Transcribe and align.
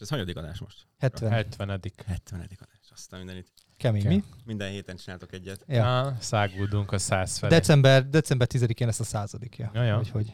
És 0.00 0.06
ez 0.06 0.12
hanyadik 0.12 0.36
adás 0.36 0.58
most? 0.58 0.86
70. 0.98 1.30
70 1.30 1.80
70. 2.06 2.40
adás. 2.40 2.78
Aztán 2.92 3.18
mindenit. 3.18 3.52
Kemény, 3.76 4.02
Kell. 4.02 4.10
mi? 4.12 4.24
Minden 4.44 4.70
héten 4.70 4.96
csináltok 4.96 5.32
egyet. 5.32 5.64
Ja. 5.66 6.00
Ah, 6.00 6.14
száguldunk 6.18 6.92
a 6.92 6.98
száz 6.98 7.38
felé. 7.38 7.54
December, 7.56 8.08
december 8.08 8.46
10-én 8.50 8.86
lesz 8.86 9.00
a 9.00 9.04
századikja. 9.04 9.70
Ja, 9.74 9.82
ja. 9.82 9.98
Úgyhogy 9.98 10.32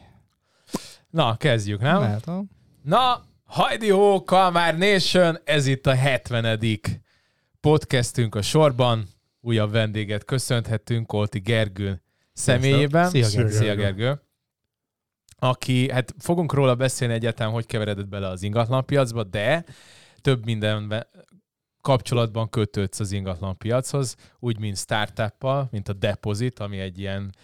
Na, 1.09 1.37
kezdjük, 1.37 1.81
nem? 1.81 1.99
mehet, 1.99 2.25
ha? 2.25 2.43
Na, 2.81 3.25
hajdi 3.43 3.89
hó, 3.89 4.23
Kalmár 4.23 4.77
Nation, 4.77 5.37
ez 5.43 5.65
itt 5.65 5.85
a 5.87 5.95
70. 5.95 6.79
podcastünk 7.59 8.35
a 8.35 8.41
sorban. 8.41 9.07
Újabb 9.41 9.71
vendéget 9.71 10.25
köszönhetünk 10.25 11.07
Kolti 11.07 11.39
Gergő 11.39 12.01
személyében. 12.33 13.09
Szia, 13.09 13.29
Gergő. 13.29 13.49
Szia 13.49 13.75
Gergő. 13.75 14.21
Aki, 15.39 15.91
hát 15.91 16.15
fogunk 16.19 16.53
róla 16.53 16.75
beszélni 16.75 17.13
egyáltalán, 17.13 17.53
hogy 17.53 17.65
keveredett 17.65 18.07
bele 18.07 18.27
az 18.27 18.43
ingatlanpiacba, 18.43 19.23
de 19.23 19.65
több 20.21 20.45
mindenben 20.45 21.07
kapcsolatban 21.81 22.49
kötődsz 22.49 22.99
az 22.99 23.11
ingatlanpiachoz, 23.11 24.15
úgy, 24.39 24.59
mint 24.59 24.77
startuppal, 24.77 25.67
mint 25.71 25.89
a 25.89 25.93
Deposit, 25.93 26.59
ami 26.59 26.79
egy 26.79 26.99
ilyen, 26.99 27.35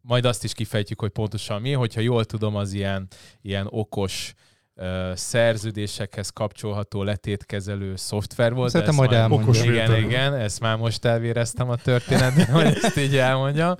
majd 0.00 0.24
azt 0.24 0.44
is 0.44 0.52
kifejtjük, 0.52 1.00
hogy 1.00 1.10
pontosan 1.10 1.60
mi, 1.60 1.72
hogyha 1.72 2.00
jól 2.00 2.24
tudom, 2.24 2.56
az 2.56 2.72
ilyen, 2.72 3.06
ilyen 3.42 3.66
okos 3.70 4.34
ö, 4.74 5.12
szerződésekhez 5.14 6.30
kapcsolható 6.30 7.02
letétkezelő 7.02 7.96
szoftver 7.96 8.54
volt. 8.54 8.70
Szerintem 8.70 8.96
majd 8.96 9.12
elmondja. 9.12 9.46
Okos 9.46 9.62
igen, 9.62 9.96
igen, 9.96 10.34
ezt 10.34 10.60
már 10.60 10.76
most 10.76 11.04
elvéreztem 11.04 11.70
a 11.70 11.76
történetben, 11.76 12.46
hogy 12.46 12.64
ezt 12.82 12.96
így 12.96 13.16
elmondjam. 13.16 13.74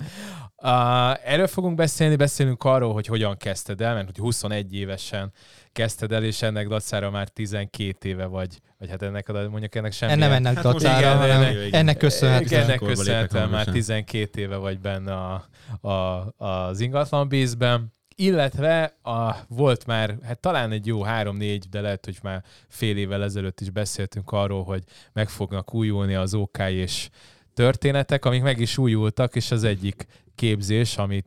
Uh, 0.63 1.29
erről 1.31 1.47
fogunk 1.47 1.75
beszélni, 1.75 2.15
beszélünk 2.15 2.63
arról, 2.63 2.93
hogy 2.93 3.05
hogyan 3.07 3.37
kezdted 3.37 3.81
el, 3.81 3.93
mert 3.93 4.05
hogy 4.05 4.17
21 4.17 4.75
évesen 4.75 5.31
kezdted 5.71 6.11
el, 6.11 6.23
és 6.23 6.41
ennek 6.41 6.67
dacára 6.67 7.09
már 7.09 7.27
12 7.29 8.09
éve 8.09 8.25
vagy, 8.25 8.59
vagy 8.79 8.89
hát 8.89 9.01
ennek, 9.01 9.29
a- 9.29 9.49
mondjuk 9.49 9.75
ennek 9.75 9.91
semmi. 9.91 10.15
Nem 10.15 10.31
ennek 10.31 10.53
Hát 10.55 10.63
dacára, 10.63 10.99
igen, 10.99 11.17
hanem 11.17 11.41
ennek- 11.41 11.73
ennek 11.73 11.97
köszönhetően. 11.97 12.61
ennek 12.63 12.79
köszönhetően 12.79 13.41
már 13.49 13.65
hamarosan. 13.65 13.73
12 13.73 14.41
éve 14.41 14.55
vagy 14.55 14.79
benne 14.79 15.13
a, 15.13 15.45
a, 15.87 16.33
az 16.45 16.79
ingatlan 16.79 17.27
bízben, 17.27 17.93
illetve 18.15 18.97
a, 19.01 19.35
volt 19.47 19.85
már, 19.85 20.17
hát 20.23 20.39
talán 20.39 20.71
egy 20.71 20.85
jó 20.85 21.01
három-négy, 21.03 21.65
de 21.69 21.81
lehet, 21.81 22.05
hogy 22.05 22.17
már 22.21 22.43
fél 22.67 22.97
évvel 22.97 23.23
ezelőtt 23.23 23.61
is 23.61 23.69
beszéltünk 23.69 24.31
arról, 24.31 24.63
hogy 24.63 24.83
meg 25.13 25.29
fognak 25.29 25.73
újulni 25.73 26.15
az 26.15 26.33
OK 26.33 26.57
és 26.59 27.09
történetek, 27.53 28.25
amik 28.25 28.41
meg 28.41 28.59
is 28.59 28.77
újultak, 28.77 29.35
és 29.35 29.51
az 29.51 29.63
egyik 29.63 30.05
képzés, 30.37 30.97
amit 30.97 31.25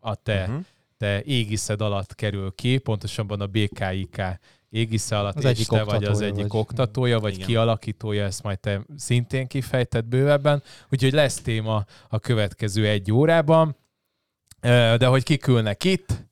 a 0.00 0.14
te, 0.14 0.42
Uh-huh. 0.42 0.64
te 0.98 1.22
égiszed 1.22 1.80
alatt 1.80 2.14
kerül 2.14 2.52
ki, 2.54 2.78
pontosabban 2.78 3.40
a 3.40 3.46
BKIK 3.46 4.22
égisze 4.70 5.18
alatt, 5.18 5.36
Az 5.36 5.44
és 5.44 5.50
egyik 5.50 5.66
te 5.66 5.82
vagy 5.84 6.04
az 6.04 6.20
egyik 6.20 6.46
vagy. 6.46 6.60
oktatója, 6.60 7.20
vagy 7.20 7.34
Igen. 7.34 7.46
kialakítója, 7.46 8.24
ezt 8.24 8.42
majd 8.42 8.58
te 8.60 8.80
szintén 8.96 9.46
kifejtett 9.46 10.04
bővebben, 10.04 10.62
úgyhogy 10.90 11.12
lesz 11.12 11.40
téma 11.40 11.84
a 12.08 12.18
következő 12.18 12.86
egy 12.88 13.12
órában, 13.12 13.76
de 14.60 15.06
hogy 15.06 15.22
kikülnek 15.22 15.84
itt, 15.84 16.26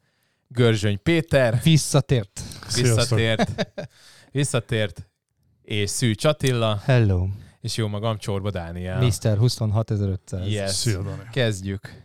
Görzsöny 0.48 1.03
Péter, 1.03 1.61
Visszatért. 1.62 2.41
Sziasztok. 2.67 3.19
visszatért, 3.19 3.73
visszatért, 4.33 5.08
és 5.62 5.91
Szűcs 5.91 6.25
Attila, 6.25 6.80
Hello. 6.84 7.27
és 7.61 7.77
jó 7.77 7.86
magam 7.89 8.19
Csorba 8.19 8.51
Dániel. 8.51 9.01
Mr. 9.03 9.36
26500. 9.39 10.48
Yes. 10.48 10.70
Szia. 10.70 11.03
Kezdjük. 11.33 12.05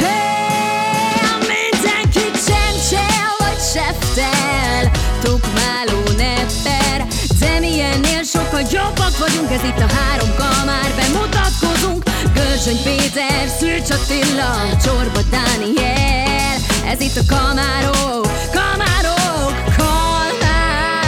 Hey, 0.00 1.12
mindenki 1.52 2.24
csendcsel 2.46 3.28
vagy 3.38 3.60
seftel 3.72 4.90
Tukmáló 5.22 6.00
nepper. 6.16 7.06
De 7.38 7.58
milyennél 7.60 8.22
sokkal 8.22 8.62
jobbak 8.72 9.18
vagyunk 9.18 9.50
Ez 9.50 9.62
itt 9.64 9.78
a 9.78 9.88
három 9.94 10.30
kamár. 10.38 10.90
Bemutatkozunk 10.96 12.02
Görzsöny 12.34 12.82
Péter, 12.82 13.48
Szűcs 13.58 13.90
Attila 13.90 14.52
Csorba 14.84 15.20
Dániel. 15.30 16.56
Ez 16.86 17.00
itt 17.00 17.16
a 17.16 17.34
kamárok 17.34 18.26
Kamárok 18.52 19.54
Kalmár 19.76 21.02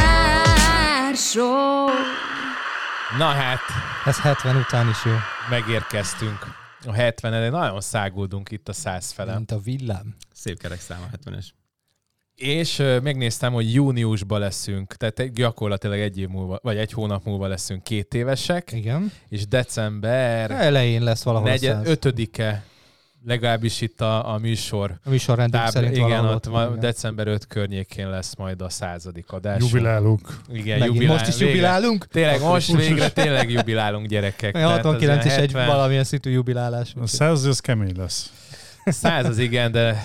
Show 1.16 1.86
Na 3.18 3.26
hát, 3.26 3.60
Ez 4.04 4.16
70 4.20 4.56
után 4.56 4.88
is 4.88 5.04
jó. 5.04 5.12
megérkeztünk 5.48 6.63
a 6.86 6.92
70 6.92 7.30
de 7.30 7.50
nagyon 7.50 7.80
száguldunk 7.80 8.50
itt 8.50 8.68
a 8.68 8.72
100 8.72 9.10
fele. 9.10 9.34
Mint 9.34 9.50
a 9.50 9.58
villám. 9.58 10.14
Szép 10.32 10.58
kerek 10.58 10.80
szám 10.80 11.00
a 11.02 11.16
70-es. 11.16 11.46
És 12.34 12.76
megnéztem, 13.02 13.52
hogy 13.52 13.74
júniusban 13.74 14.40
leszünk, 14.40 14.94
tehát 14.94 15.32
gyakorlatilag 15.32 15.98
egy 15.98 16.18
év 16.18 16.28
múlva, 16.28 16.58
vagy 16.62 16.76
egy 16.76 16.92
hónap 16.92 17.24
múlva 17.24 17.46
leszünk 17.46 17.82
két 17.82 18.14
évesek, 18.14 18.72
Igen. 18.72 19.12
és 19.28 19.46
december 19.46 20.50
Elején 20.50 21.02
lesz 21.02 21.22
valahol 21.22 21.56
100. 21.56 21.86
ötödike, 21.86 22.64
legalábbis 23.26 23.80
itt 23.80 24.00
a, 24.00 24.32
a 24.34 24.38
műsor 24.38 24.98
A 25.04 25.10
műsorrendünk 25.10 25.64
tábla, 25.64 25.80
szerint 25.80 25.96
igen, 25.96 26.24
ott 26.24 26.44
van, 26.44 26.68
van, 26.68 26.78
december 26.78 27.26
5 27.26 27.46
környékén 27.46 28.10
lesz 28.10 28.34
majd 28.36 28.62
a 28.62 28.68
századik 28.68 29.30
adás. 29.32 29.60
Jubilálunk. 29.60 30.28
Igen, 30.52 30.78
Megint 30.78 30.94
jubilál, 30.96 31.16
most 31.16 31.28
is 31.28 31.36
végre. 31.36 31.54
jubilálunk? 31.54 32.06
Tényleg 32.06 32.34
Akkor 32.40 32.48
most 32.50 32.68
is. 32.68 32.74
végre 32.76 33.08
tényleg 33.10 33.50
jubilálunk 33.50 34.06
gyerekek. 34.06 34.54
Olyan 34.54 34.70
69 34.70 35.24
is 35.24 35.32
egy 35.32 35.52
valamilyen 35.52 36.04
szintű 36.04 36.30
jubilálás. 36.30 36.92
A 37.00 37.06
száz, 37.06 37.44
ez 37.46 37.60
kemény 37.60 37.96
lesz. 37.96 38.32
Száz 38.86 39.28
az 39.28 39.38
igen, 39.38 39.72
de 39.72 40.02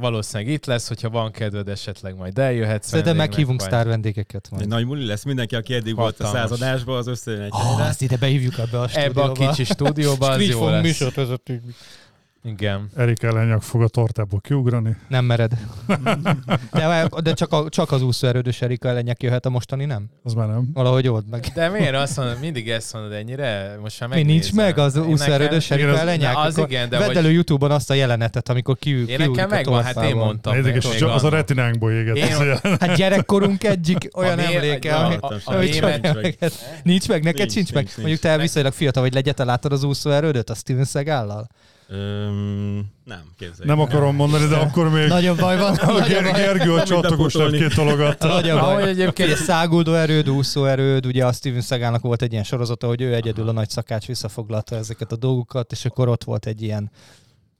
valószínűleg 0.00 0.52
itt 0.52 0.66
lesz, 0.66 0.88
hogyha 0.88 1.10
van 1.10 1.30
kedved, 1.30 1.68
esetleg 1.68 2.16
majd 2.16 2.38
eljöhetsz. 2.38 2.88
Szerintem 2.88 3.16
vendégnek, 3.16 3.28
meghívunk 3.36 3.60
sztár 3.60 3.86
vendégeket 3.86 4.44
Egy 4.50 4.56
majd. 4.56 4.68
nagy 4.68 4.84
muli 4.86 5.06
lesz, 5.06 5.24
mindenki, 5.24 5.54
aki 5.56 5.74
eddig 5.74 5.94
volt 5.94 6.20
a 6.20 6.24
Hatalmas. 6.24 6.48
századásban, 6.50 6.96
az 6.96 7.06
összejön 7.06 7.40
egy 7.42 7.48
Ah, 7.52 7.88
ezt 7.88 8.02
ide 8.02 8.16
behívjuk 8.16 8.58
ebbe 8.58 8.80
a 8.80 8.88
Ebbe 8.92 9.20
a 9.22 9.24
stúdióba. 9.24 9.50
kicsi 9.50 9.64
stúdióba, 9.64 10.28
az 10.28 10.42
jó 10.42 10.68
lesz. 10.68 10.82
műsort. 10.82 11.16
Igen. 12.44 12.88
Erik 12.96 13.22
ellenyak 13.22 13.62
fog 13.62 13.82
a 13.82 13.88
tortából 13.88 14.40
kiugrani. 14.40 14.96
Nem 15.08 15.24
mered. 15.24 15.52
de, 16.72 17.08
de 17.22 17.32
csak, 17.32 17.52
a, 17.52 17.68
csak 17.68 17.92
az 17.92 18.02
úszóerődös 18.02 18.62
Erika 18.62 18.88
ellenyek 18.88 19.22
jöhet 19.22 19.46
a 19.46 19.50
mostani, 19.50 19.84
nem? 19.84 20.06
Az 20.24 20.32
már 20.34 20.46
nem. 20.48 20.68
Valahogy 20.74 21.08
old 21.08 21.28
meg. 21.30 21.46
De 21.54 21.68
miért 21.68 21.94
azt 21.94 22.16
mondod, 22.16 22.40
mindig 22.40 22.70
ezt 22.70 22.92
mondod 22.92 23.12
ennyire? 23.12 23.76
Most 23.80 24.00
már 24.00 24.08
Mi 24.08 24.22
nincs 24.22 24.52
meg 24.52 24.78
az 24.78 24.96
úszóerődös 24.96 25.70
Erika 25.70 25.90
az- 25.90 25.98
ellenyek? 25.98 26.32
Na, 26.32 26.40
az 26.40 26.58
igen, 26.58 26.88
de 26.88 26.98
Vedd 26.98 27.06
hogy- 27.06 27.16
elő 27.16 27.30
Youtube-on 27.30 27.70
azt 27.70 27.90
a 27.90 27.94
jelenetet, 27.94 28.48
amikor 28.48 28.76
kiül, 28.78 29.08
Én 29.08 29.18
nekem 29.18 29.48
megvan, 29.48 29.82
hát 29.82 30.02
én 30.02 30.14
mondtam. 30.16 30.54
Érdekes, 30.54 30.86
hogy 30.86 31.02
az 31.02 31.24
a 31.24 31.28
retinánkból 31.28 31.92
éget. 31.92 32.16
Én- 32.16 32.36
Hát 32.80 32.94
gyerekkorunk 32.96 33.64
egyik 33.64 34.08
olyan 34.14 34.38
emléke, 34.38 34.94
a- 34.94 35.04
ami, 35.04 35.16
a- 35.20 35.26
a- 35.26 35.40
ami 35.44 35.68
a 35.68 35.72
csak 35.72 35.82
német- 35.84 36.04
emléket. 36.06 36.52
Nincs 36.82 37.08
meg, 37.08 37.22
neked 37.22 37.50
sincs 37.50 37.72
meg. 37.72 37.88
Mondjuk 37.96 38.20
te 38.20 38.38
viszonylag 38.38 38.72
fiatal 38.72 39.02
vagy, 39.02 39.14
legyen, 39.14 39.34
te 39.34 39.44
láttad 39.44 39.72
az 39.72 39.82
úszóerődöt 39.82 40.50
a 40.50 40.54
Steven 40.54 40.84
Seagal-lal? 40.84 41.48
Öm, 41.90 42.86
nem, 43.04 43.22
képzelj. 43.38 43.68
Nem 43.68 43.80
akarom 43.80 44.14
mondani, 44.14 44.46
de 44.46 44.56
akkor 44.56 44.88
még 44.90 45.08
Nagyon 45.08 45.36
baj 45.36 45.58
van. 45.58 45.74
a 45.74 46.00
Ger-. 46.08 46.34
Gergő 46.34 46.72
a 46.74 46.82
csatogos 46.84 47.32
bepótolni. 47.32 47.58
két 47.58 47.74
tologatta. 47.74 48.26
Nagyon 48.26 48.58
Ahogy 48.58 48.80
baj. 48.80 48.88
egyébként 48.88 49.28
Ugye 49.28 49.36
száguldó 49.38 49.94
erőd, 49.94 50.30
úszó 50.30 50.64
erőd, 50.64 51.06
ugye 51.06 51.26
a 51.26 51.32
Steven 51.32 51.60
Seagalnak 51.60 52.02
volt 52.02 52.22
egy 52.22 52.32
ilyen 52.32 52.44
sorozata, 52.44 52.86
hogy 52.86 53.00
ő 53.00 53.14
egyedül 53.14 53.48
a 53.48 53.52
nagy 53.52 53.70
szakács 53.70 54.06
visszafoglalta 54.06 54.76
ezeket 54.76 55.12
a 55.12 55.16
dolgokat, 55.16 55.72
és 55.72 55.84
akkor 55.84 56.08
ott 56.08 56.24
volt 56.24 56.46
egy 56.46 56.62
ilyen, 56.62 56.90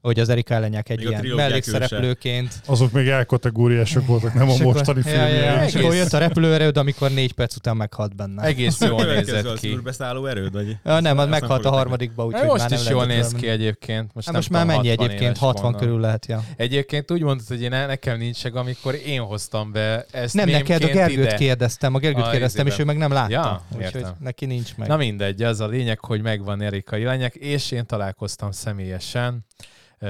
hogy 0.01 0.19
az 0.19 0.29
Erika 0.29 0.53
ellenyek 0.53 0.89
egy 0.89 0.97
Még 0.97 1.07
ilyen 1.07 1.25
mellékszereplőként. 1.35 2.53
Azok 2.65 2.91
még 2.91 3.07
elkategóriások 3.07 4.05
voltak, 4.05 4.33
nem 4.33 4.49
a 4.49 4.57
mostani 4.57 5.01
ja, 5.05 5.27
ja, 5.27 5.43
ja. 5.43 5.63
És 5.65 5.75
akkor 5.75 5.95
jött 5.95 6.13
a 6.13 6.17
repülőerőd, 6.17 6.77
amikor 6.77 7.11
négy 7.11 7.33
perc 7.33 7.55
után 7.55 7.77
meghalt 7.77 8.15
benne. 8.15 8.43
egész 8.43 8.81
jól 8.81 9.05
nézett 9.05 9.45
az 9.45 9.59
ki. 9.59 9.67
űrbeszálló 9.69 10.25
erőd, 10.25 10.53
vagy? 10.53 10.77
Ja, 10.83 10.99
nem, 10.99 11.17
az 11.17 11.27
Azt 11.29 11.39
meghalt 11.39 11.65
a 11.65 11.69
harmadikba, 11.69 12.25
úgyhogy 12.25 12.47
Most 12.47 12.59
már 12.59 12.69
nem 12.69 12.79
is 12.79 12.89
jól 12.89 13.05
néz 13.05 13.31
ki 13.31 13.47
egyébként. 13.47 14.13
Most, 14.13 14.25
Hát 14.27 14.35
nem 14.35 14.35
most 14.35 14.49
már 14.49 14.65
mennyi 14.65 14.87
60 14.87 15.05
egyébként? 15.05 15.21
éves 15.21 15.39
60 15.39 15.61
volna. 15.63 15.77
körül 15.77 15.99
lehet, 15.99 16.25
ja. 16.25 16.43
Egyébként 16.55 17.11
úgy 17.11 17.21
mondtad, 17.21 17.47
hogy 17.47 17.61
én 17.61 17.69
nekem 17.69 18.17
nincs 18.17 18.43
meg, 18.43 18.55
amikor 18.55 18.95
én 19.05 19.21
hoztam 19.21 19.71
be 19.71 20.05
ezt 20.11 20.33
Nem 20.33 20.49
neked, 20.49 20.83
a 20.83 20.87
Gergőt 20.87 21.33
kérdeztem, 21.33 21.95
a 21.95 21.99
Gergőt 21.99 22.29
kérdeztem, 22.29 22.67
és 22.67 22.79
ő 22.79 22.83
meg 22.83 22.97
nem 22.97 23.11
látta. 23.11 23.31
Ja, 23.31 23.63
úgyhogy 23.77 24.05
neki 24.19 24.45
nincs 24.45 24.75
meg. 24.77 24.87
Na 24.87 24.97
mindegy, 24.97 25.43
az 25.43 25.59
a 25.59 25.67
lényeg, 25.67 25.99
hogy 25.99 26.21
megvan 26.21 26.61
Erika 26.61 26.97
Ilányek, 26.97 27.35
és 27.35 27.71
én 27.71 27.85
találkoztam 27.85 28.51
személyesen 28.51 29.45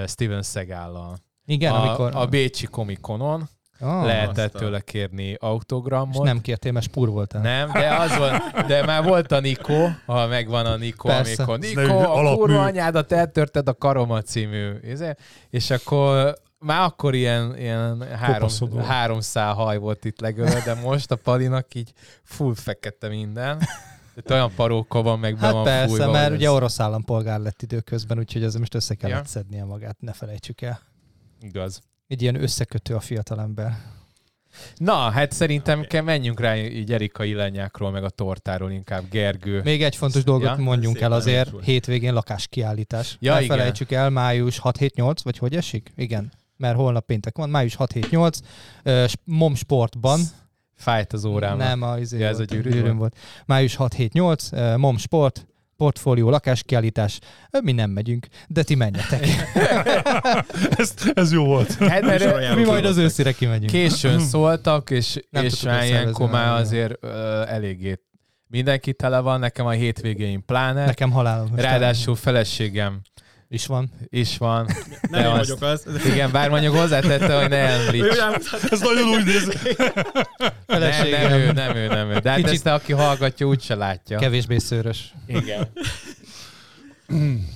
Steven 0.07 0.41
Seagal-lal. 0.43 1.17
Igen, 1.45 1.73
a, 1.73 1.81
amikor... 1.87 2.11
a 2.15 2.25
Bécsi 2.25 2.65
komikonon 2.65 3.49
ah, 3.79 4.05
lehetett 4.05 4.45
azt 4.45 4.55
a- 4.55 4.59
tőle 4.59 4.79
kérni 4.81 5.23
És 5.23 5.37
autogramot. 5.39 6.23
nem 6.23 6.41
kértél, 6.41 6.71
mert 6.71 6.85
spúr 6.85 7.09
voltál. 7.09 7.41
Nem, 7.41 7.71
de 7.71 7.95
az 7.95 8.17
volt, 8.17 8.65
de 8.67 8.85
már 8.85 9.03
volt 9.03 9.31
a 9.31 9.39
Nikó, 9.39 9.89
ha 10.05 10.27
megvan 10.27 10.65
a 10.65 10.75
Nikó, 10.75 11.07
Persze. 11.09 11.43
amikor 11.43 11.59
Nikó, 11.59 11.97
a 11.99 12.15
alapmű. 12.17 12.37
kurva 12.37 12.61
anyádat 12.63 13.11
eltörted 13.11 13.67
a 13.67 13.73
karomat 13.73 14.25
című, 14.25 14.71
izé, 14.83 15.13
és 15.49 15.69
akkor 15.69 16.35
már 16.59 16.81
akkor 16.83 17.15
ilyen, 17.15 17.57
ilyen 17.57 18.03
három, 18.17 18.49
három 18.83 19.19
szál 19.19 19.53
haj 19.53 19.77
volt 19.77 20.05
itt 20.05 20.19
legölve, 20.19 20.61
de 20.65 20.73
most 20.73 21.11
a 21.11 21.15
Palinak 21.15 21.73
így 21.75 21.91
full 22.23 22.53
fekete 22.55 23.07
minden. 23.07 23.61
Tehát 24.23 24.43
olyan 24.43 24.55
paróka 24.55 25.01
van, 25.01 25.19
meg 25.19 25.33
be 25.35 25.39
Hát 25.45 25.51
van 25.53 25.63
persze, 25.63 25.87
fújva, 25.95 26.11
mert 26.11 26.33
ugye 26.33 26.47
ez 26.47 26.53
orosz 26.53 26.79
állampolgár 26.79 27.39
lett 27.39 27.61
időközben, 27.61 28.17
úgyhogy 28.19 28.43
ez 28.43 28.55
most 28.55 28.75
össze 28.75 28.95
kellett 28.95 29.17
Ja. 29.17 29.25
szednie 29.25 29.63
magát, 29.63 29.95
ne 30.01 30.13
felejtsük 30.13 30.61
el. 30.61 30.79
Igaz. 31.41 31.81
Egy 32.07 32.21
ilyen 32.21 32.41
összekötő 32.41 32.95
a 32.95 32.99
fiatalember. 32.99 33.77
Na, 34.77 34.93
hát 34.95 35.31
szerintem 35.31 35.81
kell 35.81 36.01
menjünk 36.01 36.39
rá 36.39 36.55
így 36.57 36.93
Erika 36.93 37.23
Ilányákról, 37.23 37.91
meg 37.91 38.03
a 38.03 38.09
tortáról 38.09 38.71
inkább. 38.71 39.03
Gergő. 39.09 39.61
Még 39.63 39.83
egy 39.83 39.95
fontos 39.95 40.23
dolgot 40.23 40.57
Ja, 40.57 40.63
mondjunk 40.63 40.95
szépen 40.95 41.11
el 41.11 41.17
azért, 41.17 41.49
volt. 41.49 41.63
hétvégén 41.63 42.13
lakáskiállítás. 42.13 43.17
Ja, 43.19 43.33
ne 43.33 43.41
igen. 43.41 43.57
felejtsük 43.57 43.91
el, 43.91 44.09
május 44.09 44.59
6-7-8, 44.63 45.17
vagy 45.23 45.37
hogy 45.37 45.55
esik? 45.55 45.91
Igen, 45.95 46.31
mert 46.57 46.75
holnap 46.75 47.05
péntek 47.05 47.37
van, 47.37 47.49
május 47.49 47.75
6-7-8, 47.79 48.39
ö, 48.83 49.05
sp- 49.07 49.21
MOM 49.23 49.55
Sportban, 49.55 50.19
Fájt 50.79 51.13
az 51.13 51.25
órám. 51.25 51.57
nem 51.57 51.81
a, 51.81 51.97
izé 51.97 52.17
Ja, 52.17 52.27
ez 52.27 52.37
volt, 52.37 52.51
a 52.51 52.55
gyűrűn 52.55 52.97
volt. 52.97 53.15
Május 53.45 53.75
6-7-8, 53.79 54.53
ö, 54.53 54.77
MOM 54.77 54.97
Sport, 54.97 55.47
portfólió, 55.77 56.29
lakáskiállítás. 56.29 57.19
Mi 57.63 57.71
nem 57.71 57.89
megyünk, 57.89 58.27
de 58.47 58.63
ti 58.63 58.75
menjetek. 58.75 59.25
ez, 60.77 60.93
ez 61.13 61.31
jó 61.31 61.45
volt. 61.45 61.73
Hát, 61.73 62.01
mert 62.01 62.21
Soroljátok 62.21 62.57
Mi 62.59 62.65
majd 62.65 62.85
az 62.85 62.97
őszire 62.97 63.31
kimegyünk. 63.31 63.71
későn 63.71 64.19
szóltak, 64.19 64.89
és, 64.89 65.19
Nem 65.29 65.43
és 65.43 65.61
már 65.61 65.85
ilyenkor 65.85 66.29
már 66.29 66.59
azért 66.59 67.03
ö, 67.03 67.43
eléggé 67.47 67.99
mindenki 68.49 68.93
tele 68.93 69.19
van, 69.19 69.39
nekem 69.39 69.65
a 69.65 69.69
hétvégéim 69.71 70.45
pláne. 70.45 70.85
Nekem 70.85 71.11
halálom. 71.11 71.55
Ráadásul 71.55 72.15
feleségem 72.15 73.01
is 73.51 73.65
van. 73.65 73.89
is 74.09 74.37
van. 74.37 74.67
Nem 75.09 75.21
én 75.21 75.27
azt- 75.27 75.49
vagyok 75.49 75.61
az. 75.61 76.05
Igen, 76.05 76.31
bár 76.31 76.49
mondjuk 76.49 76.75
hozzátette, 76.75 77.39
hogy 77.39 77.49
ne 77.49 77.57
említs. 77.57 78.17
Ez 78.71 78.79
nagyon 78.79 79.07
úgy 79.07 79.25
néz. 79.25 79.47
Nem, 80.67 80.79
nem 81.09 81.31
ő, 81.31 81.51
nem 81.51 81.75
ő, 81.75 81.87
nem 81.87 82.09
ő. 82.09 82.17
De 82.19 82.29
hát 82.29 82.37
Kicsit- 82.37 82.53
ezt 82.53 82.65
aki 82.65 82.93
hallgatja, 82.93 83.47
úgyse 83.47 83.75
látja. 83.75 84.17
Kevésbé 84.19 84.57
szőrös. 84.57 85.13
Igen. 85.27 85.67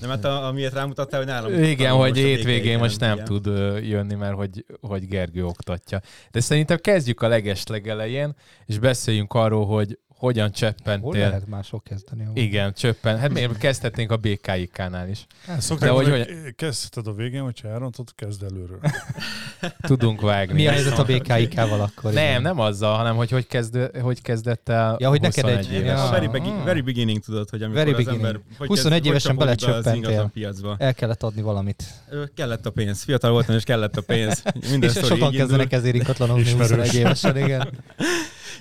Nem, 0.01 0.09
hát 0.09 0.25
a, 0.25 0.45
amiért 0.47 0.73
rámutattál, 0.73 1.19
hogy 1.19 1.29
nálam. 1.29 1.63
Igen, 1.63 1.91
hogy 1.93 2.17
hétvégén 2.17 2.77
most 2.77 2.99
nem 2.99 3.13
igen. 3.13 3.25
tud 3.25 3.45
jönni, 3.83 4.15
mert 4.15 4.35
hogy, 4.35 4.65
hogy 4.81 5.07
Gergő 5.07 5.45
oktatja. 5.45 6.01
De 6.31 6.39
szerintem 6.39 6.77
kezdjük 6.77 7.21
a 7.21 7.27
legeslegelején, 7.27 8.35
és 8.65 8.79
beszéljünk 8.79 9.33
arról, 9.33 9.65
hogy 9.65 9.97
hogyan 10.25 10.43
Hol 10.47 10.53
cseppentél. 10.53 11.11
lehet 11.27 11.47
mások 11.47 11.83
kezdeni? 11.83 12.23
ahol? 12.23 12.35
Igen, 12.37 12.73
csöppen. 12.73 13.17
Hát 13.17 13.31
miért 13.33 13.57
kezdhetnénk 13.57 14.11
a 14.11 14.17
BKIK-nál 14.17 15.09
is. 15.09 15.25
Szokták 15.57 15.89
De 15.89 15.95
hogy- 15.95 16.09
hogy 16.09 16.27
kezdheted 16.55 17.07
a 17.07 17.13
végén, 17.13 17.41
hogyha 17.41 17.67
elrontod, 17.67 18.07
kezd 18.15 18.43
előről. 18.43 18.79
Tudunk 19.81 20.21
vágni. 20.21 20.53
Mi 20.53 20.67
a 20.67 20.71
helyzet 20.71 20.99
a 20.99 21.03
BKIK-val 21.03 21.81
akkor? 21.81 22.13
Nem, 22.13 22.23
igen? 22.29 22.41
nem 22.41 22.59
azzal, 22.59 22.95
hanem 22.97 23.15
hogy 23.15 23.29
hogy, 23.31 23.47
kezd, 23.47 23.77
hogy 24.01 24.21
kezdett 24.21 24.69
el 24.69 24.95
Ja, 24.99 25.09
hogy 25.09 25.21
neked 25.21 25.43
21 25.43 25.65
egy- 25.65 25.71
éves. 25.71 25.99
ja. 25.99 26.09
Very, 26.11 26.27
begi- 26.27 26.49
Ah. 26.49 26.63
very 26.63 26.81
beginning 26.81 27.19
tudod, 27.23 27.49
hogy 27.49 27.61
amikor 27.61 27.83
Very 27.83 27.91
az 27.91 27.97
beginning. 28.05 28.25
ember... 28.25 28.41
Hogy 28.57 28.67
21 28.67 28.91
kezd- 28.97 29.09
évesen 29.09 29.35
be 29.37 29.43
belecsöppentél. 29.43 30.29
piacba. 30.33 30.75
El 30.79 30.93
kellett 30.93 31.23
adni 31.23 31.41
valamit. 31.41 31.83
Ö, 32.09 32.23
Kellett 32.35 32.65
a 32.65 32.69
pénz. 32.71 33.03
Fiatal 33.03 33.31
voltam, 33.31 33.55
és 33.55 33.63
kellett 33.63 33.97
a 33.97 34.01
pénz. 34.01 34.43
Minden 34.71 34.89
és 34.89 35.05
sokan 35.07 35.31
kezdenek 35.31 35.71
ezért 35.71 35.95
ingatlanokni 35.95 36.41
Ismerős. 36.41 36.69
21 36.69 36.93
évesen, 36.95 37.37
igen. 37.37 37.69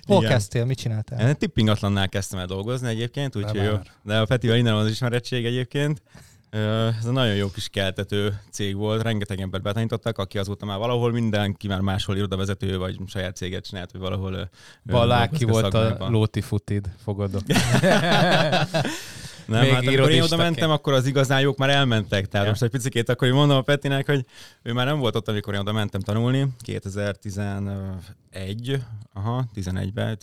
Hol 0.07 0.19
Igen. 0.19 0.31
kezdtél? 0.31 0.65
Mit 0.65 0.79
csináltál? 0.79 1.29
Én 1.29 1.37
tippingatlannál 1.37 2.09
kezdtem 2.09 2.39
el 2.39 2.47
dolgozni 2.47 2.89
egyébként, 2.89 3.37
úgyhogy 3.37 3.59
De 3.59 3.63
jó. 3.63 3.77
De 4.03 4.19
a 4.19 4.25
Petivel 4.25 4.57
innen 4.57 4.75
van 4.75 4.85
az 4.85 4.91
ismerettség 4.91 5.45
egyébként. 5.45 6.03
Ez 6.51 7.05
egy 7.05 7.13
nagyon 7.13 7.35
jó 7.35 7.51
kis 7.51 7.69
keltető 7.69 8.41
cég 8.51 8.77
volt, 8.77 9.03
rengeteg 9.03 9.41
embert 9.41 9.63
betanítottak, 9.63 10.19
aki 10.19 10.39
azóta 10.39 10.67
már 10.67 10.79
valahol 10.79 11.13
mindenki 11.13 11.67
már 11.69 11.81
máshol 11.81 12.17
irodavezető, 12.17 12.79
vagy 12.79 12.97
saját 13.07 13.37
céget 13.37 13.65
csinált, 13.65 13.93
vagy 13.93 14.01
valahol 14.01 14.51
Baláki 14.85 15.45
dolgozik 15.45 15.73
volt 15.73 16.01
a. 16.01 16.09
Lóti 16.09 16.41
futid, 16.41 16.89
fogadok. 17.05 17.43
Nem, 19.53 19.63
Még 19.63 19.73
hát 19.73 19.87
amikor 19.87 20.11
én 20.11 20.23
oda 20.23 20.37
mentem, 20.37 20.71
akkor 20.71 20.93
az 20.93 21.07
igazán 21.07 21.41
jók 21.41 21.57
már 21.57 21.71
elmentek. 21.71 22.29
Tehát 22.29 22.47
Ja. 22.47 22.53
most 22.53 22.63
egy 22.63 22.71
picit 22.71 23.09
akkor 23.09 23.29
mondom 23.29 23.57
a 23.57 23.63
Petinek, 23.63 24.07
hogy 24.07 24.27
ő 24.63 24.73
már 24.73 24.87
nem 24.87 24.99
volt 24.99 25.17
ott, 25.17 25.29
amikor 25.29 25.55
én 25.55 25.61
oda 25.61 25.73
mentem 25.73 26.01
tanulni, 26.01 26.47
2011, 26.59 28.83
aha, 29.13 29.45
11-ben, 29.55 30.19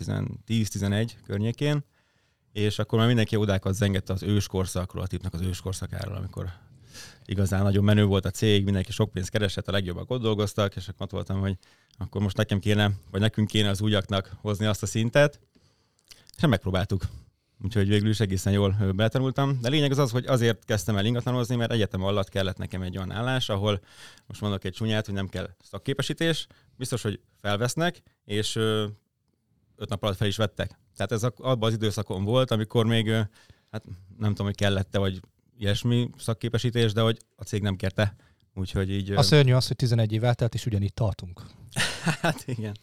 10-11 0.47 1.09
környékén, 1.25 1.83
és 2.51 2.79
akkor 2.79 2.97
már 2.97 3.07
mindenki 3.07 3.35
odákat 3.35 3.73
zengette 3.73 4.13
az 4.13 4.23
őskorszakról, 4.23 5.03
a 5.03 5.07
tipnak 5.07 5.33
az 5.33 5.41
őskorszakáról, 5.41 6.15
amikor 6.15 6.49
igazán 7.25 7.63
nagyon 7.63 7.83
menő 7.83 8.05
volt 8.05 8.25
a 8.25 8.29
cég, 8.29 8.63
mindenki 8.63 8.91
sok 8.91 9.11
pénzt 9.11 9.29
keresett, 9.29 9.67
a 9.67 9.71
legjobbak 9.71 10.11
ott 10.11 10.21
dolgoztak, 10.21 10.75
és 10.75 10.87
akkor 10.87 11.01
ott 11.01 11.11
voltam, 11.11 11.39
hogy 11.39 11.57
akkor 11.97 12.21
most 12.21 12.37
nekem 12.37 12.59
kéne, 12.59 12.91
vagy 13.11 13.21
nekünk 13.21 13.47
kéne 13.47 13.69
az 13.69 13.81
újaknak 13.81 14.35
hozni 14.41 14.65
azt 14.65 14.83
a 14.83 14.85
szintet, 14.85 15.39
és 16.35 16.41
nem 16.41 16.49
megpróbáltuk. 16.49 17.03
Úgyhogy 17.63 17.87
végül 17.87 18.09
is 18.09 18.19
egészen 18.19 18.53
jól 18.53 18.75
beletanultam. 18.95 19.57
De 19.61 19.69
lényeg 19.69 19.91
az 19.91 19.97
az, 19.97 20.11
hogy 20.11 20.25
azért 20.25 20.65
kezdtem 20.65 20.97
el 20.97 21.05
ingatlanozni, 21.05 21.55
mert 21.55 21.71
egyetem 21.71 22.03
alatt 22.03 22.29
kellett 22.29 22.57
nekem 22.57 22.81
egy 22.81 22.97
olyan 22.97 23.11
állás, 23.11 23.49
ahol 23.49 23.81
most 24.27 24.41
mondok 24.41 24.63
egy 24.63 24.73
csúnyát, 24.73 25.05
hogy 25.05 25.15
nem 25.15 25.27
kell 25.27 25.49
szakképesítés, 25.61 26.47
biztos, 26.77 27.01
hogy 27.01 27.19
felvesznek, 27.41 28.01
és 28.25 28.55
öt 29.75 29.89
nap 29.89 30.03
alatt 30.03 30.17
fel 30.17 30.27
is 30.27 30.37
vettek. 30.37 30.79
Tehát 30.95 31.11
ez 31.11 31.23
abban 31.23 31.69
az 31.69 31.73
időszakon 31.73 32.23
volt, 32.23 32.51
amikor 32.51 32.85
még, 32.85 33.11
hát 33.71 33.83
nem 34.17 34.29
tudom, 34.29 34.45
hogy 34.45 34.55
kellett-e, 34.55 34.99
vagy 34.99 35.19
ilyesmi 35.57 36.09
szakképesítés, 36.17 36.93
de 36.93 37.01
hogy 37.01 37.17
a 37.35 37.43
cég 37.43 37.61
nem 37.61 37.75
kérte. 37.75 38.15
Úgyhogy 38.53 38.91
így... 38.91 39.11
A 39.11 39.21
szörnyű 39.21 39.53
az, 39.53 39.67
hogy 39.67 39.75
11 39.75 40.11
év 40.11 40.23
eltelt, 40.23 40.53
és 40.53 40.65
ugyanígy 40.65 40.93
tartunk. 40.93 41.41
Hát 42.21 42.43
igen. 42.45 42.75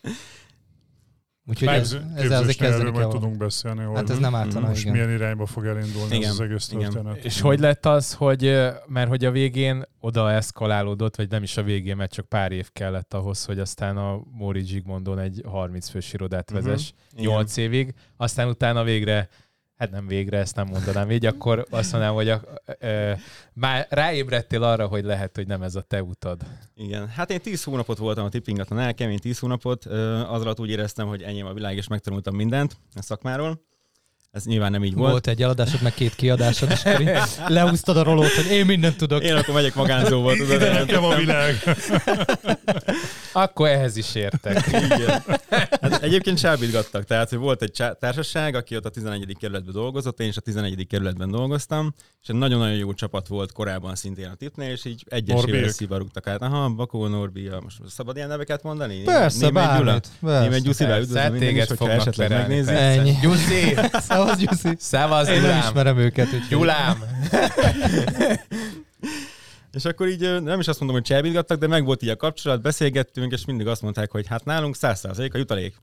Úgyhogy 1.48 1.68
ez, 1.68 1.96
ezzel 2.14 2.42
azért 2.42 2.60
erről 2.60 2.82
kell. 2.82 2.90
majd 2.92 3.08
tudunk 3.08 3.36
beszélni, 3.36 3.82
hogy 3.84 3.96
Hát 3.96 4.10
ez 4.10 4.18
nem 4.18 4.34
ártana, 4.34 4.68
most 4.68 4.80
igen. 4.80 4.92
milyen 4.92 5.10
irányba 5.10 5.46
fog 5.46 5.64
elindulni 5.66 6.14
Igen, 6.16 6.28
ez 6.28 6.34
az 6.34 6.40
egész 6.40 6.70
igen. 6.72 6.90
történet. 6.90 7.24
És 7.24 7.40
hogy 7.40 7.58
lett 7.60 7.86
az, 7.86 8.12
hogy, 8.14 8.42
mert 8.86 9.08
hogy 9.08 9.24
a 9.24 9.30
végén 9.30 9.84
oda 10.00 10.30
eszkalálódott, 10.32 11.16
vagy 11.16 11.30
nem 11.30 11.42
is 11.42 11.56
a 11.56 11.62
végén, 11.62 11.96
mert 11.96 12.12
csak 12.12 12.26
pár 12.28 12.52
év 12.52 12.68
kellett 12.72 13.14
ahhoz, 13.14 13.44
hogy 13.44 13.58
aztán 13.58 13.96
a 13.96 14.20
Móri 14.30 14.64
Zsigmondon 14.64 15.18
egy 15.18 15.42
30 15.46 15.88
fős 15.88 16.12
irodát 16.12 16.50
Mhm. 16.52 16.62
vezess 16.64 16.90
Igen. 17.12 17.24
8 17.30 17.56
évig, 17.56 17.94
aztán 18.16 18.48
utána 18.48 18.84
végre 18.84 19.28
Hát 19.76 19.90
nem 19.90 20.06
végre, 20.06 20.38
ezt 20.38 20.56
nem 20.56 20.66
mondanám 20.66 21.10
így, 21.10 21.26
akkor 21.26 21.66
azt 21.70 21.92
mondanám, 21.92 22.14
hogy 22.14 22.28
a, 22.28 22.40
ö, 22.78 23.12
már 23.52 23.86
ráébredtél 23.90 24.62
arra, 24.62 24.86
hogy 24.86 25.04
lehet, 25.04 25.36
hogy 25.36 25.46
nem 25.46 25.62
ez 25.62 25.74
a 25.74 25.80
te 25.80 26.02
utad. 26.02 26.42
Igen, 26.74 27.08
hát 27.08 27.30
én 27.30 27.40
10 27.40 27.64
hónapot 27.64 27.98
voltam 27.98 28.24
a 28.24 28.28
tippingatlan 28.28 28.78
el, 28.78 28.94
kemény 28.94 29.18
10 29.18 29.38
hónapot, 29.38 29.84
az 29.84 30.40
alatt 30.40 30.60
úgy 30.60 30.70
éreztem, 30.70 31.08
hogy 31.08 31.22
enyém 31.22 31.46
a 31.46 31.52
világ, 31.52 31.76
és 31.76 31.88
megtanultam 31.88 32.34
mindent 32.34 32.76
a 32.94 33.02
szakmáról. 33.02 33.64
Ez 34.36 34.44
nyilván 34.44 34.70
nem 34.70 34.84
így 34.84 34.94
Volt. 34.94 35.10
volt. 35.10 35.26
egy 35.26 35.42
eladásod, 35.42 35.82
meg 35.82 35.94
két 35.94 36.14
kiadásod, 36.14 36.70
és 36.70 36.82
lehúztad 37.46 37.96
a 37.96 38.02
rolót, 38.02 38.32
hogy 38.32 38.46
én 38.50 38.66
mindent 38.66 38.96
tudok. 38.96 39.22
Én 39.22 39.34
akkor 39.34 39.54
megyek 39.54 39.74
magánzóba, 39.74 40.32
tudod. 40.32 40.54
Ide 40.54 40.72
nekem 40.72 41.04
a 41.04 41.14
világ. 41.14 41.62
Akkor 43.32 43.68
ehhez 43.68 43.96
is 43.96 44.14
értek. 44.14 44.66
Igen. 44.66 45.22
Hát 45.80 46.02
egyébként 46.02 46.38
csábítgattak, 46.38 47.04
tehát 47.04 47.28
hogy 47.28 47.38
volt 47.38 47.62
egy 47.62 47.82
társaság, 47.98 48.54
aki 48.54 48.76
ott 48.76 48.84
a 48.84 48.88
11. 48.88 49.36
kerületben 49.40 49.74
dolgozott, 49.74 50.20
én 50.20 50.28
is 50.28 50.36
a 50.36 50.40
11. 50.40 50.86
kerületben 50.88 51.30
dolgoztam, 51.30 51.94
és 52.22 52.28
egy 52.28 52.36
nagyon-nagyon 52.36 52.76
jó 52.76 52.92
csapat 52.92 53.26
volt 53.28 53.52
korábban 53.52 53.94
szintén 53.94 54.28
a 54.28 54.34
tipnél, 54.34 54.70
és 54.70 54.84
így 54.84 55.04
egyesével 55.08 55.98
rúgtak 55.98 56.26
át. 56.26 56.42
Aha, 56.42 56.68
Bakó, 56.68 57.06
Norbi, 57.06 57.42
ja, 57.42 57.60
most 57.62 57.78
szabad 57.88 58.16
ilyen 58.16 58.28
neveket 58.28 58.62
mondani? 58.62 59.02
Persze, 59.02 59.38
Gyula? 59.38 59.52
bármit. 59.52 60.08
Németh 60.20 60.62
Gyuszivel 60.62 61.00
üdvözlöm 61.00 61.22
minden 61.32 61.42
is, 61.42 61.48
téged 61.48 61.68
hogyha 61.68 61.84
fognak 61.84 62.00
esetleg 62.00 62.28
perelni, 62.28 62.48
megnézi. 62.54 62.72
persze. 62.72 63.00
Ennyi. 63.00 63.14
Gyuszi! 63.22 63.74
Szevasz, 64.26 64.38
Gyuszi. 64.38 64.74
Szevasz, 64.78 65.28
Én 65.28 65.40
nem 65.40 65.58
ismerem 65.58 65.98
őket. 65.98 66.26
úgyhogy- 66.26 66.48
Gyulám! 66.48 67.02
És 69.72 69.84
akkor 69.84 70.08
így 70.08 70.42
nem 70.42 70.60
is 70.60 70.68
azt 70.68 70.78
mondom, 70.80 70.96
hogy 70.98 71.06
csábítgattak, 71.06 71.58
de 71.58 71.66
meg 71.66 71.84
volt 71.84 72.02
így 72.02 72.08
a 72.08 72.16
kapcsolat, 72.16 72.62
beszélgettünk, 72.62 73.32
és 73.32 73.44
mindig 73.44 73.66
azt 73.66 73.82
mondták, 73.82 74.10
hogy 74.10 74.26
hát 74.26 74.44
nálunk 74.44 74.76
100% 74.80 75.34
a 75.34 75.38
jutalék. 75.38 75.74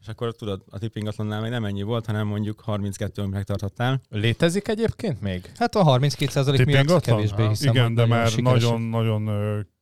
És 0.00 0.08
akkor 0.08 0.34
tudod, 0.36 0.62
a 0.70 0.78
tippingatlannál 0.78 1.40
még 1.40 1.50
nem 1.50 1.64
ennyi 1.64 1.82
volt, 1.82 2.06
hanem 2.06 2.26
mondjuk 2.26 2.60
32 2.60 3.22
amit 3.22 3.34
megtartottál. 3.34 4.00
Létezik 4.10 4.68
egyébként 4.68 5.20
még? 5.20 5.50
Hát 5.56 5.74
a 5.74 5.84
32% 5.98 6.64
miatt 6.64 7.00
kevésbé 7.00 7.46
hiszem. 7.48 7.74
Igen, 7.74 7.94
de 7.94 8.06
már 8.06 8.32
nagyon-nagyon 8.36 9.30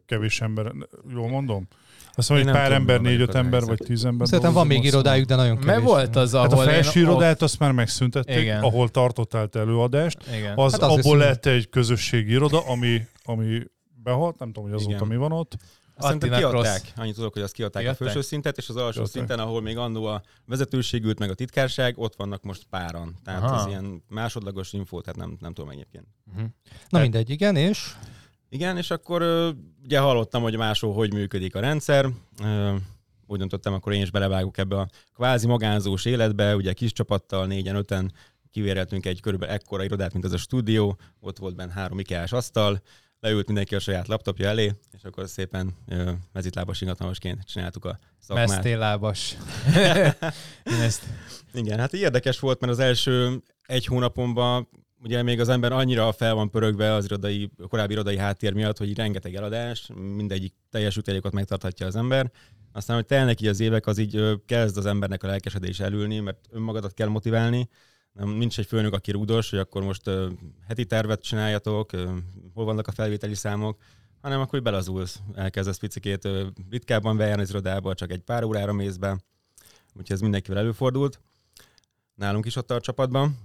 kevés 0.07 0.41
ember, 0.41 0.73
jól 1.13 1.29
mondom? 1.29 1.69
Azt 2.15 2.29
mondom, 2.29 2.49
Én 2.49 2.53
hogy 2.55 2.63
pár 2.63 2.73
tudom, 2.73 2.89
ember, 2.91 3.11
négy-öt 3.11 3.29
az 3.29 3.35
ember, 3.35 3.63
vagy 3.63 3.79
tíz 3.79 4.05
ember 4.05 4.27
Szerintem 4.29 4.53
van 4.53 4.67
még 4.67 4.85
irodájuk, 4.85 5.27
de 5.27 5.35
nagyon 5.35 5.55
kevés. 5.55 5.67
Mert 5.71 5.83
volt 5.83 6.17
az, 6.17 6.35
ahol 6.35 6.49
Hát 6.49 6.59
a 6.59 6.63
felső 6.71 7.01
irodát 7.01 7.43
azt 7.43 7.59
már 7.59 7.73
megszüntették, 7.73 8.41
Igen. 8.41 8.63
ahol 8.63 8.89
tartottál 8.89 9.47
te 9.49 9.59
előadást. 9.59 10.19
Igen. 10.37 10.59
Az 10.59 10.73
Hát 10.73 10.83
azért 10.83 11.05
abból 11.05 11.19
lett 11.19 11.47
egy 11.47 11.69
közösségi 11.69 12.31
iroda, 12.33 12.61
ami, 12.67 13.07
ami 13.25 13.63
behalt, 14.03 14.39
nem 14.39 14.53
tudom, 14.53 14.71
hogy 14.71 14.79
azóta 14.79 14.95
Igen. 14.95 15.07
mi 15.07 15.17
van 15.17 15.33
ott. 15.33 15.57
Azt 15.97 16.07
Szerintem 16.13 16.39
kiadták, 16.39 16.93
annyit 16.97 17.15
tudok, 17.15 17.33
hogy 17.33 17.43
azt 17.43 17.53
kiadták 17.53 17.83
Kiadták? 17.83 18.09
a 18.09 18.11
felső 18.11 18.27
szintet, 18.27 18.57
és 18.59 18.69
az 18.69 18.77
alsó 18.77 18.91
Kiadták. 18.91 19.13
szinten, 19.13 19.39
ahol 19.39 19.63
még 19.63 19.77
annó 19.77 20.05
a 20.05 20.23
vezetőség 20.47 21.05
ült, 21.05 21.19
meg 21.19 21.31
a 21.31 21.35
titkárság, 21.35 21.99
ott 21.99 22.17
vannak 22.17 22.43
most 22.43 22.67
páran. 22.71 23.15
Tehát 23.25 23.43
Aha. 23.43 23.61
ez 23.61 23.67
ilyen 23.67 24.03
másodlagos 24.09 24.73
info, 24.73 25.01
tehát 25.01 25.19
nem, 25.19 25.37
nem 25.41 25.53
tudom 25.55 25.71
egyébként. 25.71 26.07
Mhm. 26.35 26.45
Na 26.89 27.01
mindegy, 27.01 27.31
igen, 27.31 27.57
és 27.57 27.93
Igen, 28.53 28.77
és 28.77 28.91
akkor 28.91 29.23
ugye 29.85 29.99
hallottam, 29.99 30.43
hogy 30.43 30.57
máshol 30.57 30.93
hogy 30.93 31.13
működik 31.13 31.55
a 31.55 31.61
rendszer. 31.61 32.09
Úgy 33.27 33.39
döntöttem, 33.39 33.73
akkor 33.73 33.93
én 33.93 34.03
is 34.03 34.11
belevágok 34.11 34.59
ebbe 34.59 34.79
a 34.79 34.89
kvázi 35.15 35.47
magánzós 35.47 36.05
életbe, 36.05 36.57
ugye 36.57 36.73
kis 36.73 36.93
csapattal, 36.93 37.47
négyen, 37.47 37.77
öten 37.77 38.13
kivéreltünk 38.51 39.07
egy 39.07 39.21
körülbelül 39.21 39.55
ekkora 39.55 39.85
irodát, 39.85 40.13
mint 40.13 40.25
az 40.25 40.33
a 40.33 40.37
stúdió, 40.37 40.99
ott 41.21 41.39
volt 41.39 41.55
benne 41.55 41.73
három 41.73 41.99
ikea 41.99 42.25
asztal, 42.31 42.83
leült 43.21 43.47
mindenki 43.47 43.75
a 43.75 43.79
saját 43.79 44.09
laptopja 44.09 44.49
elé, 44.49 44.73
és 44.93 45.05
akkor 45.05 45.29
szépen 45.29 45.75
ö, 45.89 46.13
mezitlábas 46.33 46.81
ingatlanosként 46.81 47.45
csináltuk 47.45 47.85
a 47.85 47.99
szakmát. 48.19 48.49
Mesztélábas. 48.49 49.37
Ezt 50.87 51.03
Igen, 51.55 51.79
hát 51.79 51.93
érdekes 51.93 52.41
volt, 52.41 52.61
mert 52.61 52.73
az 52.73 52.79
első 52.79 53.43
egy 53.67 53.87
hónapomban 53.87 54.69
ugye 55.03 55.23
még 55.23 55.41
az 55.41 55.49
ember 55.49 55.73
annyira 55.73 56.13
fel 56.13 56.35
van 56.35 56.51
pörögve 56.51 56.93
az 56.93 57.05
irodai, 57.05 57.51
korábbi 57.69 57.93
irodai 57.93 58.17
háttér 58.17 58.53
miatt, 58.53 58.79
hogy 58.79 58.97
rengeteg 58.97 59.35
eladás, 59.35 59.91
mindegyik 59.95 60.55
teljes 60.71 60.97
ütelékot 60.97 61.33
megtarthatja 61.33 61.87
az 61.87 61.97
ember. 61.97 62.31
Aztán, 62.73 62.97
hogy 62.97 63.07
telnek 63.07 63.41
így 63.41 63.49
az 63.49 63.61
évek, 63.61 63.87
az 63.87 63.99
így 63.99 64.41
kezd 64.47 64.77
az 64.77 64.87
embernek 64.87 65.23
a 65.23 65.27
lelkesedés 65.27 65.81
elülni, 65.81 66.19
mert 66.19 66.49
önmagadat 66.51 66.95
kell 66.95 67.09
motiválni. 67.09 67.69
Nem, 68.13 68.29
nincs 68.29 68.59
egy 68.59 68.67
főnök, 68.67 68.93
aki 68.93 69.11
rúdos, 69.11 69.51
hogy 69.51 69.59
akkor 69.59 69.83
most 69.83 70.11
heti 70.69 70.85
tervet 70.85 71.23
csináljatok, 71.23 71.91
hol 72.55 72.65
vannak 72.65 72.87
a 72.87 72.93
felvételi 72.93 73.35
számok, 73.35 73.81
hanem 74.21 74.41
akkor 74.41 74.59
így 74.59 74.65
belazulsz, 74.65 75.21
elkezdesz 75.35 75.79
picikét 75.79 76.29
ritkábban 76.71 77.17
bejárni 77.17 77.43
az 77.43 77.51
irodába, 77.51 77.95
csak 77.95 78.11
egy 78.11 78.21
pár 78.21 78.45
órára 78.45 78.73
mész 78.73 78.97
be. 78.97 79.19
Úgyhogy 79.89 80.13
ez 80.13 80.21
mindenkivel 80.21 80.59
előfordult. 80.59 81.21
Nálunk 82.15 82.47
is 82.47 82.57
ott 82.57 82.71
a 82.71 82.81
csapatban. 82.81 83.39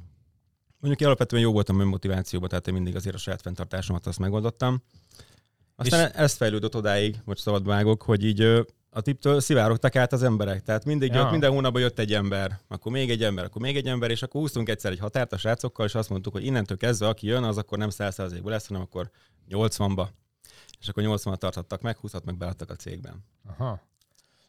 Mondjuk 0.80 1.02
én 1.02 1.08
alapvetően 1.08 1.42
jó 1.42 1.52
voltam 1.52 1.80
önmotivációban, 1.80 2.50
tehát 2.50 2.68
én 2.68 2.74
mindig 2.74 2.96
azért 2.96 3.16
a 3.16 3.18
saját 3.18 3.42
fenntartásomat 3.42 4.08
azt 4.08 4.20
megoldottam. 4.20 4.84
Aztán 5.76 6.12
ez 6.12 6.34
fejlődött 6.34 6.76
odáig, 6.76 7.20
most 7.26 7.42
szabadba 7.42 7.70
vágok, 7.70 8.02
hogy 8.02 8.26
így 8.26 8.42
a 8.90 9.02
tiptől 9.02 9.40
szivárogtak 9.40 9.96
át 9.96 10.14
az 10.14 10.24
emberek. 10.24 10.62
Tehát 10.62 10.86
mindig 10.86 11.12
Ja. 11.12 11.20
jött, 11.20 11.32
minden 11.32 11.52
hónapban 11.52 11.82
jött 11.82 12.00
egy 12.00 12.14
ember, 12.14 12.60
akkor 12.68 12.92
még 12.92 13.10
egy 13.10 13.24
ember, 13.24 13.44
akkor 13.44 13.62
még 13.62 13.78
egy 13.78 13.88
ember, 13.88 14.12
és 14.12 14.24
akkor 14.24 14.42
húztunk 14.42 14.70
egyszer 14.70 14.92
egy 14.92 15.00
határt 15.00 15.34
a 15.34 15.38
srácokkal, 15.38 15.86
és 15.86 15.96
azt 15.96 16.10
mondtuk, 16.10 16.34
hogy 16.34 16.46
innentől 16.46 16.78
kezdve, 16.78 17.08
aki 17.08 17.28
jön, 17.28 17.44
az 17.44 17.58
akkor 17.58 17.78
nem 17.78 17.90
100%-ból 17.92 18.52
lesz, 18.52 18.68
hanem 18.68 18.82
akkor 18.82 19.10
80-ba. 19.50 20.08
És 20.80 20.88
akkor 20.88 21.04
80-at 21.06 21.38
tartottak 21.38 21.82
meg, 21.82 21.98
20-at 22.04 22.24
meg 22.24 22.38
beadtak 22.38 22.70
a 22.70 22.76
cégben. 22.76 23.24
Aha. 23.58 23.82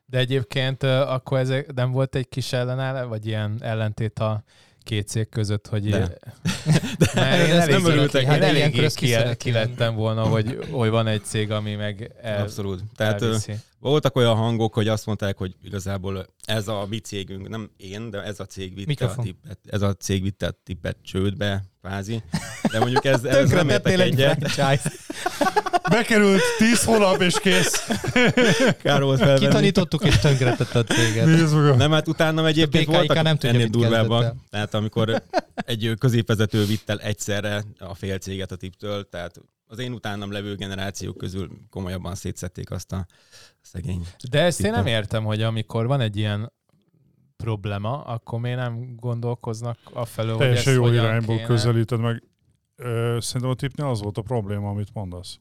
De 0.07 0.19
egyébként 0.19 0.83
akkor 0.83 1.39
ez 1.39 1.53
nem 1.75 1.91
volt 1.91 2.15
egy 2.15 2.29
kis 2.29 2.53
ellenáll, 2.53 3.05
vagy 3.05 3.27
ilyen 3.27 3.63
ellentét 3.63 4.19
a 4.19 4.43
két 4.89 5.09
cég 5.09 5.29
között, 5.29 5.67
hogy... 5.67 5.91
De. 5.91 5.99
Mert 7.15 7.49
én 7.49 7.55
Ez 7.55 7.63
elég, 7.63 7.75
nem 7.75 7.85
örültek, 7.85 8.23
én 8.23 8.29
hát 8.29 8.43
eléggé 8.43 8.87
ki, 8.95 9.15
ki 9.37 9.51
lettem 9.51 9.95
volna, 9.95 10.23
hogy, 10.23 10.59
hogy 10.71 10.91
van 10.91 11.07
egy 11.07 11.25
cég, 11.25 11.51
ami 11.51 11.75
meg 11.75 12.11
el, 12.23 12.41
Abszolút. 12.41 12.83
Tehát 12.97 13.23
elviszi. 13.23 13.55
Voltak 13.81 14.17
olyan 14.17 14.35
hangok, 14.35 14.75
hogy 14.75 14.89
azt 14.89 15.07
mondták, 15.07 15.37
hogy 15.37 15.55
igazából 15.63 16.27
ez 16.45 16.69
a 16.69 16.87
mi 16.89 16.99
cégünk, 16.99 17.49
nem 17.49 17.71
én, 17.77 18.11
de 18.11 18.23
ez 18.23 18.41
a 18.41 18.45
cég 18.45 18.75
vitte 18.75 18.83
a 18.83 18.87
Mikrofon. 18.87 19.25
tippet, 19.25 19.59
ez 19.67 19.83
a 19.83 19.95
cég 19.95 20.23
vitte 20.23 20.47
a 20.47 20.61
tippet 20.65 20.97
csődbe, 21.03 21.65
kvázi. 21.81 22.23
De 22.71 22.79
mondjuk 22.79 23.05
ez, 23.05 23.25
ez 23.43 23.51
nem 23.51 23.69
értek 23.69 23.99
egyet. 23.99 24.49
franchise. 24.49 24.91
Bekerült 25.91 26.43
10 26.59 26.85
hónap 26.85 27.21
és 27.21 27.41
kész. 27.41 27.87
Kár 28.83 29.03
volt 29.03 29.19
felvenni. 29.19 29.47
Kitanítottuk 29.47 30.05
és 30.05 30.19
tönkretette 30.19 30.79
a 30.79 30.85
céget. 30.85 31.25
Nézd 31.25 31.55
meg 31.55 31.65
a... 31.65 31.77
Nem, 31.77 31.91
hát 31.91 32.09
utána 32.09 32.47
egyébként 32.47 32.87
voltak 32.87 33.23
nem 33.23 33.37
tudja, 33.37 33.49
ennél 33.49 33.67
durvábbak. 33.67 34.35
Tehát 34.51 34.75
amikor 34.75 35.23
egy 35.55 35.95
középvezető 35.99 36.65
vitt 36.65 36.91
el 36.91 37.01
egyszerre 37.01 37.65
a 37.79 37.95
fél 37.95 38.19
céget 38.19 38.53
a 38.53 38.57
tiptől, 38.57 39.09
tehát 39.09 39.41
az 39.67 39.79
én 39.79 39.93
utánam 39.93 40.33
levő 40.33 40.55
generációk 40.55 41.17
közül 41.17 41.51
komolyabban 41.71 42.15
szétszették 42.15 42.71
azt 42.71 42.93
a 42.93 43.07
szegény. 43.73 44.07
De 44.31 44.43
ezt 44.43 44.61
én 44.65 44.71
nem 44.71 44.87
értem, 44.87 45.25
hogy 45.25 45.43
amikor 45.43 45.87
van 45.87 46.01
egy 46.01 46.17
ilyen 46.17 46.53
probléma, 47.37 48.03
akkor 48.03 48.41
miért 48.41 48.59
nem 48.59 48.95
gondolkoznak 48.97 49.79
afelől, 49.93 50.31
hogy 50.31 50.41
Teljesen 50.41 50.73
ezt 50.73 50.83
jó 50.83 50.93
irányból 50.93 51.35
kéne. 51.35 51.47
közelíted 51.47 52.01
meg. 52.01 52.23
Szerintem 53.19 53.51
a 53.51 53.55
tipnél 53.55 53.87
az 53.87 54.01
volt 54.01 54.19
a 54.19 54.23
probléma, 54.23 54.69
amit 54.69 54.93
mondasz. 54.95 55.39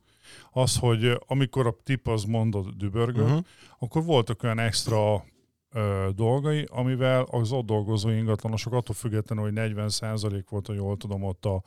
Az, 0.51 0.77
hogy 0.77 1.19
amikor 1.27 1.67
a 1.67 1.75
tip 1.83 2.07
az 2.07 2.23
mondott 2.23 2.67
dübörgött, 2.77 3.25
Uh-huh. 3.25 3.43
akkor 3.79 4.03
voltak 4.03 4.43
olyan 4.43 4.59
extra 4.59 5.23
ö, 5.69 6.09
dolgai, 6.15 6.67
amivel 6.71 7.21
az 7.31 7.51
ott 7.51 7.65
dolgozó 7.65 8.09
ingatlanosok 8.09 8.73
attól 8.73 8.95
függetlenül, 8.95 9.43
hogy 9.43 9.53
40% 9.55 10.43
volt, 10.49 10.67
ha 10.67 10.73
jól 10.73 10.97
tudom, 10.97 11.23
ott 11.23 11.45
a, 11.45 11.63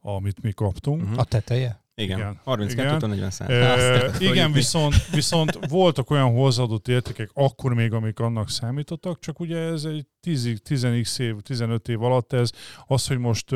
amit 0.00 0.42
mi 0.42 0.52
kaptunk. 0.52 1.02
Uh-huh. 1.02 1.18
A 1.18 1.24
teteje? 1.24 1.84
Igen. 2.02 2.18
Igen. 2.18 2.40
32 2.44 2.96
Igen. 2.96 3.08
40 3.08 3.30
szám. 3.30 3.48
Ö, 3.50 4.08
igen, 4.18 4.52
viszont, 4.52 4.94
viszont 5.10 5.58
voltak 5.68 6.10
olyan 6.10 6.34
hozzáadott 6.34 6.88
értékek, 6.88 7.30
akkor 7.34 7.74
még, 7.74 7.92
amik 7.92 8.18
annak 8.18 8.50
számítottak, 8.50 9.20
csak 9.20 9.40
ugye 9.40 9.58
ez 9.58 9.84
egy 9.84 10.06
10, 10.20 10.60
10 10.62 10.84
év, 11.18 11.36
15 11.42 11.88
év 11.88 12.02
alatt 12.02 12.32
ez, 12.32 12.50
az, 12.86 13.06
hogy 13.06 13.18
most 13.18 13.46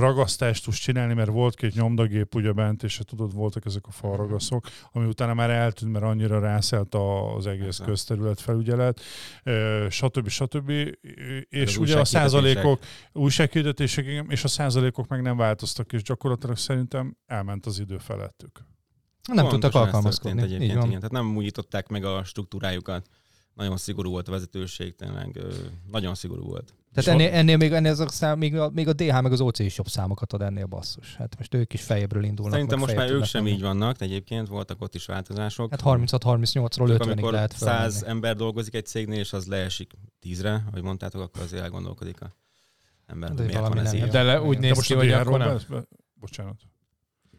ragasztást 0.00 0.64
tudsz 0.64 0.76
csinálni, 0.78 1.14
mert 1.14 1.30
volt 1.30 1.54
két 1.54 1.74
nyomdagép 1.74 2.34
ugye 2.34 2.52
bent, 2.52 2.82
és 2.82 3.00
tudod, 3.04 3.34
voltak 3.34 3.64
ezek 3.64 3.86
a 3.86 3.90
falragaszok, 3.90 4.66
ami 4.92 5.06
utána 5.06 5.34
már 5.34 5.50
eltűnt, 5.50 5.92
mert 5.92 6.04
annyira 6.04 6.38
rászelt 6.40 6.94
a- 6.94 7.34
az 7.36 7.46
egész 7.46 7.62
Persze. 7.64 7.84
közterület 7.84 8.40
felügyelet, 8.40 9.00
stb. 9.88 10.28
stb. 10.28 10.70
És 11.48 11.76
ugye 11.78 11.98
a 12.00 12.04
százalékok, 12.04 12.80
újsághirdetések, 13.12 14.06
igen, 14.06 14.30
és 14.30 14.44
a 14.44 14.48
százalékok 14.48 15.08
meg 15.08 15.22
nem 15.22 15.36
változtak, 15.36 15.92
és 15.92 16.02
gyakorlatilag 16.02 16.56
szerintem 16.56 17.16
elment 17.26 17.66
az 17.66 17.78
idő 17.78 17.98
felettük. 17.98 18.64
Nem 19.32 19.48
tudtak 19.48 19.50
Pontosan 19.60 19.80
ez 19.80 19.86
alkalmazkodni. 19.86 20.42
Egyébként, 20.42 20.72
van. 20.74 20.86
igen. 20.86 20.96
Tehát 20.96 21.10
nem 21.12 21.36
újították 21.36 21.88
meg 21.88 22.04
a 22.04 22.24
struktúrájukat. 22.24 23.08
Nagyon 23.54 23.76
szigorú 23.76 24.10
volt 24.10 24.28
a 24.28 24.30
vezetőség, 24.30 24.94
tényleg 24.94 25.40
nagyon 25.90 26.14
szigorú 26.14 26.42
volt. 26.42 26.74
Tehát 27.04 27.20
ennél, 27.20 27.32
ennél 27.32 27.56
még, 27.56 27.72
ennél 27.72 27.90
azok 27.90 28.10
szám, 28.10 28.38
még, 28.38 28.56
a, 28.56 28.70
még 28.70 28.88
a 28.88 28.92
DH 28.92 29.22
meg 29.22 29.32
az 29.32 29.40
OC 29.40 29.58
is 29.58 29.76
jobb 29.76 29.88
számokat 29.88 30.32
ad 30.32 30.42
ennél 30.42 30.66
basszus. 30.66 31.16
Hát 31.16 31.36
most 31.38 31.54
ők 31.54 31.72
is 31.72 31.82
fejébről 31.82 32.24
indulnak. 32.24 32.52
Szerintem 32.52 32.78
most 32.78 32.94
már 32.94 33.10
ők 33.10 33.24
sem 33.24 33.46
így 33.46 33.60
vannak, 33.60 34.00
egyébként 34.00 34.48
voltak 34.48 34.80
ott 34.80 34.94
is 34.94 35.06
változások. 35.06 35.70
Hát 35.70 35.80
36-38-ról 35.84 36.68
Tudjuk, 36.68 37.02
50-ig 37.02 37.10
amikor 37.10 37.32
lehet 37.32 37.52
100 37.56 37.92
felmenni. 37.92 38.10
ember 38.10 38.36
dolgozik 38.36 38.74
egy 38.74 38.86
cégnél, 38.86 39.18
és 39.18 39.32
az 39.32 39.46
leesik 39.46 39.92
10-re, 40.22 40.64
ahogy 40.68 40.82
mondtátok, 40.82 41.20
akkor 41.20 41.42
azért 41.42 41.62
elgondolkodik 41.62 42.20
a 42.22 42.34
ember, 43.06 43.28
De 43.34 43.42
hogy 43.42 43.52
miért 43.52 43.68
van 43.68 43.78
ez 43.78 43.92
így. 43.92 44.04
De 44.08 44.22
le, 44.22 44.42
úgy 44.42 44.58
De 44.58 44.66
néz 44.66 44.78
ki, 44.78 44.94
hogy 44.94 45.10
akkor 45.10 45.38
nem. 45.38 45.48
be- 45.48 45.64
be- 45.68 45.84
Bocsánat. 46.14 46.60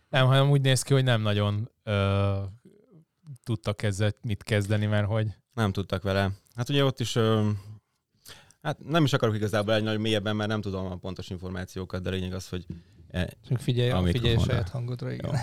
Nem, 0.10 0.26
hanem 0.26 0.50
úgy 0.50 0.62
néz 0.62 0.82
ki, 0.82 0.94
hogy 0.94 1.04
nem 1.04 1.22
nagyon 1.22 1.70
ö, 1.84 2.34
tudtak 3.44 3.84
ezzel 3.84 4.14
mit 4.22 4.44
kezdeni, 4.44 4.86
mert 4.86 5.08
hogy 5.08 5.28
Nem 5.54 5.72
tudtak 5.72 6.04
vele. 6.04 6.32
Hát 6.56 6.70
ugye 6.70 6.84
ott 6.84 7.00
is, 7.00 7.16
ö, 7.16 7.50
hát 8.62 8.78
nem 8.88 9.04
is 9.04 9.14
akarok 9.14 9.36
igazából 9.36 9.74
egy 9.74 9.84
nagyon 9.84 10.02
mélyebben, 10.02 10.36
mert 10.36 10.50
nem 10.50 10.62
tudom 10.62 10.86
a 10.86 10.96
pontos 10.96 11.30
információkat, 11.30 12.02
de 12.02 12.10
lényeg 12.10 12.34
az, 12.34 12.48
hogy 12.50 12.66
e, 13.12 13.30
Csak 13.50 13.60
figyelj, 13.60 13.90
A 13.90 14.02
figyelj 14.04 14.36
a 14.36 14.40
saját 14.40 14.70
hangodra, 14.70 15.12
igen. 15.12 15.32
Jó. 15.32 15.40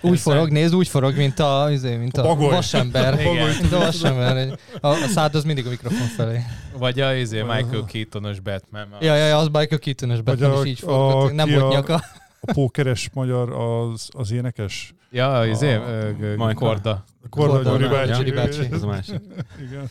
Úgy 0.10 0.18
forog, 0.20 0.48
nézd, 0.50 0.74
úgy 0.74 0.88
forog, 0.88 1.16
mint 1.16 1.38
a, 1.38 1.68
izé, 1.70 1.96
mint 1.96 2.16
a, 2.16 2.30
A 2.30 2.34
vasember. 2.34 3.20
Igen. 3.20 3.48
Mint 3.60 3.72
a 3.72 3.78
vasember. 3.78 4.58
A, 4.80 4.86
a 4.88 4.94
szád 4.94 5.34
az 5.34 5.44
mindig 5.44 5.66
a 5.66 5.68
mikrofon 5.68 6.06
felé. 6.06 6.40
vagy 6.78 7.00
a 7.00 7.14
izé, 7.14 7.42
Michael 7.42 7.84
Keatonos 7.84 8.40
Batman. 8.40 8.86
Ja, 9.00 9.14
ja, 9.14 9.26
ja, 9.26 9.36
az 9.38 9.46
Michael 9.48 9.78
Keaton-ös 9.78 10.16
Vagy 10.16 10.38
Batman 10.38 10.58
a- 10.58 10.62
is 10.64 10.68
így 10.70 10.78
forgott. 10.78 11.30
a- 11.30 11.34
Nem 11.34 11.50
volt 11.50 11.72
nyaka. 11.72 11.94
A 12.40 12.52
pókeres 12.52 13.10
magyar 13.12 13.50
az, 13.52 14.08
az 14.12 14.30
énekes? 14.30 14.94
Ja, 15.10 15.46
izé, 15.46 15.74
A- 15.74 15.88
ö, 15.88 16.10
g- 16.12 16.20
Michael. 16.20 16.54
Korda. 16.54 17.04
Korda 17.30 17.52
Korda, 17.54 17.70
Gyuri 17.70 17.84
ja, 17.84 17.90
bácsi. 17.90 18.12
Gyuri 18.18 18.30
bácsi. 18.30 18.66
az 18.72 18.82
a 18.82 18.86
másik. 18.86 19.20
Igen. 19.68 19.90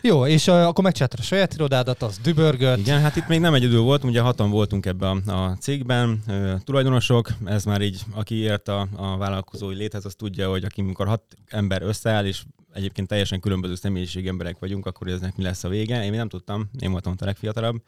Jó, 0.00 0.26
és 0.26 0.48
akkor 0.48 0.84
megcsináltad 0.84 1.18
a 1.18 1.22
saját 1.22 1.54
irodádat, 1.54 2.02
az 2.02 2.18
dübörgött. 2.18 2.78
Igen, 2.78 3.00
hát 3.00 3.16
itt 3.16 3.28
még 3.28 3.40
nem 3.40 3.54
egyedül 3.54 3.80
voltunk, 3.80 4.12
ugye 4.12 4.20
hatan 4.20 4.50
voltunk 4.50 4.86
ebben 4.86 5.18
a, 5.18 5.56
cégben, 5.56 6.22
tulajdonosok, 6.64 7.28
ez 7.44 7.64
már 7.64 7.80
így, 7.80 8.00
aki 8.14 8.34
ért 8.34 8.68
a, 8.68 8.88
a 8.96 9.16
vállalkozói 9.16 9.74
léthez, 9.74 10.04
az 10.04 10.14
tudja, 10.14 10.50
hogy 10.50 10.64
aki 10.64 10.80
amikor 10.80 11.06
hat 11.06 11.22
ember 11.46 11.82
összeáll, 11.82 12.24
és 12.24 12.42
egyébként 12.72 13.08
teljesen 13.08 13.40
különböző 13.40 13.74
személyiség 13.74 14.26
emberek 14.26 14.58
vagyunk, 14.58 14.86
akkor 14.86 15.08
eznek 15.08 15.36
mi 15.36 15.42
lesz 15.42 15.64
a 15.64 15.68
vége. 15.68 16.04
Én 16.04 16.10
nem 16.10 16.28
tudtam, 16.28 16.70
én 16.78 16.90
voltam 16.90 17.14
a 17.18 17.24
legfiatalabb. 17.24 17.82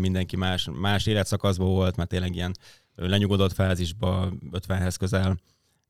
Mindenki 0.00 0.36
más, 0.36 0.68
más 0.72 1.06
életszakaszban 1.06 1.68
volt, 1.68 1.96
mert 1.96 2.08
tényleg 2.08 2.34
ilyen 2.34 2.56
lenyugodott 2.94 3.52
fázisba, 3.52 4.32
50-hez 4.52 4.94
közel, 4.98 5.36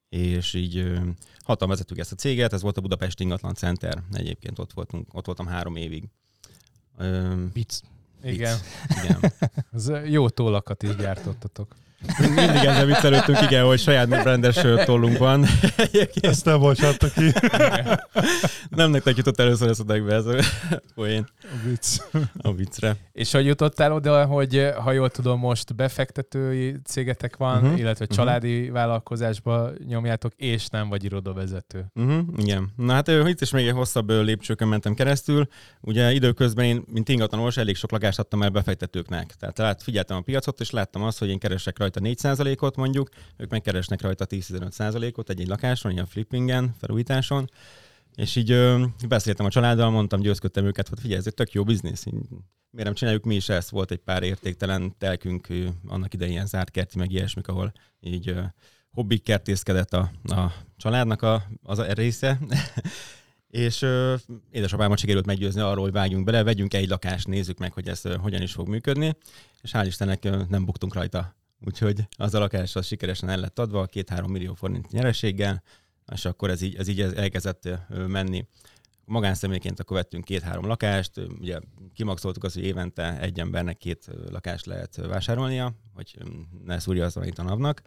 és 0.09 0.55
így 0.55 0.93
hatan 1.39 1.69
vezettük 1.69 1.99
ezt 1.99 2.13
a 2.13 2.17
céget, 2.17 2.53
ez 2.53 2.63
volt 2.63 2.77
a 2.77 2.81
Budapest 2.81 3.21
Ingatlan 3.21 3.55
Center, 3.55 4.03
egyébként 4.13 4.59
ott 4.59 4.73
voltunk, 4.73 5.15
ott 5.15 5.27
voltam 5.27 5.47
három 5.47 5.77
évig. 5.77 6.09
Ö, 6.97 7.35
Vicc. 7.53 7.81
Igen. 8.23 8.59
igen. 9.03 9.33
Jó 10.15 10.29
tollakat 10.29 10.83
is 10.83 10.97
gyártottatok. 10.97 11.75
Mindig 12.19 12.65
ezzel 12.65 12.87
viccelődtünk, 12.87 13.41
igen, 13.41 13.65
hogy 13.65 13.79
saját 13.79 14.23
rendes 14.23 14.61
tollunk 14.85 15.19
van. 15.19 15.45
Ezt 16.21 16.45
nem 16.45 16.61
bocsátta 16.61 17.07
ki. 17.11 17.33
nem 18.69 18.91
nektek 18.91 19.17
jutott 19.17 19.41
először 19.41 19.69
eszedekbe 19.69 20.15
ez 20.15 20.27
a 20.27 20.35
poén 20.95 21.27
A 21.43 21.69
vicc. 21.69 22.01
a 22.39 22.53
viccre. 22.53 22.97
És 23.13 23.33
hogy 23.33 23.47
jutottál 23.47 23.93
oda, 23.93 24.25
hogy 24.25 24.69
ha 24.79 24.93
jól 24.93 25.11
tudom, 25.11 25.39
most 25.39 25.75
befektetői 25.75 26.77
cégetek 26.85 27.37
van, 27.37 27.63
uh-huh. 27.63 27.79
illetve 27.79 28.05
mhm. 28.05 28.15
családi 28.15 28.71
vállalkozásba 28.71 29.71
nyomjátok, 29.87 30.33
és 30.37 30.67
nem 30.67 30.89
vagy 30.89 31.05
irodavezető. 31.05 31.85
Uh-huh, 31.95 32.19
igen. 32.37 32.73
Na 32.77 32.93
hát 32.93 33.09
itt 33.09 33.41
is 33.41 33.51
még 33.51 33.67
egy 33.67 33.75
hosszabb 33.75 34.11
lépcsőkön 34.11 34.69
mentem 34.69 34.95
keresztül. 34.95 35.49
Ugye 35.81 36.13
időközben 36.13 36.65
én, 36.65 36.85
mint 36.93 37.09
ingatlanos, 37.09 37.57
elég 37.57 37.77
sok 37.77 37.91
lakást 37.91 38.19
adtam 38.19 38.43
el 38.43 38.49
befektetőknek. 38.49 39.35
Tehát 39.39 39.59
lát, 39.59 39.83
figyeltem 39.83 40.17
a 40.17 40.21
piacot, 40.21 40.61
és 40.61 40.71
láttam 40.71 41.03
azt, 41.03 41.19
hogy 41.19 41.29
én 41.29 41.39
keresek 41.39 41.79
rajta 41.79 41.96
rajta 41.97 42.29
4%-ot 42.29 42.77
mondjuk, 42.77 43.09
ők 43.37 43.51
megkeresnek 43.51 44.01
rajta 44.01 44.27
10-15%-ot 44.27 45.31
egy-egy 45.31 45.49
lakáson, 45.49 45.93
ilyen 45.93 46.07
flippingen, 46.07 46.75
felújításon, 46.79 47.51
és 48.15 48.37
így 48.37 48.51
ö, 48.51 48.85
beszéltem 49.09 49.47
a 49.47 49.51
családdal, 49.51 49.91
mondtam, 49.91 50.21
győzködtem 50.21 50.65
őket, 50.65 50.89
hogy 50.89 51.01
figyelj, 51.01 51.19
ez 51.19 51.27
egy 51.27 51.35
tök 51.35 51.53
jó 51.53 51.65
biznisz, 51.65 52.07
így, 52.07 52.15
miért 52.71 52.87
nem 52.87 52.95
csináljuk 52.95 53.25
mi 53.25 53.35
is 53.35 53.49
ezt? 53.49 53.71
Volt 53.71 53.91
egy 53.91 53.99
pár 53.99 54.23
értéktelen 54.23 54.95
telkünk 54.99 55.49
ö, 55.49 55.67
annak 55.87 56.15
idején 56.15 56.33
ilyen 56.33 56.47
zárt 56.47 56.71
kerti, 56.71 56.99
meg 56.99 57.13
ilyesmik, 57.13 57.49
ahol 57.49 57.73
így 58.01 58.29
ö, 58.29 58.43
hobbik 58.91 59.23
kertészkedett 59.23 59.93
a, 59.93 60.11
a 60.23 60.53
családnak 60.77 61.23
a, 61.23 61.43
az 61.63 61.79
a 61.79 61.93
része. 61.93 62.39
és 63.47 63.83
ö, 63.83 64.15
édesapámat 64.51 64.99
sikerült 64.99 65.27
meggyőzni 65.27 65.61
arról, 65.61 65.85
hogy 65.85 65.93
vágjunk 65.93 66.25
bele, 66.25 66.43
vegyünk 66.43 66.75
egy 66.75 66.89
lakást, 66.89 67.27
nézzük 67.27 67.59
meg, 67.59 67.73
hogy 67.73 67.89
ez 67.89 68.05
ö, 68.05 68.17
hogyan 68.17 68.43
is 68.43 68.53
fog 68.53 68.69
működni, 68.69 69.17
és 69.63 69.71
hál' 69.73 69.85
Istennek 69.87 70.25
ö, 70.25 70.43
nem 70.49 70.65
buktunk 70.65 70.95
rajta. 70.95 71.36
Úgyhogy 71.61 72.09
az 72.17 72.35
a 72.35 72.39
lakás 72.39 72.77
az 72.77 72.87
sikeresen 72.87 73.29
el 73.29 73.39
lett 73.39 73.59
adva, 73.59 73.87
két-három 73.87 74.31
millió 74.31 74.55
forint 74.55 74.91
nyereséggel, 74.91 75.63
és 76.13 76.25
akkor 76.25 76.51
ez 76.51 76.63
így, 76.63 76.77
ez 76.77 76.89
így 76.89 77.01
elkezdett 77.01 77.69
menni. 77.89 78.47
Magánszemélyként 79.05 79.81
akkor 79.81 79.97
vettünk 79.97 80.25
két-három 80.25 80.67
lakást, 80.67 81.13
ugye 81.41 81.59
kimaxoltuk 81.95 82.45
azt, 82.45 82.55
hogy 82.55 82.65
évente 82.65 83.21
egy 83.21 83.41
embernek 83.41 83.77
két 83.77 84.11
lakást 84.31 84.67
lehet 84.67 84.97
vásárolnia, 84.97 85.73
hogy 85.95 86.19
ne 86.65 86.79
szúrja 86.79 87.05
az 87.05 87.17
a 87.17 87.43
navnak. 87.43 87.83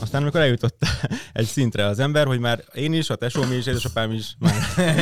Aztán 0.00 0.22
amikor 0.22 0.40
eljutott 0.40 0.82
egy 1.32 1.46
szintre 1.46 1.84
az 1.84 1.98
ember, 1.98 2.26
hogy 2.26 2.38
már 2.38 2.64
én 2.74 2.92
is, 2.92 3.10
a 3.10 3.16
tesóm 3.16 3.52
is, 3.52 3.66
édesapám 3.66 4.12
is, 4.12 4.36
már, 4.38 4.54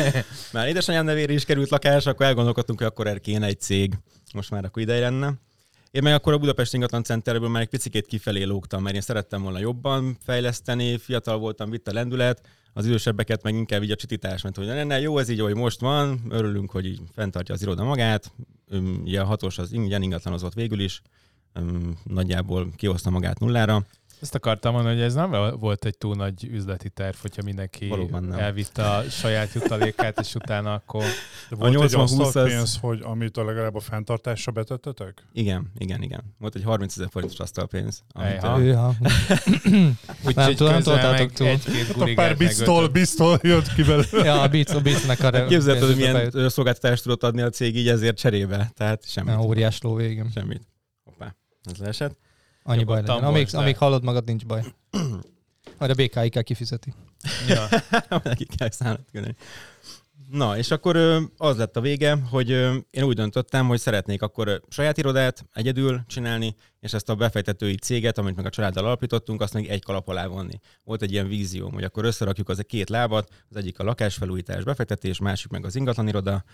már 0.53 0.69
édesanyám 0.69 1.05
nevére 1.05 1.33
is 1.33 1.45
került 1.45 1.71
lakás, 1.71 2.07
akkor 2.07 2.27
elgondolkodtunk, 2.27 2.79
hogy 2.79 2.89
akkor 2.89 3.07
erre 3.07 3.19
kéne 3.19 3.47
egy 3.47 3.61
cég. 3.61 3.99
Most 4.35 4.51
már 4.51 4.65
akkor 4.65 4.83
ideje 4.83 5.01
lenne. 5.01 5.35
Én 5.91 6.03
meg 6.03 6.15
akkor 6.15 6.33
a 6.33 6.39
Budapest 6.39 6.75
Ingatlan 6.75 7.03
Centerből 7.03 7.49
már 7.49 7.63
egy 7.63 7.69
picit 7.69 8.07
kifelé 8.07 8.43
lógtam, 8.43 8.83
mert 8.83 8.95
én 8.95 9.01
szerettem 9.01 9.43
volna 9.43 9.59
jobban 9.59 10.17
fejleszteni, 10.25 10.99
fiatal 10.99 11.39
voltam, 11.39 11.71
vitt 11.71 11.89
a 11.89 11.93
lendület, 11.93 12.47
az 12.73 12.87
idősebbeket 12.87 13.43
meg 13.43 13.55
inkább 13.55 13.83
így 13.83 13.91
a 13.91 13.97
csitítás, 13.97 14.43
mert 14.43 14.57
hogy 14.57 14.67
ne, 14.67 15.01
jó 15.01 15.19
ez 15.19 15.29
így, 15.29 15.41
ahogy 15.41 15.55
most 15.55 15.81
van, 15.81 16.21
örülünk, 16.29 16.71
hogy 16.71 16.87
így 16.87 17.01
fenntartja 17.15 17.55
az 17.55 17.63
iroda 17.63 17.85
magát, 17.85 18.33
ugye 19.03 19.21
a 19.21 19.25
hatós 19.25 19.59
az 19.59 19.73
ingyen 19.73 20.03
ingatlanozott 20.03 20.55
végül 20.55 20.81
is, 20.81 21.03
nagyjából 22.05 22.71
kihozta 22.77 23.11
magát 23.11 23.39
nullára, 23.39 23.87
Ezt 24.21 24.35
akartam 24.35 24.73
mondani, 24.73 24.95
hogy 24.95 25.05
ez 25.05 25.15
nem 25.15 25.31
volt 25.59 25.85
egy 25.85 25.99
túl 25.99 26.15
nagy 26.15 26.45
üzleti 26.45 26.89
terv, 26.91 27.17
hogyha 27.21 27.43
mindenki 27.43 27.93
elvitte 28.37 28.91
a 28.91 29.03
saját 29.03 29.53
jutalékát, 29.53 30.21
és 30.21 30.35
utána 30.35 30.75
akkor... 30.75 31.05
De 31.49 31.57
volt 31.57 31.75
egy 31.83 31.91
80-20 31.93 32.03
az- 32.03 32.19
asztalpénz, 32.19 32.79
hogy 32.81 33.01
amit 33.03 33.37
a 33.37 33.45
legalább 33.45 33.75
a 33.75 33.81
fenntartásra 33.81 34.53
betettetek? 34.53 35.23
Igen, 35.33 35.71
igen, 35.79 36.03
igen. 36.03 36.35
Volt 36.39 36.55
egy 36.55 36.63
30 36.63 36.97
ezer 36.97 37.09
forintos 37.11 37.39
asztalpénz. 37.39 38.03
amit, 38.13 38.65
Ja. 38.65 38.95
Úgyhogy 40.27 40.57
Nem 40.59 40.83
toltátok 40.83 41.33
túl. 41.33 41.47
egy-két 41.47 41.87
Hát 41.87 42.01
a 42.01 42.15
pár 42.15 42.37
biztól, 42.37 42.75
megölt. 42.75 42.93
biztól 42.93 43.39
jött 43.43 43.75
ki 43.75 43.83
belőle. 43.83 44.25
ja, 44.31 44.41
a 44.43 44.49
Beats, 44.49 44.71
a 44.71 44.81
a 45.35 45.47
Képzeld, 45.47 45.83
hogy 45.83 45.97
milyen 45.97 46.49
szolgáltatást 46.49 47.03
tudott 47.03 47.23
adni 47.23 47.41
a 47.41 47.51
cég 47.51 47.77
így 47.77 47.89
ezért 47.89 48.17
cserébe. 48.19 48.71
Tehát 48.75 49.09
semmit. 49.11 49.37
Óriás 49.37 49.81
ló 49.81 49.95
végem. 49.95 50.31
Semmit. 50.35 50.63
Hoppá, 51.05 51.35
ez 51.63 51.77
leesett. 51.77 52.17
Annyi 52.71 52.85
baj 52.85 53.01
legyen. 53.01 53.25
Amíg, 53.25 53.47
de- 53.47 53.59
amíg 53.59 53.77
hallod 53.77 54.05
magad, 54.05 54.25
nincs 54.25 54.47
baj. 54.47 54.63
Majd 55.79 55.91
a 55.91 55.95
BKI 55.95 56.29
kell 56.29 56.43
kifizeti. 56.43 56.95
Ja. 57.49 57.69
Neki 58.25 58.47
kell 58.57 58.71
számlat 58.71 59.09
küldeni. 59.13 59.37
Na, 60.31 60.57
és 60.57 60.71
akkor 60.71 60.97
az 61.37 61.57
lett 61.57 61.77
a 61.77 61.81
vége, 61.81 62.19
hogy 62.31 62.49
én 62.91 63.03
úgy 63.03 63.15
döntöttem, 63.15 63.67
hogy 63.67 63.81
szeretnék 63.81 64.23
akkor 64.23 64.63
saját 64.69 64.99
irodát 64.99 65.47
egyedül 65.53 66.01
csinálni, 66.07 66.55
és 66.81 66.93
ezt 66.93 67.09
a 67.09 67.15
befektetői 67.15 67.75
céget, 67.75 68.19
amit 68.19 68.37
meg 68.37 68.47
a 68.47 68.51
családdal 68.51 68.85
alapítottunk, 68.85 69.41
azt 69.41 69.55
még 69.55 69.69
egy 69.69 69.83
kalap 69.83 70.09
alá 70.09 70.27
vonni. 70.27 70.61
Volt 70.85 71.03
egy 71.03 71.13
ilyen 71.13 71.29
vízióm, 71.29 71.73
hogy 71.73 71.85
akkor 71.85 72.05
összerakjuk 72.05 72.49
az 72.49 72.59
a 72.59 72.63
két 72.63 72.89
lábat, 72.89 73.29
az 73.49 73.57
egyik 73.57 73.79
a 73.79 73.85
lakásfelújítás, 73.85 74.65
befektetés, 74.65 75.19
másik 75.19 75.51
meg 75.51 75.65
az 75.65 75.77
ingatlaniroda, 75.77 76.45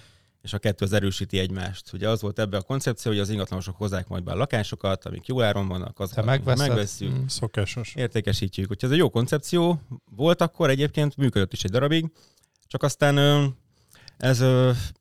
és 0.42 0.52
a 0.52 0.58
kettő 0.58 0.84
az 0.84 0.92
erősíti 0.92 1.38
egymást. 1.38 1.92
Ugye 1.92 2.08
az 2.08 2.20
volt 2.20 2.38
ebbe 2.38 2.56
a 2.56 2.62
koncepció, 2.62 3.10
hogy 3.12 3.20
az 3.20 3.28
ingatlanosok 3.28 3.76
hozzák 3.76 4.08
majd 4.08 4.22
be 4.24 4.32
a 4.32 4.36
lakásokat, 4.36 5.04
amik 5.04 5.26
jó 5.26 5.42
áron 5.42 5.68
vannak, 5.68 5.98
megveszed. 6.24 6.68
megvesszük, 6.68 7.10
Mm. 7.10 7.26
Szokásos. 7.26 7.94
értékesítjük. 7.94 8.70
Úgyhogy 8.70 8.88
ez 8.88 8.90
egy 8.94 9.00
jó 9.00 9.10
koncepció 9.10 9.80
volt 10.04 10.40
akkor, 10.40 10.70
egyébként 10.70 11.16
működött 11.16 11.52
is 11.52 11.64
egy 11.64 11.70
darabig, 11.70 12.10
csak 12.66 12.82
aztán 12.82 13.18
ez 14.16 14.44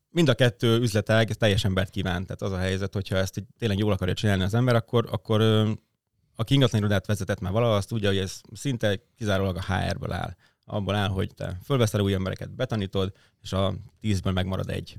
mind 0.09 0.29
a 0.29 0.33
kettő 0.33 0.79
üzletág 0.79 1.33
teljes 1.33 1.63
embert 1.65 1.89
kívánt. 1.89 2.25
Tehát 2.25 2.41
az 2.41 2.51
a 2.51 2.57
helyzet, 2.57 2.93
hogyha 2.93 3.15
ezt 3.15 3.37
így 3.37 3.45
tényleg 3.57 3.77
jól 3.77 3.91
akarja 3.91 4.13
csinálni 4.13 4.43
az 4.43 4.53
ember, 4.53 4.75
akkor, 4.75 5.07
akkor 5.11 5.41
aki 6.35 6.53
ingatlan 6.53 6.81
irodát 6.81 7.05
vezetett 7.05 7.39
már 7.39 7.51
valaha, 7.51 7.75
azt 7.75 7.87
tudja, 7.87 8.09
hogy 8.09 8.17
ez 8.17 8.41
szinte 8.53 8.99
kizárólag 9.17 9.55
a 9.55 9.73
HR-ből 9.73 10.11
áll. 10.11 10.35
Abból 10.65 10.95
áll, 10.95 11.09
hogy 11.09 11.33
te 11.35 11.57
fölveszel 11.63 12.01
új 12.01 12.13
embereket, 12.13 12.55
betanítod, 12.55 13.11
és 13.41 13.53
a 13.53 13.75
tízből 13.99 14.33
megmarad 14.33 14.69
egy. 14.69 14.97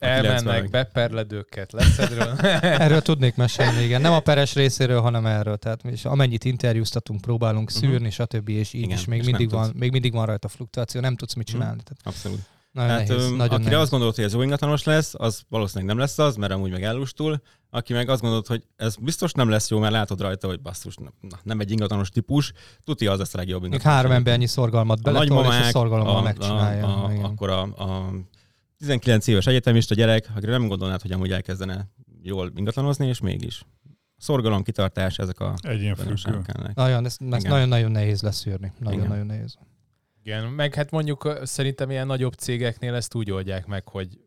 A 0.00 0.06
Elmennek 0.06 0.70
beperledőket, 0.70 1.72
leszedről. 1.72 2.34
Erről 2.84 3.00
tudnék 3.02 3.34
mesélni, 3.36 3.82
igen. 3.82 4.00
Nem 4.00 4.12
a 4.12 4.20
peres 4.20 4.54
részéről, 4.54 5.00
hanem 5.00 5.26
erről. 5.26 5.56
Tehát 5.56 5.80
is 5.84 6.04
amennyit 6.04 6.44
interjúztatunk, 6.44 7.20
próbálunk 7.20 7.70
Mhm. 7.70 7.78
szűrni, 7.78 8.10
stb. 8.10 8.48
És 8.48 8.72
így 8.72 8.82
Igen, 8.82 8.96
is 8.96 9.04
még 9.04 9.18
és 9.18 9.24
mindig, 9.26 9.50
van, 9.50 9.64
tudsz. 9.64 9.78
még 9.78 9.90
mindig 9.92 10.12
van 10.12 10.26
rajta 10.26 10.48
fluktuáció, 10.48 11.00
nem 11.00 11.16
tudsz 11.16 11.34
mit 11.34 11.46
Mhm. 11.48 11.56
csinálni. 11.58 11.82
Tehát 11.82 12.00
Abszolút. 12.16 12.40
nagyon 12.72 12.90
Hát, 12.90 13.08
nehéz. 13.08 13.22
öm, 13.24 13.30
nagyon 13.36 13.40
akire 13.54 13.62
nehéz. 13.68 13.78
azt 13.82 13.90
gondolt, 13.90 14.14
hogy 14.14 14.24
ez 14.24 14.32
jó 14.32 14.42
ingatlanos 14.42 14.84
lesz, 14.84 15.12
az 15.16 15.42
valószínűleg 15.48 15.88
nem 15.88 15.98
lesz 15.98 16.18
az, 16.18 16.36
mert 16.36 16.52
amúgy 16.52 16.70
meg 16.70 16.82
elustul. 16.82 17.40
Aki 17.70 17.92
meg 17.92 18.08
azt 18.08 18.20
gondolt, 18.20 18.46
hogy 18.46 18.62
ez 18.76 18.96
biztos 18.96 19.32
nem 19.32 19.48
lesz 19.48 19.70
jó, 19.70 19.78
mert 19.78 19.92
látod 19.92 20.20
rajta, 20.20 20.46
hogy 20.46 20.60
basszus, 20.60 20.96
na, 20.96 21.38
nem 21.42 21.60
egy 21.60 21.70
ingatlanos 21.70 22.08
típus, 22.08 22.52
tuti 22.84 23.06
az 23.06 23.18
lesz 23.18 23.34
a 23.34 23.36
legjobb 23.38 23.60
Még 23.62 23.70
ingatlanos. 23.70 23.96
három 23.98 24.12
embernyi 24.16 24.46
szorgalmat 24.46 24.98
a 24.98 25.02
beletol, 25.02 25.44
és 25.44 25.48
a 25.58 25.62
szorgalommal 25.62 26.16
a, 26.16 26.22
megcsinálja. 26.22 26.86
a, 26.86 27.04
a, 27.06 27.12
igen. 27.12 27.24
akkor 27.24 27.50
a, 27.50 27.60
a 27.62 28.12
19 28.78 29.26
éves 29.26 29.46
egyetemista 29.46 29.94
gyerek, 29.94 30.30
akire 30.34 30.52
nem 30.52 30.68
gondolnád, 30.68 31.02
hogy 31.02 31.12
amúgy 31.12 31.32
elkezdene 31.32 31.88
jól 32.22 32.52
ingatlanozni, 32.54 33.06
és 33.06 33.20
mégis. 33.20 33.64
Szorgalom, 34.16 34.62
kitartás, 34.62 35.18
ezek 35.18 35.40
a 35.40 35.54
tulajdonságok. 35.60 36.74
Nagyon, 36.74 37.04
ez, 37.04 37.16
ez 37.20 37.26
Igen. 37.26 37.50
nagyon-nagyon 37.50 37.90
nehéz 37.90 38.22
leszűrni. 38.22 38.72
Nagyon-nagyon 38.78 39.26
nehéz. 39.26 39.58
Igen, 40.22 40.44
meg 40.44 40.74
hát 40.74 40.90
mondjuk 40.90 41.38
szerintem 41.42 41.90
ilyen 41.90 42.06
nagyobb 42.06 42.32
cégeknél 42.32 42.94
ezt 42.94 43.14
úgy 43.14 43.30
oldják 43.30 43.66
meg, 43.66 43.88
hogy 43.88 44.18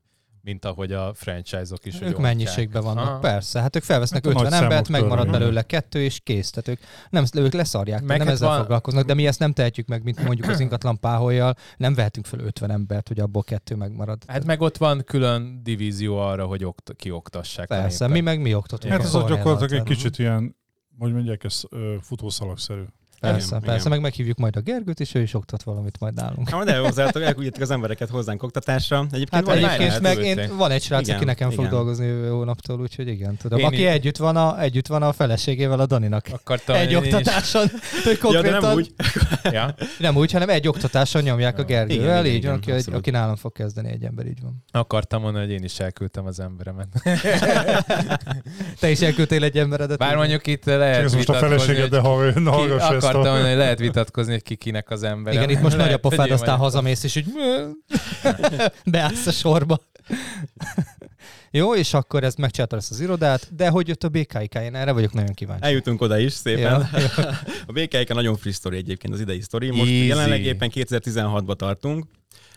mint 0.47 0.65
ahogy 0.65 0.91
a 0.91 1.13
franchise-ok 1.13 1.85
is. 1.85 2.01
Ők 2.01 2.17
mennyiségben 2.17 2.83
vannak, 2.83 3.05
Aha. 3.07 3.19
persze. 3.19 3.61
Hát 3.61 3.75
ők 3.75 3.83
felvesznek 3.83 4.25
Hát 4.25 4.33
a 4.35 4.37
50 4.37 4.51
nagy 4.51 4.61
embert, 4.63 4.89
megmarad 4.89 5.29
van. 5.29 5.39
belőle 5.39 5.61
kettő, 5.61 6.01
és 6.03 6.19
kész. 6.23 6.49
Tehát 6.49 6.67
ők, 6.67 6.79
nem, 7.09 7.25
ők 7.45 7.53
leszarják, 7.53 8.01
Meg 8.01 8.17
nem 8.17 8.25
hát 8.27 8.35
ezzel 8.35 8.49
van- 8.49 8.59
foglalkoznak, 8.59 9.05
de 9.05 9.13
mi 9.13 9.27
ezt 9.27 9.39
nem 9.39 9.53
tehetjük 9.53 9.87
meg, 9.87 10.03
mint 10.03 10.23
mondjuk 10.23 10.47
az 10.49 10.59
ingatlan 10.59 10.99
páholyjal. 10.99 11.53
Nem 11.77 11.93
vehetünk 11.93 12.25
fel 12.25 12.39
50 12.39 12.71
embert, 12.71 13.07
hogy 13.07 13.19
abból 13.19 13.43
kettő 13.43 13.75
megmarad. 13.75 14.23
Hát 14.27 14.45
meg 14.45 14.61
ott 14.61 14.77
van 14.77 15.03
külön 15.05 15.59
divízió 15.63 16.17
arra, 16.17 16.45
hogy 16.45 16.63
okt- 16.63 16.93
kioktassák. 16.95 17.67
persze, 17.67 18.07
mi 18.07 18.19
meg 18.21 18.41
mi 18.41 18.53
oktatunk. 18.53 18.93
Hát 18.93 19.01
ez 19.01 19.11
gyakorlatilag 19.11 19.71
egy 19.73 19.83
kicsit 19.83 20.19
ilyen, 20.19 20.55
hogy 20.97 21.13
mondják, 21.13 21.43
ez 21.43 21.61
futószalagszerű. 22.01 22.83
Persze, 23.19 23.47
Igen, 23.47 23.59
persze, 23.61 23.79
igen. 23.79 23.89
meg 23.91 24.01
meghívjuk 24.01 24.37
majd 24.37 24.55
a 24.55 24.59
Gergőt, 24.59 24.99
és 24.99 25.15
ő 25.15 25.21
is 25.21 25.33
oktat 25.33 25.63
valamit 25.63 25.99
majd 25.99 26.13
nálunk. 26.13 26.49
Hát, 26.49 26.63
de 26.65 26.77
hozzátok, 26.77 27.21
elküldjétek 27.23 27.61
az 27.61 27.71
embereket 27.71 28.09
hozzánk 28.09 28.43
oktatásra. 28.43 28.97
Egyébként 29.11 29.29
Hát 29.33 29.45
van 29.45 29.55
egy 29.57 29.63
egyébként 29.63 30.01
lehet 30.01 30.01
meg 30.01 30.25
én, 30.25 30.57
van 30.57 30.71
egy 30.71 30.81
srác, 30.81 31.01
Igen, 31.01 31.15
aki 31.15 31.25
nekem 31.25 31.49
fog 31.49 31.59
igen. 31.59 31.71
dolgozni 31.71 32.05
jövő 32.05 32.29
hónaptól, 32.29 32.79
úgyhogy 32.79 33.07
igen, 33.07 33.37
tudom. 33.37 33.59
Én 33.59 33.65
aki 33.65 33.81
is. 33.81 33.87
együtt 33.87 34.17
van, 34.17 34.35
a, 34.35 34.61
együtt 34.61 34.87
van 34.87 35.03
a 35.03 35.11
feleségével, 35.13 35.79
a 35.79 35.85
Daninak. 35.85 36.25
Akartam 36.31 36.75
Egy 36.75 36.91
én 36.91 37.03
is- 37.03 37.13
oktatáson, 37.13 37.61
hogy 38.03 38.11
Ja, 38.11 38.17
konkrétan, 38.19 38.59
de 38.61 38.67
nem 38.67 38.75
úgy. 38.75 38.93
Ja. 39.51 39.75
nem 39.99 40.15
úgy, 40.15 40.31
hanem 40.31 40.49
egy 40.49 40.67
oktatáson 40.67 41.21
nyomják 41.21 41.59
a 41.59 41.63
Gergővel, 41.63 42.05
Igen, 42.05 42.25
igen, 42.25 42.25
így 42.25 42.31
van, 42.45 42.53
igen, 42.53 42.53
aki, 42.55 42.71
abszolút. 42.71 42.99
aki 42.99 43.09
nálam 43.09 43.35
fog 43.35 43.51
kezdeni 43.51 43.89
egy 43.91 44.03
ember, 44.03 44.25
így 44.25 44.41
van. 44.41 44.63
Akartam 44.71 45.21
mondani, 45.21 45.45
hogy 45.45 45.53
én 45.53 45.63
is 45.63 45.79
elküldtem 45.79 46.25
az 46.25 46.39
emberemet. 46.39 46.87
Te 48.79 48.89
is 48.89 48.99
elküldtél 49.01 49.43
egy 49.43 49.57
emberedet. 49.57 49.97
Bár 49.97 50.15
mondjuk 50.15 50.47
itt 50.47 50.65
lehet 50.65 51.03
Ez 51.03 51.13
most 51.13 51.29
a 51.29 51.33
feleséged, 51.33 51.89
de 51.89 51.99
ha 51.99 52.09
hallgass 52.51 52.89
ezt 52.89 53.06
akartam 53.09 53.31
mondani, 53.31 53.49
hogy 53.53 53.57
lehet 53.63 53.79
vitatkozni, 53.79 54.31
hogy 54.31 54.43
ki 54.43 54.55
kinek 54.55 54.89
az 54.89 55.03
ember. 55.03 55.33
Igen, 55.33 55.49
itt 55.49 55.61
most 55.61 55.75
nagy 55.75 55.81
a 55.81 55.85
Lehet, 55.85 56.01
pofád, 56.01 56.31
aztán 56.31 56.57
hazamész, 56.57 57.03
és 57.03 57.15
így 57.15 57.25
beállsz 58.85 59.27
a 59.27 59.31
sorba. 59.31 59.79
Jó, 61.51 61.75
és 61.75 61.93
akkor 61.93 62.23
ezt 62.23 62.37
megcsináltad 62.37 62.79
ezt 62.79 62.91
az 62.91 62.99
irodát, 62.99 63.55
de 63.55 63.69
hogy 63.69 63.87
jött 63.87 64.03
a 64.03 64.09
BKIK? 64.09 64.53
Én 64.53 64.75
erre 64.75 64.91
vagyok 64.91 65.13
nagyon 65.13 65.33
kíváncsi. 65.33 65.63
Eljutunk 65.65 66.01
oda 66.01 66.17
is 66.17 66.33
szépen. 66.33 66.61
Ja, 66.63 66.89
a 67.67 67.71
BKK 67.71 68.13
nagyon 68.13 68.35
friss 68.37 68.55
sztori 68.55 68.77
egyébként 68.77 69.13
az 69.13 69.19
idei 69.19 69.41
sztori. 69.41 69.67
Most 69.69 69.81
Easy. 69.91 70.05
jelenleg 70.05 70.41
éppen 70.43 70.71
2016-ba 70.73 71.55
tartunk, 71.55 72.05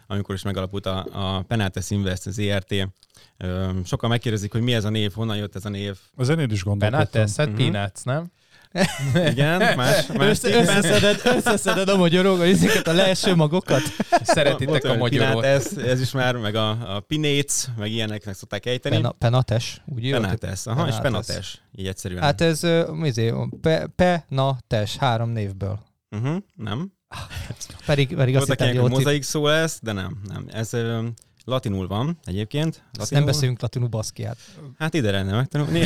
amikor 0.06 0.34
is 0.34 0.42
megalapult 0.42 0.86
a, 0.86 1.06
a 1.12 1.42
Penates 1.42 1.90
Invest 1.90 2.30
ZRT. 2.30 2.74
Ö, 3.38 3.68
Sokan 3.84 4.10
megkérdezik, 4.10 4.52
hogy 4.52 4.62
mi 4.62 4.74
ez 4.74 4.84
a 4.84 4.90
név, 4.90 5.12
honnan 5.12 5.36
jött 5.36 5.54
ez 5.56 5.64
a 5.64 5.68
név. 5.68 5.96
A 6.16 6.22
zenéd 6.24 6.52
is 6.52 6.62
gondolkodtam. 6.64 7.08
Benates, 7.12 7.36
hát 7.36 7.48
Mhm. 7.48 7.56
Peanuts, 7.56 8.02
nem? 8.04 8.30
Igen, 9.30 9.76
más, 9.76 10.06
más 10.06 10.28
Össze, 10.28 10.60
összeszeded, 10.60 11.20
összeszeded 11.24 11.88
a 11.88 11.96
magyarok, 11.96 12.40
ezeket 12.40 12.86
a 12.86 12.92
leeső 12.92 13.34
magokat. 13.34 13.82
Szeretitek 14.22 14.84
a 14.84 14.86
olyan 14.86 14.98
magyarót. 14.98 15.40
Pilates, 15.40 15.84
ez 15.84 16.00
is 16.00 16.10
már, 16.10 16.36
meg 16.36 16.54
a, 16.54 16.96
a 16.96 17.00
Pinéc, 17.00 17.68
meg 17.76 17.90
ilyeneknek 17.90 18.34
szokták 18.34 18.66
ejteni. 18.66 18.96
Pena, 18.96 19.12
penates, 19.12 19.82
úgy 19.86 20.04
írod? 20.04 20.20
Penates, 20.20 20.66
aha, 20.66 20.88
és 20.88 20.94
Penates. 20.94 21.26
Penates, 21.26 21.62
így 21.74 21.86
egyszerűen. 21.86 22.22
Hát 22.22 22.40
ez, 22.40 22.64
uh, 22.64 23.06
izé, 23.06 23.34
pe, 23.60 23.86
penates, 23.96 24.96
három 24.96 25.30
névből. 25.30 25.78
uh-huh, 26.10 26.36
nem. 26.54 26.92
Pedig, 27.86 28.14
pedig 28.14 28.36
azt 28.36 28.46
Voltak 28.46 28.66
hittem, 28.66 28.66
ilyenek, 28.66 28.82
hogy 28.82 28.90
jó 28.90 28.96
mozaik 28.96 29.22
szó 29.22 29.46
lesz, 29.46 29.78
de 29.82 29.92
nem, 29.92 30.20
nem. 30.28 30.44
Ez 30.52 30.74
latinul 31.44 31.86
van 31.86 32.18
egyébként. 32.24 32.68
Azt 32.74 32.98
Latinul. 32.98 33.22
nem 33.24 33.32
beszélünk 33.32 33.60
latinul 33.60 33.88
baszkiát. 33.88 34.36
Hát 34.78 34.94
ide 34.94 35.10
lenne 35.10 35.32
megtanulni. 35.36 35.82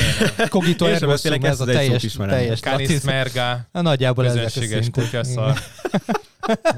Cogito 0.49 0.87
Én 0.87 0.95
ergo 0.95 1.07
beszélek 1.07 1.45
ez 1.45 1.61
a 1.61 1.65
teljes, 1.65 2.17
teljes 2.17 2.61
Canis 2.61 3.01
merga, 3.01 3.67
Na, 3.73 3.81
nagyjából 3.81 4.25
közönséges 4.25 4.91
kutyaszar. 4.91 5.59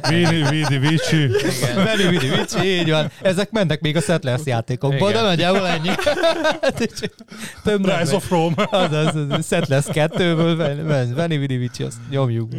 Vini, 0.08 0.42
vidi, 0.48 0.78
vici. 0.78 1.30
Veli, 1.74 2.08
vidi, 2.08 2.28
vicsi, 2.28 2.78
így 2.78 2.90
van. 2.90 3.10
Ezek 3.22 3.50
mennek 3.50 3.80
még 3.80 3.96
a 3.96 4.00
Settlers 4.00 4.42
játékokból, 4.44 5.12
de 5.12 5.20
nagyjából 5.20 5.66
ennyi. 5.66 5.88
Hát, 6.60 7.02
Több 7.64 7.84
Rise 7.84 8.14
of 8.14 8.30
Rome. 8.30 8.68
Az, 8.70 8.92
az, 8.92 9.46
Settlers 9.46 9.84
2-ből, 9.88 11.12
Veni, 11.14 11.36
vidi, 11.36 11.56
vicsi, 11.56 11.82
azt 11.82 11.96
nyomjuk. 12.10 12.52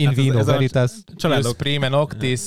In 0.00 0.06
Hát 0.06 0.18
ez- 0.18 0.24
vino 0.24 0.38
ez 0.38 0.48
a- 0.48 0.52
veritas. 0.52 0.90
Családok. 1.16 1.56
prime 1.56 1.88
noctis, 1.88 2.40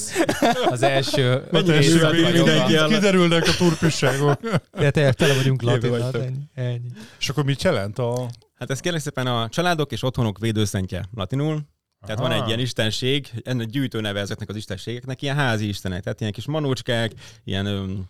az 0.70 0.82
első 0.82 1.44
öt 1.52 2.88
Kiderülnek 2.88 3.48
a 3.48 3.56
turpisságok. 3.58 4.40
De 4.80 4.92
tényleg 4.92 5.14
tele 5.14 5.34
vagyunk 5.34 5.62
latinnal. 5.62 6.12
Ennyi. 6.14 6.36
ennyi. 6.54 6.88
És 7.20 7.30
akkor 7.30 7.44
mit 7.44 7.64
jelent 7.64 8.00
a... 8.00 8.30
Hát 8.60 8.70
ez 8.72 8.80
kérlek 8.80 9.02
szépen 9.02 9.28
a 9.28 9.50
családok 9.50 9.92
és 9.92 10.04
otthonok 10.04 10.38
védőszentje 10.40 11.06
latinul. 11.14 11.62
Tehát 12.06 12.20
van 12.20 12.32
Aha. 12.32 12.42
egy 12.42 12.48
ilyen 12.48 12.60
istenség, 12.60 13.30
ennek 13.44 13.68
gyűjtő 13.68 14.02
neve 14.02 14.20
ezeknek 14.20 14.50
az 14.50 14.56
istenségeknek, 14.56 15.22
ilyen 15.22 15.36
házi 15.36 15.68
istenek, 15.68 16.04
tehát 16.04 16.20
ilyen 16.20 16.32
kis 16.32 16.46
manócskák, 16.46 17.12
ilyen 17.44 17.66
öm, 17.66 18.04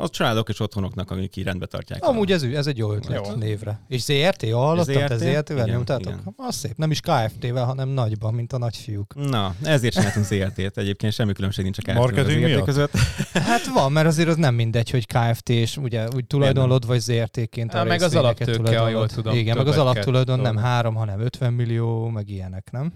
a 0.00 0.08
családok 0.08 0.48
és 0.48 0.60
otthonoknak, 0.60 1.10
akik 1.10 1.36
így 1.36 1.44
rendbe 1.44 1.66
tartják. 1.66 2.04
Amúgy 2.04 2.32
ez, 2.32 2.42
ez 2.42 2.66
egy 2.66 2.78
jó 2.78 2.92
ötlet 2.92 3.26
Jó. 3.26 3.34
névre. 3.34 3.80
És 3.88 4.02
ZRT, 4.02 4.50
ha 4.50 4.58
hallottam, 4.58 5.06
te 5.06 5.16
ZRT? 5.16 5.18
ZRT-vel 5.18 5.56
Igen, 5.56 5.74
nyomtátok? 5.76 6.14
Az 6.36 6.54
szép, 6.54 6.76
nem 6.76 6.90
is 6.90 7.00
KFT-vel, 7.00 7.64
hanem 7.64 7.88
nagyban, 7.88 8.34
mint 8.34 8.52
a 8.52 8.58
nagyfiúk. 8.58 9.14
Na, 9.14 9.54
ezért 9.62 9.94
csináltunk 9.94 10.26
ZRT-t. 10.26 10.78
Egyébként 10.78 11.12
semmi 11.12 11.32
különbség 11.32 11.64
nincs 11.64 11.78
a 11.78 11.82
KFT 11.82 11.94
Marketing 11.94 12.44
az 12.44 12.50
ZRT 12.50 12.64
között. 12.64 12.92
Hát 13.32 13.66
van, 13.66 13.92
mert 13.92 14.06
azért 14.06 14.28
az 14.28 14.36
nem 14.36 14.54
mindegy, 14.54 14.90
hogy 14.90 15.06
KFT 15.06 15.48
és 15.48 15.76
ugye 15.76 16.06
úgy 16.14 16.26
tulajdonlod, 16.26 16.86
vagy 16.86 17.00
ZRT-ként 17.00 17.74
a 17.74 17.84
meg 17.84 18.02
az 18.02 18.14
alaptőke, 18.14 18.78
ha 18.78 18.88
jól 18.88 19.08
tudom, 19.08 19.36
Igen, 19.36 19.56
meg 19.56 19.66
az 19.66 19.78
alaptulajdon 19.78 20.40
nem. 20.40 20.56
3, 20.56 20.94
hanem 20.94 21.20
50 21.20 21.52
millió, 21.52 22.08
meg 22.08 22.28
ilyenek, 22.28 22.68
nem? 22.70 22.92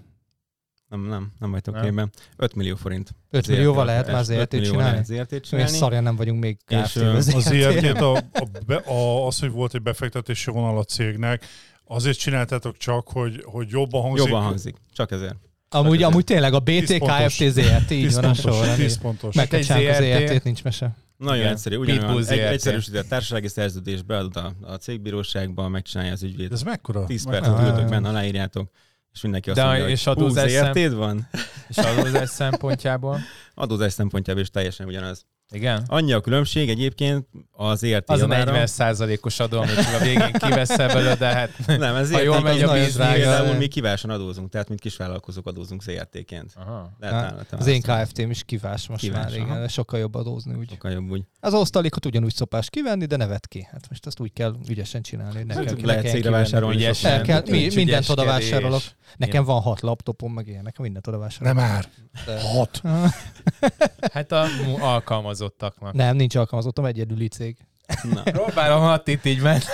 Nem, 0.88 1.00
nem, 1.00 1.32
nem 1.38 1.50
vagytok 1.50 1.74
Nem. 1.74 1.82
képben. 1.84 2.10
5 2.36 2.54
millió 2.54 2.76
forint. 2.76 3.10
5 3.30 3.48
millióval 3.48 3.84
lehet 3.84 4.12
már 4.12 4.24
ZRT-t 4.24 4.52
millióval 4.52 4.80
csinálni? 4.82 5.04
ZRT-t 5.04 5.30
Olyan 5.32 5.42
csinálni. 5.42 5.70
szarjan 5.76 6.02
nem 6.02 6.16
vagyunk 6.16 6.40
még 6.40 6.56
És, 6.68 6.96
Az 6.96 7.24
ZRT-vel. 7.24 7.70
ZRT-t, 7.72 8.00
a, 8.00 8.16
a, 8.16 8.90
a, 8.92 9.26
az, 9.26 9.38
hogy 9.38 9.50
volt 9.50 9.74
egy 9.74 9.82
befektetési 9.82 10.50
vonal 10.50 10.78
a 10.78 10.84
cégnek, 10.84 11.46
azért 11.84 12.18
csináltátok 12.18 12.76
csak, 12.76 13.08
hogy, 13.08 13.42
hogy 13.44 13.68
jobban 13.70 14.02
hangzik. 14.02 14.26
Jobban 14.26 14.42
hangzik. 14.42 14.76
Csak 14.92 15.10
ezért. 15.10 15.34
Amúgy, 15.68 16.02
amúgy 16.02 16.24
tényleg 16.24 16.52
a 16.54 16.58
BT, 16.60 16.66
Tíz 16.86 16.98
pontos. 16.98 17.36
KFT, 17.36 17.52
ZRT, 17.60 17.90
így 17.90 18.02
10 18.02 18.14
van 18.14 18.24
a 18.24 18.34
sorrend. 18.34 18.76
10 18.76 18.98
pontos. 18.98 19.34
Meg 19.34 19.48
kell 19.48 19.58
Egy 19.58 19.64
csinálni 19.66 19.86
a 19.88 19.94
ZRT. 19.94 20.28
ZRT-t, 20.28 20.44
nincs 20.44 20.62
mese. 20.64 20.96
Nagyon 21.16 21.38
Igen. 21.40 21.52
egyszerű. 21.52 21.76
Ugyanolyan 21.76 22.26
egy, 22.28 22.38
egyszerűsített 22.38 23.08
társasági 23.08 23.48
szerződés 23.48 24.02
beadod 24.02 24.36
a, 24.36 24.52
a 24.60 24.74
cégbíróságba, 24.76 25.68
megcsinálja 25.68 26.12
az 26.12 26.22
ügyvéd. 26.22 26.52
Ez 26.52 26.62
mekkora? 26.62 27.04
10 27.04 27.24
Mekkora? 27.24 27.40
percet 27.52 27.66
Ah. 27.66 27.74
ültök 27.74 27.90
benne, 27.90 28.08
aláírjátok, 28.08 28.70
és 29.16 29.22
mindenki 29.22 29.50
azt 29.50 29.58
De 29.58 29.64
mondja, 29.64 29.88
és 29.88 30.04
hogy 30.04 30.14
hú, 30.14 30.20
adózás 30.20 30.52
szem- 30.52 30.92
van? 30.94 31.28
És 31.68 31.76
adózás 31.76 32.28
szempontjából. 32.28 33.18
Adózás 33.54 33.92
szempontjából 33.92 34.42
is 34.42 34.50
teljesen 34.50 34.86
ugyanaz. 34.86 35.26
Igen? 35.50 35.84
Annyi 35.86 36.12
a 36.12 36.20
különbség 36.20 36.68
egyébként 36.68 37.26
az 37.52 37.82
ERT 37.82 38.10
Az 38.10 38.18
a 38.18 38.22
javára- 38.22 38.44
40 38.44 38.66
százalékos 38.66 39.40
adó, 39.40 39.58
amit 39.58 39.76
a 39.76 39.98
végén 40.02 40.32
kiveszel 40.32 40.86
belőle, 40.88 41.14
de 41.14 41.26
hát 41.26 41.50
Nem, 41.66 41.94
ez 41.94 42.12
Ha 42.12 42.20
jól 42.22 42.40
megy 42.40 42.62
a 42.62 42.72
biznisz. 42.72 42.96
Például 42.96 43.54
mi 43.56 43.66
kivásan 43.66 44.10
adózunk, 44.10 44.50
tehát 44.50 44.68
mint 44.68 44.80
kisvállalkozók 44.80 45.46
adózunk. 45.46 45.84
Lehet 45.86 47.36
Hát, 47.36 47.52
Az 47.52 47.66
én 47.66 47.80
KFT-m 47.82 48.30
is 48.30 48.42
kivás 48.44 48.88
most 48.88 49.00
Kivás, 49.00 49.22
már, 49.22 49.32
igen, 49.34 49.48
aha. 49.48 49.58
de 49.60 49.68
sokkal 49.68 49.98
jobb 49.98 50.14
adózni 50.14 50.54
úgy. 50.54 50.68
Sokkal 50.70 50.90
jobb 50.90 51.10
úgy. 51.10 51.22
Az 51.40 51.54
osztalékot 51.54 52.06
ugyanúgy 52.06 52.34
szopás 52.34 52.70
kivenni, 52.70 53.04
de 53.06 53.16
nevet 53.16 53.46
ki. 53.48 53.68
Hát 53.70 53.88
most 53.88 54.06
azt 54.06 54.20
úgy 54.20 54.32
kell 54.32 54.56
ügyesen 54.68 55.02
csinálni, 55.02 55.36
hogy 55.36 55.46
ne 55.46 55.54
kell, 55.54 55.74
ne 55.76 55.86
Lehet 55.86 56.08
cégre 56.08 56.30
vásárolni. 56.30 56.76
Ügyesen. 56.76 57.12
El 57.12 57.22
kell, 57.22 57.42
mi, 57.46 57.68
mindent 57.74 58.08
oda 58.08 58.24
vásárolok. 58.24 58.82
Nekem 59.16 59.44
van 59.44 59.60
hat 59.60 59.80
laptopom, 59.80 60.32
meg 60.32 60.46
ilyenek, 60.48 60.78
mindent 60.78 61.06
oda 61.06 61.18
vásárolok. 61.18 61.56
Nem 61.56 61.66
már. 61.66 61.88
Hat. 62.54 62.82
Hát 64.12 64.32
a 64.32 64.44
mu- 64.64 64.80
alkalmazottaknak. 65.40 65.94
Nem, 65.94 66.16
nincs 66.16 66.34
alkalmazottam, 66.34 66.84
egyedüli 66.84 67.28
cég. 67.28 67.56
Na. 68.14 68.22
Próbálom 68.22 68.80
hat 68.80 69.08
itt 69.08 69.24
így 69.24 69.40
ment. 69.40 69.64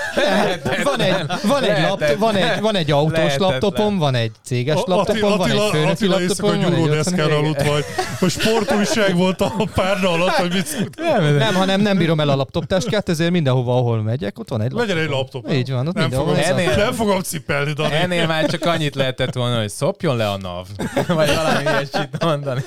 Van 0.85 1.01
egy, 1.01 1.27
van 1.47 1.63
egy, 1.65 1.83
laptop, 1.83 2.19
van 2.19 2.35
egy, 2.37 2.61
van 2.61 2.75
egy 2.77 2.91
autós 2.91 3.13
Lehetetlen. 3.17 3.51
laptopom, 3.51 3.99
van 3.99 4.15
egy 4.15 4.31
céges 4.45 4.75
A- 4.77 4.83
laptopom, 4.87 5.37
van 5.39 5.51
egy 5.51 5.57
Attila, 5.57 5.71
főnöki 5.71 5.91
Attila 5.91 6.19
laptopom, 6.19 6.51
egy 6.53 6.59
nyugodeszkára 6.71 7.23
otthoni. 7.25 7.45
aludt 7.47 7.63
vagy. 7.69 7.85
A 8.21 8.29
sportújság 8.29 9.17
volt 9.17 9.41
a 9.41 9.53
párna 9.75 10.09
alatt, 10.11 10.29
hogy 10.35 10.53
mit 10.53 10.67
szokott. 10.67 10.97
Nem, 11.39 11.55
hanem 11.55 11.81
nem 11.81 11.97
bírom 11.97 12.21
el 12.21 12.29
a 12.29 12.37
laptoptáskát, 12.37 13.09
ezért 13.09 13.31
mindenhova, 13.31 13.77
ahol 13.77 14.03
megyek, 14.03 14.39
ott 14.39 14.49
van 14.49 14.61
egy 14.61 14.71
laptop. 14.73 14.89
Legyen 14.89 15.05
egy 15.05 15.11
laptop. 15.11 15.53
Így 15.53 15.71
van, 15.71 15.87
ott 15.89 15.95
Nem 15.95 16.11
fogom, 16.11 16.35
Ennél- 16.35 16.77
nem 16.77 16.93
fogom 16.93 17.21
cipelni, 17.21 17.73
Dani. 17.73 17.95
Ennél 17.95 18.27
már 18.27 18.47
csak 18.47 18.65
annyit 18.65 18.95
lehetett 18.95 19.35
volna, 19.35 19.59
hogy 19.61 19.71
szopjon 19.71 20.17
le 20.17 20.31
a 20.31 20.37
NAV. 20.37 20.67
Vagy 21.17 21.35
valami 21.35 21.63
ilyesmit 21.63 22.25
mondani. 22.25 22.61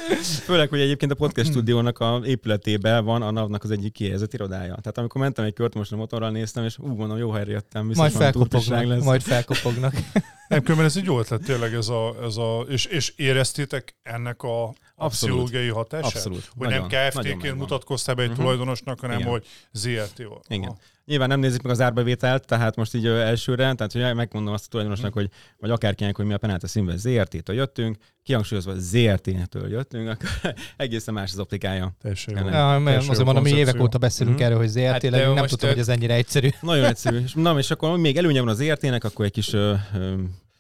Főleg, 0.46 0.70
hogy 0.70 0.80
egyébként 0.80 1.12
a 1.12 1.16
podcast 1.16 1.50
stúdiónak 1.50 2.00
a 2.00 2.22
épületében 2.26 3.06
van 3.06 3.22
a 3.22 3.32
NAV-nak 3.32 3.64
az 3.64 3.72
egyik 3.72 3.94
kihelyezett 3.94 4.34
irodája. 4.34 4.64
Tehát 4.82 4.98
amikor 4.98 5.22
mentem 5.36 5.46
egy 5.46 5.54
kört, 5.54 5.74
most 5.74 5.92
a 5.92 5.96
motorral 5.96 6.30
néztem, 6.32 6.64
és 6.64 6.78
ú, 6.78 6.88
mondom, 6.96 7.18
jó 7.18 7.32
helyre 7.32 7.52
jöttem, 7.52 7.92
Majd 7.96 8.12
felkopognak, 8.12 8.86
lesz. 8.86 9.04
majd 9.04 9.22
felkopognak. 9.22 9.94
Nem, 10.48 10.62
különben 10.62 10.86
ez 10.86 10.98
egy 10.98 11.06
jó 11.06 11.20
ötlet 11.20 11.42
tényleg 11.44 11.74
ez 11.74 11.88
a, 11.88 12.16
ez 12.24 12.38
a 12.38 12.60
és, 12.70 12.86
és 12.86 13.14
éreztétek 13.16 13.96
ennek 14.04 14.44
a 14.44 14.64
Abszolút. 14.96 15.10
pszichológiai 15.12 15.68
hatását? 15.68 16.14
Abszolút. 16.16 16.52
Hogy 16.58 16.68
Nagyon, 16.68 16.88
nem 16.92 17.10
KFT-ként 17.10 17.56
mutatkoztál 17.58 18.16
be 18.16 18.22
egy 18.24 18.30
Mhm. 18.30 18.40
tulajdonosnak, 18.40 19.00
hanem 19.00 19.20
Igen. 19.20 19.32
hogy 19.32 19.46
ZRT-val. 19.72 20.42
Igen. 20.48 20.78
Nyilván 21.06 21.28
nem 21.28 21.40
nézik 21.40 21.62
meg 21.62 21.72
az 21.72 21.82
árbevételt, 21.82 22.46
tehát 22.46 22.76
most 22.76 22.94
így 22.96 23.06
elsőre, 23.06 23.74
tehát 23.74 23.92
hogy 23.92 24.16
megmondom 24.16 24.54
azt 24.54 24.66
a 24.66 24.68
tulajdonosnak, 24.70 25.14
hogy 25.14 25.30
vagy 25.58 25.70
akárkinek, 25.70 26.16
hogy 26.16 26.26
mi 26.26 26.34
a 26.34 26.38
Penálta 26.38 26.68
színben 26.68 26.98
ZRT-től 26.98 27.56
jöttünk, 27.56 27.98
kihangsúlyozva 28.24 28.74
ZRT-től 28.78 29.70
jöttünk, 29.70 30.10
akkor 30.10 30.30
egészen 30.78 31.14
más 31.14 31.32
az 31.32 31.40
optikája. 31.40 31.92
Teljesen 32.02 32.34
Ja, 32.36 32.42
jó. 32.44 32.88
Ja, 32.90 32.98
azért 32.98 33.24
mondom, 33.24 33.44
mi 33.44 33.50
évek 33.50 33.82
óta 33.82 33.98
beszélünk 33.98 34.36
Mhm. 34.36 34.46
erről, 34.46 34.58
hogy 34.58 34.68
ZRT, 34.68 34.84
Hát, 34.86 35.02
nem 35.12 35.46
tudtam, 35.46 35.70
ő- 35.70 35.72
hogy 35.72 35.82
ez 35.82 35.88
ennyire 35.90 36.14
egyszerű. 36.14 36.50
Nagyon 36.62 36.86
egyszerű. 36.86 37.20
És, 37.24 37.34
na, 37.34 37.58
és 37.58 37.72
akkor 37.72 37.98
még 37.98 38.18
előnye 38.18 38.40
van 38.40 38.50
az 38.50 38.58
ZRT-nek, 38.58 39.04
akkor 39.04 39.26
egy 39.26 39.32
kis 39.32 39.54
ö, 39.54 39.74
ö, 39.96 40.14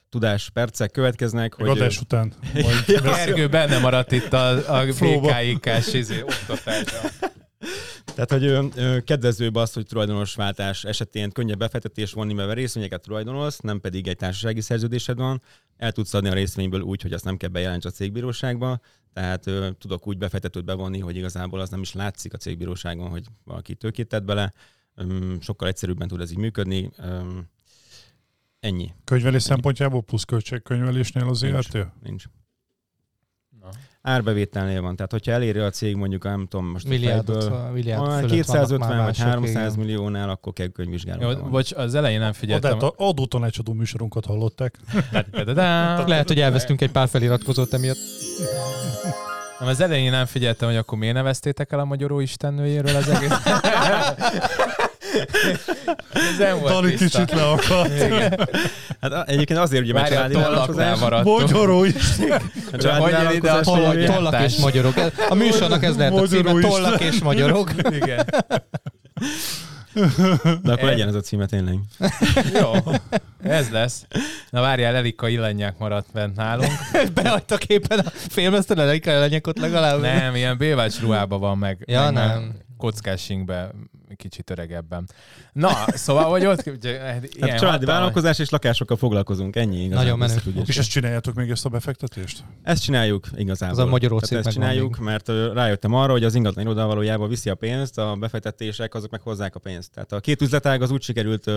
tudás 0.09 0.49
percek 0.49 0.91
következnek, 0.91 1.55
Meg 1.57 1.67
hogy 1.69 1.77
adás 1.79 1.99
után. 1.99 2.33
Majd 2.53 3.01
Gergő 3.03 3.47
benne 3.47 3.77
maradt 3.79 4.11
itt 4.11 4.33
a, 4.33 4.77
a. 4.79 4.85
BKIK-s 4.85 5.93
izé, 5.93 6.21
oktatásra. 6.21 6.99
Tehát, 8.15 8.31
hogy 8.31 8.45
ö, 8.45 8.65
ö, 8.75 8.99
kedvezőbb 9.01 9.55
az, 9.55 9.73
hogy 9.73 9.85
tulajdonosváltás 9.85 10.83
esetén 10.83 11.31
könnyebb 11.31 11.57
befektetés 11.57 12.11
vonni, 12.11 12.33
mert 12.33 12.53
részvényeket 12.53 13.01
tulajdonolsz, 13.01 13.59
nem 13.59 13.79
pedig 13.79 14.07
egy 14.07 14.17
társasági 14.17 14.61
szerződésed 14.61 15.17
van. 15.17 15.41
El 15.77 15.91
tudsz 15.91 16.13
adni 16.13 16.29
a 16.29 16.33
részvényből 16.33 16.81
úgy, 16.81 17.01
hogy 17.01 17.13
azt 17.13 17.23
nem 17.23 17.37
kell 17.37 17.49
bejelents 17.49 17.85
a 17.85 17.89
cégbíróságba. 17.89 18.79
Tehát 19.13 19.47
ö, 19.47 19.69
tudok 19.79 20.07
úgy 20.07 20.17
befektetőt 20.17 20.65
bevonni, 20.65 20.99
hogy 20.99 21.15
igazából 21.15 21.59
az 21.59 21.69
nem 21.69 21.81
is 21.81 21.93
látszik 21.93 22.33
a 22.33 22.37
cégbíróságon, 22.37 23.09
hogy 23.09 23.25
valaki 23.43 23.75
tőkét 23.75 24.07
tett 24.07 24.23
bele. 24.23 24.53
Öm, 24.95 25.37
sokkal 25.41 25.67
egyszerűbben 25.67 26.07
tud 26.07 26.21
ez 26.21 26.31
így 26.31 26.37
működni. 26.37 26.91
Öm, 26.97 27.49
ennyi. 28.59 28.93
könyvelés 29.03 29.43
szempontjából 29.43 30.03
plusz 30.03 30.23
költségkönyvelésnél 30.23 31.27
az 31.27 31.41
Nincs. 31.41 31.53
ZRT? 31.55 31.87
Nincs. 32.03 32.23
Árbevételnél 34.07 34.81
van. 34.81 34.95
Tehát, 34.95 35.11
hogyha 35.11 35.31
eléri 35.31 35.59
a 35.59 35.69
cég 35.69 35.95
mondjuk, 35.95 36.23
nem 36.23 36.47
tudom, 36.49 36.65
most 36.65 36.85
a 36.85 36.89
Milliárdot, 36.89 37.43
fejből, 37.43 37.69
milliárd 37.73 38.01
olyan 38.01 38.15
fölött 38.15 38.31
250 38.31 38.79
vannak 38.79 38.95
már 38.95 39.05
vagy 39.05 39.17
mások, 39.17 39.33
300 39.33 39.73
igen. 39.73 39.85
milliónál, 39.85 40.29
akkor 40.29 40.53
kell 40.53 40.67
könyvvizsgálódni. 40.67 41.43
Jó, 41.43 41.49
bocs, 41.49 41.71
az 41.71 41.95
elején 41.95 42.19
nem 42.19 42.33
figyeltem. 42.33 42.77
Adótanácsadó 42.95 43.73
műsorunkat 43.73 44.25
hallották. 44.25 44.79
Da-da-da. 45.31 46.07
Lehet, 46.07 46.27
hogy 46.27 46.39
elvesztünk 46.39 46.81
egy 46.81 46.91
pár 46.91 47.07
feliratkozót 47.07 47.73
emiatt. 47.73 47.97
Nem, 49.59 49.67
az 49.67 49.81
elején 49.81 50.11
nem 50.11 50.25
figyeltem, 50.25 50.67
hogy 50.67 50.77
akkor 50.77 50.97
miért 50.97 51.15
neveztétek 51.15 51.71
el 51.71 51.79
a 51.79 51.85
magyaró 51.85 52.19
istennőjéről 52.19 52.95
az 52.95 53.09
egész. 53.09 53.31
Ez 56.13 56.37
nem 56.39 56.59
volt 56.59 56.73
Dani 56.73 56.93
tiszta. 56.93 57.19
kicsit 57.19 57.35
le 57.35 57.43
akart. 57.49 57.95
Igen. 57.95 58.49
Hát 59.01 59.29
egyébként 59.29 59.59
azért, 59.59 59.83
ugye 59.83 59.93
mert 59.93 60.13
Várj, 60.15 60.33
a 60.33 60.41
tollaknál. 60.41 61.23
Magyaró 61.23 61.83
is. 61.83 62.15
Hogy 62.71 62.83
jön 62.83 63.31
ide 63.33 63.51
a 63.51 63.63
vállalkozás 63.63 63.65
tollak? 63.65 64.41
és 64.41 64.57
magyarok. 64.57 64.93
A 65.29 65.35
műsornak 65.35 65.83
ez 65.83 65.97
lehet 65.97 66.13
a 66.13 66.27
címe, 66.27 66.59
tollak 66.61 67.01
és 67.01 67.19
magyarok. 67.21 67.71
Igen. 67.91 68.25
De 70.63 70.71
akkor 70.71 70.83
legyen 70.83 71.07
ez 71.07 71.15
a 71.15 71.19
címe 71.19 71.45
tényleg. 71.45 71.79
Jó. 72.59 72.71
Ez 73.43 73.69
lesz. 73.69 74.05
Na 74.49 74.61
várjál, 74.61 74.95
Elika 74.95 75.27
Illanyák 75.27 75.77
maradt 75.77 76.07
bent 76.13 76.35
nálunk. 76.35 76.71
Behagytak 77.13 77.63
éppen 77.65 77.99
a 77.99 78.09
filmesztelen 78.09 78.89
egy 78.89 79.05
lenyekot 79.05 79.59
legalább. 79.59 80.01
Nem, 80.01 80.35
ilyen 80.35 80.57
bévács 80.57 80.99
ruhában 80.99 81.39
van 81.39 81.57
meg. 81.57 81.83
Ja, 81.85 82.01
meg 82.01 82.13
nem. 82.13 82.51
Kockásingbe, 82.77 83.69
kicsit 84.15 84.49
öregebben. 84.49 85.09
Na, 85.53 85.85
szóval, 85.87 86.29
hogy 86.29 86.45
ott... 86.45 86.65
Ugye, 86.67 86.89
ilyen 86.89 87.49
Hát 87.49 87.59
családi 87.59 87.85
vállalkozás 87.85 88.39
és 88.39 88.49
lakásokkal 88.49 88.97
foglalkozunk, 88.97 89.55
ennyi 89.55 89.83
igazából. 89.83 90.17
Nagyon 90.17 90.43
menő. 90.53 90.63
És 90.65 90.77
ezt 90.77 90.89
csináljátok 90.89 91.33
még 91.33 91.49
ezt 91.49 91.65
a 91.65 91.69
befektetést? 91.69 92.43
Ezt 92.63 92.83
csináljuk 92.83 93.27
igazából. 93.35 93.79
Az 93.79 93.87
a 93.87 93.89
magyaró 93.89 94.19
Tehát 94.19 94.45
ezt 94.45 94.55
csináljuk, 94.55 94.97
mert 94.97 95.29
ö, 95.29 95.53
rájöttem 95.53 95.93
arra, 95.93 96.11
hogy 96.11 96.23
az 96.23 96.35
ingatlan 96.35 96.65
iroda 96.65 96.85
valójában 96.85 97.29
viszi 97.29 97.49
a 97.49 97.55
pénzt, 97.55 97.97
a 97.97 98.15
befektetések 98.19 98.93
azok 98.93 99.11
meg 99.11 99.21
hozzák 99.21 99.55
a 99.55 99.59
pénzt. 99.59 99.91
Tehát 99.91 100.11
a 100.11 100.19
két 100.19 100.41
üzletág 100.41 100.81
az 100.81 100.91
úgy 100.91 101.01
sikerült 101.01 101.47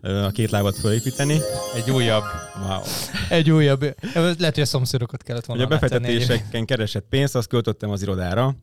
a 0.00 0.30
két 0.32 0.50
lábat 0.50 0.78
fölépíteni. 0.78 1.38
Egy 1.74 1.90
újabb 1.90 2.24
Wow. 2.68 2.80
Egy 3.28 3.50
újabb. 3.50 3.80
Lehet, 4.12 4.54
hogy 4.54 4.60
a 4.60 4.64
szomszédokat 4.64 5.22
kellett 5.22 5.44
volna 5.44 5.62
Hogy 5.62 5.72
a 5.72 5.74
befektetéseken 5.74 6.64
keresett 6.64 7.06
pénzt, 7.08 7.36
azt 7.36 7.48
költöttem 7.48 7.90
az 7.90 8.02
irodára, 8.02 8.54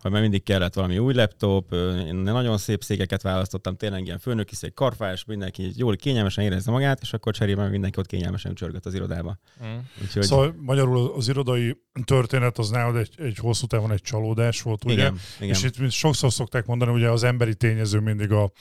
hogy 0.00 0.10
már 0.10 0.20
mindig 0.20 0.42
kellett 0.42 0.74
valami 0.74 0.98
új 0.98 1.14
laptop, 1.14 1.72
én 2.06 2.14
nagyon 2.14 2.58
szép 2.58 2.82
székeket 2.82 3.22
választottam, 3.22 3.76
tényleg 3.76 4.04
ilyen 4.04 4.18
főnöki 4.18 4.54
szék, 4.54 4.74
karfás, 4.74 5.24
mindenki 5.24 5.72
jól 5.76 5.96
kényelmesen 5.96 6.44
érezze 6.44 6.70
magát, 6.70 7.00
és 7.02 7.12
akkor 7.12 7.34
cserébe 7.34 7.68
mindenki 7.68 7.98
ott 7.98 8.06
kényelmesen 8.06 8.54
csörgött 8.54 8.86
az 8.86 8.94
irodába. 8.94 9.38
Mm. 9.64 9.76
Úgyhogy 10.02 10.22
Szóval 10.22 10.54
magyarul 10.60 11.12
az 11.16 11.28
irodai 11.28 11.76
történet 12.04 12.58
az 12.58 12.70
nálad 12.70 12.96
egy, 12.96 13.10
egy 13.16 13.36
hosszú 13.36 13.66
távon 13.66 13.92
egy 13.92 14.02
csalódás 14.02 14.62
volt, 14.62 14.84
ugye? 14.84 14.92
igen, 14.94 15.18
igen. 15.40 15.54
És 15.54 15.62
itt 15.62 15.78
mint 15.78 15.92
sokszor 15.92 16.32
szokták 16.32 16.66
mondani, 16.66 16.90
hogy 16.90 17.04
az 17.04 17.22
emberi 17.22 17.54
tényező 17.54 17.98
mindig 17.98 18.32
a, 18.32 18.52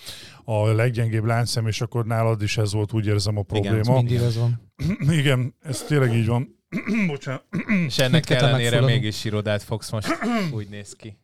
a 0.44 0.68
leggyengébb 0.68 1.26
láncszem, 1.26 1.68
és 1.68 1.82
akkor 1.82 2.06
nálad 2.06 2.42
is 2.42 2.58
ez 2.58 2.74
volt, 2.74 2.94
úgy 2.94 3.06
érzem, 3.06 3.38
a 3.38 3.44
Igen, 3.50 3.62
probléma. 3.62 3.96
Mindig 3.96 4.18
ez 4.18 4.38
van. 4.38 4.72
Igen, 5.20 5.56
ez 5.62 5.82
tényleg 5.82 6.16
így 6.16 6.26
van. 6.26 6.56
Bocsánat, 7.08 7.44
És 7.88 7.98
ennek 7.98 8.30
ellenére 8.30 8.82
mégis 8.82 9.26
irodát 9.26 9.64
fogsz 9.64 9.90
most. 9.92 10.08
Úgy 10.52 10.68
néz 10.70 10.96
ki. 10.98 11.18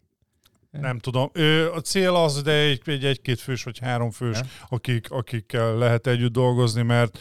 Nem 0.82 1.00
tudom. 1.00 1.32
A 1.74 1.80
cél 1.80 2.16
az, 2.16 2.42
de 2.42 2.52
egy, 2.52 2.82
egy 2.86 3.06
egy-két 3.06 3.40
fős 3.40 3.64
vagy 3.64 3.80
három 3.80 4.12
fős, 4.12 4.38
Ja. 4.38 4.46
akik, 4.70 5.12
akikkel 5.12 5.78
lehet 5.78 6.08
együtt 6.08 6.32
dolgozni, 6.32 6.82
mert 6.82 7.20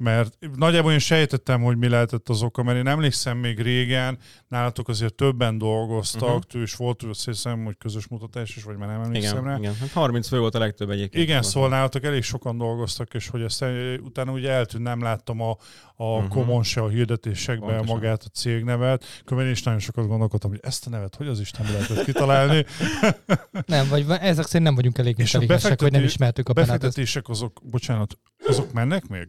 mert 0.00 0.38
nagyjából 0.56 0.92
én 0.92 0.98
sejtettem, 0.98 1.62
hogy 1.62 1.76
mi 1.76 1.88
lehetett 1.88 2.28
az 2.28 2.42
oka, 2.42 2.62
mert 2.62 2.78
én 2.78 2.86
emlékszem 2.86 3.38
még 3.38 3.60
régen, 3.60 4.18
nálatok 4.48 4.88
azért 4.88 5.14
többen 5.14 5.58
dolgoztak, 5.58 6.28
Mhm. 6.28 6.36
uh-huh. 6.46 6.62
és 6.62 6.74
volt 6.74 7.02
azt 7.02 7.24
hiszem, 7.24 7.64
hogy 7.64 7.76
közös 7.78 8.08
mutatás 8.08 8.56
is, 8.56 8.62
vagy 8.62 8.76
már 8.76 8.88
nem 8.88 9.00
emlékszem 9.00 9.44
rá. 9.44 9.56
igen, 9.56 9.60
igen. 9.60 9.74
Hát 9.74 9.90
30 9.90 10.28
fő 10.28 10.38
volt 10.38 10.54
a 10.54 10.58
legtöbb 10.58 10.90
egyébként. 10.90 11.24
Igen, 11.24 11.42
szóval 11.42 11.68
nálatok 11.68 12.04
elég 12.04 12.22
sokan 12.22 12.58
dolgoztak, 12.58 13.14
és 13.14 13.28
hogy 13.28 13.42
ezt 13.42 13.62
eh, 13.62 13.94
utána 14.02 14.32
ugye 14.32 14.50
eltűnt, 14.50 14.82
nem 14.82 15.02
láttam 15.02 15.40
a, 15.40 15.56
a 15.96 16.04
uh-huh. 16.04 16.28
komon 16.28 16.62
se 16.62 16.80
a 16.80 16.88
hirdetésekben 16.88 17.68
Pontosan. 17.68 17.96
magát 17.96 18.22
a 18.22 18.28
cégnevet. 18.28 19.04
Különben 19.24 19.46
én 19.46 19.52
is 19.54 19.62
nagyon 19.62 19.80
sokat 19.80 20.06
gondolkodtam, 20.06 20.50
hogy 20.50 20.60
ezt 20.62 20.86
a 20.86 20.90
nevet 20.90 21.14
hogy 21.14 21.26
az 21.26 21.40
Isten 21.40 21.66
lehetett 21.72 22.04
kitalálni. 22.04 22.64
Nem, 23.66 23.88
vagy 23.88 24.04
ezek 24.08 24.44
szerint 24.44 24.64
nem 24.64 24.74
vagyunk 24.74 24.98
elég 24.98 25.18
És 25.18 25.34
a 25.34 25.40
intelligensek, 25.40 25.80
hogy 25.80 25.92
nem 25.92 26.02
ismertük 26.04 26.48
a. 26.48 26.52
Befektetések 26.52 27.28
azok, 27.28 27.60
bocsánat, 27.70 28.18
azok 28.46 28.72
mennek 28.72 29.08
még? 29.08 29.26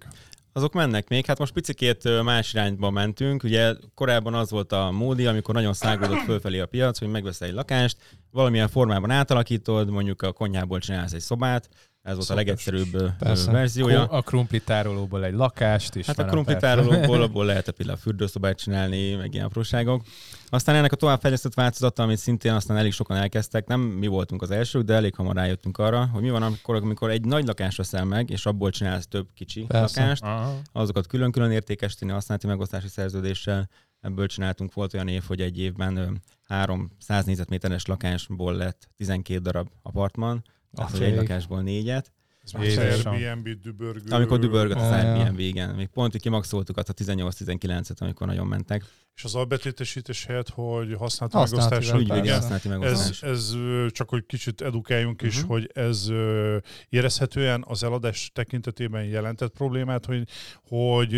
Azok 0.54 0.74
mennek 0.74 1.08
még, 1.08 1.26
hát 1.26 1.40
most 1.40 1.54
picikét 1.54 2.24
más 2.24 2.54
irányba 2.54 2.90
mentünk. 2.90 3.44
Ugye 3.44 3.74
korábban 3.94 4.34
az 4.34 4.50
volt 4.50 4.72
a 4.72 4.92
módi, 4.92 5.26
amikor 5.26 5.54
nagyon 5.54 5.74
szágódott 5.74 6.24
fölfelé 6.26 6.60
a 6.60 6.66
piac, 6.66 7.00
hogy 7.00 7.08
megveszel 7.08 7.48
egy 7.48 7.54
lakást, 7.54 7.98
valamilyen 8.32 8.68
formában 8.68 9.12
átalakítod, 9.12 9.90
mondjuk 9.90 10.22
a 10.22 10.32
konyhából 10.32 10.80
csinálsz 10.80 11.14
egy 11.14 11.20
szobát, 11.20 11.70
ez 12.02 12.14
volt 12.14 12.20
a 12.20 12.22
Szokás. 12.22 12.44
legegyszerűbb 12.44 13.12
Persze. 13.20 13.52
verziója. 13.52 14.06
A 14.06 14.22
krumplitárolóból 14.22 15.26
egy 15.26 15.34
lakást 15.34 15.96
is. 15.96 16.06
Hát 16.06 16.20
a 16.20 16.26
krumplitárolóból 16.26 17.22
abból 17.22 17.46
lehet 17.52 17.70
például 17.72 17.98
fürdőszobát 17.98 18.58
csinálni, 18.58 19.14
meg 19.14 19.34
ilyen 19.34 19.46
apróságok. 19.46 20.04
Aztán 20.50 20.76
ennek 20.76 20.92
a 20.92 20.96
továbbfejlesztett 20.96 21.54
változata, 21.54 22.04
amit 22.04 22.18
szintén 22.18 22.54
aztán 22.54 22.78
elég 22.78 22.92
sokan 22.92 23.18
elkezdtek, 23.18 23.68
nem 23.68 23.80
mi 23.82 24.08
voltunk 24.08 24.42
az 24.42 24.52
elsők, 24.52 24.84
de 24.84 24.94
elég 24.94 25.16
hamar 25.16 25.36
rájöttünk 25.36 25.78
arra, 25.78 26.06
hogy 26.06 26.22
mi 26.22 26.30
van 26.30 26.44
akkor, 26.44 26.76
amikor 26.76 27.10
egy 27.10 27.26
nagy 27.26 27.46
lakást 27.46 27.78
veszel 27.78 28.06
meg, 28.06 28.30
és 28.30 28.46
abból 28.46 28.70
csinálsz 28.70 29.08
több 29.08 29.28
kicsi 29.34 29.66
Persze. 29.68 30.02
lakást, 30.02 30.24
Aha. 30.24 30.58
azokat 30.72 31.08
külön-külön 31.08 31.52
értékesíteni 31.52 32.12
használati 32.12 32.48
megosztási 32.48 32.88
szerződéssel. 32.88 33.70
Ebből 34.00 34.28
csináltunk, 34.28 34.74
volt 34.74 34.94
olyan 34.94 35.08
év, 35.08 35.24
hogy 35.28 35.42
egy 35.42 35.60
évben 35.60 35.96
ö, 35.96 36.08
300 36.44 37.26
négyzetméteres 37.26 37.86
lakásból 37.86 38.56
lett 38.56 38.88
12 38.98 39.40
darab 39.40 39.68
apartman, 39.82 40.44
tehát 40.74 40.92
hogy 40.92 41.02
egy 41.02 41.16
lakásból 41.16 41.62
négyet. 41.62 42.12
Ez 42.44 42.52
már 42.52 42.64
Jézusom. 42.64 43.14
Airbnb, 43.14 43.62
dübörgő. 43.62 44.12
Amikor 44.12 44.40
dübörgött 44.40 44.78
az. 44.78 44.92
Airbnb, 44.92 45.40
igen. 45.40 45.76
Még 45.76 45.88
pont, 45.88 46.12
hogy 46.12 46.22
kimaxoltuk 46.22 46.78
azt 46.78 46.90
a 46.90 46.94
18-19-et, 46.94 47.98
amikor 47.98 48.28
nagyon 48.28 48.48
mentek. 48.48 48.84
És 49.16 49.24
az 49.24 49.36
albetétesítés 49.36 50.26
helyett, 50.26 50.50
hogy 50.50 50.94
használati 50.98 51.38
Használati 51.38 51.56
megosztással. 51.56 51.98
Persze. 51.98 52.14
Ügyvédi 52.16 52.30
használati 52.34 52.70
Ez, 52.70 52.78
megosztás. 52.80 53.24
ez 53.24 53.54
ö, 53.54 53.86
csak 53.92 54.10
hogy 54.10 54.26
kicsit 54.26 54.62
edukáljunk 54.62 55.22
is, 55.22 55.40
Mhm. 55.40 55.48
hogy 55.48 55.70
ez 55.74 56.08
érezhetően 56.90 57.64
az 57.68 57.84
eladás 57.84 58.32
tekintetében 58.34 59.04
jelentett 59.04 59.54
problémát, 59.54 60.06
hogy, 60.06 60.24
hogy 60.68 61.10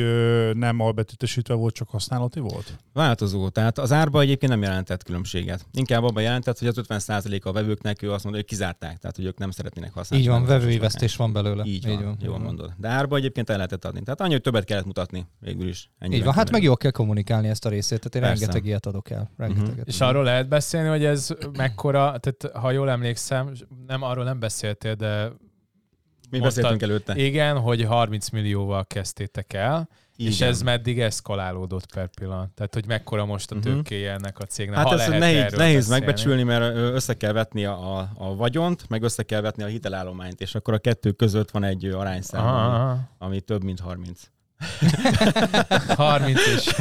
nem 0.57 0.79
albetétesítve 0.79 1.53
volt, 1.53 1.73
csak 1.73 1.89
használati 1.89 2.39
volt? 2.39 2.77
Változó. 2.93 3.49
Tehát 3.49 3.77
az 3.79 3.91
árba 3.91 4.21
egyébként 4.21 4.51
nem 4.51 4.61
jelentett 4.61 5.03
különbséget. 5.03 5.65
Inkább 5.71 6.03
abban 6.03 6.23
jelentett, 6.23 6.59
hogy 6.59 6.67
az 6.67 6.77
50% 6.77 7.43
a 7.43 7.51
vevőknek 7.51 8.01
ő 8.01 8.11
azt 8.11 8.23
mondja, 8.23 8.41
hogy 8.41 8.49
kizárták, 8.49 8.97
tehát 8.97 9.15
hogy 9.15 9.25
ők 9.25 9.37
nem 9.37 9.51
szeretnének 9.51 9.93
használni. 9.93 10.25
Így 10.25 10.31
van, 10.31 10.45
vevői 10.45 10.77
vesztés 10.77 11.15
van 11.15 11.33
belőle. 11.33 11.63
Így 11.65 11.85
van, 11.87 12.17
jól 12.21 12.39
mondod. 12.39 12.73
De 12.77 12.87
árba 12.87 13.15
egyébként 13.17 13.49
el 13.49 13.55
lehetett 13.55 13.85
adni. 13.85 14.01
Tehát 14.03 14.21
annyi, 14.21 14.31
hogy 14.31 14.41
többet 14.41 14.63
kellett 14.63 14.85
mutatni 14.85 15.27
végül 15.39 15.67
is. 15.67 15.89
Ennyi 15.99 16.15
Így 16.15 16.23
van, 16.23 16.33
hát 16.33 16.51
meg 16.51 16.63
jól 16.63 16.77
kell 16.77 16.91
kommunikálni 16.91 17.47
ezt 17.47 17.65
a 17.65 17.69
részét, 17.89 17.99
tehát 17.99 18.15
én 18.15 18.21
Persze. 18.21 18.39
rengeteg 18.39 18.65
ilyet 18.65 18.85
adok 18.85 19.09
el. 19.09 19.31
Rengeteget. 19.37 19.87
És 19.87 20.01
arról 20.01 20.23
lehet 20.23 20.47
beszélni, 20.47 20.87
hogy 20.87 21.05
ez 21.05 21.29
mekkora, 21.57 22.17
tehát 22.19 22.57
ha 22.57 22.71
jól 22.71 22.89
emlékszem, 22.89 23.51
nem 23.87 24.01
arról 24.01 24.23
nem 24.23 24.39
beszéltél, 24.39 24.95
de 24.95 25.23
Mi 26.29 26.39
mondtad- 26.39 26.41
beszéltünk 26.63 26.81
előtte. 26.81 27.15
igen, 27.15 27.59
hogy 27.59 27.83
30 27.83 28.29
millióval 28.29 28.85
kezdtétek 28.85 29.53
el, 29.53 29.89
Igen. 30.15 30.31
és 30.31 30.41
ez 30.41 30.61
meddig 30.61 30.99
eszkalálódott 30.99 31.93
per 31.93 32.09
pillanat. 32.19 32.49
Tehát, 32.49 32.73
hogy 32.73 32.85
mekkora 32.87 33.25
most 33.25 33.51
a 33.51 33.55
Mhm. 33.55 33.63
tőkéje 33.63 34.11
ennek 34.11 34.39
a 34.39 34.45
cégnek. 34.45 34.75
Hát 34.77 34.85
ha 34.87 34.93
ezt 34.93 35.07
lehet 35.07 35.19
nehéz, 35.19 35.53
nehéz 35.53 35.87
megbecsülni, 35.89 36.43
mert 36.43 36.75
össze 36.75 37.13
kell 37.17 37.31
vetni 37.31 37.65
a, 37.65 37.97
a, 37.99 38.09
a 38.17 38.35
vagyont, 38.35 38.89
meg 38.89 39.03
össze 39.03 39.23
kell 39.23 39.41
vetni 39.41 39.63
a 39.63 39.67
hitelállományt, 39.67 40.41
és 40.41 40.55
akkor 40.55 40.73
a 40.73 40.77
kettő 40.79 41.11
között 41.11 41.51
van 41.51 41.63
egy 41.63 41.85
arányszám, 41.85 42.45
ami, 42.47 42.99
ami 43.17 43.41
több, 43.41 43.63
mint 43.63 43.79
30. 43.79 44.21
30 45.95 46.39
és... 46.55 46.75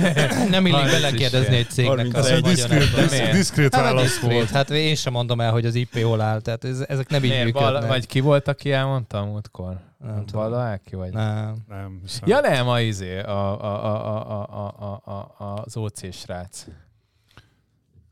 Nem 0.51 0.67
illik 0.67 0.79
30 0.79 0.93
is 0.93 1.01
belekérdezni 1.01 1.57
egy 1.57 1.69
cégnek 1.69 2.15
Ez 2.15 2.27
egy 2.27 2.43
diszkrét, 2.43 3.33
diszkrét 3.33 3.75
Hát, 3.75 3.85
válasz 3.85 4.19
volt. 4.19 4.51
hát 4.51 4.71
én 4.71 4.95
sem 4.95 5.13
mondom 5.13 5.41
el, 5.41 5.51
hogy 5.53 5.67
az 5.67 5.75
IP 5.75 6.03
hol 6.03 6.21
áll, 6.21 6.41
tehát 6.41 6.65
ez, 6.65 6.85
ezek 6.89 7.09
nem 7.09 7.25
így 7.25 7.45
működnek. 7.45 7.87
vagy 7.87 8.07
ki 8.07 8.21
volt, 8.21 8.49
aki 8.49 8.73
elmondta 8.73 9.19
a 9.19 9.25
múltkor? 9.25 9.81
Nem 9.99 10.27
tudom. 10.27 10.55
Áki 10.55 10.95
vagy? 10.97 11.13
Nem. 11.13 11.57
Nem. 11.69 12.01
Ja 12.27 12.41
nem, 12.41 12.69
a 12.69 12.81
izé, 12.81 13.21
a, 13.21 13.65
a, 13.65 13.85
a, 13.85 14.17
a, 14.17 14.73
a, 14.79 15.03
a, 15.05 15.45
a, 15.45 15.63
az 15.65 15.77
OC 15.77 16.15
srác. 16.15 16.67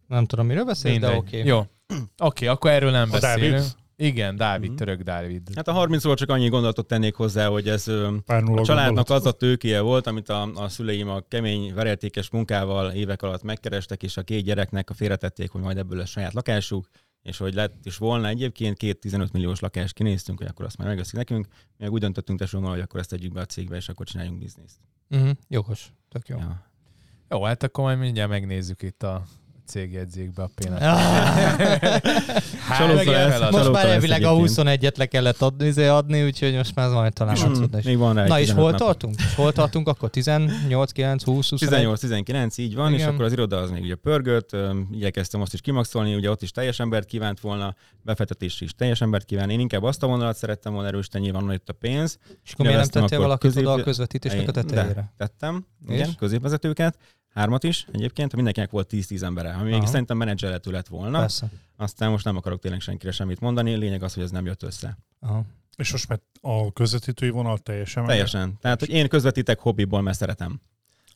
Nem 0.07 0.27
tudom, 0.27 0.47
miről 0.47 0.65
beszélsz, 0.65 0.99
de 0.99 1.09
oké. 1.09 1.17
Okay. 1.17 1.49
Jó. 1.49 1.59
Oké, 1.59 2.07
okay, 2.19 2.49
akkor 2.49 2.71
erről 2.71 2.91
nem 2.91 3.09
A 3.13 3.19
beszélünk. 3.19 3.53
Dávid? 3.53 3.79
Igen, 4.03 4.37
Dávid, 4.37 4.69
Mhm. 4.69 4.77
török 4.79 5.01
Dávid. 5.03 5.49
Hát 5.55 5.69
a 5.69 5.73
30-ról 5.87 6.17
csak 6.17 6.29
annyi 6.31 6.49
gondolatot 6.49 6.87
tennék 6.87 7.15
hozzá, 7.15 7.49
hogy 7.49 7.69
ez 7.69 7.89
a 7.89 7.93
családnak 8.27 8.65
gondolat. 8.67 9.11
az 9.11 9.27
a 9.27 9.33
tőkéje 9.33 9.81
volt, 9.81 10.07
amit 10.07 10.29
a, 10.29 10.43
a 10.55 10.69
szüleim 10.69 11.09
a 11.09 11.21
kemény, 11.29 11.75
verértékes 11.75 12.31
munkával 12.31 12.91
évek 12.93 13.23
alatt 13.23 13.43
megkerestek, 13.43 14.03
és 14.03 14.17
a 14.17 14.23
két 14.23 14.45
gyereknek 14.45 14.91
a 14.91 14.95
félretették, 14.95 15.51
hogy 15.51 15.61
majd 15.61 15.77
ebből 15.79 15.99
lesz 15.99 16.09
saját 16.09 16.33
lakásuk, 16.33 16.89
és 17.23 17.39
hogy 17.39 17.55
lett 17.55 17.87
is 17.87 17.97
volna 17.97 18.29
egyébként 18.29 18.77
két 18.77 18.99
15 19.01 19.33
milliós 19.33 19.61
lakást 19.61 19.95
kinéztünk, 19.95 20.39
hogy 20.39 20.47
akkor 20.51 20.65
azt 20.65 20.77
már 20.79 20.89
megveszik 20.89 21.15
nekünk. 21.15 21.47
Mi 21.51 21.85
meg 21.85 21.93
úgy 21.93 22.01
döntöttünk 22.01 22.39
tesómmal, 22.39 22.71
hogy 22.71 22.81
akkor 22.81 23.01
ezt 23.01 23.11
tegyük 23.11 23.33
be 23.33 23.41
a 23.41 23.45
cégbe, 23.47 23.77
és 23.77 23.89
akkor 23.89 24.07
csináljunk 24.07 24.39
bizniszt. 24.39 24.77
Uh-huh. 25.11 25.31
Jogos. 25.49 25.93
Tök 26.09 26.29
jó. 26.29 26.37
Ja. 26.39 26.67
Jó, 27.31 27.43
hát 27.45 27.63
akkor 27.63 27.85
majd 27.85 27.99
mindjárt 27.99 28.31
megnézzük 28.31 28.83
itt 28.83 29.03
a 29.03 29.23
cégjegyzékbe 29.71 30.43
a 30.43 30.51
pénzt. 30.57 30.79
Csalóka 32.79 32.95
meg 32.95 33.07
ilyen 33.07 33.21
lesz, 33.29 33.33
feladat. 33.33 33.53
most 33.53 33.71
már 33.73 33.87
elvileg 33.87 34.23
a 34.25 34.31
egyébként. 34.31 34.69
21-et 34.81 34.97
le 34.97 35.07
kellett 35.07 35.43
adni, 35.43 35.67
izé 35.67 35.87
adni, 35.87 36.25
úgyhogy 36.25 36.55
most 36.55 36.75
már 36.75 36.89
majd 36.91 37.13
talán 37.13 37.37
Hmm, 37.37 37.49
látszódna 37.53 37.79
is. 37.79 37.85
Még 37.85 37.97
van 37.99 38.15
rá 38.15 38.27
Na 38.27 38.41
és 38.41 38.47
15 38.47 38.69
hol 38.71 38.79
tartunk? 38.79 39.15
És 39.19 39.35
hol 39.35 39.53
tartunk 39.53 39.89
akkor? 39.89 40.11
18, 40.11 40.93
9, 40.93 41.23
20, 41.25 41.49
21? 41.51 41.87
18-19, 41.87 42.55
így 42.61 42.75
van, 42.75 42.93
Igen. 42.93 43.01
és 43.09 43.13
akkor 43.15 43.25
az 43.25 43.33
iroda 43.33 43.57
az 43.57 43.71
még 43.71 43.83
ugye 43.83 43.95
pörgött, 43.95 44.57
igyekeztem 44.93 45.41
azt 45.41 45.53
is 45.55 45.61
kimaxolni, 45.61 46.15
ugye 46.15 46.31
ott 46.31 46.43
is 46.43 46.51
teljes 46.51 46.81
embert 46.81 47.07
kívánt 47.07 47.41
volna, 47.41 47.75
befektetés 48.03 48.61
is 48.61 48.75
teljes 48.75 49.01
embert 49.01 49.25
kíván. 49.25 49.51
Én 49.51 49.61
inkább 49.61 49.83
azt 49.83 50.03
a 50.03 50.07
vonalat 50.07 50.37
szerettem 50.37 50.73
volna 50.73 50.89
erősíteni, 50.89 51.25
nyilván 51.25 51.43
onnan 51.43 51.55
jött 51.55 51.69
a 51.69 51.73
pénz. 51.73 52.19
És 52.45 52.53
akkor 52.53 52.67
miért 52.67 52.81
nem 52.95 53.03
tettél 53.03 53.19
valakit 53.21 53.51
közép- 53.51 53.67
oda 53.67 53.73
a 53.81 53.83
közvetítésnek 53.83 54.49
a 54.49 54.51
De, 54.53 54.63
tetejére? 54.63 55.13
tettem, 55.17 55.67
És? 55.89 55.95
igen, 55.95 56.15
középvezetőket, 56.19 56.97
hármat 57.35 57.65
is 57.65 57.87
egyébként, 57.93 58.35
mindenkinek 58.35 58.71
volt 58.71 58.89
10-10 58.93 59.23
embere, 59.23 59.53
ami 59.53 59.65
még 59.71 59.73
Aha. 59.81 59.87
szerintem 59.87 60.17
menedzselhető 60.17 60.71
lett 60.71 60.87
volna. 60.87 61.19
Persze. 61.19 61.49
Aztán 61.77 62.11
most 62.11 62.25
nem 62.25 62.37
akarok 62.37 62.61
tényleg 62.61 62.81
senkire 62.81 63.13
semmit 63.13 63.41
mondani, 63.41 63.75
lényeg 63.75 64.03
az, 64.03 64.15
hogy 64.15 64.23
ez 64.23 64.31
nem 64.31 64.47
jött 64.47 64.63
össze. 64.63 64.99
Aha. 65.21 65.45
És 65.77 65.93
most 65.93 66.09
már 66.09 66.21
a 66.41 66.73
közvetítői 66.73 67.31
vonal 67.31 67.59
teljesen 67.59 68.03
meg- 68.03 68.11
Teljesen. 68.13 68.59
Tehát, 68.61 68.81
hogy 68.81 68.89
én 68.91 69.09
közvetítek 69.09 69.59
hobbiból, 69.59 70.01
mert 70.01 70.17
szeretem. 70.19 70.61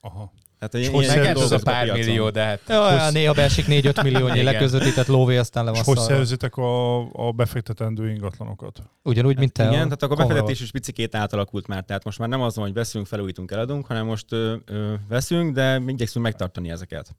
Aha. 0.00 0.32
Hogy 0.58 0.80
És 0.80 0.86
én, 0.86 0.92
hogy 0.92 1.04
ilyen 1.04 1.26
ez 1.26 1.40
az 1.40 1.52
a 1.52 1.58
pár 1.58 1.84
piacon. 1.84 2.04
millió, 2.04 2.30
de 2.30 2.42
hát 2.42 2.60
Ja, 2.68 3.10
néha 3.10 3.32
beesik 3.32 3.64
4-5 3.68 4.02
milliónyi 4.02 4.42
leközvetített 4.52 5.06
lóvé, 5.06 5.36
aztán 5.36 5.64
le 5.64 5.70
És 5.70 5.80
van 5.84 5.96
hogy 5.96 6.04
szerzitek 6.04 6.56
a, 6.56 6.98
a 7.12 7.32
befektetendő 7.32 8.10
ingatlanokat? 8.10 8.82
Ugyanúgy, 9.02 9.38
mint 9.38 9.52
te. 9.52 9.62
Igen, 9.62 9.82
tehát 9.82 10.02
akkor 10.02 10.20
a 10.20 10.26
befektetés 10.26 10.60
is 10.60 10.70
picikét 10.70 11.14
átalakult 11.14 11.66
már. 11.66 11.84
Tehát 11.84 12.04
most 12.04 12.18
már 12.18 12.28
nem 12.28 12.40
az 12.40 12.56
van, 12.56 12.64
hogy 12.64 12.74
veszünk, 12.74 13.06
felújítunk, 13.06 13.50
eladunk, 13.50 13.86
hanem 13.86 14.06
most 14.06 14.32
ö, 14.32 14.54
ö, 14.64 14.94
veszünk, 15.08 15.54
de 15.54 15.82
igyekszünk 15.86 16.24
megtartani 16.24 16.70
ezeket. 16.70 17.16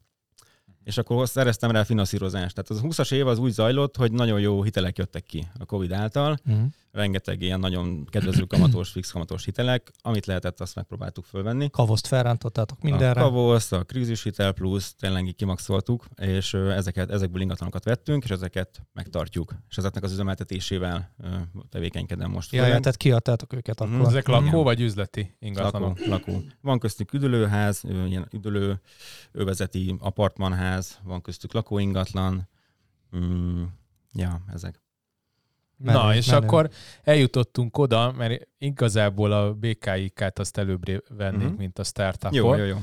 És 0.86 0.98
akkor 0.98 1.28
szereztem 1.28 1.70
rá 1.70 1.82
finanszírozást. 1.82 2.54
Tehát 2.54 2.84
az 2.84 2.90
20-as 2.92 3.12
év 3.12 3.26
az 3.26 3.38
úgy 3.38 3.52
zajlott, 3.52 3.96
hogy 3.96 4.12
nagyon 4.12 4.40
jó 4.40 4.62
hitelek 4.62 4.98
jöttek 4.98 5.22
ki 5.22 5.46
a 5.58 5.64
Covid 5.64 5.92
által. 5.92 6.38
Mhm. 6.44 6.62
Rengeteg 6.92 7.42
ilyen 7.42 7.60
nagyon 7.60 8.04
kedvező 8.04 8.42
kamatos, 8.42 8.90
fix 8.90 9.10
kamatos 9.10 9.44
hitelek. 9.44 9.90
Amit 10.02 10.26
lehetett, 10.26 10.60
azt 10.60 10.74
megpróbáltuk 10.74 11.24
fölvenni. 11.24 11.70
Kavoszt 11.70 12.06
felrántottátok 12.06 12.78
A 12.80 12.84
mindenre. 12.86 13.20
Kavosz, 13.20 13.72
a 13.72 13.82
krízishitel 13.84 14.52
plusz, 14.52 14.94
tényleg 14.94 15.34
kimaxoltuk, 15.36 16.04
és 16.16 16.54
ezeket, 16.54 17.10
ezekből 17.10 17.40
ingatlanokat 17.40 17.84
vettünk, 17.84 18.24
és 18.24 18.30
ezeket 18.30 18.82
megtartjuk. 18.92 19.54
És 19.68 19.76
ezeknek 19.76 20.02
az 20.02 20.12
üzemeltetésével 20.12 21.14
tevékenykedem 21.70 22.30
most. 22.30 22.52
Ja, 22.52 22.66
ja, 22.66 22.80
tehát 22.80 22.96
kiadtátok 22.96 23.52
őket 23.52 23.80
Mhm. 23.80 23.94
akkor. 23.94 24.06
ezek 24.06 24.28
lakó 24.28 24.62
vagy 24.62 24.80
üzleti 24.80 25.36
ingatlanok? 25.38 25.98
Lakó, 25.98 26.10
lakó. 26.32 26.42
Van 26.60 26.78
köztük 26.78 27.12
üdülőház, 27.12 27.82
ilyen 27.84 28.28
üdülő 28.32 28.80
övezeti 29.32 29.96
apartmanház, 29.98 30.75
van 31.02 31.20
köztük 31.22 31.52
lakóingatlan. 31.52 32.48
Mm, 33.16 33.62
ja, 34.12 34.40
ezek. 34.52 34.80
Menő, 35.78 35.98
Na, 35.98 36.14
és 36.14 36.26
menő. 36.26 36.46
akkor 36.46 36.70
eljutottunk 37.02 37.78
oda, 37.78 38.12
mert 38.12 38.48
igazából 38.58 39.32
a 39.32 39.54
BKIK-t 39.54 40.38
azt 40.38 40.58
előbbre 40.58 41.00
vennék, 41.08 41.48
Mhm. 41.48 41.56
mint 41.56 41.78
a 41.78 41.84
startupot. 41.84 42.34
Jó, 42.34 42.54
jó, 42.54 42.64
jó. 42.64 42.78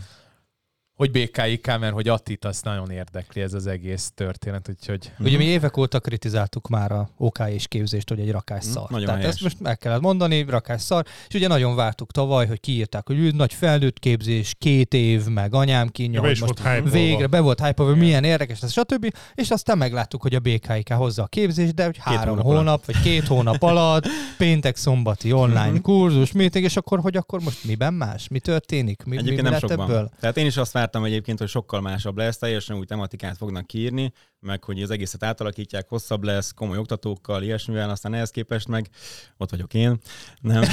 Hogy 0.96 1.12
BKIK, 1.12 1.66
mert 1.80 1.94
hogy 1.94 2.08
Attit 2.08 2.46
azt 2.46 2.64
nagyon 2.64 2.90
érdekli 2.90 3.42
ez 3.42 3.54
az 3.54 3.68
egész 3.68 4.12
történet, 4.16 4.70
úgyhogy 4.70 5.12
Ugye 5.20 5.38
mi 5.38 5.44
évek 5.44 5.78
óta 5.78 6.00
kritizáltuk 6.00 6.68
már 6.68 6.92
a 6.92 7.10
OK 7.18 7.40
és 7.50 7.68
képzést, 7.68 8.10
hogy 8.10 8.20
egy 8.20 8.32
rakás 8.32 8.64
Mhm, 8.64 8.74
szar. 8.74 8.90
nagyon 8.90 9.06
Tehát 9.06 9.20
helyes. 9.22 9.36
ezt 9.36 9.44
most 9.44 9.60
meg 9.60 9.78
kellett 9.78 10.02
mondani, 10.02 10.42
rakás 10.42 10.82
szar, 10.82 11.06
és 11.28 11.36
ugye 11.36 11.48
nagyon 11.48 11.76
vártuk 11.76 12.12
tavaly, 12.12 12.48
hogy 12.48 12.60
kiírták, 12.60 13.08
hogy 13.08 13.20
ő 13.20 13.32
nagy 13.32 13.54
felnőtt 13.54 14.00
képzés, 14.00 14.56
két 14.60 14.94
év, 14.94 15.26
meg 15.26 15.54
anyám 15.54 15.86
Ja, 15.86 15.92
kínja, 15.92 16.20
be 16.22 16.28
hogy 16.28 16.36
is 16.36 16.42
most 16.42 16.62
volt 16.64 16.90
végre 16.92 17.28
be 17.28 17.40
volt 17.40 17.60
hype 17.66 17.84
hogy 17.84 17.98
milyen 17.98 18.24
érdekes 18.24 18.60
lesz, 18.60 18.72
stb. 18.72 19.14
És 19.36 19.50
aztán 19.52 19.78
megláttuk, 19.78 20.22
hogy 20.22 20.36
a 20.36 20.40
BKIK 20.40 20.92
hozza 20.94 21.24
a 21.24 21.28
képzést, 21.28 21.74
de 21.74 21.86
hogy 21.86 21.98
három 22.00 22.28
hónap 22.28 22.46
hónap, 22.46 22.66
alatt. 22.68 22.86
vagy 22.86 23.02
két 23.02 23.28
hónap 23.28 23.62
alatt, 23.64 24.08
péntek, 24.38 24.76
szombati 24.76 25.32
online 25.32 25.70
Mhm. 25.70 25.82
kurzus, 25.82 26.32
meeting, 26.32 26.66
és 26.66 26.76
akkor, 26.78 27.00
hogy 27.00 27.18
akkor 27.18 27.42
most 27.42 27.64
miben 27.64 27.94
más? 27.94 28.28
Mi 28.28 28.40
történik? 28.40 29.04
Mi, 29.04 29.16
mi, 29.22 29.30
mi 29.30 29.42
nem 29.42 29.52
lett 29.52 29.60
sokban. 29.62 29.90
ebből? 29.90 30.10
Tehát 30.20 30.38
én 30.38 30.46
is 30.46 30.58
azt 30.58 30.74
vártam 30.84 31.04
egyébként, 31.04 31.40
hogy 31.40 31.48
sokkal 31.48 31.82
másabb 31.82 32.18
lesz, 32.18 32.38
teljesen 32.38 32.78
új 32.78 32.86
tematikát 32.86 33.38
fognak 33.38 33.68
kiírni, 33.68 34.12
meg 34.40 34.64
hogy 34.64 34.82
az 34.82 34.90
egészet 34.92 35.24
átalakítják, 35.24 35.90
hosszabb 35.90 36.24
lesz, 36.24 36.52
komoly 36.52 36.78
oktatókkal, 36.78 37.44
ilyesmivel, 37.44 37.90
aztán 37.90 38.14
ehhez 38.14 38.30
képest 38.30 38.68
meg 38.68 38.90
ott 39.38 39.50
vagyok 39.50 39.74
én. 39.74 39.98
Nem, 40.42 40.64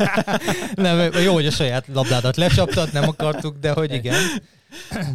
Nem, 0.74 1.12
jó, 1.22 1.32
hogy 1.32 1.46
a 1.46 1.50
saját 1.50 1.86
labdádat 1.92 2.36
lecsaptad, 2.36 2.92
nem 2.92 3.08
akartuk, 3.08 3.56
de 3.58 3.72
hogy 3.72 3.92
igen. 3.92 4.22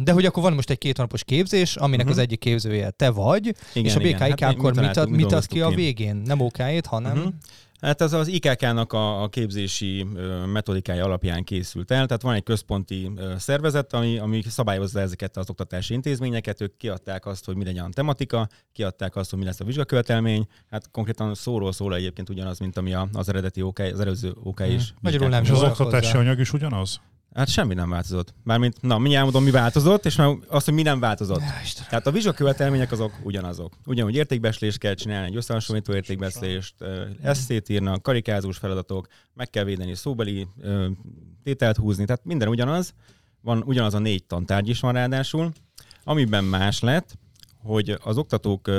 De 0.02 0.12
hogy 0.12 0.24
akkor 0.26 0.42
van 0.42 0.52
most 0.52 0.70
egy 0.70 0.78
két 0.78 0.96
hónapos 0.96 1.24
képzés, 1.24 1.76
aminek 1.76 2.04
Mhm. 2.06 2.14
az 2.14 2.20
egyik 2.20 2.38
képzője 2.38 2.90
te 2.90 3.10
vagy, 3.10 3.54
igen, 3.72 3.84
és 3.84 3.94
a 3.94 3.98
BKIK 3.98 4.18
Hát 4.18 4.38
mi- 4.38 4.44
akkor 4.58 4.74
mit, 4.74 4.96
ad, 4.96 5.10
mit 5.10 5.32
ad 5.32 5.46
ki 5.46 5.60
a 5.60 5.68
végén? 5.68 6.16
Nem 6.16 6.40
OK-ét, 6.40 6.86
hanem... 6.86 7.16
Mhm. 7.18 7.28
Hát 7.80 8.00
ez 8.00 8.12
az 8.12 8.28
IKK-nak 8.28 8.92
a, 8.92 9.22
a 9.22 9.28
képzési 9.28 10.06
metodikája 10.52 11.04
alapján 11.04 11.44
készült 11.44 11.90
el, 11.90 12.06
tehát 12.06 12.22
van 12.22 12.34
egy 12.34 12.42
központi 12.42 13.10
szervezet, 13.38 13.92
ami, 13.92 14.18
ami 14.18 14.42
szabályozza 14.42 15.00
ezeket 15.00 15.36
az 15.36 15.50
oktatási 15.50 15.94
intézményeket, 15.94 16.60
ők 16.60 16.76
kiadták 16.76 17.26
azt, 17.26 17.44
hogy 17.44 17.56
mi 17.56 17.64
legyen 17.64 17.84
a 17.84 17.88
tematika, 17.88 18.48
kiadták 18.72 19.16
azt, 19.16 19.30
hogy 19.30 19.38
mi 19.38 19.44
lesz 19.44 19.60
a 19.60 19.64
vizsgakövetelmény, 19.64 20.46
hát 20.70 20.90
konkrétan 20.90 21.34
szóról 21.34 21.72
szól 21.72 21.94
egyébként 21.94 22.28
ugyanaz, 22.28 22.58
mint 22.58 22.76
ami 22.76 22.94
az 23.12 23.28
eredeti 23.28 23.62
OK, 23.62 23.78
az 23.78 24.00
előző 24.00 24.32
OK 24.42 24.58
Mhm. 24.60 24.70
is. 24.70 24.94
Magyarul 25.00 25.26
vizsgák. 25.28 25.44
nem 25.44 25.54
És 25.54 25.62
az 25.62 25.70
oktatási 25.70 26.06
hozzá. 26.06 26.18
anyag 26.18 26.38
is 26.38 26.52
ugyanaz? 26.52 27.00
Hát 27.34 27.48
semmi 27.48 27.74
nem 27.74 27.90
változott. 27.90 28.34
Mármint, 28.44 28.82
na, 28.82 28.98
mindjárt 28.98 29.24
mondom, 29.24 29.44
mi 29.44 29.50
változott, 29.50 30.06
és 30.06 30.16
már 30.16 30.36
azt, 30.48 30.64
hogy 30.64 30.74
mi 30.74 30.82
nem 30.82 31.00
változott. 31.00 31.40
Ja, 31.40 31.60
Istenem. 31.62 31.88
Tehát 31.88 32.06
a 32.06 32.10
vizsgakövetelmények 32.10 32.92
azok 32.92 33.12
ugyanazok. 33.22 33.72
Ugyanúgy 33.86 34.14
értékbeslést 34.14 34.78
kell 34.78 34.94
csinálni, 34.94 35.26
egy 35.26 35.36
összehasonlító 35.36 35.94
értékbeslést, 35.94 36.74
eszét 37.22 37.68
írnak, 37.68 38.02
karikázós 38.02 38.58
feladatok, 38.58 39.06
meg 39.34 39.50
kell 39.50 39.64
védeni 39.64 39.94
szóbeli 39.94 40.46
tételt 41.42 41.76
húzni, 41.76 42.04
tehát 42.04 42.24
minden 42.24 42.48
ugyanaz. 42.48 42.94
Van 43.40 43.62
ugyanaz 43.66 43.94
a 43.94 43.98
négy 43.98 44.24
tantárgy 44.24 44.68
is 44.68 44.80
van 44.80 44.92
ráadásul. 44.92 45.52
Amiben 46.04 46.44
más 46.44 46.80
lett, 46.80 47.18
hogy 47.62 47.98
az 48.02 48.16
oktatók 48.16 48.70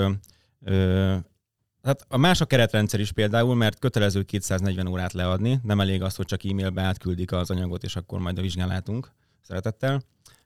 Hát 1.84 2.06
a 2.08 2.18
más 2.18 2.42
a 2.42 2.46
keretrendszer 2.46 3.00
is 3.00 3.12
például, 3.12 3.56
mert 3.56 3.80
kötelező 3.80 4.24
240 4.24 4.88
órát 4.88 5.14
leadni, 5.14 5.60
nem 5.64 5.80
elég 5.80 6.02
az, 6.02 6.16
hogy 6.16 6.26
csak 6.26 6.46
e-mailbe 6.46 6.82
átküldik 6.82 7.32
az 7.32 7.50
anyagot, 7.50 7.84
és 7.84 7.96
akkor 7.96 8.20
majd 8.20 8.38
a 8.38 8.42
vizsgán 8.42 8.68
látunk 8.68 9.12
szeretettel, 9.42 10.02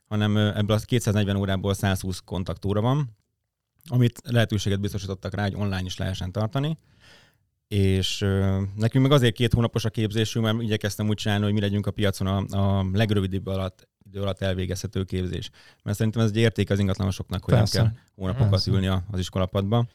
hanem 0.05 0.37
ebből 0.37 0.77
a 0.77 0.79
240 0.79 1.35
órából 1.35 1.73
120 1.73 2.19
kontaktóra 2.25 2.81
van, 2.81 3.17
amit 3.89 4.19
lehetőséget 4.23 4.79
biztosítottak 4.79 5.33
rá, 5.33 5.43
hogy 5.43 5.55
online 5.55 5.85
is 5.85 5.97
lehessen 5.97 6.31
tartani. 6.31 6.77
És 7.67 8.21
ö, 8.21 8.61
nekünk 8.75 9.03
meg 9.03 9.11
azért 9.13 9.35
két 9.35 9.53
hónapos 9.53 9.85
a 9.85 9.89
képzésünk, 9.89 10.45
mert 10.45 10.61
igyekeztem 10.61 11.07
úgy 11.07 11.17
csinálni, 11.17 11.43
hogy 11.43 11.53
mi 11.53 11.59
legyünk 11.59 11.87
a 11.87 11.91
piacon 11.91 12.27
a, 12.27 12.57
a 12.57 12.85
legrövidebb 12.93 13.47
alatt, 13.47 13.87
idő 14.03 14.21
alatt 14.21 14.41
elvégezhető 14.41 15.03
képzés. 15.03 15.49
Mert 15.83 15.97
szerintem 15.97 16.21
ez 16.21 16.29
egy 16.29 16.37
érték 16.37 16.69
az 16.69 16.79
ingatlanosoknak, 16.79 17.43
hogy 17.43 17.53
Persze. 17.53 17.81
nem 17.81 17.91
kell 17.91 18.01
hónapokat 18.15 18.49
Persze. 18.49 18.71
ülni 18.71 18.87
az 18.87 19.19
iskolapadba. 19.19 19.85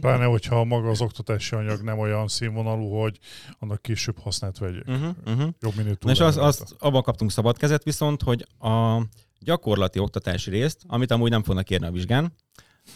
Pláne, 0.00 0.24
hogyha 0.24 0.64
maga 0.64 0.88
az 0.88 1.00
oktatási 1.00 1.54
anyag 1.54 1.82
nem 1.82 1.98
olyan 1.98 2.28
színvonalú, 2.28 2.88
hogy 2.88 3.18
annak 3.58 3.82
később 3.82 4.18
hasznát 4.18 4.58
vegyék. 4.58 4.86
Uh-huh, 4.86 5.14
uh-huh. 5.26 5.48
Jobb 5.60 5.76
minőtú. 5.76 6.06
Na 6.06 6.12
és 6.12 6.20
az, 6.20 6.36
azt 6.36 6.74
abban 6.78 7.02
kaptunk 7.02 7.30
szabad 7.30 7.56
kezet 7.56 7.82
viszont, 7.82 8.22
hogy 8.22 8.46
a 8.58 9.02
gyakorlati 9.38 9.98
oktatási 9.98 10.50
részt, 10.50 10.82
amit 10.86 11.10
amúgy 11.10 11.30
nem 11.30 11.42
fognak 11.42 11.70
érni 11.70 11.86
a 11.86 11.90
vizsgán, 11.90 12.32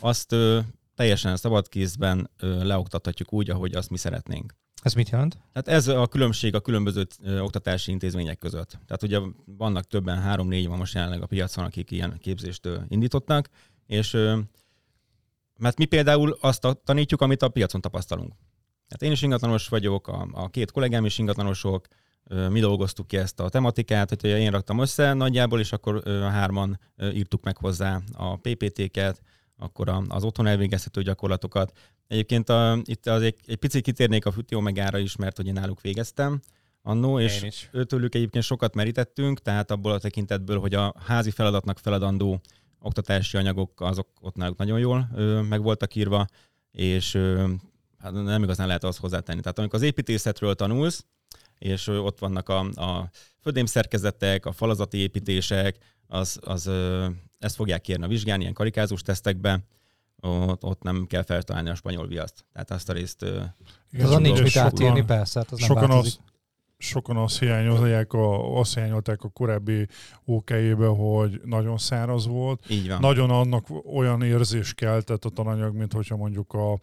azt 0.00 0.33
ö, 0.33 0.61
teljesen 0.94 1.37
szabad 1.37 1.68
kézben 1.68 2.30
ö, 2.38 2.64
leoktathatjuk 2.64 3.33
úgy, 3.33 3.50
ahogy 3.50 3.74
azt 3.74 3.90
mi 3.90 3.96
szeretnénk. 3.96 4.54
Ez 4.83 4.94
mit 4.94 5.09
jelent? 5.09 5.38
Tehát 5.52 5.68
ez 5.78 5.88
a 5.88 6.07
különbség 6.07 6.54
a 6.54 6.61
különböző 6.61 7.07
oktatási 7.40 7.90
intézmények 7.90 8.38
között. 8.38 8.78
Tehát 8.87 9.02
ugye 9.02 9.18
vannak 9.44 9.85
többen, 9.85 10.20
három-négy 10.20 10.68
van 10.68 10.78
most 10.78 10.94
jelenleg 10.94 11.22
a 11.22 11.26
piacon, 11.26 11.64
akik 11.64 11.90
ilyen 11.90 12.18
képzést 12.20 12.68
indítottak, 12.88 13.48
és 13.87 14.16
mert 15.58 15.78
mi 15.78 15.84
például 15.84 16.36
azt 16.40 16.78
tanítjuk, 16.84 17.20
amit 17.20 17.42
a 17.42 17.48
piacon 17.48 17.80
tapasztalunk. 17.80 18.32
Hát 18.88 19.02
én 19.02 19.12
is 19.12 19.22
ingatlanos 19.22 19.68
vagyok, 19.68 20.08
a, 20.08 20.28
a 20.32 20.48
két 20.48 20.70
kollégám 20.70 21.04
is 21.04 21.18
ingatlanosok, 21.18 21.86
mi 22.48 22.60
dolgoztuk 22.60 23.06
ki 23.06 23.16
ezt 23.16 23.40
a 23.40 23.48
tematikát, 23.48 24.08
hogy 24.08 24.24
én 24.24 24.50
raktam 24.50 24.78
össze 24.78 25.12
nagyjából, 25.12 25.60
és 25.60 25.72
akkor 25.72 26.02
hárman 26.22 26.80
írtuk 27.12 27.44
meg 27.44 27.56
hozzá 27.56 28.00
a 28.12 28.36
PPT-ket, 28.36 29.22
akkor 29.56 30.02
az 30.08 30.24
otthon 30.24 30.46
elvégezhető 30.46 31.02
gyakorlatokat. 31.02 31.72
Egyébként 32.06 32.48
a, 32.48 32.78
itt 32.84 33.06
az 33.06 33.22
egy, 33.22 33.36
egy 33.46 33.56
picit 33.56 33.82
kitérnék 33.82 34.26
a 34.26 34.32
Füti 34.32 34.54
Omegára 34.54 34.98
is, 34.98 35.16
mert 35.16 35.36
hogy 35.36 35.46
én 35.46 35.52
náluk 35.52 35.80
végeztem 35.80 36.40
annó, 36.82 37.20
és 37.20 37.42
is. 37.42 37.68
őtőlük 37.72 38.14
egyébként 38.14 38.44
sokat 38.44 38.74
merítettünk, 38.74 39.40
tehát 39.40 39.70
abból 39.70 39.92
a 39.92 39.98
tekintetből, 39.98 40.58
hogy 40.58 40.74
a 40.74 40.94
házi 41.06 41.30
feladatnak 41.30 41.78
feladandó 41.78 42.40
oktatási 42.84 43.36
anyagok 43.36 43.80
azok 43.80 44.08
ott 44.20 44.36
náluk 44.36 44.58
nagyon 44.58 44.78
jól 44.78 45.08
ö, 45.14 45.40
meg 45.40 45.62
voltak 45.62 45.94
írva, 45.94 46.26
és 46.70 47.14
ö, 47.14 47.52
hát 47.98 48.12
nem 48.12 48.42
igazán 48.42 48.66
lehet 48.66 48.84
azt 48.84 48.98
hozzátenni. 48.98 49.40
Tehát 49.40 49.58
amikor 49.58 49.78
az 49.78 49.84
építészetről 49.84 50.54
tanulsz, 50.54 51.04
és 51.58 51.86
ö, 51.86 51.96
ott 51.96 52.18
vannak 52.18 52.48
a, 52.48 52.58
a 52.60 53.10
födémszerkezetek, 53.40 54.46
a 54.46 54.52
falazati 54.52 54.98
építések, 54.98 55.76
az, 56.06 56.38
az 56.44 56.66
ö, 56.66 57.06
ezt 57.38 57.54
fogják 57.54 57.80
kérni 57.80 58.04
a 58.04 58.08
vizsgán, 58.08 58.40
ilyen 58.40 58.52
karikázós 58.52 59.02
tesztekbe, 59.02 59.60
ott, 60.20 60.64
ott 60.64 60.82
nem 60.82 61.06
kell 61.06 61.22
feltalálni 61.22 61.70
a 61.70 61.74
spanyol 61.74 62.06
viaszt. 62.06 62.44
Tehát 62.52 62.70
azt 62.70 62.88
a 62.88 62.92
részt 62.92 63.22
ö, 63.22 63.42
Igen, 63.92 64.06
Azon 64.06 64.22
nincs 64.22 64.42
mit 64.42 64.56
átírni, 64.56 65.04
persze, 65.04 65.38
hát 65.38 65.50
az 65.50 65.58
nem 65.58 65.68
Sokan 65.68 65.88
változik. 65.88 66.12
azt, 66.12 66.33
sokan 66.84 67.16
azt 67.16 67.38
hiányolják, 67.38 68.12
a, 68.12 68.58
azt 68.58 68.74
hiányolták 68.74 69.22
a 69.22 69.28
korábbi 69.28 69.86
ok 70.24 70.50
hogy 70.96 71.40
nagyon 71.44 71.78
száraz 71.78 72.26
volt. 72.26 72.64
így 72.70 72.88
van. 72.88 73.00
Nagyon 73.00 73.30
annak 73.30 73.66
olyan 73.94 74.22
érzés 74.22 74.74
keltett 74.74 75.24
a 75.24 75.28
tananyag, 75.28 75.74
mint 75.76 75.92
hogyha 75.92 76.16
mondjuk 76.16 76.52
a, 76.52 76.78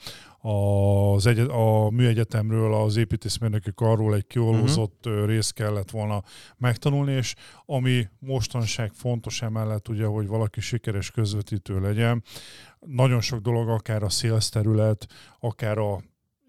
az 0.49 1.26
egy, 1.26 1.39
a 1.39 1.89
műegyetemről 1.89 2.74
az 2.74 2.97
építészmérnöki 2.97 3.72
karról 3.76 4.16
egy 4.16 4.28
kiolózott 4.28 5.06
uh-huh. 5.06 5.26
részt 5.26 5.54
kellett 5.54 5.89
volna 5.89 6.24
megtanulni, 6.58 7.12
és 7.12 7.36
ami 7.66 8.08
mostanság 8.20 8.91
fontos 8.93 9.41
emellett, 9.41 9.88
ugye, 9.88 10.06
hogy 10.06 10.28
valaki 10.28 10.62
sikeres 10.62 11.12
közvetítő 11.12 11.80
legyen, 11.80 12.24
nagyon 12.80 13.22
sok 13.22 13.39
dolog, 13.39 13.70
akár 13.70 14.04
a 14.04 14.10
sales 14.10 14.49
terület, 14.49 15.08
akár 15.39 15.78
a 15.78 16.02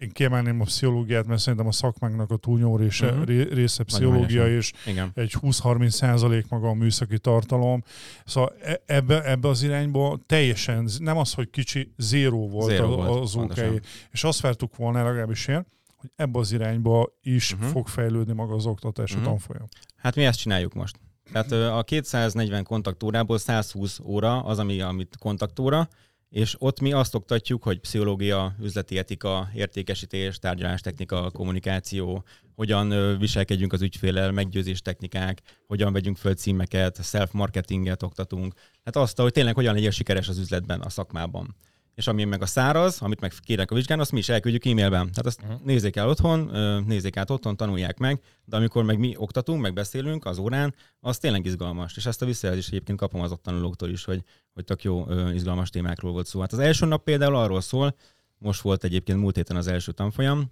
én 0.03 0.11
kiemelném 0.11 0.61
a 0.61 0.65
pszichológiát, 0.65 1.27
mert 1.27 1.41
szerintem 1.41 1.67
a 1.67 1.73
szakmánknak 1.73 2.31
a 2.31 2.37
túlnyomó 2.37 2.77
része, 2.77 3.07
uh-huh. 3.07 3.53
része 3.53 3.85
pszichológia, 3.85 4.57
és 4.57 4.73
Igen. 4.87 5.11
egy 5.15 5.35
20-30 5.41 5.89
százalék 5.89 6.49
maga 6.49 6.69
a 6.69 6.75
műszaki 6.75 7.19
tartalom. 7.19 7.85
Szóval 8.25 8.53
e- 8.63 8.83
ebbe, 8.87 9.25
ebbe 9.25 9.49
az 9.49 9.63
irányba 9.63 10.19
teljesen, 10.27 10.89
nem 10.99 11.17
az, 11.17 11.35
hogy 11.35 11.51
kicsi, 11.51 11.93
zéró 11.97 12.49
volt 12.49 12.79
volt, 12.79 13.21
az 13.21 13.35
pontosan. 13.35 13.75
OK. 13.75 13.81
És 14.11 14.25
azt 14.25 14.41
vártuk 14.41 14.77
volna, 14.77 15.05
legalábbis 15.05 15.47
én, 15.47 15.67
hogy 15.97 16.11
ebbe 16.17 16.39
az 16.39 16.53
irányba 16.53 17.19
is 17.21 17.53
uh-huh. 17.53 17.69
fog 17.69 17.89
fejlődni 17.89 18.33
maga 18.33 18.55
az 18.55 18.67
oktatás, 18.67 19.11
uh-huh. 19.11 19.27
a 19.27 19.31
tanfolyam. 19.31 19.67
Hát 19.97 20.17
mi 20.17 20.25
ezt 20.25 20.39
csináljuk 20.39 20.75
most. 20.75 20.97
Tehát 21.33 21.53
a 21.53 21.83
240 21.83 22.65
kontaktórából 22.65 23.39
120 23.39 23.99
óra 24.05 24.43
az, 24.43 24.59
ami, 24.59 24.81
amit 24.81 25.17
kontaktóra, 25.19 25.89
és 26.33 26.57
ott 26.59 26.81
mi 26.81 26.93
azt 26.93 27.15
oktatjuk, 27.15 27.63
hogy 27.63 27.81
pszichológia, 27.81 28.57
üzleti 28.61 28.99
etika, 28.99 29.49
értékesítés, 29.55 30.39
tárgyalástechnika, 30.39 31.31
kommunikáció, 31.31 32.25
hogyan 32.55 33.19
viselkedjünk 33.19 33.73
az 33.73 33.83
ügyfélel, 33.83 34.31
meggyőzés 34.31 34.81
technikák, 34.81 35.43
hogyan 35.67 35.93
vegyünk 35.93 36.17
föl 36.17 36.35
címeket, 36.35 37.05
self-marketinget 37.05 38.03
oktatunk. 38.03 38.55
Hát 38.85 38.97
azt, 38.97 39.19
hogy 39.19 39.33
tényleg 39.33 39.55
hogyan 39.55 39.75
legyél 39.75 39.91
sikeres 39.91 40.29
az 40.29 40.39
üzletben, 40.39 40.81
a 40.81 40.89
szakmában. 40.89 41.57
És 41.95 42.07
ami 42.07 42.25
meg 42.25 42.43
a 42.43 42.47
száraz, 42.47 43.01
amit 43.01 43.21
meg 43.21 43.33
kérnek 43.41 43.71
a 43.71 43.75
vizsgán, 43.75 44.01
azt 44.01 44.13
mi 44.13 44.19
is 44.19 44.29
elküldjük 44.29 44.65
e-mailben. 44.65 45.11
Tehát 45.11 45.27
azt 45.27 45.43
uh-huh. 45.43 45.61
nézzék 45.65 45.97
el 45.97 46.09
otthon, 46.09 46.41
nézzék 46.87 47.17
át 47.17 47.31
otthon, 47.31 47.57
tanulják 47.57 47.99
meg, 47.99 48.21
de 48.45 48.57
amikor 48.57 48.85
meg 48.85 48.99
mi 48.99 49.15
oktatunk, 49.17 49.61
meg 49.61 49.73
beszélünk 49.73 50.25
az 50.25 50.39
órán, 50.39 50.75
az 51.01 51.19
tényleg 51.19 51.45
izgalmas. 51.45 51.97
És 51.97 52.07
ezt 52.07 52.23
a 52.23 52.27
visszajelzést 52.27 52.69
egyébként 52.69 52.99
kapom 52.99 53.21
az 53.21 53.33
ott 53.33 53.43
tanulóktól 53.43 53.89
is, 53.89 54.05
hogy, 54.05 54.23
hogy 54.55 54.65
tök 54.65 54.83
jó 54.83 55.07
izgalmas 55.33 55.71
témákról 55.71 56.13
volt 56.13 56.27
szó. 56.27 56.41
Hát 56.41 56.53
az 56.53 56.59
első 56.59 56.87
nap 56.87 57.05
például 57.05 57.37
arról 57.37 57.61
szól, 57.61 57.97
most 58.39 58.61
volt 58.61 58.85
egyébként 58.85 59.19
múlt 59.19 59.37
héten 59.37 59.57
az 59.57 59.67
első 59.67 59.93
tanfolyam, 59.93 60.51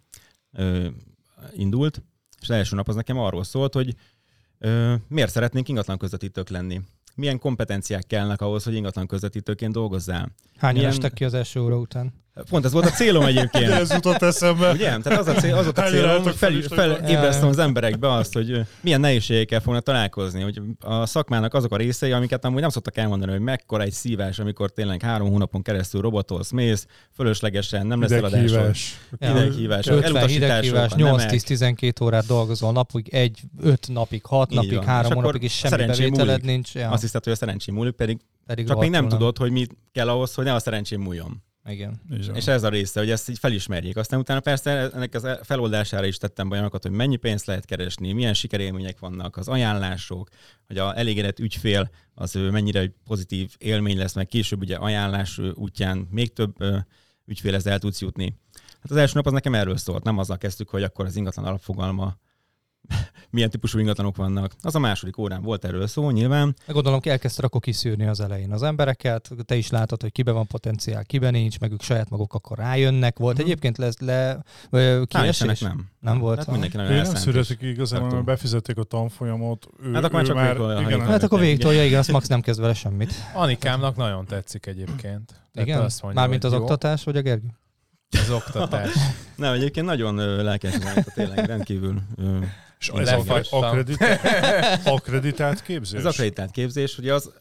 indult, 1.52 2.02
és 2.40 2.48
az 2.48 2.54
első 2.54 2.76
nap 2.76 2.88
az 2.88 2.94
nekem 2.94 3.18
arról 3.18 3.44
szólt, 3.44 3.74
hogy 3.74 3.94
miért 5.08 5.30
szeretnénk 5.30 5.68
ingatlan 5.68 5.98
közvetítők 5.98 6.48
lenni. 6.48 6.80
Milyen 7.14 7.38
kompetenciák 7.38 8.06
kellnek 8.06 8.40
ahhoz, 8.40 8.64
hogy 8.64 8.74
ingatlan 8.74 9.06
közvetítőként 9.06 9.72
dolgozzál. 9.72 10.28
Hányan 10.56 10.76
Milyen- 10.76 10.90
estek 10.92 11.12
ki 11.12 11.24
az 11.24 11.34
első 11.34 11.60
óra 11.60 11.76
után? 11.78 12.12
Pont 12.48 12.64
ez 12.64 12.72
volt 12.72 12.84
a 12.84 12.90
célom 12.90 13.24
egyébként. 13.24 13.66
De 13.66 13.74
ez 13.74 13.92
jutott 13.92 14.22
eszembe. 14.22 14.70
Ugye? 14.72 14.98
Tehát 14.98 15.18
az, 15.18 15.26
a 15.26 15.34
cél, 15.34 15.54
az 15.54 15.64
volt 15.64 15.78
a 15.78 15.82
célom, 15.82 16.22
hogy 16.22 16.34
fel, 16.34 16.60
felébresztem 16.60 17.48
az 17.48 17.58
emberekbe 17.58 18.12
azt, 18.12 18.32
hogy 18.32 18.60
milyen 18.80 19.00
nehézségekkel 19.00 19.60
fognak 19.60 19.82
találkozni, 19.82 20.42
hogy 20.42 20.60
a 20.80 21.06
szakmának 21.06 21.54
azok 21.54 21.72
a 21.72 21.76
részei, 21.76 22.12
amiket 22.12 22.44
amúgy 22.44 22.60
nem 22.60 22.70
szoktak 22.70 22.96
elmondani, 22.96 23.32
hogy 23.32 23.40
mekkora 23.40 23.82
egy 23.82 23.92
szívás, 23.92 24.38
amikor 24.38 24.70
tényleg 24.70 25.02
három 25.02 25.28
hónapon 25.28 25.62
keresztül 25.62 26.00
robotolsz, 26.00 26.50
mész, 26.50 26.86
fölöslegesen, 27.14 27.86
nem 27.86 28.00
lesz 28.00 28.10
eladásod. 28.10 28.40
Hideghívás. 28.48 28.98
Hideghívás, 29.18 29.86
50 29.86 30.04
elutasítások, 30.04 30.62
hideghívás, 30.62 30.92
a 30.92 30.96
nemek. 30.96 31.30
8-10-12 31.32 32.02
órát 32.02 32.26
dolgozol 32.26 32.72
napig, 32.72 33.08
egy, 33.08 33.40
5 33.62 33.88
napig, 33.92 34.24
6 34.24 34.50
Így 34.50 34.56
napig, 34.56 34.74
van. 34.74 34.84
3 34.84 35.04
És 35.04 35.10
akkor 35.10 35.22
hónapig, 35.22 35.42
és 35.42 35.52
semmi 35.52 35.86
bevételed 35.86 36.42
múlik. 36.42 36.42
nincs. 36.42 36.74
Azt 36.74 37.02
hiszed, 37.02 37.24
hogy 37.24 37.32
a 37.32 37.36
szerencsém 37.36 37.74
múlik, 37.74 37.94
pedig 37.94 38.20
pedig 38.50 38.66
csak 38.66 38.78
még 38.78 38.90
nem 38.90 39.08
tudod, 39.08 39.36
hogy 39.36 39.50
mi 39.50 39.66
kell 39.92 40.08
ahhoz, 40.08 40.34
hogy 40.34 40.44
ne 40.44 40.54
a 40.54 40.58
szerencsém 40.58 41.00
múljon. 41.00 41.42
Igen. 41.64 42.00
Van. 42.08 42.36
És 42.36 42.46
ez 42.46 42.62
a 42.62 42.68
része, 42.68 43.00
hogy 43.00 43.10
ezt 43.10 43.28
így 43.28 43.38
felismerjék. 43.38 43.96
Aztán 43.96 44.20
utána 44.20 44.40
persze 44.40 44.70
ennek 44.70 45.14
az 45.14 45.28
feloldására 45.42 46.06
is 46.06 46.16
tettem 46.16 46.50
olyanokat, 46.50 46.82
hogy 46.82 46.92
mennyi 46.92 47.16
pénzt 47.16 47.46
lehet 47.46 47.64
keresni, 47.64 48.12
milyen 48.12 48.34
sikerélmények 48.34 48.98
vannak, 48.98 49.36
az 49.36 49.48
ajánlások, 49.48 50.28
hogy 50.66 50.78
a 50.78 50.98
elégedett 50.98 51.38
ügyfél 51.38 51.90
az 52.14 52.32
mennyire 52.32 52.80
egy 52.80 52.92
pozitív 53.04 53.54
élmény 53.58 53.96
lesz, 53.96 54.14
meg 54.14 54.26
később 54.26 54.60
ugye 54.60 54.76
ajánlás 54.76 55.38
útján 55.38 56.08
még 56.10 56.32
több 56.32 56.56
ügyfélhez 57.26 57.66
el 57.66 57.78
tudsz 57.78 58.00
jutni. 58.00 58.38
Hát 58.54 58.90
az 58.90 58.96
első 58.96 59.12
nap 59.14 59.26
az 59.26 59.32
nekem 59.32 59.54
erről 59.54 59.76
szólt, 59.76 60.04
nem 60.04 60.18
azzal 60.18 60.38
kezdtük, 60.38 60.68
hogy 60.68 60.82
akkor 60.82 61.04
az 61.04 61.16
ingatlan 61.16 61.44
alapfogalma 61.44 62.16
milyen 63.30 63.50
típusú 63.50 63.78
ingatlanok 63.78 64.16
vannak. 64.16 64.52
Az 64.62 64.74
a 64.74 64.78
második 64.78 65.18
órán 65.18 65.42
volt 65.42 65.64
erről 65.64 65.86
szó, 65.86 66.10
nyilván. 66.10 66.54
Gondolom, 66.66 67.00
elkezdted 67.02 67.44
akkor 67.44 67.60
kiszűrni 67.60 68.06
az 68.06 68.20
elején 68.20 68.52
az 68.52 68.62
embereket, 68.62 69.30
te 69.46 69.54
is 69.54 69.70
látod, 69.70 70.00
hogy 70.02 70.12
kibe 70.12 70.30
van 70.32 70.46
potenciál, 70.46 71.04
kibe 71.04 71.30
nincs, 71.30 71.58
meg 71.60 71.72
ők 71.72 71.82
saját 71.82 72.10
maguk 72.10 72.34
akkor 72.34 72.58
rájönnek. 72.58 73.18
Volt 73.18 73.36
Mhm. 73.36 73.44
egyébként 73.44 73.78
lesz 73.78 73.98
le 73.98 74.44
kiesés? 75.06 75.60
Nem. 75.60 75.88
Nem 76.00 76.18
volt. 76.18 76.38
Hát 76.38 76.46
mindenki 76.50 76.76
nagyon 76.76 76.92
nem 76.92 77.00
igazából, 77.60 77.86
Tartom. 78.08 78.08
mert 78.08 78.24
befizették 78.24 78.76
a 78.76 78.82
tanfolyamot. 78.82 79.66
Ő, 79.82 79.92
Hát 79.92 80.04
akkor 80.04 80.12
már 80.12 80.22
ő 80.22 80.26
csak 80.26 80.36
már, 80.36 80.56
végig 80.58 80.76
a 80.76 80.80
igen. 80.80 81.00
Hát 81.06 81.22
akkor 81.22 81.40
végigtolja, 81.40 81.84
igen, 81.84 81.98
azt 81.98 82.10
Max 82.12 82.26
nem 82.28 82.40
kezd 82.40 82.60
vele 82.60 82.74
semmit. 82.74 83.12
Anikámnak 83.34 83.96
nagyon 83.96 84.26
tetszik 84.26 84.66
egyébként. 84.66 85.26
Tehát 85.52 85.68
Igen? 85.68 85.80
Azt 85.80 86.02
mondja, 86.02 86.20
Mármint 86.20 86.44
az 86.44 86.50
hogy 86.50 86.58
jó. 86.58 86.64
oktatás, 86.64 87.04
vagy 87.04 87.16
a 87.16 87.20
Gergő? 87.20 87.48
Az 88.10 88.30
oktatás. 88.30 88.90
Nem, 89.36 89.52
egyébként 89.52 89.86
nagyon 89.86 90.14
lelkes 90.42 90.74
tényleg 91.14 91.46
rendkívül 91.46 92.00
ö, 92.16 92.38
És 92.80 92.88
ez 92.88 93.08
akreditált, 93.50 94.86
akreditált 94.86 95.62
képzés? 95.62 95.98
Ez 95.98 96.04
akreditált 96.04 96.50
képzés, 96.50 96.98
ugye 96.98 97.14
az, 97.14 97.32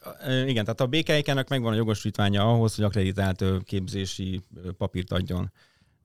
igen, 0.45 0.63
tehát 0.63 0.81
a 0.81 0.87
BKIK-nek 0.87 1.49
megvan 1.49 1.73
a 1.73 1.75
jogosítványa 1.75 2.51
ahhoz, 2.51 2.75
hogy 2.75 2.83
akreditált 2.83 3.43
képzési 3.63 4.43
papírt 4.77 5.11
adjon. 5.11 5.51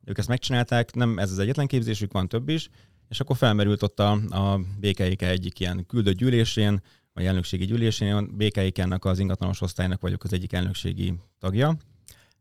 Ők 0.04 0.18
ezt 0.18 0.28
megcsinálták, 0.28 0.94
nem 0.94 1.18
ez 1.18 1.30
az 1.30 1.38
egyetlen 1.38 1.66
képzésük, 1.66 2.12
van 2.12 2.28
több 2.28 2.48
is, 2.48 2.68
és 3.08 3.20
akkor 3.20 3.36
felmerült 3.36 3.82
ott 3.82 4.00
a, 4.00 4.10
a 4.12 4.60
BKIK 4.80 5.22
egyik 5.22 5.60
ilyen 5.60 5.86
küldött 5.86 6.16
gyűlésén, 6.16 6.82
vagy 7.12 7.26
elnökségi 7.26 7.64
gyűlésén, 7.64 8.14
a 8.14 8.22
BKIK-nak 8.22 9.04
az 9.04 9.18
ingatlanos 9.18 9.60
osztálynak 9.60 10.00
vagyok 10.00 10.24
az 10.24 10.32
egyik 10.32 10.52
elnökségi 10.52 11.14
tagja, 11.38 11.76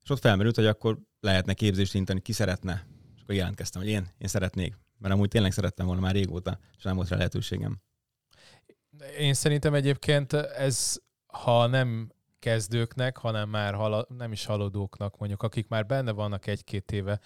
és 0.03 0.09
ott 0.09 0.19
felmerült, 0.19 0.55
hogy 0.55 0.65
akkor 0.65 0.99
lehetne 1.19 1.53
képzést 1.53 1.93
indítani, 1.93 2.21
ki 2.21 2.31
szeretne. 2.31 2.85
És 3.15 3.21
akkor 3.21 3.35
jelentkeztem, 3.35 3.81
hogy 3.81 3.91
én, 3.91 4.07
én 4.17 4.27
szeretnék, 4.27 4.75
mert 5.03 5.15
amúgy 5.15 5.27
tényleg 5.27 5.51
szerettem 5.51 5.85
volna 5.85 6.01
már 6.01 6.13
régóta, 6.13 6.59
és 6.77 6.83
nem 6.83 6.95
volt 6.95 7.09
rá 7.09 7.15
lehetőségem. 7.15 7.81
Én 9.19 9.33
szerintem 9.33 9.73
egyébként 9.73 10.33
ez, 10.33 10.97
ha 11.27 11.67
nem 11.67 12.11
kezdőknek, 12.39 13.17
hanem 13.17 13.49
már 13.49 13.73
hala, 13.73 14.05
nem 14.17 14.31
is 14.31 14.45
haladóknak, 14.45 15.17
mondjuk, 15.17 15.43
akik 15.43 15.67
már 15.67 15.85
benne 15.85 16.11
vannak 16.11 16.47
egy-két 16.47 16.91
éve, 16.91 17.19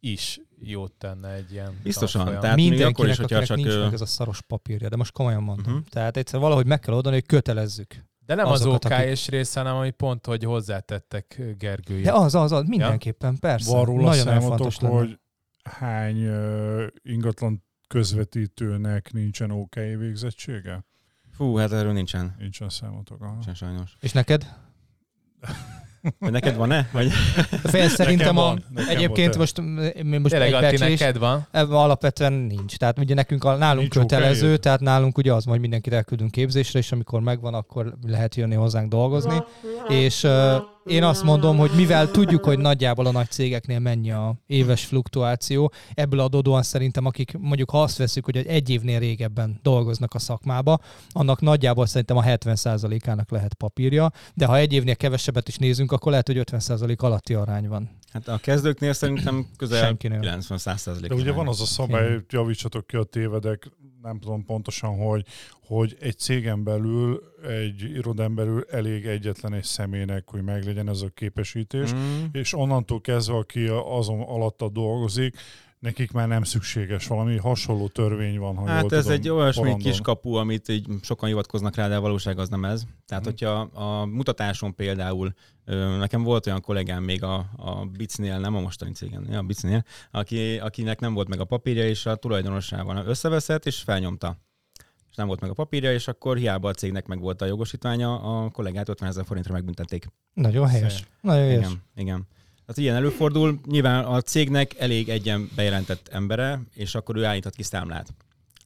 is 0.00 0.40
jót 0.60 0.92
tenne 0.92 1.32
egy 1.32 1.52
ilyen 1.52 1.80
Biztosan, 1.82 2.20
tanfolyam. 2.20 2.40
tehát 2.42 2.56
Mindenkinek, 2.56 2.90
akkor 2.90 3.08
is, 3.08 3.16
hogyha 3.16 3.36
akinek 3.36 3.46
csak, 3.46 3.56
nincs 3.56 3.84
meg 3.84 3.92
ez 3.92 4.00
a 4.00 4.06
szaros 4.06 4.42
papírja, 4.42 4.88
de 4.88 4.96
most 4.96 5.12
komolyan 5.12 5.42
mondom. 5.42 5.72
Uh-huh. 5.72 5.88
Tehát 5.88 6.16
egyszer 6.16 6.40
valahogy 6.40 6.66
meg 6.66 6.80
kell 6.80 6.94
oldani, 6.94 7.14
hogy 7.14 7.26
kötelezzük. 7.26 8.04
De 8.26 8.34
nem 8.34 8.46
az 8.46 8.60
azokat, 8.60 8.84
OK-s 8.84 9.28
része, 9.28 9.60
hanem 9.60 9.76
ami 9.76 9.90
pont, 9.90 10.26
hogy 10.26 10.44
hozzátettek 10.44 11.42
Gergőjét. 11.58 12.04
De 12.04 12.12
az, 12.12 12.34
az, 12.34 12.52
az, 12.52 12.66
mindenképpen, 12.66 13.38
persze. 13.38 13.72
Van 13.72 13.84
róla 13.84 14.08
Nagyon 14.08 14.26
nagyon 14.26 14.40
számotok, 14.40 14.72
fontos 14.72 14.78
lenne. 14.80 15.18
Hány 15.68 16.28
ingatlan 17.02 17.64
közvetítőnek 17.88 19.12
nincsen 19.12 19.50
OK 19.50 19.74
végzettsége? 19.74 20.84
Fú, 21.32 21.56
hát 21.56 21.72
erről 21.72 21.92
nincsen. 21.92 22.34
Nincsen 22.38 22.68
számotok. 22.68 23.22
Aha. 23.22 23.32
Nincsen 23.32 23.54
sajnos. 23.54 23.96
És 24.00 24.12
neked? 24.12 24.54
Vagy 26.18 26.30
neked 26.30 26.56
van-e? 26.56 26.88
Vagy... 26.92 27.10
Fél 27.64 27.88
szerintem 27.88 28.36
a, 28.36 28.42
van, 28.42 28.64
nekem 28.74 28.96
egyébként 28.96 29.36
most, 29.36 29.60
m- 29.60 30.18
most 30.18 30.34
Tényleg, 30.34 30.64
egy 30.64 30.78
neked 30.78 31.18
van? 31.18 31.46
ebben 31.50 31.76
alapvetően 31.76 32.32
nincs. 32.32 32.76
Tehát 32.76 32.98
ugye 32.98 33.14
nekünk 33.14 33.44
a, 33.44 33.56
nálunk 33.56 33.80
Nincs 33.80 34.06
kötelező, 34.08 34.42
okája? 34.42 34.58
tehát 34.58 34.80
nálunk 34.80 35.18
ugye 35.18 35.32
az, 35.32 35.44
hogy 35.44 35.60
mindenkit 35.60 35.92
elküldünk 35.92 36.30
képzésre, 36.30 36.78
és 36.78 36.92
amikor 36.92 37.20
megvan, 37.20 37.54
akkor 37.54 37.94
lehet 38.06 38.34
jönni 38.34 38.54
hozzánk 38.54 38.88
dolgozni. 38.88 39.42
És 39.88 40.24
uh, 40.24 40.30
én 40.88 41.04
azt 41.04 41.22
mondom, 41.22 41.56
hogy 41.56 41.70
mivel 41.76 42.10
tudjuk, 42.10 42.44
hogy 42.44 42.58
nagyjából 42.58 43.06
a 43.06 43.10
nagy 43.10 43.30
cégeknél 43.30 43.78
mennyi 43.78 44.10
a 44.10 44.34
éves 44.46 44.84
fluktuáció, 44.84 45.72
ebből 45.94 46.20
adódóan 46.20 46.62
szerintem, 46.62 47.04
akik 47.06 47.38
mondjuk 47.38 47.70
ha 47.70 47.82
azt 47.82 47.98
veszük, 47.98 48.24
hogy 48.24 48.36
egy 48.36 48.70
évnél 48.70 48.98
régebben 48.98 49.58
dolgoznak 49.62 50.14
a 50.14 50.18
szakmába, 50.18 50.78
annak 51.08 51.40
nagyjából 51.40 51.86
szerintem 51.86 52.16
a 52.16 52.22
70%-ának 52.22 53.30
lehet 53.30 53.54
papírja, 53.54 54.12
de 54.34 54.46
ha 54.46 54.56
egy 54.56 54.72
évnél 54.72 54.96
kevesebbet 54.96 55.48
is 55.48 55.56
nézünk, 55.56 55.92
akkor 55.92 56.10
lehet, 56.10 56.26
hogy 56.26 56.42
50% 56.50 56.98
alatti 56.98 57.34
arány 57.34 57.68
van. 57.68 57.90
Hát 58.12 58.28
a 58.28 58.38
kezdőknél 58.38 58.92
szerintem 58.92 59.46
közel 59.56 59.84
Senkinél. 59.84 60.20
90-100 60.22 60.98
De 61.08 61.14
ugye 61.14 61.32
van 61.32 61.48
az 61.48 61.60
a 61.60 61.64
szabály, 61.64 62.20
javítsatok 62.28 62.86
ki 62.86 62.96
a 62.96 63.02
tévedek, 63.02 63.70
nem 64.08 64.18
tudom 64.18 64.44
pontosan, 64.44 64.96
hogy, 64.96 65.24
hogy 65.66 65.96
egy 66.00 66.18
cégen 66.18 66.64
belül, 66.64 67.22
egy 67.48 67.82
irodán 67.82 68.34
belül 68.34 68.64
elég 68.70 69.06
egyetlen 69.06 69.54
egy 69.54 69.64
személynek, 69.64 70.22
hogy 70.26 70.42
meglegyen 70.42 70.88
ez 70.88 71.00
a 71.00 71.08
képesítés, 71.14 71.92
Mm. 71.94 72.24
és 72.32 72.54
onnantól 72.54 73.00
kezdve, 73.00 73.36
aki 73.36 73.66
azon 73.66 74.20
alatta 74.20 74.68
dolgozik, 74.68 75.36
nekik 75.78 76.10
már 76.12 76.28
nem 76.28 76.42
szükséges 76.42 77.06
valami 77.06 77.36
hasonló 77.36 77.88
törvény 77.88 78.38
van, 78.38 78.56
ha 78.56 78.60
jól 78.62 78.70
Hát 78.74 78.92
ez 78.92 79.02
tudom, 79.02 79.18
egy 79.18 79.28
olyasmi 79.28 79.62
Hollandon. 79.62 79.90
kis 79.90 80.00
kapu, 80.00 80.32
amit 80.34 80.68
így 80.68 80.86
sokan 81.02 81.28
hivatkoznak 81.28 81.74
rá, 81.76 81.88
de 81.88 81.96
a 81.96 82.00
valóság 82.00 82.38
az 82.38 82.48
nem 82.48 82.64
ez. 82.64 82.82
Tehát, 83.06 83.24
Mhm. 83.24 83.32
hogyha 83.32 83.50
a 83.60 84.04
mutatáson 84.06 84.74
például, 84.74 85.32
nekem 85.98 86.22
volt 86.22 86.46
olyan 86.46 86.60
kollégám 86.60 87.02
még 87.02 87.22
a, 87.22 87.34
a 87.56 87.84
Bicnél, 87.96 88.38
nem 88.38 88.54
a 88.56 88.60
mostani 88.60 88.92
cégen, 88.92 89.22
a 89.24 89.42
Bicnél, 89.42 89.84
aki, 90.10 90.58
akinek 90.58 91.00
nem 91.00 91.14
volt 91.14 91.28
meg 91.28 91.40
a 91.40 91.44
papírja, 91.44 91.88
és 91.88 92.06
a 92.06 92.14
tulajdonosával 92.16 93.06
összeveszett, 93.06 93.66
és 93.66 93.76
felnyomta. 93.80 94.36
És 95.10 95.16
nem 95.16 95.26
volt 95.26 95.40
meg 95.40 95.50
a 95.50 95.54
papírja, 95.54 95.92
és 95.92 96.08
akkor 96.08 96.36
hiába 96.36 96.68
a 96.68 96.72
cégnek 96.72 97.06
meg 97.06 97.20
volt 97.20 97.42
a 97.42 97.46
jogosítványa, 97.46 98.20
a 98.20 98.50
kollégát 98.50 98.88
50 98.88 99.08
ezer 99.08 99.24
forintra 99.24 99.52
megbüntették. 99.52 100.06
Nagyon 100.34 100.66
helyes. 100.68 101.04
Nagyon 101.20 101.40
helyes. 101.42 101.58
Igen, 101.66 101.82
igen. 101.96 102.26
Tehát 102.68 102.82
ilyen 102.82 102.96
előfordul, 102.96 103.60
nyilván 103.66 104.04
a 104.04 104.20
cégnek 104.20 104.74
elég 104.78 105.08
egyen 105.08 105.50
bejelentett 105.56 106.08
embere, 106.08 106.60
és 106.74 106.94
akkor 106.94 107.16
ő 107.16 107.24
állíthat 107.24 107.54
ki 107.54 107.62
számlát. 107.62 108.14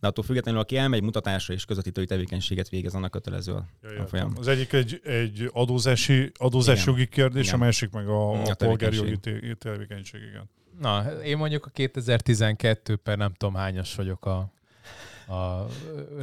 De 0.01 0.07
attól 0.07 0.25
függetlenül, 0.25 0.61
aki 0.61 0.77
elmegy 0.77 1.03
mutatásra 1.03 1.55
és 1.55 1.65
közvetítői 1.65 2.05
tevékenységet 2.05 2.69
végez, 2.69 2.95
annak 2.95 3.11
kötelező 3.11 3.53
a 3.53 3.67
Ja, 3.83 4.07
folyam. 4.07 4.33
Az 4.39 4.49
egyik 4.49 4.73
egy, 4.73 5.01
egy 5.05 5.51
adózási, 5.53 6.33
adózási 6.39 6.81
Igen. 6.81 6.95
jogi 6.95 7.07
kérdés, 7.07 7.47
Igen. 7.47 7.61
a 7.61 7.65
másik 7.65 7.91
meg 7.91 8.09
a, 8.09 8.31
a, 8.31 8.43
a 8.45 8.55
polgári 8.55 8.97
jogi 8.97 9.19
tevékenység, 9.59 10.21
igen. 10.23 10.51
Na, 10.81 11.03
én 11.23 11.37
mondjuk 11.37 11.67
a 11.67 11.71
2012 11.71 12.97
per 12.97 13.19
nem 13.19 13.33
tudom 13.33 13.55
hányos 13.55 13.95
vagyok 13.95 14.27
a, 14.27 14.53
a 15.33 15.67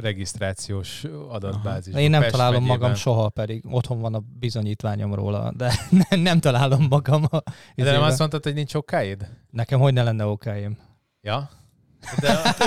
regisztrációs 0.00 1.04
adatbázisban. 1.28 2.02
Én 2.02 2.10
nem 2.10 2.20
Pest 2.20 2.32
találom 2.32 2.54
megyében. 2.54 2.78
magam 2.78 2.94
soha, 2.94 3.28
pedig 3.28 3.64
otthon 3.70 4.00
van 4.00 4.14
a 4.14 4.22
bizonyítványom 4.38 5.14
róla, 5.14 5.52
de 5.56 5.74
nem, 6.08 6.20
nem 6.20 6.40
találom 6.40 6.86
magam 6.90 7.24
a 7.30 7.42
De 7.74 7.92
nem 7.92 8.02
azt 8.02 8.18
mondtad, 8.18 8.42
hogy 8.42 8.54
nincs 8.54 8.74
okáid? 8.74 9.28
Nekem 9.50 9.80
hogy 9.80 9.92
ne 9.92 10.02
lenne 10.02 10.24
okáim? 10.26 10.78
Ja? 11.20 11.48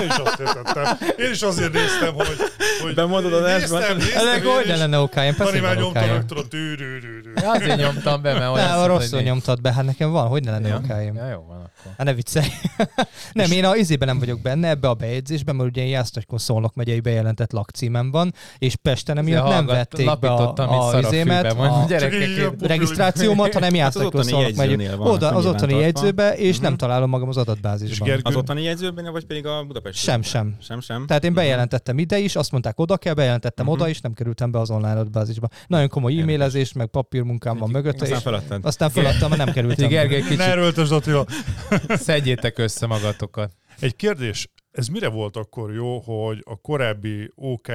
Én 0.00 0.06
is 0.06 0.16
azt 0.16 0.40
értettem. 0.40 0.98
Én 1.16 1.30
is 1.30 1.42
azért 1.42 1.72
néztem, 1.72 2.14
hogy... 2.14 2.36
hogy 2.82 2.94
Bemondod 2.94 3.32
az 3.32 3.40
néztem, 3.40 3.76
elsőben. 3.76 3.96
néztem, 3.96 4.26
Ezek 4.28 4.44
én 4.44 4.50
hogy 4.54 4.66
ne 4.66 4.76
lenne 4.76 4.98
okáim? 4.98 5.34
Persze, 5.34 5.60
már 5.60 5.74
van 5.74 5.82
nyomta 5.82 5.98
okáim. 6.00 6.12
rögtön 6.14 6.38
a 6.38 6.48
tű-rű-rű-rű. 6.48 7.32
Ja, 7.42 7.50
azért 7.50 7.76
nyomtam 7.78 8.22
be, 8.22 8.32
mert 8.32 8.50
olyan 8.54 8.68
Nem, 8.78 8.86
rosszul 8.86 9.20
nyomtad 9.20 9.60
be, 9.60 9.72
hát 9.72 9.84
nekem 9.84 10.10
van, 10.10 10.26
hogy 10.28 10.44
ne 10.44 10.50
lenne 10.50 10.68
Ja? 10.68 10.80
okáim. 10.84 11.14
Ja, 11.14 11.28
jó 11.28 11.44
van 11.48 11.56
akkor. 11.56 11.92
Hát 11.96 12.06
ne 12.06 12.14
viccelj. 12.14 12.46
nem, 13.32 13.50
én 13.50 13.64
a 13.64 13.76
izében 13.76 14.08
nem 14.08 14.18
vagyok 14.18 14.40
benne, 14.40 14.68
ebbe 14.68 14.88
a 14.88 14.94
bejegyzésben, 14.94 15.56
mert 15.56 15.68
ugye 15.68 15.82
én 15.82 15.88
Jásztagykon 15.88 16.38
Szolnok 16.38 16.74
megyei 16.74 17.00
bejelentett 17.00 17.52
lakcímem 17.52 18.10
van, 18.10 18.34
és 18.58 18.76
Pesten 18.76 19.18
emiatt 19.18 19.48
nem 19.48 19.66
vették 19.66 20.18
be 20.18 20.28
a, 20.28 20.52
a 20.92 20.98
izémet, 20.98 21.52
a 21.52 21.86
regisztrációmat, 22.60 23.52
hanem 23.52 23.74
Jásztagykon 23.84 24.20
ottani 24.20 24.30
Szolnok 24.30 24.54
megyei. 24.56 24.88
Oda, 24.98 25.26
akkor 25.26 25.38
az 25.38 25.46
ottani 25.46 25.72
nyilvántartva. 25.72 25.80
jegyzőbe, 25.80 26.36
és 26.36 26.58
nem 26.58 26.70
Mhm. 26.74 26.80
találom 26.80 27.10
magam 27.10 27.28
az 27.28 27.36
adatbázisban. 27.36 28.20
Az 28.22 28.36
ottani 28.36 28.62
jegyzőben, 28.62 29.12
vagy 29.12 29.23
pedig 29.26 29.46
a 29.46 29.64
Budapest? 29.64 29.98
Sem, 30.02 30.22
sem. 30.22 30.56
Sem, 30.60 30.80
sem. 30.80 31.06
Tehát 31.06 31.24
én 31.24 31.30
Mhm. 31.30 31.40
bejelentettem 31.40 31.98
ide 31.98 32.18
is, 32.18 32.36
azt 32.36 32.50
mondták 32.50 32.78
oda 32.80 32.96
kell, 32.96 33.14
bejelentettem 33.14 33.64
Mhm. 33.64 33.74
oda 33.74 33.88
is, 33.88 34.00
nem 34.00 34.12
kerültem 34.12 34.50
be 34.50 34.58
az 34.58 34.70
online 34.70 34.90
adatbázisba. 34.92 35.48
Nagyon 35.66 35.88
komoly 35.88 36.20
e-mailezés, 36.20 36.72
meg 36.72 36.86
papírmunkám 36.86 37.56
van 37.58 37.70
mögötte, 37.70 38.02
Aztán 38.02 38.16
és 38.18 38.22
feladtad. 38.24 38.64
aztán 38.64 38.90
feladtam, 38.90 39.28
mert 39.30 39.44
nem 39.44 39.54
kerültem. 39.56 39.88
Gergely, 39.88 40.20
ne 40.20 40.24
kicsit 40.26 40.40
erőltesd 40.40 40.92
Attila. 40.92 41.26
szedjétek 41.88 42.58
össze 42.58 42.86
magatokat. 42.86 43.52
Egy 43.80 43.96
kérdés, 43.96 44.48
ez 44.74 44.88
mire 44.88 45.08
volt 45.08 45.36
akkor 45.36 45.72
jó, 45.72 45.98
hogy 46.00 46.42
a 46.44 46.56
korábbi 46.56 47.30
OK 47.34 47.68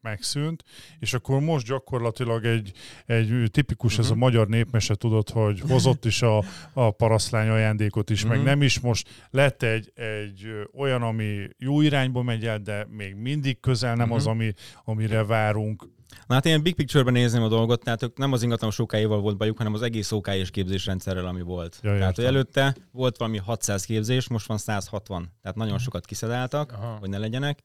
megszűnt, 0.00 0.62
és 0.98 1.14
akkor 1.14 1.40
most 1.40 1.66
gyakorlatilag 1.66 2.44
egy, 2.44 2.72
egy 3.06 3.48
tipikus 3.50 3.98
ez 3.98 4.06
a 4.06 4.10
Mhm. 4.10 4.18
magyar 4.18 4.48
népmese, 4.48 4.94
tudod, 4.94 5.30
hogy 5.30 5.60
hozott 5.60 6.04
is 6.04 6.22
a, 6.22 6.44
a 6.72 6.90
parasztlány 6.90 7.48
ajándékot 7.48 8.10
is, 8.10 8.24
meg 8.24 8.36
Mhm. 8.36 8.46
nem 8.46 8.62
is 8.62 8.80
most 8.80 9.08
lett 9.30 9.62
egy, 9.62 9.92
egy 9.94 10.46
olyan, 10.74 11.02
ami 11.02 11.48
jó 11.58 11.80
irányba 11.80 12.22
megy 12.22 12.46
el, 12.46 12.58
de 12.58 12.86
még 12.90 13.14
mindig 13.14 13.60
közel 13.60 13.94
nem 13.94 14.12
az, 14.12 14.22
Mhm. 14.24 14.32
ami, 14.32 14.52
amire 14.84 15.24
várunk. 15.24 15.88
Na 16.26 16.34
hát 16.34 16.46
én 16.46 16.62
big 16.62 16.74
picture-ben 16.74 17.12
nézném 17.12 17.42
a 17.42 17.48
dolgot, 17.48 17.84
tehát 17.84 18.02
ők 18.02 18.16
nem 18.16 18.32
az 18.32 18.42
ingatlanos 18.42 18.78
okáival 18.78 19.20
volt 19.20 19.36
bajuk, 19.36 19.56
hanem 19.56 19.74
az 19.74 19.82
egész 19.82 20.12
okályos 20.12 20.50
képzésrendszerrel, 20.50 21.26
ami 21.26 21.42
volt. 21.42 21.78
Ja, 21.82 21.98
tehát, 21.98 22.16
hogy 22.16 22.24
előtte 22.24 22.76
volt 22.92 23.16
valami 23.16 23.38
600 23.38 23.84
képzés, 23.84 24.28
most 24.28 24.46
van 24.46 24.58
160. 24.58 25.32
Tehát 25.42 25.56
nagyon 25.56 25.78
sokat 25.78 26.06
kiszedáltak, 26.06 26.72
Aha. 26.72 26.96
hogy 27.00 27.08
ne 27.08 27.18
legyenek, 27.18 27.58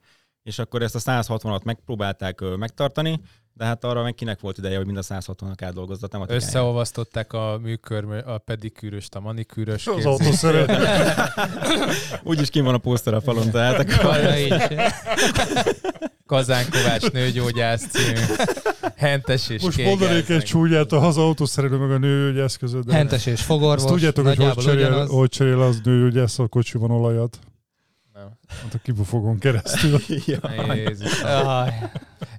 és 0.43 0.59
akkor 0.59 0.81
ezt 0.81 0.95
a 0.95 0.99
160-at 0.99 1.63
megpróbálták 1.63 2.41
megtartani, 2.57 3.19
de 3.57 3.65
hát 3.65 3.83
arra 3.83 4.03
meg 4.03 4.15
kinek 4.15 4.39
volt 4.39 4.57
ideje, 4.57 4.77
hogy 4.77 4.85
mind 4.85 4.97
a 4.97 5.01
160-nak 5.01 5.63
átdolgozza 5.63 6.05
a 6.05 6.09
tematikáját. 6.09 6.43
Összeolvasztották 6.43 7.33
a 7.33 7.59
műkör, 7.61 8.23
a 8.25 8.37
pedikűröst, 8.37 9.15
a 9.15 9.19
manikűröst. 9.19 9.87
Az 9.87 10.05
autószerelő. 10.05 10.83
Úgyis 12.23 12.49
kim 12.49 12.63
van 12.63 12.73
a 12.73 12.77
poszter 12.77 13.13
a 13.13 13.21
falon, 13.21 13.51
tehát 13.51 13.79
akkor... 13.79 14.15
Ja, 14.17 14.37
így. 14.37 14.53
Kazán 16.25 16.65
Kovács 16.69 17.11
nőgyógyász 17.11 17.87
című. 17.87 18.19
Hentes 18.95 19.49
és 19.49 19.61
Most 19.61 19.83
mondanék 19.83 20.29
egy 20.29 20.43
csúnyát, 20.43 20.91
az 20.91 21.17
autószerelő 21.17 21.77
meg 21.77 21.91
a 21.91 21.97
nőgyász 21.97 22.57
között. 22.57 22.91
Hentes 22.91 23.25
és 23.25 23.41
fogorvos, 23.41 23.83
Azt 23.83 23.87
tudjátok, 23.87 24.27
hogy 24.27 24.37
hogy 24.37 24.63
cserél, 24.63 25.05
hogy 25.05 25.29
cserél 25.29 25.61
az 25.61 25.79
nőgyász 25.83 26.39
a 26.39 26.47
kocsiban 26.47 26.91
olajat? 26.91 27.39
Hát 28.47 28.73
a 28.73 28.77
kibufogon 28.77 29.39
keresztül. 29.39 29.99
ja. 30.25 30.73
Jézus. 30.73 31.21
Jaj. 31.21 31.73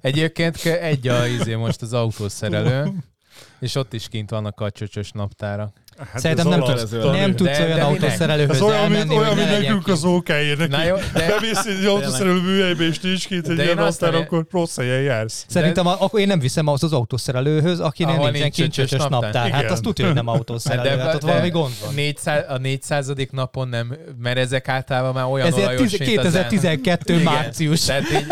Egyébként 0.01 0.65
egy 0.65 1.07
a 1.07 1.27
izé 1.27 1.55
most 1.55 1.81
az 1.81 1.93
autószerelő, 1.93 2.91
és 3.59 3.75
ott 3.75 3.93
is 3.93 4.07
kint 4.07 4.29
vannak 4.29 4.59
a 4.59 4.71
csöcsös 4.71 5.11
naptárak. 5.11 5.77
Hát 6.11 6.19
Szerintem 6.21 6.47
nem 6.47 6.59
tudsz, 6.59 6.89
nem 6.91 7.35
tudsz 7.35 7.49
de- 7.57 7.63
olyan 7.63 7.75
de 7.77 7.83
autószerelőhöz 7.83 8.61
olyan, 8.61 8.91
mint, 8.91 8.99
elmenni, 9.01 9.17
olyan, 9.19 9.35
mint 9.35 9.49
nekünk 9.49 9.87
az 9.87 10.03
OK-ér. 10.03 10.67
Na 10.69 10.83
jó, 10.85 10.95
de, 11.13 11.27
Bemész 11.27 11.65
egy 11.65 11.85
autószerelő 11.85 12.41
műhelybe, 12.41 12.83
és 12.87 12.99
nincs 12.99 13.27
kint 13.27 13.47
egy 13.47 13.55
De 13.55 13.63
ilyen 13.63 13.77
én 13.77 13.83
azt 13.83 13.99
naptár, 13.99 14.19
nem- 14.19 14.27
akkor 14.27 14.45
rossz 14.51 14.75
helyen 14.77 15.01
jársz. 15.01 15.45
Szerintem 15.47 15.87
a, 15.87 15.95
akkor 16.01 16.19
én 16.19 16.27
nem 16.27 16.39
viszem 16.39 16.67
az 16.67 16.83
az 16.83 16.93
autószerelőhöz, 16.93 17.79
akinek 17.79 18.17
nincsen 18.17 18.31
nincs 18.41 18.55
csöcsös 18.55 18.89
kincsös 18.89 18.99
naptár. 19.09 19.21
naptár. 19.33 19.51
Hát 19.51 19.71
azt 19.71 19.81
tudja, 19.81 20.05
hogy 20.05 20.13
nem 20.15 20.27
autószerelő, 20.37 20.97
hát 20.97 21.15
ott 21.15 21.21
valami 21.21 21.49
gond 21.49 21.73
van. 21.85 21.93
400, 21.93 22.43
a 22.47 22.57
400. 22.57 23.11
napon 23.31 23.67
nem, 23.67 23.97
mert 24.21 24.37
ezek 24.37 24.67
általában 24.67 25.13
már 25.13 25.25
olyan 25.25 25.47
Ezért 25.47 25.65
olajos, 25.67 25.91
tiz- 25.91 25.99
mint 26.07 26.17
az 26.25 26.35
el- 26.35 26.47
2012. 26.47 27.13
Igen. 27.13 27.23
március. 27.33 27.85
Tehát 27.85 28.11
így 28.11 28.25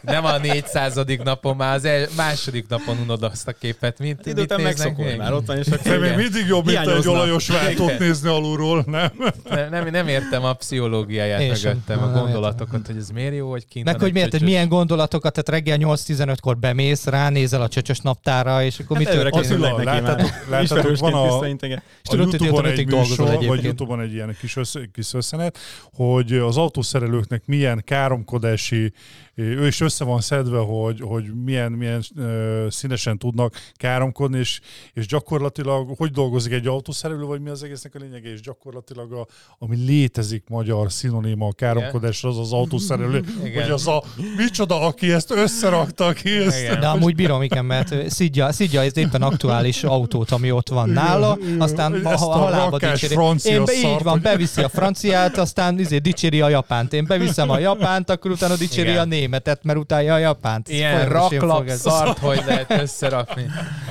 nem 0.00 0.24
a 0.24 0.38
400. 0.38 1.00
napon, 1.24 1.56
már 1.56 1.74
az 1.74 1.88
második 2.16 2.64
napon 2.68 2.96
unod 3.04 3.22
azt 3.22 3.48
a 3.48 3.52
képet. 3.52 3.98
Mint, 3.98 4.16
Hát 4.16 4.26
idő 4.26 4.42
után 4.42 4.58
mit 4.60 4.66
néznek 4.66 4.86
megszokod 4.86 5.10
még? 5.10 5.16
már, 5.20 5.32
ott 5.32 5.46
van, 5.46 5.56
és 5.58 5.66
De 5.66 5.76
akkor 5.76 5.98
még 5.98 6.16
mindig 6.16 6.46
jobb, 6.46 6.64
mint 6.66 6.78
egy 6.78 7.06
Olajos 7.14 7.48
váltót 7.48 7.98
nézni 7.98 8.28
alulról, 8.28 8.84
nem? 8.86 9.10
Nem, 9.50 9.70
nem, 9.70 9.88
nem 9.90 10.08
értem 10.08 10.44
a 10.44 10.52
pszichológiáját 10.52 11.40
Én 11.40 11.54
sem. 11.54 11.72
mögöttem, 11.72 12.02
a 12.02 12.18
gondolatokat, 12.18 12.86
hogy 12.86 12.96
ez 12.96 13.08
miért 13.10 13.34
jó, 13.34 13.50
hogy 13.50 13.66
kint 13.66 13.84
Meg 13.84 14.00
hogy 14.00 14.12
miért, 14.12 14.30
hogy 14.30 14.42
milyen 14.42 14.68
gondolatokat, 14.68 15.32
tehát 15.32 15.62
reggel 15.62 15.78
8-15-kor 15.80 16.58
bemész, 16.58 17.06
ránézel 17.06 17.62
a 17.62 17.68
csöcsös 17.68 17.98
naptára, 17.98 18.62
és 18.64 18.78
akkor 18.78 18.96
Hát 18.96 19.06
előre 19.06 19.30
történik? 19.30 19.60
már. 19.60 19.84
Láttátok, 19.84 20.30
láttátok 20.48 20.98
van 20.98 21.14
a, 21.14 21.22
visszainteget. 21.22 21.82
És 22.02 22.08
tudod, 22.08 22.26
a 22.26 22.30
Youtube-on 22.30 22.66
egy 22.66 22.86
műsor, 22.86 23.46
vagy. 23.46 23.64
Youtube-on 23.64 24.00
egy 24.00 24.12
ilyen 24.12 24.36
kis, 24.40 24.56
össze, 24.56 24.80
kis 24.92 25.14
összenet, 25.14 25.58
hogy 25.92 26.32
az 26.32 26.56
autószerelőknek 26.56 27.42
milyen 27.46 27.82
káromkodási, 27.84 28.92
ő 29.34 29.66
is 29.66 29.80
össze 29.80 30.04
van 30.04 30.20
szedve, 30.20 30.58
hogy, 30.58 31.00
hogy 31.00 31.24
milyen, 31.44 31.72
milyen 31.72 32.02
ö, 32.16 32.66
színesen 32.70 33.18
tudnak 33.18 33.54
káromkodni, 33.74 34.38
és, 34.38 34.60
és 34.92 35.06
gyakorlatilag 35.06 35.94
hogy 35.96 36.10
dolgozik 36.10 36.52
egy 36.52 36.66
autószerelő, 36.66 37.03
vagy 37.12 37.40
mi 37.40 37.50
az 37.50 37.62
egésznek 37.62 37.94
a 37.94 37.98
lényege, 37.98 38.32
és 38.32 38.40
gyakorlatilag 38.40 39.12
a, 39.12 39.26
ami 39.58 39.76
létezik 39.76 40.44
magyar 40.48 40.92
szinoníma 40.92 41.46
a 41.46 41.52
káromkodásra, 41.52 42.28
az 42.28 42.38
az 42.38 42.52
autószerelő, 42.52 43.24
hogy 43.40 43.70
az 43.70 43.86
a 43.86 44.02
micsoda, 44.36 44.80
aki 44.80 45.12
ezt 45.12 45.30
összerakta 45.30 46.12
ki, 46.12 46.30
ezt, 46.30 46.60
Igen. 46.60 46.80
De 46.80 46.86
amúgy 46.86 47.14
bírom, 47.14 47.42
igen, 47.42 47.64
mert 47.64 48.10
szidja, 48.10 48.52
szidja 48.52 48.80
az 48.80 48.96
éppen 48.96 49.22
aktuális 49.22 49.84
autót, 49.84 50.30
ami 50.30 50.50
ott 50.50 50.68
van 50.68 50.88
nála, 50.88 51.38
Igen, 51.40 51.60
aztán 51.60 52.06
Ezt 52.06 52.22
a 52.22 52.26
halába 52.26 52.70
rakás 52.70 52.92
dicséri. 53.00 53.14
francia 53.14 53.52
Én 53.52 53.64
be, 53.64 53.72
így 53.72 54.02
van, 54.02 54.20
beviszi 54.22 54.62
a 54.62 54.68
franciát, 54.68 55.36
aztán 55.38 55.78
izé, 55.78 55.98
dicséri 55.98 56.40
a 56.40 56.48
japánt. 56.48 56.92
Én 56.92 57.04
beviszem 57.06 57.50
a 57.50 57.58
japánt, 57.58 58.10
akkor 58.10 58.30
utána 58.30 58.56
dicséri 58.56 58.88
Igen. 58.88 59.00
a 59.00 59.04
németet, 59.04 59.64
mert 59.64 59.78
utálja 59.78 60.14
a 60.14 60.18
japánt. 60.18 60.68
Ez 60.68 60.74
Ilyen 60.74 61.08
raklap 61.08 61.68
ez. 61.68 61.80
szart, 61.80 62.18
hogy 62.18 62.42
lehet 62.46 62.70
összerakni. 62.82 63.46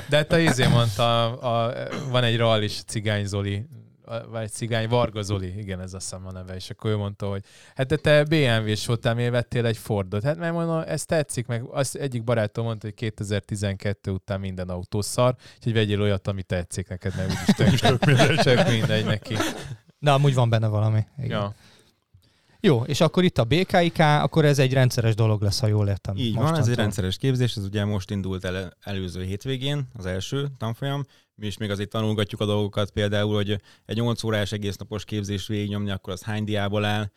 De 0.08 0.16
hát 0.16 0.32
a 0.32 0.38
izé 0.38 0.66
mondta, 0.66 1.24
a, 1.32 1.66
a, 1.66 1.72
van 2.10 2.24
egy 2.24 2.36
realis 2.36 2.82
cigány 3.04 3.26
Zoli, 3.26 3.66
vagy 4.30 4.50
cigány 4.50 4.88
Varga 4.88 5.22
Zoli, 5.22 5.58
igen, 5.58 5.80
ez 5.80 5.94
azt 5.94 6.10
hiszem 6.10 6.26
a 6.26 6.32
neve, 6.32 6.54
és 6.54 6.70
akkor 6.70 6.90
ő 6.90 6.96
mondta, 6.96 7.28
hogy 7.28 7.44
hát 7.74 7.86
de 7.86 7.96
te 7.96 8.24
BMW-s 8.24 8.86
voltál, 8.86 9.14
miért 9.14 9.30
vettél 9.30 9.66
egy 9.66 9.76
Fordot? 9.76 10.22
Hát 10.22 10.36
mert 10.36 10.52
mondom, 10.52 10.82
ez 10.86 11.04
tetszik, 11.04 11.46
meg 11.46 11.62
az 11.70 11.98
egyik 11.98 12.24
barátom 12.24 12.64
mondta, 12.64 12.86
hogy 12.86 12.94
2012 12.94 14.10
után 14.10 14.40
minden 14.40 14.68
autó 14.68 15.00
szar, 15.00 15.34
úgyhogy 15.56 15.72
vegyél 15.72 16.00
olyat, 16.00 16.28
ami 16.28 16.42
tetszik 16.42 16.88
neked, 16.88 17.14
mert 17.16 17.30
úgyis 17.30 17.80
tök, 17.90 18.42
tök 18.42 18.68
mindegy 18.68 19.04
neki. 19.04 19.34
De 19.98 20.10
amúgy 20.10 20.34
van 20.34 20.48
benne 20.48 20.66
valami. 20.66 21.06
Igen. 21.18 21.30
Ja. 21.30 21.54
Jó, 22.64 22.82
és 22.82 23.00
akkor 23.00 23.24
itt 23.24 23.38
a 23.38 23.44
BKIK, 23.44 23.98
akkor 23.98 24.44
ez 24.44 24.58
egy 24.58 24.72
rendszeres 24.72 25.14
dolog 25.14 25.42
lesz, 25.42 25.60
ha 25.60 25.66
jól 25.66 25.88
értem. 25.88 26.16
Így 26.16 26.34
van, 26.34 26.42
ez 26.42 26.50
egy 26.50 26.56
mostantól. 26.56 26.74
rendszeres 26.74 27.16
képzés, 27.16 27.56
ez 27.56 27.64
ugye 27.64 27.84
most 27.84 28.10
indult 28.10 28.44
el 28.44 28.76
előző 28.80 29.22
hétvégén, 29.22 29.88
az 29.92 30.06
első 30.06 30.48
tanfolyam. 30.58 31.04
Mi 31.34 31.46
is 31.46 31.56
még 31.56 31.70
azért 31.70 31.88
tanulgatjuk 31.88 32.40
a 32.40 32.44
dolgokat, 32.44 32.90
például, 32.90 33.34
hogy 33.34 33.60
egy 33.86 33.96
8 33.96 34.22
órás 34.22 34.52
egész 34.52 34.76
napos 34.76 35.04
képzést 35.04 35.46
végignyomni, 35.46 35.90
akkor 35.90 36.12
az 36.12 36.22
hány 36.22 36.44
diából 36.44 36.84
áll. 36.84 37.10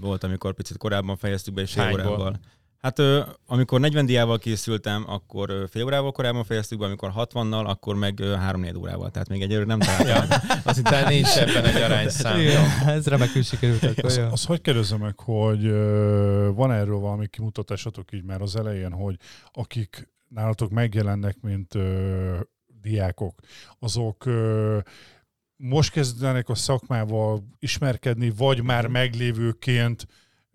Volt, 0.00 0.24
amikor 0.24 0.54
picit 0.54 0.76
korábban 0.76 1.16
fejeztük 1.16 1.54
be, 1.54 1.62
és 1.62 1.72
fél 1.72 1.92
órával. 1.92 2.40
Hát 2.84 2.98
amikor 3.46 3.80
40 3.80 4.06
diával 4.06 4.38
készültem, 4.38 5.04
akkor 5.06 5.68
fél 5.70 5.84
órával 5.84 6.12
korábban 6.12 6.44
fejeztük 6.44 6.78
be, 6.78 6.84
amikor 6.84 7.12
60-nal, 7.16 7.64
akkor 7.66 7.94
meg 7.94 8.18
3-4 8.20 8.78
órával. 8.78 9.10
Tehát 9.10 9.28
még 9.28 9.42
egyelőre 9.42 9.66
nem 9.66 9.78
találtam. 9.78 10.38
Ja. 10.48 10.60
Azt 10.64 10.76
hittem, 10.76 11.08
nincs 11.08 11.36
ebben 11.36 11.64
egy 11.64 11.82
arányszám. 11.82 12.40
Igen, 12.40 12.64
ez 12.86 13.06
remekül 13.06 13.42
sikerült. 13.42 13.82
Akkor 13.82 14.04
Az, 14.04 14.16
jó. 14.16 14.24
az 14.30 14.44
hogy 14.44 14.60
kérdezem 14.60 15.00
meg, 15.00 15.20
hogy 15.20 15.70
van 16.54 16.72
erről 16.72 16.98
valami 16.98 17.26
kimutatásatok 17.28 18.12
így 18.12 18.24
már 18.24 18.40
az 18.40 18.56
elején, 18.56 18.92
hogy 18.92 19.16
akik 19.52 20.08
nálatok 20.28 20.70
megjelennek, 20.70 21.36
mint 21.40 21.74
ö, 21.74 22.38
diákok, 22.80 23.40
azok 23.78 24.26
ö, 24.26 24.78
most 25.56 25.90
kezdenek 25.90 26.48
a 26.48 26.54
szakmával 26.54 27.44
ismerkedni, 27.58 28.32
vagy 28.36 28.62
már 28.62 28.86
meglévőként 28.86 30.06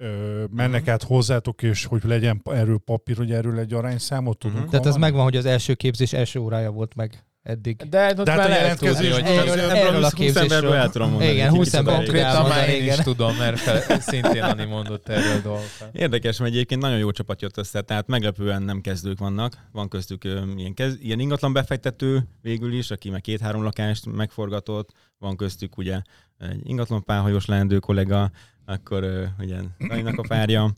ö, 0.01 0.43
mennek 0.51 0.87
át 0.87 1.03
hozzátok, 1.03 1.61
és 1.63 1.85
hogy 1.85 2.01
legyen 2.03 2.41
erről 2.51 2.77
papír, 2.85 3.17
hogy 3.17 3.31
erről 3.31 3.59
egy 3.59 3.73
arányszámot 3.73 4.37
tudunk 4.37 4.61
Mhm. 4.61 4.69
Tehát 4.69 4.85
ez 4.85 4.95
megvan, 4.95 5.23
hogy 5.23 5.35
az 5.35 5.45
első 5.45 5.73
képzés 5.73 6.13
első 6.13 6.39
órája 6.39 6.71
volt 6.71 6.95
meg 6.95 7.23
eddig. 7.43 7.75
De 7.89 8.13
ott 8.17 8.25
De 8.25 8.31
hát 8.31 8.45
a 8.45 8.49
jelentkezés- 8.49 9.13
hogy 9.13 9.23
Erről- 9.25 9.59
erről 9.59 10.03
a 10.03 10.09
20 10.09 10.13
képzésről. 10.13 10.73
el 10.73 10.89
tudom 10.89 11.09
mondani. 11.09 11.31
Igen, 11.31 11.47
egy 11.47 11.53
20 11.55 11.63
kicsit 11.63 11.79
ember 11.79 11.95
Konkrétan 11.95 12.47
már 12.47 12.69
én 12.69 12.85
is 12.87 12.95
tudom, 12.95 13.35
mert 13.35 13.59
fel, 13.59 13.99
szintén 13.99 14.43
Ani 14.43 14.65
mondott 14.65 15.09
erről 15.09 15.41
dolgokat. 15.41 15.89
Érdekes, 15.91 16.37
mert 16.39 16.51
egyébként 16.51 16.81
nagyon 16.81 16.97
jó 16.97 17.11
csapat 17.11 17.41
jött 17.41 17.57
össze, 17.57 17.81
tehát 17.81 18.07
meglepően 18.07 18.61
nem 18.61 18.81
kezdők 18.81 19.19
vannak. 19.19 19.53
Van 19.71 19.87
köztük 19.87 20.23
ilyen, 20.55 20.73
kez, 20.73 20.97
ilyen 21.01 21.19
ingatlan 21.19 21.53
befektető 21.53 22.27
végül 22.41 22.73
is, 22.73 22.91
aki 22.91 23.09
meg 23.09 23.21
két-három 23.21 23.63
lakást 23.63 24.05
megforgatott. 24.05 24.89
Van 25.17 25.35
köztük 25.35 25.77
ugye 25.77 26.01
egy 26.39 26.59
ingatlan 26.63 27.03
pálhajós 27.03 27.45
leendő 27.45 27.79
kollega, 27.79 28.31
akkor 28.69 29.03
ö, 29.03 29.25
ugye 29.39 29.57
Daninak 29.87 30.17
a 30.19 30.25
párja. 30.27 30.71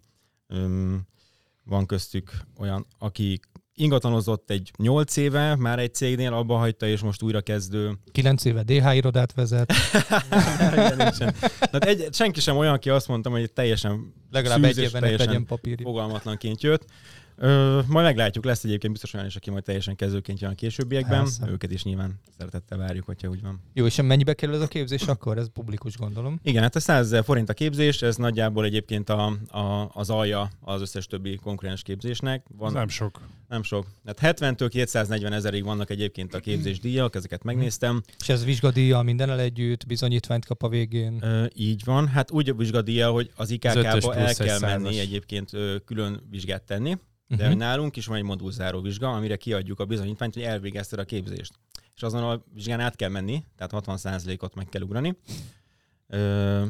Öm, 0.47 1.01
Van 1.63 1.85
köztük 1.85 2.31
olyan, 2.57 2.85
aki 2.99 3.39
ingatlanozott 3.73 4.49
egy 4.49 4.71
8 4.77 5.17
éve, 5.17 5.55
már 5.55 5.79
egy 5.79 5.93
cégnél 5.93 6.33
abba 6.33 6.57
hagyta, 6.57 6.87
és 6.87 7.01
most 7.01 7.21
újra 7.21 7.41
kezdő. 7.41 7.97
9 8.11 8.45
éve 8.45 8.63
DH 8.63 8.95
irodát 8.95 9.33
vezet, 9.33 9.73
nincsen. 10.97 11.33
Tehát 11.59 11.85
egy, 11.85 12.13
senki 12.13 12.39
sem 12.39 12.57
olyan, 12.57 12.73
aki 12.73 12.89
azt 12.89 13.07
mondtam, 13.07 13.31
hogy 13.31 13.51
teljesen 13.53 14.13
legalább 14.31 14.63
egy 14.63 14.77
évben 14.77 15.01
teljesen 15.01 15.45
papírja. 15.45 15.85
fogalmatlanként 15.85 16.61
jött. 16.61 16.85
Ö, 17.43 17.79
majd 17.87 18.05
meglátjuk, 18.05 18.45
lesz 18.45 18.63
egyébként 18.63 18.91
biztos 18.91 19.13
olyan 19.13 19.25
is, 19.25 19.35
aki 19.35 19.49
majd 19.49 19.63
teljesen 19.63 19.95
kezdőként 19.95 20.39
jön 20.39 20.51
a 20.51 20.55
későbbiekben. 20.55 21.19
Persze. 21.19 21.47
Őket 21.49 21.71
is 21.71 21.83
nyilván 21.83 22.19
szeretettel 22.37 22.77
várjuk, 22.77 23.05
hogyha 23.05 23.27
úgy 23.27 23.41
van. 23.41 23.61
Jó, 23.73 23.85
és 23.85 24.01
mennyibe 24.01 24.33
kerül 24.33 24.55
ez 24.55 24.61
a 24.61 24.67
képzés 24.67 25.01
akkor? 25.01 25.37
Ez 25.37 25.47
publikus 25.53 25.97
gondolom. 25.97 26.39
Igen, 26.43 26.61
hát 26.61 26.75
a 26.75 26.79
100 26.79 27.05
ezer 27.05 27.23
forint 27.23 27.49
a 27.49 27.53
képzés, 27.53 28.01
ez 28.01 28.15
nagyjából 28.15 28.65
egyébként 28.65 29.09
a, 29.09 29.25
a, 29.47 29.89
az 29.93 30.09
alja 30.09 30.49
az 30.59 30.81
összes 30.81 31.05
többi 31.05 31.35
konkurens 31.35 31.81
képzésnek. 31.81 32.45
Ez 32.49 32.57
Van, 32.57 32.73
nem 32.73 32.87
sok. 32.87 33.21
nem 33.47 33.63
sok. 33.63 33.85
Hát 34.05 34.37
70-től 34.39 34.67
240 34.69 35.33
ezerig 35.33 35.63
vannak 35.63 35.89
egyébként 35.89 36.33
a 36.33 36.39
képzés 36.39 36.79
díjak, 36.79 37.15
ezeket 37.15 37.43
megnéztem. 37.43 38.01
És 38.19 38.29
ez 38.29 38.45
vizsgadíjjal 38.45 39.03
mindennel 39.03 39.39
együtt, 39.39 39.85
bizonyítványt 39.85 40.45
kap 40.45 40.63
a 40.63 40.69
végén. 40.69 41.17
Ö, 41.21 41.45
így 41.53 41.83
van. 41.85 42.07
Hát 42.07 42.31
úgy 42.31 42.49
a 42.49 42.53
vizsgadíja, 42.53 43.11
hogy 43.11 43.31
az 43.35 43.49
IKK-ba 43.49 44.15
el 44.15 44.33
kell 44.33 44.33
százas. 44.33 44.59
menni 44.59 44.99
egyébként 44.99 45.53
ö, 45.53 45.75
külön 45.85 46.21
vizsgát 46.29 46.63
tenni. 46.63 46.97
De 47.31 47.37
Mhm. 47.37 47.47
hogy 47.47 47.57
nálunk 47.57 47.95
is 47.95 48.05
van 48.05 48.17
egy 48.17 48.23
modulzáró 48.23 48.81
vizsga, 48.81 49.09
amire 49.11 49.35
kiadjuk 49.35 49.79
a 49.79 49.85
bizonyítványt, 49.85 50.33
hogy 50.33 50.43
elvégezted 50.43 50.99
a 50.99 51.03
képzést. 51.03 51.53
És 51.95 52.01
azon 52.01 52.23
a 52.23 52.43
vizsgán 52.53 52.79
át 52.79 52.95
kell 52.95 53.09
menni, 53.09 53.43
tehát 53.57 53.71
60%-ot 53.71 54.55
meg 54.55 54.69
kell 54.69 54.81
ugrani. 54.81 55.17
Ö, 56.07 56.65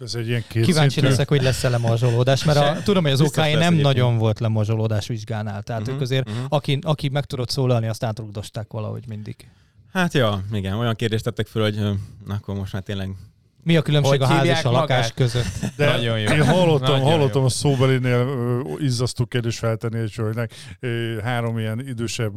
Ez 0.00 0.14
egy 0.14 0.26
ilyen 0.26 0.44
Kíváncsi 0.48 1.00
leszek, 1.00 1.28
hogy 1.28 1.42
lesz-e 1.42 1.68
lemazsolódás, 1.68 2.44
mert 2.44 2.58
a, 2.58 2.82
tudom, 2.82 3.02
hogy 3.02 3.12
az 3.12 3.20
Biztos 3.20 3.38
OK 3.38 3.44
lesz 3.44 3.54
nem 3.54 3.72
egyébként. 3.72 3.82
nagyon 3.96 4.18
volt 4.18 4.40
lemazsolódás 4.40 5.06
vizsgánál. 5.06 5.62
Tehát 5.62 5.82
Mhm, 5.82 5.90
ők 5.90 6.00
azért, 6.00 6.28
mhm. 6.30 6.44
aki, 6.48 6.78
aki 6.82 7.08
meg 7.08 7.24
tudott 7.24 7.50
szólalni, 7.50 7.86
azt 7.86 8.04
átrugdosták 8.04 8.72
valahogy 8.72 9.06
mindig. 9.08 9.48
Hát 9.92 10.12
ja, 10.14 10.44
igen, 10.52 10.74
olyan 10.74 10.94
kérdést 10.94 11.24
tettek 11.24 11.46
föl, 11.46 11.62
hogy 11.62 11.74
na, 12.26 12.34
akkor 12.34 12.54
most 12.54 12.72
már 12.72 12.82
tényleg 12.82 13.10
Mi 13.64 13.76
a 13.76 13.82
különbség 13.82 14.20
Hogy 14.20 14.30
a 14.30 14.34
ház 14.34 14.46
és 14.46 14.64
a 14.64 14.70
lakás 14.70 14.96
magát? 14.98 15.14
között? 15.14 15.44
De 15.76 15.86
Nagyon 15.86 16.20
jó. 16.20 16.30
Én 16.32 16.44
hallottam, 16.44 16.90
Nagyon 16.92 17.10
hallottam 17.10 17.40
jó. 17.40 17.46
a 17.46 17.50
szóbelinél 17.50 18.26
izzasztó 18.78 19.24
kérdést 19.26 19.58
feltenni 19.58 19.98
egy 19.98 20.14
hölgynek. 20.14 20.52
Három 21.22 21.58
ilyen 21.58 21.86
idősebb 21.88 22.32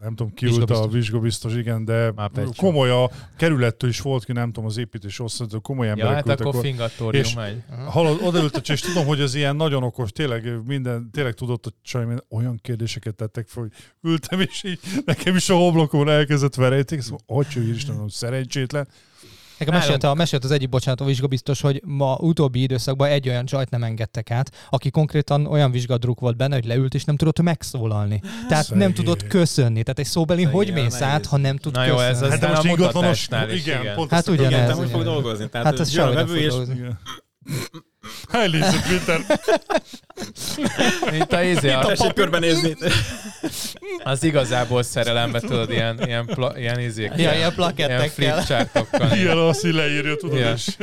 nem 0.00 0.14
tudom, 0.14 0.34
ki 0.34 0.46
ült 0.46 0.70
a 0.70 0.88
Vizsgabiztos. 0.88 1.54
igen, 1.54 1.84
de 1.84 2.12
komoly 2.56 2.90
a 2.90 3.10
kerülettől 3.36 3.90
is 3.90 4.00
volt 4.00 4.24
ki, 4.24 4.32
nem 4.32 4.46
tudom, 4.52 4.64
az 4.64 4.76
építés 4.76 5.20
osztató, 5.20 5.60
komoly 5.60 5.86
Ja, 5.86 5.92
emberek 5.92 6.14
hát 6.14 6.26
ültek 6.26 6.46
akkor 6.46 6.60
fingatórium 6.60 7.24
És- 7.24 7.34
megy. 7.34 7.62
Hallod, 7.86 8.18
odaült 8.22 8.56
a 8.56 8.72
és 8.72 8.80
tudom, 8.80 9.06
hogy 9.06 9.20
ez 9.20 9.34
ilyen 9.34 9.56
nagyon 9.56 9.82
okos, 9.82 10.10
tényleg 10.12 10.66
minden, 10.66 11.10
tényleg 11.12 11.34
tudott 11.34 11.66
a 11.66 11.70
csaj, 11.82 12.04
olyan 12.30 12.58
kérdéseket 12.62 13.14
tettek 13.14 13.46
fel, 13.48 13.62
hogy 13.62 13.72
ültem, 14.10 14.40
és 14.40 14.62
így 14.64 14.78
nekem 15.04 15.36
is 15.36 15.48
a 15.50 15.54
hoblokon 15.56 16.08
elkezdett 16.08 16.54
verejték, 16.54 17.00
szóval, 17.00 17.20
hogy 17.26 17.68
Isten, 17.74 18.04
szerencsétlen. 18.08 18.88
Nekem 19.60 19.74
Nálunk- 19.74 19.92
mesélt, 19.92 20.12
a, 20.14 20.14
mesélt 20.18 20.44
az 20.44 20.50
egyik, 20.50 20.68
bocsánat, 20.68 21.00
a 21.00 21.04
vizsgabiztos, 21.04 21.60
hogy 21.60 21.82
ma 21.84 22.16
utóbbi 22.20 22.62
időszakban 22.62 23.08
egy 23.08 23.28
olyan 23.28 23.44
csajt 23.44 23.70
nem 23.70 23.82
engedtek 23.82 24.30
át, 24.30 24.50
aki 24.70 24.90
konkrétan 24.90 25.46
olyan 25.46 25.70
vizsgadruk 25.70 26.20
volt 26.20 26.36
benne, 26.36 26.54
hogy 26.54 26.64
leült 26.64 26.94
és 26.94 27.04
nem 27.04 27.16
tudott 27.16 27.42
megszólalni. 27.42 28.20
Tehát 28.48 28.64
Szegény. 28.64 28.82
nem 28.82 28.92
tudott 28.94 29.26
köszönni. 29.26 29.82
Tehát 29.82 29.98
egy 29.98 30.04
szóbeli 30.06 30.42
hogy 30.44 30.68
ja, 30.68 30.74
mész 30.74 31.00
át, 31.00 31.26
ha 31.26 31.36
nem 31.36 31.56
tud 31.56 31.72
Na 31.74 31.84
jó, 31.84 31.98
ez 31.98 32.18
köszönni? 32.18 32.34
az- 32.34 32.40
Hát 32.40 32.50
most 32.54 32.64
ingatlanos, 32.64 33.28
igen, 33.28 33.80
igen. 33.80 33.94
pont 33.94 34.10
Hát 34.10 34.28
ugyanez, 34.28 34.50
igen, 34.50 34.66
te 34.66 34.74
úgy 34.76 34.90
fog 34.90 35.00
igen. 35.00 35.12
dolgozni. 35.12 35.48
Tehát 35.48 35.66
Hát 35.66 35.80
ez 35.80 35.96
a 35.96 36.12
vevő 36.12 36.36
és 36.36 36.54
Igen. 38.32 38.40
Elnézést, 38.42 38.88
Péter. 38.88 39.20
Mint 41.10 41.32
a, 41.32 41.42
izé, 41.42 41.70
a, 41.70 41.84
tessék 41.84 42.12
körbenézni. 42.12 42.74
az 44.04 44.22
igazából 44.24 44.82
szerelembe 44.82 45.40
tudod, 45.40 45.70
ilyen, 45.70 46.00
ilyen, 46.06 46.26
pla, 46.26 46.58
ilyen 46.58 46.80
izék. 46.80 47.08
Ja, 47.08 47.14
ilyen 47.16 47.34
ilyen 47.34 47.54
plakettekkel. 47.54 48.08
flipchartokkal. 48.08 49.12
Ilyen 49.16 49.36
azt 49.38 49.64
így 49.66 49.72
leírja, 49.74 50.16
tudod, 50.16 50.36
Igen. 50.36 50.54
és 50.54 50.76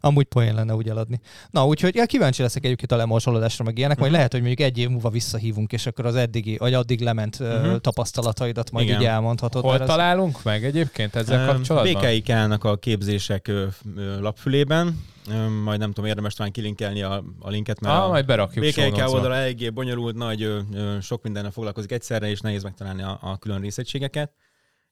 Amúgy 0.00 0.24
poén 0.24 0.54
lenne 0.54 0.74
úgy 0.74 0.88
eladni. 0.88 1.20
Na, 1.50 1.66
úgyhogy 1.66 1.94
ja, 1.94 2.04
kíváncsi 2.06 2.42
leszek 2.42 2.64
egyébként 2.64 2.92
a 2.92 2.96
lemorsolódásra, 2.96 3.64
meg 3.64 3.78
ilyenek, 3.78 3.98
majd 3.98 4.12
lehet, 4.12 4.32
hogy 4.32 4.40
mondjuk 4.40 4.68
egy 4.68 4.78
év 4.78 4.88
múlva 4.88 5.10
visszahívunk, 5.10 5.72
és 5.72 5.86
akkor 5.86 6.06
az 6.06 6.14
eddigi, 6.14 6.56
vagy 6.56 6.74
addig 6.74 7.00
lement 7.00 7.36
uh 7.40 7.44
Mhm. 7.62 7.76
tapasztalataidat 7.76 8.70
majd 8.70 8.86
Igen. 8.86 9.00
így 9.00 9.06
elmondhatod. 9.06 9.62
Hol 9.62 9.74
az- 9.74 9.86
találunk 9.88 10.42
meg 10.42 10.64
egyébként 10.64 11.16
ezzel 11.16 11.46
kapcsolatban? 11.46 12.02
BKIK-nak 12.02 12.64
a 12.64 12.76
képzések 12.76 13.50
lapfülében, 14.20 15.04
majd 15.62 15.78
nem 15.78 15.92
tudom, 15.92 16.04
érdemes 16.10 16.34
talán 16.34 16.52
kilinkelni 16.52 17.02
a, 17.02 17.24
a 17.38 17.50
linket, 17.50 17.80
mert 17.80 17.94
Ah, 17.94 18.04
a 18.04 18.08
majd 18.08 18.26
berakjuk 18.26 18.64
notes-ba. 18.76 19.10
oldala 19.10 19.34
eléggé 19.34 19.70
bonyolult, 19.70 20.14
nagy, 20.16 20.52
sok 21.00 21.22
mindennel 21.22 21.50
foglalkozik 21.50 21.92
egyszerre, 21.92 22.28
és 22.28 22.40
nehéz 22.40 22.62
megtalálni 22.62 23.02
a, 23.02 23.18
a 23.22 23.38
külön 23.38 23.60
részegységeket. 23.60 24.32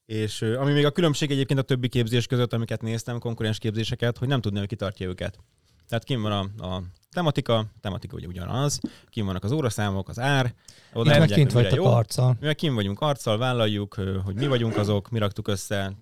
És 0.05 0.41
ami 0.41 0.73
még 0.73 0.85
a 0.85 0.91
különbség 0.91 1.31
egyébként 1.31 1.59
a 1.59 1.63
többi 1.63 1.87
képzés 1.87 2.27
között, 2.27 2.53
amiket 2.53 2.81
néztem, 2.81 3.19
konkurens 3.19 3.57
képzéseket, 3.57 4.17
hogy 4.17 4.27
nem 4.27 4.41
tudni, 4.41 4.59
hogy 4.59 4.67
kitartja 4.67 5.07
őket. 5.07 5.39
Tehát 5.87 6.03
kim 6.03 6.21
van 6.21 6.31
a, 6.31 6.65
a 6.65 6.83
tematika, 7.11 7.57
a 7.57 7.65
tematika 7.81 8.15
ugye 8.15 8.27
ugyanaz, 8.27 8.79
kim 9.09 9.25
vannak 9.25 9.43
az 9.43 9.51
óraszámok, 9.51 10.09
az 10.09 10.19
ár, 10.19 10.53
oda 10.93 11.13
Itt 11.13 11.19
meg 11.19 11.29
kint 11.29 11.51
vagytok 11.51 11.77
jó. 11.77 11.85
arccal. 11.85 12.37
Mi 12.39 12.45
meg 12.45 12.55
kim 12.55 12.75
vagyunk 12.75 12.99
arccal, 12.99 13.37
vállaljuk, 13.37 13.93
hogy 14.23 14.35
mi 14.35 14.47
vagyunk 14.47 14.77
azok, 14.77 15.09
mi 15.09 15.19
raktuk 15.19 15.47
össze. 15.47 15.93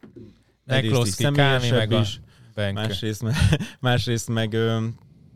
Nekloszki, 0.63 1.23
Kámi, 1.31 1.69
meg 1.69 1.91
a 1.91 1.99
is, 1.99 2.19
Benke. 2.53 2.81
másrészt, 2.81 3.23
másrészt 3.79 4.29
meg 4.29 4.53
ö, 4.53 4.85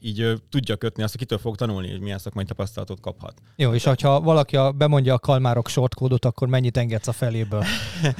így 0.01 0.21
ö, 0.21 0.33
tudja 0.49 0.75
kötni 0.75 1.03
azt, 1.03 1.11
hogy 1.11 1.21
kitől 1.21 1.37
fog 1.37 1.55
tanulni, 1.55 1.91
hogy 1.91 1.99
milyen 1.99 2.17
szakmai 2.17 2.43
tapasztalatot 2.45 2.99
kaphat. 2.99 3.41
Jó, 3.55 3.73
és 3.73 3.83
ha 4.01 4.21
valaki 4.21 4.55
a, 4.55 4.71
bemondja 4.71 5.13
a 5.13 5.19
kalmárok 5.19 5.67
shortkódot, 5.69 6.25
akkor 6.25 6.47
mennyit 6.47 6.77
engedsz 6.77 7.07
a 7.07 7.11
feléből? 7.11 7.63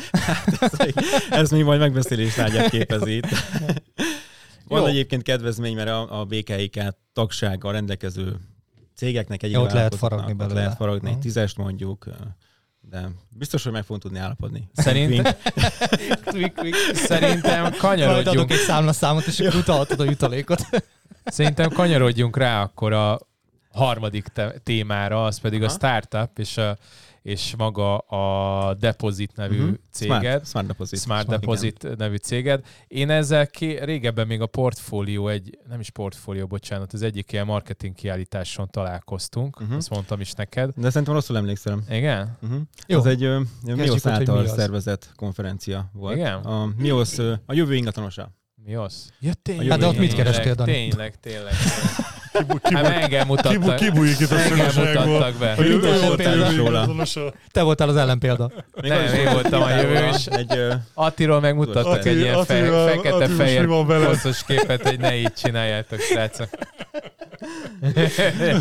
ez, 0.59 0.77
még- 0.77 0.95
ez 1.29 1.51
még 1.51 1.63
majd 1.63 1.79
megbeszélés 1.79 2.33
tárgyát 2.33 2.69
képezi. 2.69 3.19
Van 4.67 4.81
Jó. 4.81 4.85
egyébként 4.87 5.21
kedvezmény, 5.23 5.75
mert 5.75 5.89
a, 5.89 6.19
a 6.19 6.25
BKIK 6.25 6.79
tagsággal 7.13 7.71
rendelkező 7.71 8.35
cégeknek 8.95 9.43
egy 9.43 9.51
Ja, 9.51 9.61
ott 9.61 9.71
lehet 9.71 9.95
faragni 9.95 10.33
belőle. 10.33 10.59
lehet 10.59 10.75
faragni, 10.75 11.07
egy 11.07 11.13
Aha. 11.13 11.21
tízest 11.21 11.57
mondjuk, 11.57 12.05
de 12.89 13.07
biztos, 13.37 13.63
hogy 13.63 13.71
meg 13.71 13.81
fogunk 13.83 14.01
tudni 14.01 14.19
állapodni. 14.19 14.69
Szerintem, 14.73 15.33
szerintem 16.93 17.61
Majd 17.61 17.77
kanyarodjunk, 17.77 18.27
adok 18.37 18.51
egy 18.51 18.57
számlaszámot, 18.57 19.25
és 19.25 19.39
akkor 19.39 19.55
utalhatod 19.59 19.99
a 19.99 20.03
jutalékot. 20.03 20.61
szerintem 21.25 21.69
kanyarodjunk 21.69 22.37
rá 22.37 22.61
akkor 22.61 22.93
a 22.93 23.19
harmadik 23.71 24.27
te- 24.27 24.59
témára, 24.63 25.25
az 25.25 25.39
pedig 25.39 25.61
a 25.61 25.65
Aha. 25.65 25.73
startup, 25.73 26.39
és, 26.39 26.57
a, 26.57 26.77
és 27.27 27.53
maga 27.57 27.97
a 27.97 28.73
Deposit 28.73 29.35
nevű 29.35 29.63
Mhm. 29.63 29.73
céged. 29.91 30.21
Smart, 30.21 30.45
smart 30.47 30.67
Deposit. 30.67 30.99
Smart 30.99 31.27
Igen. 31.27 31.39
Deposit 31.39 31.97
nevű 31.97 32.15
céged. 32.15 32.65
Én 32.87 33.09
ezzel 33.09 33.47
ké, 33.47 33.77
régebben 33.83 34.27
még 34.27 34.41
a 34.41 34.45
portfólió, 34.45 35.27
egy, 35.27 35.57
nem 35.69 35.79
is 35.79 35.89
portfólió, 35.89 36.47
bocsánat, 36.47 36.93
az 36.93 37.01
egyik 37.01 37.31
ilyen 37.31 37.45
marketing 37.45 37.95
kiállításon 37.95 38.69
találkoztunk, 38.69 39.59
Mhm. 39.59 39.73
azt 39.73 39.89
mondtam 39.89 40.19
is 40.19 40.31
neked. 40.31 40.71
De 40.75 40.89
szerintem 40.89 41.13
rosszul 41.15 41.37
emlékszem. 41.37 41.83
Igen? 41.89 42.37
Uh-huh. 42.41 42.59
Jó. 42.87 42.99
Ez 42.99 43.05
egy 43.05 43.23
ö, 43.23 43.39
MIOS 43.63 43.89
ott, 43.89 44.01
hogy 44.01 44.11
által 44.11 44.41
mi 44.41 44.47
az. 44.47 44.53
szervezett 44.55 45.11
konferencia 45.15 45.89
volt. 45.93 46.15
Igen? 46.15 46.33
A 46.37 46.69
MIOS 46.77 47.17
ö, 47.17 47.33
a 47.45 47.53
jövő 47.53 47.75
ingatlanosa. 47.75 48.31
Mi 48.63 48.75
az? 48.75 49.11
Ja, 49.19 49.33
tényleg. 49.41 49.69
Hát 49.69 49.79
de 49.79 49.87
ott 49.87 49.97
mit 49.97 50.13
kerestél, 50.13 50.53
Dani? 50.55 50.71
Tényleg, 50.71 51.19
tényleg. 51.19 51.53
Kibu- 52.37 53.39
Hát 53.41 53.47
kibu- 53.51 53.75
kibújik 53.75 54.19
itt 54.19 54.31
a 54.31 54.35
mutattak 55.05 55.35
be. 55.39 55.51
A 55.57 55.61
jövő 55.63 55.77
Minden 55.79 56.01
volt 56.01 56.15
példa. 56.15 56.31
a 56.45 56.49
jövő 56.49 56.55
róla. 56.57 56.69
ingatlanosa. 56.79 57.33
Te 57.51 57.61
voltál 57.61 57.89
az 57.89 57.95
ellenpélda. 57.95 58.51
Még 58.81 58.91
Nem, 58.91 59.01
én 59.13 59.23
volt, 59.23 59.31
voltam 59.31 59.61
a 59.61 59.65
hogy 59.65 59.81
jövő 59.81 60.07
is. 60.15 60.25
Egy, 60.25 60.59
Attiról 60.93 61.39
megmutattak 61.39 61.85
Atti- 61.93 62.09
egy 62.09 62.17
ilyen 62.19 62.43
fekete-fehér 62.45 63.65
hosszos 64.05 64.43
képet, 64.43 64.81
hogy 64.87 64.99
ne 64.99 65.15
így 65.15 65.33
csináljátok, 65.33 65.99
srácok. 65.99 66.49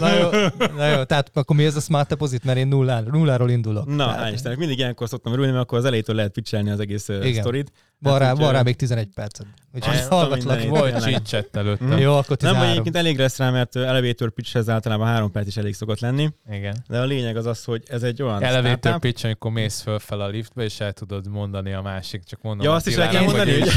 Na 0.00 0.14
jó, 0.14 0.28
na 0.76 0.86
jó, 0.88 1.02
tehát 1.02 1.30
akkor 1.34 1.56
mi 1.56 1.64
ez 1.64 1.76
a 1.76 1.80
Smart 1.80 2.08
Deposit, 2.08 2.44
mert 2.44 2.58
én 2.58 2.66
nullár, 2.66 3.02
nulláról 3.04 3.50
indulok. 3.50 3.86
Na, 3.86 3.96
Tehát- 4.06 4.30
hál' 4.30 4.34
Istennek, 4.34 4.58
mindig 4.58 4.78
ilyenkor 4.78 5.08
szoktam 5.08 5.32
örülni, 5.32 5.50
mert 5.50 5.62
akkor 5.64 5.78
az 5.78 5.84
elejétől 5.84 6.16
lehet 6.16 6.32
pitchelni 6.32 6.70
az 6.70 6.80
egész 6.80 7.08
Igen. 7.08 7.32
sztorit. 7.40 7.72
Van 7.98 8.18
rá, 8.18 8.32
van 8.32 8.52
rá 8.52 8.62
még 8.62 8.76
11 8.76 9.08
perced. 9.14 9.46
Úgyhogy 9.74 9.94
Hát, 9.94 10.08
hallgatlak. 10.08 10.62
Volt 10.62 11.24
chit 11.24 11.56
előtte. 11.56 11.84
Mhm. 11.84 11.98
Jó, 11.98 12.12
akkor 12.12 12.26
Nem, 12.28 12.36
13. 12.36 12.58
vagy 12.60 12.70
egyébként 12.70 12.96
elég 12.96 13.18
lesz 13.18 13.38
rá, 13.38 13.50
mert 13.50 13.76
elevator 13.76 14.30
pitchhez 14.30 14.68
általában 14.68 15.06
három 15.06 15.30
perc 15.30 15.46
is 15.46 15.56
elég 15.56 15.74
szokott 15.74 16.00
lenni, 16.00 16.28
Igen. 16.50 16.84
de 16.88 16.98
a 17.00 17.04
lényeg 17.04 17.36
az 17.36 17.46
az, 17.46 17.64
hogy 17.64 17.82
ez 17.86 18.02
egy 18.02 18.22
olyan 18.22 18.42
Elevator 18.42 18.76
startup, 18.78 19.00
pitch, 19.00 19.24
amikor 19.24 19.50
mész 19.50 19.80
föl 19.80 19.98
fel 19.98 20.20
a 20.20 20.26
liftbe, 20.26 20.64
és 20.64 20.80
el 20.80 20.92
tudod 20.92 21.28
mondani 21.28 21.72
a 21.72 21.82
másik, 21.82 22.24
csak 22.24 22.42
mondom. 22.42 22.66
Ja, 22.66 22.72
azt 22.72 22.86
is 22.86 22.96
el 22.96 23.08
kell 23.08 23.22
mondani, 23.22 23.60
hogy 23.60 23.70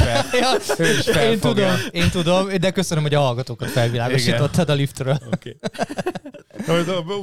én 1.30 1.40
tudom, 1.40 1.74
én 1.90 2.10
tudom, 2.10 2.48
de 2.60 2.70
köszönöm, 2.70 3.02
hogy 3.02 3.14
a 3.14 3.20
hallgatókat 3.20 3.68
felvilágosítottad 3.68 4.68
a 4.68 4.74
liftről. 4.74 5.18
Oké. 5.32 5.56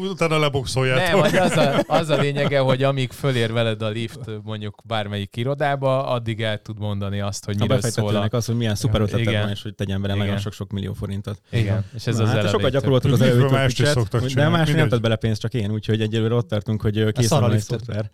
Utána 0.10 0.40
leboxoljátok. 0.40 1.32
Nem, 1.32 1.42
az 1.42 1.52
a, 1.58 1.84
az 1.88 2.10
a 2.10 2.16
lényege, 2.18 2.60
hogy 2.60 2.84
amíg 2.84 3.12
fölér 3.12 3.54
veled 3.54 3.82
a 3.82 3.90
lift 3.90 4.20
mondjuk 4.44 4.82
bármelyik 4.86 5.36
irodába, 5.36 6.08
addig 6.08 6.42
el 6.42 6.62
tud 6.62 6.80
mondani 6.88 7.20
azt, 7.20 7.46
hogy 7.46 7.56
A 7.60 7.62
miről 7.62 7.82
szól 7.82 8.16
a... 8.16 8.28
az, 8.32 8.46
hogy 8.46 8.56
milyen 8.56 8.76
szuper 8.76 9.02
Igen. 9.16 9.42
van, 9.42 9.50
és 9.50 9.62
hogy 9.62 9.76
tegyen 9.76 10.02
vele 10.02 10.14
nagyon 10.14 10.38
sok-sok 10.38 10.72
millió 10.72 10.94
forintot. 10.94 11.42
Igen, 11.50 11.86
és 11.96 12.08
ez 12.08 12.18
Na, 12.18 12.24
az 12.24 12.30
hát 12.30 12.50
sokat 12.50 12.72
gyakoroltuk 12.72 13.12
az 13.12 13.22
is 13.22 13.34
pitchet, 13.66 13.88
szoktak 13.88 14.22
de 14.22 14.28
csinálni, 14.28 14.58
más 14.58 14.72
nem 14.72 14.90
tett 14.90 15.02
bele 15.02 15.16
pénzt, 15.16 15.42
csak 15.42 15.54
én, 15.54 15.72
úgyhogy 15.72 16.02
egyelőre 16.02 16.34
ott 16.34 16.48
tartunk, 16.48 16.82
hogy 16.82 16.98
a 16.98 17.12
van 17.30 17.52
egy 17.52 17.60
szoftver. 17.60 18.10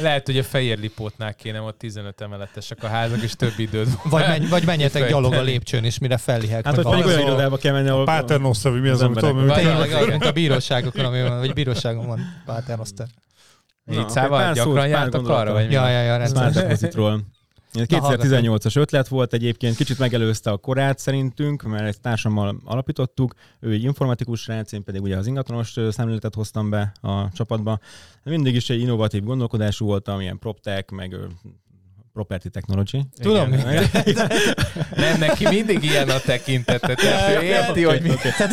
Lehet, 0.00 0.26
hogy 0.26 0.38
a 0.38 0.42
fehér 0.42 0.78
lipótnál 0.78 1.34
kéne 1.34 1.60
ott 1.60 1.78
15 1.78 2.20
emeletesek 2.20 2.82
a 2.82 2.86
házak, 2.86 3.22
és 3.22 3.32
több 3.32 3.58
időd. 3.58 3.88
Vagy, 4.04 4.26
menj, 4.26 4.46
vagy 4.46 4.64
menjetek 4.64 5.08
gyalog 5.08 5.32
a 5.32 5.42
lépcsőn, 5.42 5.84
és 5.84 5.98
mire 5.98 6.16
fellihek. 6.16 6.64
Hát, 6.64 6.74
hogy 6.74 6.84
pedig 6.84 7.04
olyan 7.04 7.20
irodába 7.20 7.56
kell 7.56 7.72
menni, 7.72 7.88
ahol... 7.88 8.04
Paternoster, 8.04 8.72
mi 8.72 8.88
az, 8.88 9.02
amit 9.02 9.18
tudom, 9.18 9.38
mint 10.08 10.24
a 10.24 10.32
bíróságokon, 10.32 11.04
ami 11.04 11.22
van, 11.22 11.38
vagy 11.38 11.52
bíróságon 11.52 12.06
van 12.06 12.20
Paternoster. 12.44 13.06
Akkor 13.86 14.10
szával 14.10 14.52
gyakran 14.52 14.88
jártak 14.88 15.12
gondolatot. 15.12 15.46
arra, 15.46 15.52
vagy 15.52 15.66
mi? 15.66 15.72
Ja, 15.72 15.88
ja, 15.88 16.00
ja, 16.00 16.16
rendszeresen. 16.16 17.24
Depositról. 17.74 18.12
Ez 18.12 18.30
Na, 18.30 18.36
hallgatom. 18.36 18.54
2018-as 18.54 18.76
ötlet 18.76 19.08
volt 19.08 19.32
egyébként, 19.32 19.76
kicsit 19.76 19.98
megelőzte 19.98 20.50
a 20.50 20.56
korát 20.56 20.98
szerintünk, 20.98 21.62
mert 21.62 21.84
ezt 21.84 22.00
társammal 22.00 22.60
alapítottuk. 22.64 23.34
Ő 23.60 23.70
egy 23.70 23.82
informatikus 23.82 24.40
srác, 24.40 24.72
én 24.72 24.84
pedig 24.84 25.02
ugye 25.02 25.16
az 25.16 25.26
ingatlanos 25.26 25.76
szemléletet 25.90 26.34
hoztam 26.34 26.70
be 26.70 26.92
a 27.00 27.32
csapatba. 27.32 27.78
Mindig 28.22 28.54
is 28.54 28.70
egy 28.70 28.80
innovatív 28.80 29.22
gondolkodású 29.22 29.86
voltam, 29.86 30.20
ilyen 30.20 30.38
PropTech, 30.38 30.92
meg 30.92 31.16
Property 32.14 32.48
Technology. 32.48 33.00
Tudom, 33.22 33.52
Igen. 33.52 33.88
mi? 34.04 34.12
Nem, 35.02 35.18
neki 35.18 35.48
mindig 35.48 35.84
ilyen 35.84 36.08
a 36.08 36.18
tekintete. 36.18 36.94
Tehát 36.94 37.42
ő 37.42 37.46
érti, 37.46 37.82
hogy 37.82 38.02
mi... 38.02 38.14
Tehát 38.36 38.52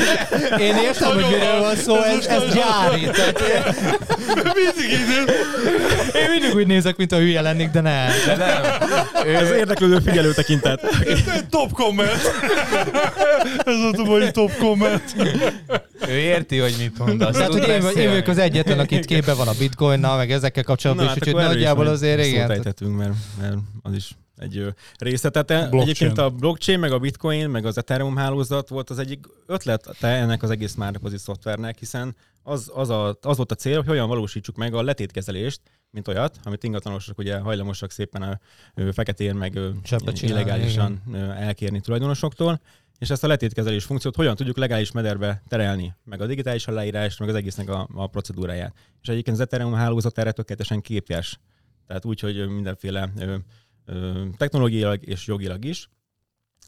én 0.60 0.76
értem, 0.76 1.14
hogy 1.14 1.26
miről 1.30 1.60
van 1.60 1.76
szó, 1.76 1.96
ez, 1.96 2.26
ez 2.26 2.54
gyári. 2.54 3.02
Tehát 3.02 3.40
Mindig 4.28 4.92
így 4.92 5.30
én 6.16 6.30
mindig 6.30 6.56
úgy 6.56 6.68
nézek, 6.68 6.96
mint 6.98 7.12
a 7.12 7.18
hülye 7.18 7.42
lennék, 7.42 7.70
de 7.70 7.82
nem. 7.82 8.10
De 8.26 8.36
nem. 8.36 8.64
Ez 9.36 9.50
Ő, 9.50 9.58
érdeklődő 9.58 10.00
figyelő 10.00 10.34
tekintet. 10.34 10.82
Top 11.50 11.72
comment! 11.72 12.12
Ez 13.66 14.00
a 14.00 14.04
mai 14.04 14.32
top 14.32 14.58
comment. 14.58 15.16
ő 16.08 16.18
érti, 16.18 16.58
hogy 16.58 16.76
mit 16.80 16.98
mond. 16.98 17.22
Azt 17.22 17.38
Tehát, 17.38 17.52
hogy 17.52 17.68
én, 17.68 18.04
én 18.04 18.10
vagyok 18.10 18.28
az 18.28 18.38
egyetlen, 18.38 18.80
aki 18.80 18.96
itt 18.96 19.06
képbe 19.06 19.34
van 19.34 19.48
a 19.48 19.54
bitcoinnal, 19.60 20.18
meg 20.18 20.32
ezekkel 20.32 20.64
kapcsolatban, 20.64 21.06
és 21.06 21.12
úgyhogy 21.12 21.30
akkor 21.30 21.42
erről 21.42 21.54
is 21.54 21.58
nagyjából 21.58 21.88
azért 21.88 22.22
szót 22.22 22.32
igen. 22.32 22.52
ejthetünk, 22.52 22.98
mert, 22.98 23.14
mert 23.52 23.62
az 23.82 23.94
is 23.94 24.16
egy 24.38 24.58
ö, 24.58 24.70
része. 24.98 25.30
Tehát 25.30 25.52
e- 25.52 25.56
Blockchain. 25.56 25.82
egyébként 25.82 26.18
a 26.18 26.30
blockchain, 26.30 26.80
meg 26.80 26.92
a 26.92 27.00
bitcoin, 27.00 27.50
meg 27.50 27.66
az 27.66 27.78
Ethereum 27.78 28.16
hálózat 28.16 28.70
volt 28.70 28.90
az 28.90 29.00
egyik 29.00 29.26
ötlete 29.46 30.08
ennek 30.08 30.44
az 30.44 30.50
egész 30.50 30.76
Deposit 30.76 31.20
szoftvernek, 31.20 31.80
hiszen 31.80 32.16
az, 32.44 32.72
az, 32.74 32.90
a, 32.90 33.18
az 33.22 33.38
volt 33.38 33.52
a 33.52 33.56
cél, 33.56 33.76
hogy 33.76 33.88
hogyan 33.88 34.08
valósítsuk 34.08 34.56
meg 34.56 34.74
a 34.74 34.82
letétkezelést, 34.82 35.62
mint 35.90 36.08
olyat, 36.08 36.40
amit 36.44 36.64
ingatlanosok 36.64 37.18
ugye 37.18 37.40
hajlamosak 37.40 37.92
szépen 37.92 38.22
a 38.22 38.40
feketén, 38.92 39.36
meg 39.36 39.60
csinálni, 39.84 40.20
illegálisan 40.22 41.02
ö, 41.14 41.18
elkérni 41.18 41.80
tulajdonosoktól, 41.80 42.62
és 43.02 43.10
ezt 43.10 43.24
a 43.24 43.28
letétkezelés 43.28 43.84
funkciót 43.84 44.16
hogyan 44.16 44.36
tudjuk 44.36 44.58
legális 44.58 44.92
mederbe 44.92 45.42
terelni, 45.48 45.94
meg 46.04 46.22
a 46.22 46.26
digitális 46.26 46.68
aláírást, 46.68 47.20
meg 47.20 47.30
az 47.30 47.36
egésznek 47.36 47.70
a, 47.70 47.88
a 47.94 48.08
procedúráját. 48.08 48.74
És 49.02 49.08
egyébként 49.08 49.36
az 49.36 49.42
Ethereum 49.42 49.74
hálózat 49.74 50.18
erre 50.18 50.32
tökéletesen 50.32 50.82
képes. 50.82 51.40
Tehát 51.88 52.06
úgy, 52.06 52.20
hogy 52.20 52.48
mindenféle 52.48 53.14
technológiailag 54.38 55.08
és 55.08 55.28
jogilag 55.28 55.66
is. 55.66 55.90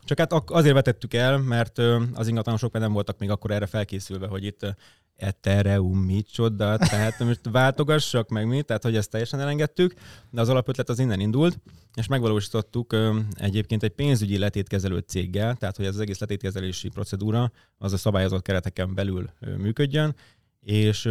Csak 0.05 0.18
hát 0.20 0.34
azért 0.34 0.74
vetettük 0.74 1.14
el, 1.14 1.38
mert 1.38 1.78
az 2.14 2.28
ingatlanosok 2.28 2.74
már 2.74 2.82
nem 2.82 2.93
voltak 2.93 3.20
még 3.20 3.30
akkor 3.30 3.51
erre 3.51 3.66
felkészülve, 3.66 4.28
hogy 4.28 4.43
itt 4.43 4.76
Ethereum 5.16 5.99
micsoda, 5.99 6.78
tehát 6.78 7.20
most 7.20 7.39
váltogassak 7.51 8.30
meg 8.30 8.47
mi, 8.47 8.61
tehát 8.61 8.84
hogy 8.84 8.95
ezt 8.95 9.09
teljesen 9.09 9.39
elengedtük, 9.39 9.93
de 10.30 10.41
az 10.41 10.49
alapötlet 10.49 10.89
az 10.89 10.99
innen 10.99 11.20
indult, 11.20 11.59
és 11.95 12.07
megvalósítottuk 12.07 12.95
egyébként 13.34 13.84
egy 13.84 13.91
pénzügyi 13.91 14.38
letétkezelő 14.38 14.97
céggel, 14.99 15.55
tehát 15.55 15.76
hogy 15.76 15.86
ez 15.86 15.93
az 15.93 15.99
egész 15.99 16.20
letétkezelési 16.20 16.89
procedúra 16.89 17.51
az 17.78 17.93
a 17.93 17.97
szabályozott 17.97 18.41
kereteken 18.41 18.93
belül 18.93 19.30
működjön, 19.57 20.16
és 20.59 21.09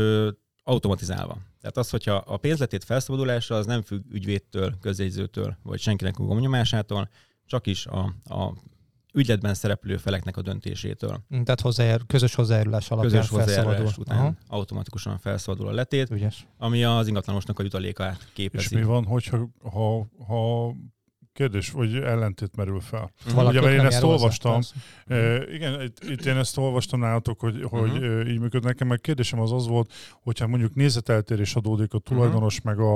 automatizálva. 0.63 1.39
Tehát 1.63 1.77
az, 1.77 1.91
hogyha 1.91 2.15
a 2.15 2.37
pénzletét 2.37 2.85
felszabadulása 2.85 3.55
az 3.55 3.67
nem 3.67 3.83
függ 3.83 4.03
ügyvédtől, 4.11 4.75
közjegyzőtől, 4.81 5.57
vagy 5.63 5.81
senkinek 5.81 6.19
a 6.19 6.23
gomnyomásától, 6.25 7.09
csak 7.47 7.67
is 7.67 7.87
a, 7.87 8.15
a 8.25 8.53
ügyletben 9.15 9.55
szereplő 9.55 9.97
feleknek 9.97 10.37
a 10.37 10.43
döntésétől. 10.43 11.21
Tehát 11.31 11.61
hozzájár, 11.61 12.01
közös 12.07 12.35
hozzájárulás 12.35 12.91
alapján 12.91 13.13
Közös 13.13 13.29
felszabadul. 13.29 13.57
hozzájárulás 13.65 13.99
után 13.99 14.19
Aha, 14.19 14.33
automatikusan 14.49 15.19
felszabadul 15.19 15.69
a 15.69 15.73
letét, 15.73 16.11
ügyes. 16.11 16.47
ami 16.59 16.85
az 16.85 17.07
ingatlanosnak 17.07 17.59
a 17.59 17.63
jutalékát 17.63 18.19
És 18.21 18.31
képezi. 18.33 18.75
mi 18.75 18.83
van, 18.83 19.05
hogyha 19.05 19.49
ha, 19.63 20.07
ha 20.27 20.73
kérdés, 21.33 21.71
vagy 21.71 21.95
ellentét 21.97 22.57
merül 22.57 22.81
fel. 22.81 23.13
Mhm. 23.27 23.35
Valaki 23.35 23.59
Ugye, 23.59 23.73
én 23.73 23.81
ezt 23.81 24.03
olvastam. 24.03 24.61
E, 25.07 25.43
igen, 25.53 25.83
itt, 25.83 25.99
itt 26.09 26.25
én 26.25 26.37
ezt 26.37 26.59
olvastam 26.59 27.01
nálatok, 27.01 27.41
hogy, 27.41 27.63
hogy 27.63 27.91
Mhm. 27.93 28.05
uh-huh. 28.05 28.31
így 28.31 28.39
működ 28.39 28.65
nekem, 28.65 28.89
meg 28.89 29.01
kérdésem 29.01 29.41
az 29.41 29.53
az 29.53 29.67
volt, 29.67 29.93
hogyha 30.23 30.47
mondjuk 30.47 30.75
nézeteltérés 30.75 31.55
adódik 31.55 31.95
a 31.95 31.99
tulajdonos 31.99 32.61
Mhm. 32.61 32.69
meg 32.69 32.79
a, 32.79 32.95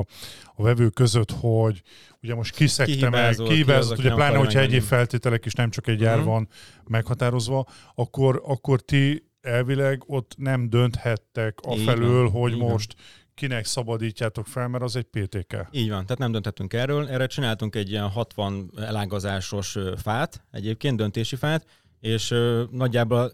a 0.55 0.62
vevő 0.62 0.89
között, 0.89 1.30
hogy 1.30 1.82
ugye 2.22 2.34
most 2.34 2.55
kiszekte 2.55 3.09
meg, 3.09 3.34
Kihibázott, 3.34 3.99
ugye 3.99 4.14
pláne, 4.14 4.37
hogyha 4.37 4.61
egyéb 4.61 4.82
feltételek 4.82 5.45
is 5.45 5.53
nem 5.53 5.70
csak 5.70 5.87
egy 5.87 6.01
Mhm. 6.01 6.24
van 6.24 6.49
meghatározva, 6.84 7.66
akkor, 7.95 8.43
akkor 8.45 8.80
ti 8.80 9.24
elvileg 9.41 10.03
ott 10.07 10.34
nem 10.37 10.68
dönthettek 10.68 11.59
afelől, 11.62 12.22
van, 12.22 12.41
hogy 12.41 12.59
van. 12.59 12.70
most 12.70 12.95
kinek 13.37 13.64
szabadítjátok 13.64 14.47
fel, 14.47 14.68
mert 14.68 14.84
az 14.84 14.97
egy 14.97 15.05
PTK. 15.05 15.66
Így 15.70 15.89
van, 15.89 16.03
tehát 16.03 16.18
nem 16.18 16.32
döntettünk 16.32 16.72
erről. 16.72 17.09
Erre 17.09 17.26
csináltunk 17.26 17.74
egy 17.74 17.91
ilyen 17.91 18.09
60 18.09 18.70
elágazásos 18.76 19.78
fát, 19.97 20.45
egyébként 20.51 20.97
döntési 20.97 21.37
fát, 21.37 21.66
és 22.01 22.34
nagyjából 22.70 23.18
a 23.18 23.30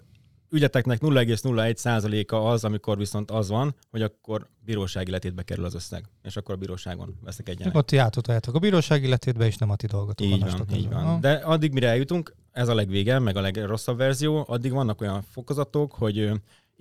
ügyleteknek 0.51 0.99
0,01%-a 1.01 2.35
az, 2.35 2.65
amikor 2.65 2.99
viszont 2.99 3.31
az 3.31 3.49
van, 3.49 3.75
hogy 3.91 4.03
akkor 4.03 4.49
bírósági 4.65 5.11
letétbe 5.11 5.43
kerül 5.43 5.65
az 5.65 5.75
összeg, 5.75 6.05
és 6.23 6.37
akkor 6.37 6.55
a 6.55 6.59
bíróságon 6.59 7.19
veszek 7.25 7.49
egyenlet. 7.49 7.77
ott 7.77 7.87
ti 7.87 7.97
átutoljátok 7.97 8.55
a 8.55 8.59
bírósági 8.59 9.09
letétbe, 9.09 9.47
és 9.47 9.57
nem 9.57 9.71
a 9.71 9.77
ti 9.77 9.87
dolgotok. 9.87 10.27
Így 10.27 10.41
van, 10.41 10.67
így 10.75 10.89
van. 10.89 11.21
De 11.21 11.33
addig, 11.33 11.73
mire 11.73 11.89
eljutunk, 11.89 12.35
ez 12.51 12.69
a 12.69 12.75
legvége, 12.75 13.19
meg 13.19 13.37
a 13.37 13.41
legrosszabb 13.41 13.97
verzió, 13.97 14.45
addig 14.49 14.73
vannak 14.73 15.01
olyan 15.01 15.23
fokozatok, 15.23 15.93
hogy 15.93 16.31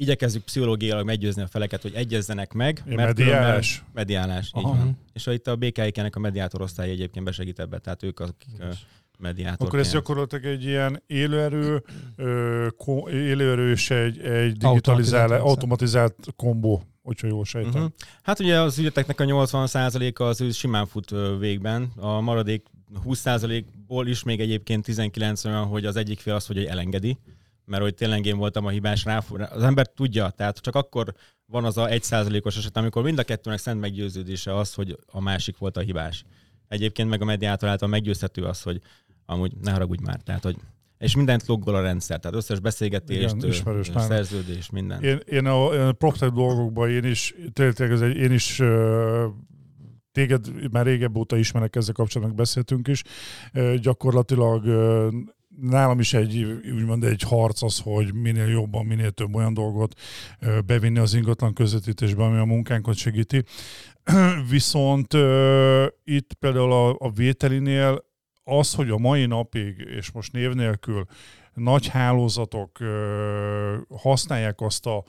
igyekezzük 0.01 0.43
pszichológiailag 0.43 1.05
meggyőzni 1.05 1.41
a 1.41 1.47
feleket, 1.47 1.81
hogy 1.81 1.93
egyezzenek 1.93 2.53
meg. 2.53 2.83
Mediálás? 2.85 3.69
különben- 3.69 3.93
Mediálás, 3.93 4.45
így 4.57 4.63
Aha. 4.63 4.75
van. 4.75 4.97
És 5.13 5.27
itt 5.27 5.47
a 5.47 5.55
BKIK-nek 5.55 6.15
a 6.15 6.19
mediátor 6.19 6.61
osztály 6.61 6.89
egyébként 6.89 7.25
besegít 7.25 7.59
ebbe, 7.59 7.77
tehát 7.77 8.03
ők 8.03 8.19
akik 8.19 8.63
mediátor. 9.19 9.67
Akkor 9.67 9.79
ez 9.79 9.91
gyakorlatilag 9.91 10.45
egy 10.45 10.63
ilyen 10.63 11.03
élőerő, 11.07 11.83
ö, 12.15 12.67
ko, 12.77 13.09
élőerő 13.09 13.71
és 13.71 13.89
egy, 13.89 14.19
egy 14.19 14.57
digitalizált, 14.57 15.31
automatizált 15.31 16.15
kombó, 16.35 16.83
hogyha 17.03 17.27
jól 17.27 17.45
sejtem. 17.45 17.71
Uh-huh. 17.73 17.91
Hát 18.21 18.39
ugye 18.39 18.59
az 18.59 18.77
ügyeteknek 18.79 19.19
a 19.19 19.23
80%-a 19.23 20.23
az 20.23 20.41
ő 20.41 20.51
simán 20.51 20.85
fut 20.87 21.13
végben, 21.39 21.91
a 21.95 22.19
maradék 22.21 22.65
20%-ból 23.05 24.07
is 24.07 24.23
még 24.23 24.39
egyébként 24.39 24.83
19 24.83 25.45
olyan, 25.45 25.65
hogy 25.65 25.85
az 25.85 25.95
egyik 25.95 26.19
fél 26.19 26.33
azt, 26.33 26.47
hogy 26.47 26.65
elengedi, 26.65 27.17
mert 27.71 27.83
hogy 27.83 27.93
tényleg 27.93 28.25
én 28.25 28.37
voltam 28.37 28.65
a 28.65 28.69
hibás 28.69 29.03
rá, 29.03 29.23
az 29.51 29.63
ember 29.63 29.87
tudja, 29.87 30.29
tehát 30.29 30.57
csak 30.57 30.75
akkor 30.75 31.13
van 31.45 31.65
az 31.65 31.77
a 31.77 31.87
1%-os 31.87 32.57
eset, 32.57 32.77
amikor 32.77 33.03
mind 33.03 33.19
a 33.19 33.23
kettőnek 33.23 33.59
szent 33.59 33.79
meggyőződése 33.79 34.55
az, 34.55 34.73
hogy 34.73 34.97
a 35.05 35.21
másik 35.21 35.57
volt 35.57 35.77
a 35.77 35.79
hibás. 35.79 36.23
Egyébként 36.67 37.09
meg 37.09 37.21
a 37.21 37.25
mediátor 37.25 37.69
által 37.69 37.87
meggyőzhető 37.87 38.43
az, 38.43 38.61
hogy 38.61 38.81
amúgy 39.25 39.51
ne 39.61 39.71
haragudj 39.71 40.03
már, 40.03 40.21
tehát 40.21 40.43
hogy 40.43 40.55
és 40.97 41.15
mindent 41.15 41.45
loggol 41.45 41.75
a 41.75 41.81
rendszer, 41.81 42.19
tehát 42.19 42.37
összes 42.37 42.59
beszélgetést, 42.59 43.35
Igen, 43.35 43.49
ismerős 43.49 43.87
nálam. 43.89 44.09
szerződés, 44.09 44.69
minden. 44.69 45.03
Én, 45.03 45.19
én 45.25 45.45
a, 45.45 45.87
a 45.87 45.91
PropTech 45.91 46.33
dolgokban 46.33 46.89
én 46.89 47.03
is, 47.03 47.35
tényleg 47.53 47.91
ez 47.91 48.01
egy, 48.01 48.15
én 48.15 48.31
is 48.31 48.61
téged 50.11 50.71
már 50.71 50.85
régebb 50.85 51.17
óta 51.17 51.37
ismerek 51.37 51.75
ezzel 51.75 51.93
kapcsolatban, 51.93 52.35
beszéltünk 52.35 52.87
is. 52.87 53.03
Gyakorlatilag 53.81 54.65
nálam 55.59 55.99
is 55.99 56.13
egy, 56.13 56.43
úgymond 56.73 57.03
egy 57.03 57.21
harc 57.21 57.61
az, 57.61 57.79
hogy 57.79 58.13
minél 58.13 58.47
jobban, 58.47 58.85
minél 58.85 59.11
több 59.11 59.35
olyan 59.35 59.53
dolgot 59.53 59.99
bevinni 60.65 60.99
az 60.99 61.13
ingatlan 61.13 61.53
közvetítésbe, 61.53 62.23
ami 62.23 62.37
a 62.37 62.45
munkánkat 62.45 62.95
segíti. 62.95 63.43
Viszont 64.49 65.13
itt 66.03 66.33
például 66.33 66.71
a, 66.71 66.95
a 66.99 67.11
vételinél 67.11 68.03
az, 68.43 68.73
hogy 68.73 68.89
a 68.89 68.97
mai 68.97 69.25
napig, 69.25 69.87
és 69.97 70.11
most 70.11 70.31
név 70.31 70.53
nélkül, 70.53 71.05
nagy 71.53 71.87
hálózatok 71.87 72.77
használják 73.89 74.61
azt 74.61 74.85
a, 74.85 75.03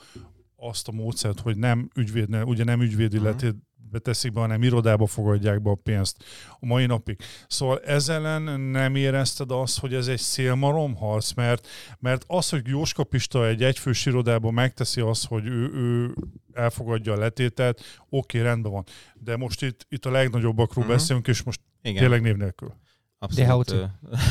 azt 0.71 0.89
a 0.89 0.93
módszert, 0.93 1.41
hogy 1.41 1.57
nem 1.57 1.89
ügyvéd, 1.97 2.37
ugye 2.45 2.65
nem 2.65 2.81
ügyvéd 2.81 3.13
Mhm. 3.15 3.23
illetét 3.25 3.55
teszik 4.03 4.33
be, 4.33 4.41
hanem 4.41 4.63
irodába 4.63 5.07
fogadják 5.07 5.63
be 5.63 5.71
a 5.71 5.75
pénzt 5.75 6.25
a 6.61 6.67
mai 6.67 6.87
napig. 6.87 7.19
Szóval 7.49 7.81
ezzel 7.81 8.17
ellen 8.27 8.61
nem 8.61 8.95
érezted 8.95 9.51
azt, 9.51 9.79
hogy 9.79 9.95
ez 9.95 10.07
egy 10.07 10.19
szélmaromharc, 10.21 11.33
mert, 11.33 11.67
mert 11.99 12.25
az, 12.27 12.49
hogy 12.49 12.67
Jóska 12.67 13.05
Pista 13.05 13.47
egy 13.47 13.63
egyfős 13.63 14.07
irodában 14.07 14.55
megteszi 14.55 15.01
azt, 15.01 15.27
hogy 15.27 15.47
ő, 15.47 15.71
ő 15.75 16.15
elfogadja 16.53 17.13
a 17.13 17.17
letétet, 17.19 17.81
oké, 18.09 18.41
rendben 18.41 18.73
van. 18.73 18.85
De 19.15 19.37
most 19.37 19.63
itt, 19.63 19.87
itt 19.89 20.07
a 20.07 20.11
legnagyobbakról 20.11 20.85
Mhm. 20.85 20.93
beszélünk, 20.93 21.29
és 21.29 21.43
most 21.43 21.61
Igen. 21.83 22.01
tényleg 22.03 22.21
név 22.23 22.37
nélkül. 22.37 22.75
Abszolút, 23.19 23.71
ö, 23.71 23.85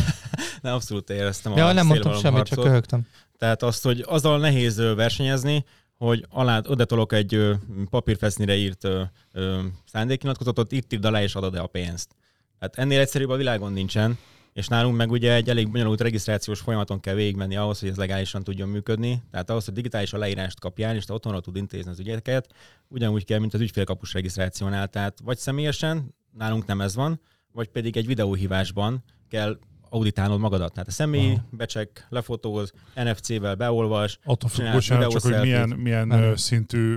nem, 0.61 0.73
abszolút 0.73 1.09
éreztem 1.09 1.53
Ja, 1.55 1.67
a 1.67 1.73
nem 1.73 1.87
mondtam 1.87 2.13
semmit, 2.17 2.43
csak 2.43 2.59
köhögtem. 2.63 3.07
Tehát 3.37 3.63
azt, 3.63 3.83
hogy 3.83 4.03
azzal 4.07 4.39
nehéz 4.39 4.77
versenyezni, 4.77 5.65
hogy 6.05 6.25
alá 6.29 6.61
oda 6.67 6.85
tolok 6.85 7.13
egy 7.13 7.33
ö, 7.33 7.53
papírfesznire 7.89 8.55
írt 8.55 8.87
szándéknyilatkozatot, 9.85 10.71
itt 10.71 10.93
írd 10.93 11.05
alá 11.05 11.21
és 11.21 11.35
adod 11.35 11.55
el 11.55 11.63
a 11.63 11.67
pénzt. 11.67 12.15
Hát 12.59 12.77
ennél 12.77 12.99
egyszerűbb 12.99 13.29
a 13.29 13.35
világon 13.35 13.73
nincsen, 13.73 14.17
és 14.53 14.67
nálunk 14.67 14.97
meg 14.97 15.11
ugye 15.11 15.33
egy 15.33 15.49
elég 15.49 15.71
bonyolult 15.71 16.01
regisztrációs 16.01 16.59
folyamaton 16.59 16.99
kell 16.99 17.13
végigmenni 17.13 17.55
ahhoz, 17.55 17.79
hogy 17.79 17.89
ez 17.89 17.95
legálisan 17.95 18.43
tudjon 18.43 18.69
működni. 18.69 19.21
Tehát 19.31 19.49
ahhoz, 19.49 19.65
hogy 19.65 19.73
digitális 19.73 20.13
aláírást 20.13 20.59
kapjál, 20.59 20.95
és 20.95 21.05
te 21.05 21.13
otthonról 21.13 21.41
tud 21.41 21.55
intézni 21.55 21.91
az 21.91 21.99
ügyeket, 21.99 22.53
ugyanúgy 22.87 23.25
kell, 23.25 23.39
mint 23.39 23.53
az 23.53 23.61
ügyfélkapus 23.61 24.13
regisztrációnál. 24.13 24.87
Tehát 24.87 25.19
vagy 25.23 25.37
személyesen, 25.37 26.15
nálunk 26.31 26.65
nem 26.65 26.81
ez 26.81 26.95
van, 26.95 27.21
vagy 27.51 27.67
pedig 27.67 27.97
egy 27.97 28.07
videóhívásban 28.07 29.03
kell 29.29 29.59
auditálnod 29.93 30.39
magadat. 30.39 30.73
Tehát 30.73 30.87
a 30.87 30.91
személyi 30.91 31.31
Aha. 31.31 31.43
becsek, 31.49 32.05
lefotóz, 32.09 32.71
NFC-vel 32.95 33.55
beolvas, 33.55 34.19
Attól 34.23 34.49
függ, 34.49 34.71
bocsánat, 34.71 35.11
csak 35.11 35.21
hogy 35.21 35.39
milyen, 35.41 35.69
milyen 35.69 36.11
ö, 36.11 36.35
szintű 36.35 36.95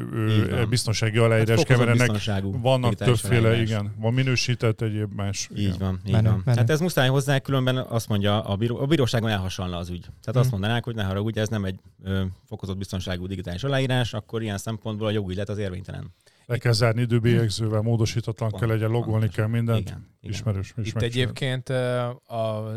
biztonsági 0.68 1.16
hát 1.16 1.24
aláírás 1.26 1.58
fokozott 1.60 1.86
keverenek. 1.86 2.42
Vannak 2.60 2.94
többféle, 2.94 3.38
aláírás. 3.48 3.68
igen. 3.68 3.94
Van 3.98 4.14
minősített 4.14 4.80
egyéb 4.80 5.12
más. 5.14 5.48
Így 5.54 5.58
igen. 5.62 5.76
van, 5.78 6.00
így 6.06 6.12
Menő, 6.12 6.28
van. 6.28 6.42
menő. 6.44 6.58
Hát 6.58 6.70
ez 6.70 6.80
muszáj 6.80 7.08
hozzá, 7.08 7.38
különben 7.38 7.76
azt 7.76 8.08
mondja, 8.08 8.40
a, 8.44 8.56
bíró, 8.56 8.78
a 8.80 8.86
bíróságon 8.86 9.30
elhasonlna 9.30 9.76
az 9.76 9.88
ügy. 9.90 10.00
Tehát 10.00 10.26
Mhm. 10.26 10.38
azt 10.38 10.50
mondanák, 10.50 10.84
hogy 10.84 10.94
ne 10.94 11.02
haragudj, 11.04 11.38
ez 11.40 11.48
nem 11.48 11.64
egy 11.64 11.78
ö, 12.04 12.22
fokozott 12.48 12.76
biztonságú 12.76 13.26
digitális 13.26 13.64
aláírás, 13.64 14.14
akkor 14.14 14.42
ilyen 14.42 14.58
szempontból 14.58 15.06
a 15.06 15.10
jogügylet 15.10 15.48
az 15.48 15.58
érvénytelen. 15.58 16.12
Le 16.46 16.58
kell 16.58 16.72
zárni 16.72 17.00
időbélyegzővel, 17.00 17.80
módosítatlan 17.80 18.48
Pont- 18.48 18.62
kell 18.62 18.72
legyen, 18.72 18.90
logolni 18.90 19.28
kell 19.28 19.46
mindent. 19.46 19.80
Igen, 19.80 20.08
igen. 20.20 20.34
Ismerős. 20.34 20.74
Itt 20.76 20.84
ismerős. 20.84 21.14
egyébként 21.14 21.68
ö, 21.68 21.98
a 22.34 22.70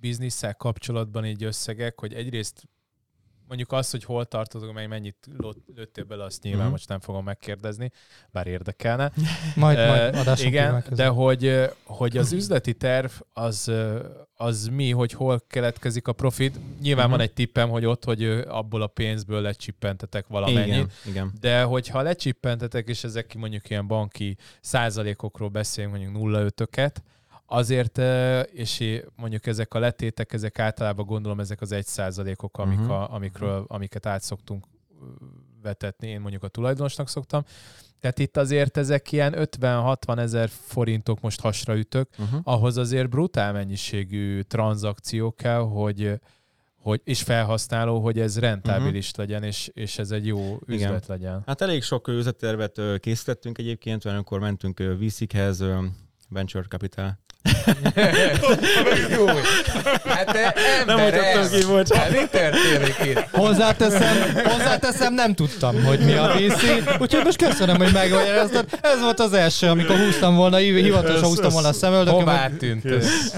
bizniszsel 0.00 0.54
kapcsolatban 0.54 1.24
így 1.24 1.44
összegek, 1.44 2.00
hogy 2.00 2.12
egyrészt 2.14 2.68
mondjuk 3.56 3.72
az, 3.72 3.90
hogy 3.90 4.04
hol 4.04 4.24
tartozok, 4.24 4.72
meg 4.72 4.88
mennyit 4.88 5.16
lőtt- 5.38 5.64
lőttél 5.76 6.04
bele, 6.04 6.24
azt 6.24 6.42
nyilván 6.42 6.62
Mhm. 6.62 6.70
most 6.70 6.88
nem 6.88 7.00
fogom 7.00 7.24
megkérdezni, 7.24 7.90
bár 8.30 8.46
érdekelne. 8.46 9.12
Majd, 9.56 9.78
majd 9.78 10.14
adáson 10.14 10.46
Igen, 10.46 10.84
de 10.90 11.06
hogy, 11.06 11.70
hogy 11.84 12.16
az 12.16 12.32
üzleti 12.40 12.74
terv 12.74 13.10
az, 13.32 13.72
az 14.34 14.66
mi, 14.66 14.90
hogy 14.90 15.12
hol 15.12 15.40
keletkezik 15.48 16.08
a 16.08 16.12
profit. 16.12 16.58
Nyilván 16.80 17.04
Mhm. 17.04 17.12
van 17.12 17.20
egy 17.24 17.32
tippem, 17.32 17.68
hogy 17.68 17.84
ott, 17.84 18.04
hogy 18.04 18.24
abból 18.48 18.82
a 18.82 18.86
pénzből 18.86 19.40
lecsippentetek 19.40 20.26
valamennyit. 20.26 20.66
Igen, 20.74 20.90
igen. 21.06 21.32
De 21.40 21.62
hogyha 21.62 22.02
lecsippentetek, 22.02 22.88
és 22.88 23.04
ezek 23.04 23.34
mondjuk 23.34 23.70
ilyen 23.70 23.86
banki 23.86 24.36
százalékokról 24.60 25.48
beszélünk, 25.48 25.92
mondjuk 25.96 26.14
0,5-öket, 26.16 27.02
azért, 27.54 27.98
és 28.52 29.00
mondjuk 29.16 29.46
ezek 29.46 29.74
a 29.74 29.78
letétek, 29.78 30.32
ezek 30.32 30.58
általában 30.58 31.06
gondolom 31.06 31.40
ezek 31.40 31.60
az 31.60 31.72
egy 31.72 31.86
százalékok, 31.86 32.58
amik 32.58 32.78
Mhm. 32.78 32.90
a, 32.90 33.12
amikről, 33.14 33.64
amiket 33.68 34.06
át 34.06 34.22
szoktunk 34.22 34.64
ö, 35.00 35.04
vetetni, 35.62 36.08
én 36.08 36.20
mondjuk 36.20 36.42
a 36.42 36.48
tulajdonosnak 36.48 37.08
szoktam. 37.08 37.44
Tehát 38.00 38.18
itt 38.18 38.36
azért 38.36 38.76
ezek 38.76 39.12
ilyen 39.12 39.34
50-60 39.36 40.18
ezer 40.18 40.48
forintok 40.48 41.20
most 41.20 41.40
hasra 41.40 41.76
ütök, 41.76 42.08
Uh-huh. 42.18 42.40
ahhoz 42.42 42.76
azért 42.76 43.08
brutál 43.08 43.52
mennyiségű 43.52 44.40
tranzakció 44.40 45.32
kell, 45.32 45.60
hogy, 45.60 46.20
hogy 46.76 47.00
és 47.04 47.22
felhasználó, 47.22 48.00
hogy 48.00 48.18
ez 48.20 48.38
rentábilis 48.38 49.10
uh-huh. 49.10 49.26
legyen, 49.26 49.42
és, 49.42 49.70
és 49.74 49.98
ez 49.98 50.10
egy 50.10 50.26
jó 50.26 50.58
üzlet 50.66 51.06
legyen. 51.06 51.42
Hát 51.46 51.60
elég 51.60 51.82
sok 51.82 52.08
üzlettervet 52.08 52.80
készítettünk 53.00 53.58
egyébként, 53.58 54.04
amikor 54.04 54.40
mentünk 54.40 54.80
ö, 55.60 55.84
Venture 56.34 56.64
Capital. 56.68 57.18
Jó. 59.10 59.26
Hát 60.04 60.26
te 60.26 60.54
Nem 60.86 61.00
mutattam 61.00 61.48
ki, 61.50 61.66
bocs. 61.66 61.92
Hát 61.92 62.10
mi 62.10 62.26
történik 62.30 62.96
itt? 63.04 63.18
Hozzáteszem, 63.30 64.34
hozzáteszem, 64.44 65.14
nem 65.14 65.34
tudtam, 65.34 65.84
hogy 65.84 65.98
mi 66.00 66.12
a 66.12 66.26
VC, 66.26 66.62
úgyhogy 67.00 67.24
most 67.24 67.36
köszönöm, 67.36 67.76
hogy 67.76 67.92
megmagyaráztad. 67.92 68.66
Ez 68.80 69.00
volt 69.00 69.20
az 69.20 69.32
első, 69.32 69.66
amikor 69.66 69.96
húztam 69.96 70.34
volna, 70.36 70.56
hivatalosan 70.56 71.28
húztam 71.28 71.50
volna 71.52 71.68
a 71.68 71.72
Hová 71.72 71.78
szemöldökömet. 71.80 72.52
tűnt 72.52 72.84
ez? 72.84 73.34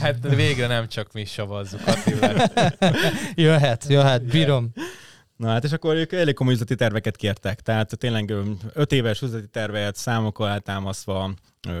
Hát 0.00 0.16
végre 0.34 0.66
nem 0.66 0.88
csak 0.88 1.12
mi 1.12 1.24
savazzuk 1.24 1.80
Attilát. 1.86 2.52
Jöhet, 3.34 3.84
jöhet, 3.88 4.22
bírom. 4.24 4.72
Na 5.36 5.48
hát 5.48 5.64
és 5.64 5.72
akkor 5.72 5.94
ők 5.94 6.12
elég 6.12 6.34
komoly 6.34 6.52
üzleti 6.52 6.74
terveket 6.74 7.16
kértek. 7.16 7.60
Tehát 7.60 7.98
tényleg 7.98 8.32
öt 8.74 8.92
éves 8.92 9.22
üzleti 9.22 9.48
tervet, 9.48 9.96
számokkal 9.96 10.48
eltámasztva, 10.48 11.30
ö, 11.30 11.30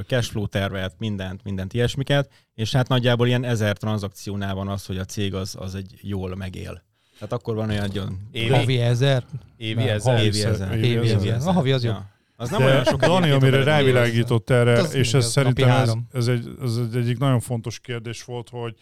cashflow 0.06 0.46
tervet, 0.46 0.94
mindent, 0.98 1.44
mindent 1.44 1.74
ilyesmiket, 1.74 2.30
és 2.54 2.72
hát 2.72 2.88
nagyjából 2.88 3.26
ilyen 3.26 3.44
ezer 3.44 3.76
tranzakciónál 3.76 4.54
van 4.54 4.68
az, 4.68 4.86
hogy 4.86 4.98
a 4.98 5.04
cég 5.04 5.34
az, 5.34 5.56
az 5.58 5.74
egy 5.74 5.98
jól 6.00 6.36
megél. 6.36 6.82
Tehát 7.18 7.32
akkor 7.32 7.54
van 7.54 7.68
olyan, 7.68 7.90
hogy 7.90 8.02
Évi, 8.30 8.54
Havi 8.54 8.78
ezer. 8.78 9.24
évi 9.56 9.88
ezer. 9.88 10.24
évi 10.24 10.44
ezer. 10.44 10.78
Évi 10.78 11.10
ezer. 11.10 11.38
A 11.48 11.52
havi 11.52 11.72
az 11.72 11.84
jobb. 11.84 11.94
Ja. 11.94 12.16
Az 12.40 12.50
nem 12.50 12.62
olyan 12.62 12.82
De 12.82 12.90
sok 12.90 13.00
Dani, 13.00 13.30
amire 13.30 13.62
rávilágított 13.62 14.50
erre, 14.50 14.70
Hát 14.70 14.84
az 14.84 14.94
és 14.94 15.14
ez 15.14 15.24
az 15.24 15.30
szerintem 15.30 15.68
ez, 15.68 15.92
ez, 16.12 16.26
egy, 16.26 16.48
ez 16.62 16.76
egy 16.76 16.96
egyik 16.96 17.18
nagyon 17.18 17.40
fontos 17.40 17.80
kérdés 17.80 18.24
volt, 18.24 18.48
hogy, 18.48 18.74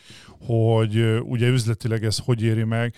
hogy 0.47 1.21
ugye 1.23 1.49
üzletileg 1.49 2.05
ez 2.05 2.19
hogy 2.19 2.43
éri 2.43 2.65
meg. 2.65 2.95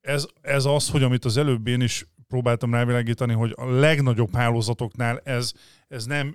Ez, 0.00 0.26
ez 0.40 0.64
az, 0.64 0.90
hogy 0.90 1.02
amit 1.02 1.24
az 1.24 1.36
előbb 1.36 1.66
én 1.66 1.80
is 1.80 2.06
próbáltam 2.28 2.74
rávilágítani, 2.74 3.32
hogy 3.32 3.52
a 3.56 3.70
legnagyobb 3.70 4.34
hálózatoknál 4.34 5.20
ez, 5.24 5.52
ez 5.88 6.04
nem, 6.04 6.34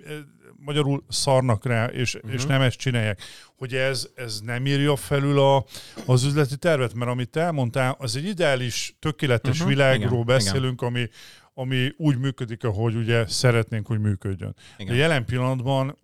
magyarul 0.64 1.04
szarnak 1.08 1.66
rá, 1.66 1.86
és, 1.86 2.14
uh-huh. 2.14 2.32
és 2.32 2.44
nem 2.44 2.60
ezt 2.60 2.76
csinálják. 2.76 3.20
Hogy 3.56 3.74
ez, 3.74 4.08
ez 4.14 4.40
nem 4.40 4.66
írja 4.66 4.96
felül 4.96 5.38
a, 5.38 5.64
az 6.06 6.24
üzleti 6.24 6.56
tervet, 6.56 6.94
mert 6.94 7.10
amit 7.10 7.36
elmondtál, 7.36 7.96
az 7.98 8.16
egy 8.16 8.24
ideális, 8.24 8.96
tökéletes 8.98 9.54
uh-huh. 9.54 9.68
világról 9.68 10.12
igen, 10.12 10.24
beszélünk, 10.24 10.82
ami, 10.82 11.08
ami 11.54 11.92
úgy 11.96 12.18
működik, 12.18 12.64
ahogy 12.64 12.94
ugye 12.94 13.26
szeretnénk, 13.26 13.86
hogy 13.86 14.00
működjön. 14.00 14.54
Igen. 14.76 14.92
De 14.92 15.00
jelen 15.00 15.24
pillanatban 15.24 15.98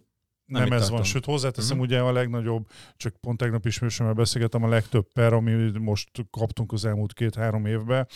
nem, 0.47 0.67
itt 0.67 0.73
ez 0.73 0.79
tartunk. 0.79 0.99
van, 0.99 1.07
sőt 1.07 1.25
hozzáteszem, 1.25 1.77
Mhm. 1.77 1.87
ugye 1.87 1.99
a 2.01 2.13
legnagyobb, 2.13 2.67
csak 2.97 3.17
pont 3.21 3.39
tegnap 3.39 3.67
ismerősömmel 3.67 4.13
beszélgetem, 4.15 4.63
a 4.65 4.69
legtöbb 4.69 5.07
per, 5.13 5.33
ami 5.33 5.71
most 5.79 6.11
kaptunk 6.31 6.73
az 6.73 6.85
elmúlt 6.85 7.13
két-három 7.13 7.67
évben, 7.67 8.07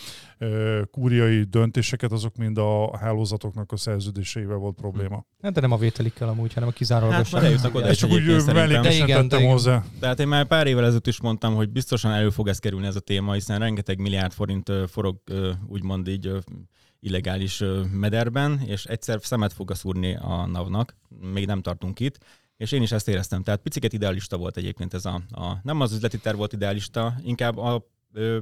kúriai 0.91 1.43
döntéseket, 1.43 2.11
azok 2.11 2.35
mind 2.35 2.57
a 2.57 2.97
hálózatoknak 2.97 3.71
a 3.71 3.77
szerződéseivel 3.77 4.57
volt 4.57 4.75
probléma. 4.75 5.25
Hát 5.41 5.53
de 5.53 5.61
nem 5.61 5.71
a 5.71 5.77
vételikkel 5.77 6.27
amúgy, 6.29 6.53
hanem 6.53 6.67
a 6.67 6.71
Hát 6.71 6.79
kizárólagosan. 6.79 7.39
már 7.39 7.49
eljutnak 7.49 7.75
oda 7.75 7.89
is 7.91 7.97
csak 7.97 8.11
úgy 8.11 8.25
mellékesen 8.45 8.83
De 8.83 8.91
igen, 8.93 9.07
de 9.07 9.13
tettem 9.21 9.39
igen. 9.39 9.51
hozzá. 9.51 9.83
Tehát 9.99 10.19
én 10.19 10.27
már 10.27 10.47
pár 10.47 10.67
évvel 10.67 10.83
ezelőtt 10.83 11.07
is 11.07 11.21
mondtam, 11.21 11.55
hogy 11.55 11.69
biztosan 11.69 12.11
elő 12.11 12.29
fog 12.29 12.47
ez 12.47 12.59
kerülni 12.59 12.85
ez 12.87 12.95
a 12.95 12.99
téma, 12.99 13.33
hiszen 13.33 13.59
rengeteg 13.59 13.99
milliárd 13.99 14.31
forint 14.31 14.71
forog 14.87 15.17
úgymond 15.67 16.07
így 16.07 16.31
illegális 17.03 17.63
mederben, 17.91 18.61
és 18.65 18.85
egyszer 18.85 19.19
szemet 19.21 19.53
fog 19.53 19.75
szúrni 19.75 20.15
a 20.15 20.45
NAV-nak, 20.45 20.95
még 21.19 21.45
nem 21.45 21.61
tartunk 21.61 21.99
itt, 21.99 22.17
és 22.57 22.71
én 22.71 22.81
is 22.81 22.91
ezt 22.91 23.07
éreztem. 23.07 23.43
Tehát 23.43 23.61
piciket 23.61 23.93
idealista 23.93 24.37
volt 24.37 24.57
egyébként 24.57 24.93
ez 24.93 25.05
a, 25.05 25.21
a 25.31 25.59
nem 25.63 25.81
az 25.81 25.93
üzleti 25.93 26.17
terv 26.17 26.37
volt 26.37 26.53
idealista, 26.53 27.15
inkább 27.23 27.57
a 27.57 27.87
ö, 28.13 28.39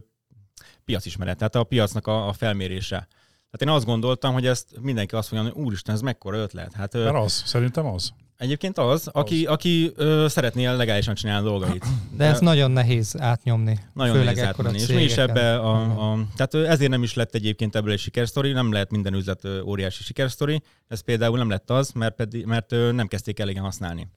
piacismeret, 0.86 1.38
tehát 1.38 1.56
a 1.56 1.64
piacnak 1.64 2.08
a, 2.08 2.28
a 2.28 2.34
felmérése. 2.34 3.08
Tehát 3.52 3.62
én 3.62 3.70
azt 3.70 3.86
gondoltam, 3.86 4.34
hogy 4.34 4.46
ezt 4.46 4.80
mindenki 4.82 5.16
azt 5.16 5.32
mondja, 5.32 5.52
hogy 5.52 5.64
úristen, 5.64 5.96
ez 5.96 6.02
mekkora 6.02 6.38
ötlet. 6.38 6.74
Hát 6.74 6.94
Mert 6.94 7.16
az, 7.16 7.32
szerintem 7.46 7.86
az. 7.86 8.14
Egyébként 8.40 8.78
az, 8.78 9.08
aki, 9.12 9.46
aki 9.46 9.92
ö, 9.96 10.26
szeretné 10.30 10.66
legálisan 10.66 11.16
csinálni 11.16 11.48
a 11.48 11.50
dolgait. 11.50 11.86
De 12.18 12.26
ez 12.26 12.40
nagyon 12.40 12.72
nehéz 12.72 13.16
átnyomni. 13.20 13.78
Nagyon 13.94 14.16
főleg 14.16 14.36
nehéz 14.36 14.50
átmenni. 14.50 14.80
És 14.80 14.88
mi 14.88 15.04
is 15.04 15.18
ebbe 15.18 15.58
a, 15.58 16.12
a, 16.12 16.20
tehát 16.36 16.70
ezért 16.70 16.92
nem 16.92 17.04
is 17.04 17.14
lett 17.14 17.36
egyébként 17.36 17.76
ebből 17.76 17.92
egy 17.92 18.00
sikersztori, 18.00 18.52
nem 18.52 18.72
lehet 18.72 18.92
minden 18.92 19.14
üzlet 19.14 19.48
óriási 19.64 20.04
sikersztori. 20.04 20.62
Ez 20.88 21.00
például 21.00 21.38
nem 21.38 21.50
lett 21.50 21.70
az, 21.70 21.92
mert, 21.92 22.16
pedig, 22.16 22.46
mert 22.46 22.70
nem 22.92 23.08
kezdték 23.08 23.40
elégen 23.40 23.64
használni. 23.64 24.08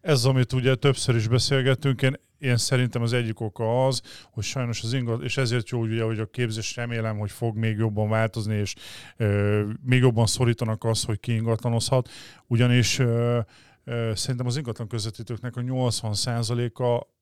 Ez, 0.00 0.24
amit 0.24 0.52
ugye 0.52 0.74
többször 0.74 1.14
is 1.14 1.28
beszélgettünk, 1.28 2.02
én, 2.02 2.16
én 2.38 2.56
szerintem 2.56 3.02
az 3.02 3.12
egyik 3.12 3.40
oka 3.40 3.86
az, 3.86 4.02
hogy 4.30 4.44
sajnos 4.44 4.82
az 4.82 4.92
ingat, 4.92 5.22
és 5.22 5.36
ezért 5.36 5.68
jó, 5.68 5.80
ugye, 5.80 6.02
hogy 6.02 6.18
a 6.18 6.26
képzés 6.26 6.76
remélem, 6.76 7.18
hogy 7.18 7.30
fog 7.30 7.56
még 7.56 7.76
jobban 7.76 8.08
változni, 8.08 8.54
és 8.54 8.74
ö, 9.16 9.62
még 9.82 10.00
jobban 10.00 10.26
szorítanak 10.26 10.84
az, 10.84 11.04
hogy 11.04 11.20
ki 11.20 11.34
ingatlanozhat, 11.34 12.08
ugyanis 12.46 12.98
ö, 12.98 13.38
ö, 13.84 14.12
szerintem 14.14 14.46
az 14.46 14.56
ingatlan 14.56 14.88
közvetítőknek 14.88 15.56
a 15.56 15.60
80%-a 15.60 16.82
ö, 16.82 17.17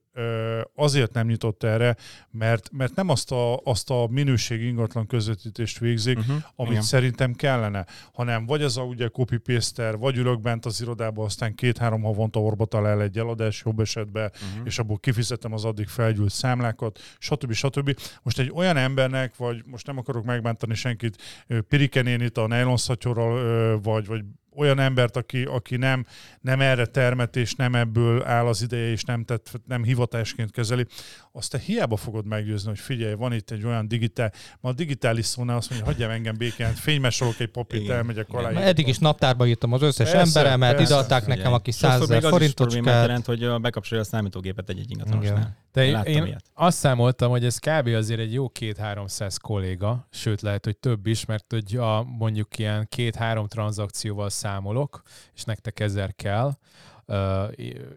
azért 0.74 1.12
nem 1.12 1.26
nyitott 1.26 1.62
erre, 1.62 1.96
mert, 2.30 2.70
mert 2.72 2.94
nem 2.94 3.08
azt 3.08 3.32
a, 3.32 3.56
azt 3.64 3.90
a 3.90 4.06
minőség 4.10 4.62
ingatlan 4.62 5.06
közvetítést 5.06 5.78
végzik, 5.78 6.18
Uh-huh. 6.18 6.36
amit 6.56 6.70
Igen. 6.72 6.82
szerintem 6.84 7.32
kellene, 7.34 7.86
hanem 8.12 8.46
vagy 8.46 8.62
ez 8.62 8.76
a 8.76 8.82
ugye 8.82 9.08
copy 9.08 9.36
paster, 9.36 9.96
vagy 9.96 10.16
ülök 10.16 10.40
bent 10.40 10.66
az 10.66 10.80
irodába, 10.80 11.24
aztán 11.24 11.54
két-három 11.54 12.02
havonta 12.02 12.40
orbatal 12.40 12.88
el 12.88 13.02
egy 13.02 13.18
eladás 13.18 13.62
jobb 13.64 13.80
esetben, 13.80 14.32
Uh-huh. 14.34 14.66
és 14.66 14.78
abból 14.78 14.98
kifizetem 14.98 15.52
az 15.52 15.64
addig 15.64 15.88
felgyűlt 15.88 16.32
számlákat, 16.32 16.98
stb. 17.18 17.52
stb. 17.52 17.98
Most 18.22 18.38
egy 18.38 18.50
olyan 18.54 18.76
embernek, 18.76 19.36
vagy 19.36 19.62
most 19.66 19.86
nem 19.86 19.98
akarok 19.98 20.24
megbántani 20.24 20.74
senkit, 20.74 21.16
ö, 21.46 21.60
Pirikenénit 21.60 22.24
itt 22.28 22.36
a 22.38 22.46
nylon 22.46 22.76
szatyorral, 22.76 23.38
ö, 23.38 23.76
vagy, 23.82 24.06
vagy 24.06 24.20
olyan 24.56 24.78
embert, 24.78 25.16
aki, 25.16 25.42
aki 25.42 25.76
nem, 25.76 26.06
nem 26.40 26.60
erre 26.60 26.86
termet, 26.86 27.36
és 27.36 27.54
nem 27.54 27.74
ebből 27.74 28.24
áll 28.24 28.46
az 28.46 28.62
ideje, 28.62 28.90
és 28.90 29.04
nem, 29.04 29.24
tett, 29.24 29.60
nem 29.66 29.84
hivatásként 29.84 30.50
kezeli, 30.50 30.86
azt 31.32 31.50
te 31.50 31.58
hiába 31.58 31.96
fogod 31.96 32.26
meggyőzni, 32.26 32.68
hogy 32.68 32.78
figyelj, 32.78 33.14
van 33.14 33.32
itt 33.32 33.50
egy 33.50 33.64
olyan 33.64 33.88
digitál, 33.88 34.32
ma 34.60 34.68
a 34.68 34.72
digitális 34.72 35.26
szónál 35.26 35.56
azt 35.56 35.70
mondja, 35.70 35.88
hagyjam 35.88 36.10
engem 36.10 36.36
békén, 36.36 36.74
fénymesolok 36.74 37.40
egy 37.40 37.50
papírt, 37.50 37.82
Igen. 37.82 37.96
elmegyek 37.96 38.26
Igen. 38.28 38.40
alá. 38.40 38.50
Mert 38.50 38.66
eddig 38.66 38.88
is 38.88 38.98
naptárba 38.98 39.46
írtam 39.46 39.72
az 39.72 39.82
összes 39.82 40.10
Persze, 40.10 40.38
emberemet, 40.38 40.76
persze. 40.76 40.94
ide 40.94 41.02
adták 41.02 41.26
nekem, 41.26 41.52
aki 41.52 41.70
Sokszor 41.70 41.90
100 41.90 42.08
még 42.08 42.18
ezer 42.18 42.32
az 42.32 42.32
is 42.32 42.38
forintot 42.38 42.66
problémát 42.66 43.06
jelent, 43.06 43.26
hogy 43.26 43.60
bekapcsolja 43.60 44.02
a 44.02 44.06
számítógépet 44.06 44.68
egy-egy 44.68 44.90
Igen. 44.90 44.98
ingatlanosnál. 44.98 45.56
De 45.84 46.02
én, 46.02 46.24
ilyet. 46.26 46.44
azt 46.54 46.78
számoltam, 46.78 47.30
hogy 47.30 47.44
ez 47.44 47.58
kb. 47.58 47.86
azért 47.86 48.20
egy 48.20 48.32
jó 48.32 48.48
két-háromszáz 48.48 49.36
kolléga, 49.36 50.06
sőt 50.10 50.40
lehet, 50.40 50.64
hogy 50.64 50.76
több 50.76 51.06
is, 51.06 51.24
mert 51.24 51.44
hogy 51.52 51.76
a, 51.76 52.02
mondjuk 52.02 52.58
ilyen 52.58 52.86
két-három 52.88 53.46
tranzakcióval 53.46 54.28
számolok, 54.30 55.02
és 55.34 55.44
nektek 55.44 55.80
ezer 55.80 56.14
kell 56.14 56.52
uh, 57.06 57.42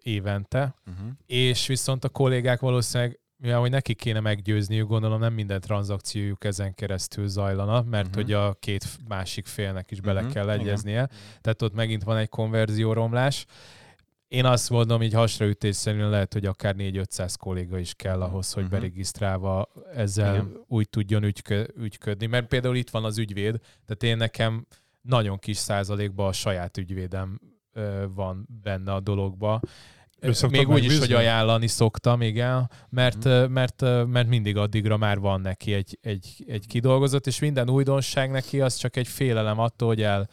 évente, 0.02 0.76
Uh-huh. 0.88 1.12
és 1.26 1.68
viszont 1.68 2.04
a 2.04 2.10
kollégák 2.10 2.60
valószínűleg 2.60 3.20
mivel 3.42 3.60
hogy 3.60 3.70
nekik 3.70 3.98
kéne 3.98 4.20
meggyőzniük, 4.20 4.88
gondolom 4.88 5.20
nem 5.20 5.34
minden 5.34 5.62
tranzakciójuk 5.62 6.44
ezen 6.44 6.76
keresztül 6.76 7.28
zajlana, 7.28 7.82
mert 7.82 8.08
Mhm. 8.08 8.16
hogy 8.16 8.34
a 8.34 8.54
két 8.60 8.86
másik 9.08 9.46
félnek 9.48 9.92
is 9.92 10.02
bele 10.02 10.22
Mhm, 10.22 10.32
kell 10.32 10.44
igen. 10.44 10.60
egyeznie. 10.60 11.10
Tehát 11.42 11.62
ott 11.62 11.74
megint 11.74 12.04
van 12.04 12.18
egy 12.18 12.30
konverzióromlás. 12.30 13.46
Én 14.30 14.46
azt 14.46 14.70
mondom, 14.70 15.02
így 15.02 15.14
hasraütés 15.14 15.76
szerint 15.76 16.10
lehet, 16.10 16.34
hogy 16.34 16.46
akár 16.46 16.76
4-500 16.78 17.34
kolléga 17.40 17.78
is 17.80 17.94
kell 17.94 18.22
ahhoz, 18.22 18.54
hogy 18.54 18.64
Mhm. 18.64 18.72
beregisztrálva 18.72 19.70
ezzel 19.94 20.34
Igen. 20.34 20.64
úgy 20.68 20.90
tudjon 20.90 21.24
ügykö, 21.24 21.64
ügyködni. 21.78 22.26
Mert 22.26 22.48
például 22.48 22.76
itt 22.76 22.90
van 22.90 23.04
az 23.04 23.18
ügyvéd, 23.18 23.60
tehát 23.86 24.04
én 24.04 24.18
nekem 24.18 24.68
nagyon 25.02 25.40
kis 25.40 25.58
százalékban 25.58 26.28
a 26.28 26.32
saját 26.32 26.78
ügyvédem 26.78 27.40
ö, 27.74 28.06
van 28.16 28.48
benne 28.64 28.94
a 28.94 29.00
dologba. 29.00 29.62
Még 30.50 30.70
úgy 30.70 30.84
is, 30.84 31.00
hogy 31.00 31.14
ajánlani 31.14 31.68
szoktam, 31.68 32.22
igen, 32.22 32.70
mert, 32.90 33.28
mm. 33.28 33.32
mert, 33.32 33.82
mert 34.08 34.28
mindig 34.28 34.58
addigra 34.58 34.98
már 34.98 35.20
van 35.20 35.42
neki 35.42 35.74
egy, 35.74 35.98
egy, 36.02 36.44
egy 36.48 36.68
kidolgozott, 36.68 37.28
és 37.28 37.40
minden 37.40 37.70
újdonság 37.70 38.32
neki 38.32 38.62
az 38.62 38.76
csak 38.76 38.96
egy 38.96 39.08
félelem 39.08 39.60
attól, 39.60 39.88
hogy 39.88 40.02
el, 40.02 40.30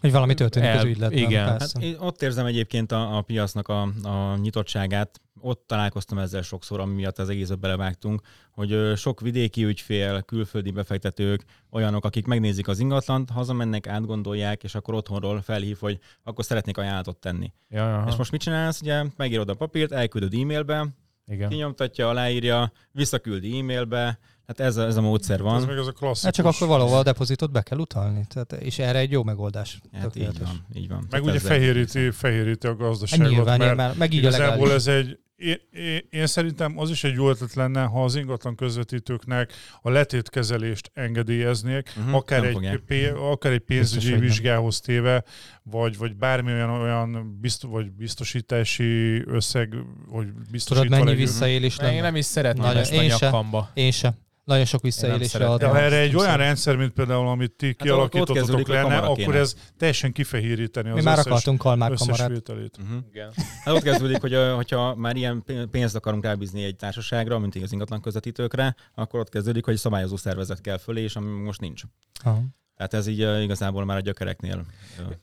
Hogy 0.00 0.12
valami 0.12 0.34
történik 0.34 0.68
El- 0.68 0.78
az 0.78 0.84
ügyletben. 0.84 1.18
igen. 1.18 1.46
Hát 1.46 1.72
én 1.80 1.96
ott 1.98 2.22
érzem 2.22 2.46
egyébként 2.46 2.92
a, 2.92 3.16
a 3.16 3.22
piacnak 3.22 3.68
a, 3.68 3.82
a 4.02 4.36
nyitottságát. 4.36 5.20
Ott 5.40 5.64
találkoztam 5.66 6.18
ezzel 6.18 6.42
sokszor, 6.42 6.80
ami 6.80 6.94
miatt 6.94 7.18
az 7.18 7.28
egészbe 7.28 7.54
belevágtunk, 7.54 8.20
hogy 8.50 8.96
sok 8.96 9.20
vidéki 9.20 9.64
ügyfél, 9.64 10.22
külföldi 10.22 10.70
befektetők, 10.70 11.44
olyanok, 11.70 12.04
akik 12.04 12.26
megnézik 12.26 12.68
az 12.68 12.78
ingatlant, 12.78 13.30
hazamennek, 13.30 13.86
átgondolják, 13.86 14.62
és 14.62 14.74
akkor 14.74 14.94
otthonról 14.94 15.40
felhív, 15.42 15.76
hogy 15.80 15.98
akkor 16.22 16.44
szeretnék 16.44 16.78
ajánlatot 16.78 17.16
tenni. 17.16 17.52
ja, 17.68 17.96
aha, 17.96 18.08
És 18.08 18.16
most 18.16 18.30
mit 18.30 18.40
csinálsz? 18.40 18.80
Ugye 18.80 19.04
megírod 19.16 19.48
a 19.48 19.54
papírt, 19.54 19.92
elküldöd 19.92 20.34
e-mailbe, 20.34 20.86
igen. 21.26 21.48
kinyomtatja, 21.48 22.08
aláírja, 22.08 22.72
visszaküldi 22.92 23.58
e-mailbe, 23.58 24.18
hát 24.50 24.60
ez 24.66 24.76
a, 24.76 24.86
ez 24.86 24.96
a 24.96 25.00
módszer 25.00 25.36
Ez 25.36 25.42
van. 25.42 25.62
meg 25.62 25.78
az 25.78 25.86
a 25.86 25.92
klasszikus. 25.92 26.22
Hát 26.24 26.34
csak 26.34 26.46
akkor 26.46 26.68
valahol 26.68 26.98
a 26.98 27.02
depozitot 27.02 27.50
be 27.52 27.62
kell 27.62 27.78
utalni. 27.78 28.24
Tehát, 28.28 28.52
és 28.52 28.78
erre 28.78 28.98
egy 28.98 29.10
jó 29.10 29.22
megoldás. 29.22 29.80
Hát 29.92 30.16
így 30.16 30.38
van, 30.38 30.66
így 30.74 30.88
van. 30.88 30.98
Meg 30.98 31.08
Tehát 31.20 31.26
ugye 31.26 31.38
fehéríti, 31.38 32.10
fehéríti 32.10 32.66
a 32.66 32.70
Hát 32.70 32.78
gazdaságot, 32.78 33.30
nyilván, 33.30 33.58
mert 33.58 33.70
nyilván, 33.76 33.94
meg 33.98 34.12
így 34.12 34.24
a 34.24 34.28
igazából 34.28 34.66
legális. 34.66 34.86
ez 34.86 34.86
egy, 34.94 35.18
én, 35.36 35.56
én, 35.72 36.00
én 36.10 36.26
szerintem 36.26 36.78
az 36.78 36.90
is 36.90 37.04
egy 37.04 37.14
jó 37.14 37.28
ötlet 37.30 37.54
lenne, 37.54 37.82
ha 37.82 38.04
az 38.04 38.14
ingatlan 38.14 38.54
közvetítőknek 38.54 39.52
a 39.82 39.90
letétkezelést 39.90 40.90
engedélyeznék, 40.94 41.92
Mhm, 41.96 42.14
akár, 42.14 42.44
egy, 42.44 42.80
pé, 42.86 43.08
akár 43.08 43.52
egy 43.52 43.64
Biztos, 43.64 43.90
pénzügyi 43.92 44.10
nem. 44.10 44.20
vizsgához 44.20 44.80
téve, 44.80 45.24
vagy, 45.62 45.96
vagy 45.96 46.16
bármi 46.16 46.52
olyan, 46.52 46.70
olyan 46.70 47.38
bizt, 47.40 47.62
vagy 47.62 47.90
biztosítási 47.92 49.22
összeg, 49.28 49.74
hogy 50.08 50.26
Tudod, 50.26 50.50
biztosítva 50.50 50.88
mennyi 50.96 51.04
legyünk. 51.04 51.28
visszaélés 51.28 51.78
Én 51.78 51.84
lenne? 51.86 52.00
nem 52.00 52.16
is 52.16 52.24
szeretném 52.24 52.64
Nagyon- 52.64 52.80
ezt 52.82 52.92
a 52.92 53.02
én 53.02 53.10
se. 53.10 53.26
nyakamba. 53.26 53.70
Én 53.74 53.90
sem. 53.90 54.12
Nagyon 54.44 54.64
sok 54.64 54.82
visszaélésre. 54.82 55.56
De 55.56 55.66
ha 55.66 55.78
erre 55.78 55.98
egy 55.98 56.16
olyan 56.16 56.36
rendszer, 56.36 56.76
mint 56.76 56.92
például, 56.92 57.28
amit 57.28 57.52
ti 57.52 57.74
kialakítottatok 57.74 58.54
hogy 58.54 58.68
lenne, 58.68 58.98
akkor 58.98 59.36
ez 59.36 59.54
teljesen 59.76 60.12
kifehéríteni 60.12 60.90
Mi 60.90 60.98
az 60.98 61.04
már 61.04 61.18
összes, 61.18 61.26
akartunk 61.30 61.58
kalmár 61.58 61.92
kamarát. 61.94 62.48
Uh-huh. 62.48 62.96
Igen. 63.10 63.32
Hát 63.64 63.74
ott 63.74 63.82
kezdődik, 63.82 64.20
hogy 64.20 64.36
hogyha 64.54 64.94
már 64.94 65.16
ilyen 65.16 65.42
pé- 65.44 65.66
pénzt 65.66 65.94
akarunk 65.94 66.24
rábízni 66.24 66.64
egy 66.64 66.76
társaságra, 66.76 67.38
mint 67.38 67.54
az 67.54 67.72
ingatlan 67.72 68.00
közvetítőkre, 68.00 68.76
akkor 68.94 69.20
ott 69.20 69.28
kezdődik, 69.28 69.64
hogy 69.64 69.76
szabályozó 69.76 70.16
szervezet 70.16 70.60
kell 70.60 70.78
fölé, 70.78 71.02
és 71.02 71.16
ami 71.16 71.42
most 71.42 71.60
nincs. 71.60 71.82
Aha. 72.24 72.42
Tehát 72.80 72.94
ez 72.94 73.06
így 73.06 73.42
igazából 73.42 73.84
már 73.84 73.96
a 73.96 74.00
gyökereknél. 74.00 74.64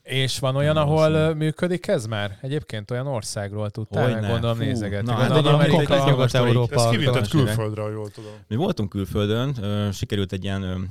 És 0.04 0.40
van 0.40 0.56
olyan, 0.56 0.78
ahol 0.78 1.12
ö, 1.12 1.34
működik 1.34 1.88
ez 1.88 2.06
már? 2.06 2.38
Egyébként 2.42 2.92
olyan 2.92 3.08
országról 3.08 3.70
tudtál, 3.70 4.10
meg 4.10 4.30
gondolom 4.30 4.58
nézegetni. 4.58 5.12
na, 5.12 5.18
hát 5.18 5.32
Gondolom, 5.32 5.60
egy 5.60 5.70
konkrét 5.70 6.06
Nyugat-Európa. 6.06 6.76
Ez 6.76 6.82
a- 6.82 6.90
Különbség. 6.90 7.32
külföldre, 7.32 7.82
ha 7.82 7.90
jól 7.90 8.10
tudom. 8.10 8.32
Mi 8.48 8.56
voltunk 8.56 8.90
külföldön, 8.90 9.56
ö, 9.62 9.88
sikerült 9.92 10.32
egy 10.32 10.44
ilyen... 10.44 10.90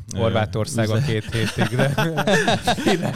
üzlet- 0.94 1.06
két 1.06 1.24
hétig, 1.32 1.76
de... 1.76 1.92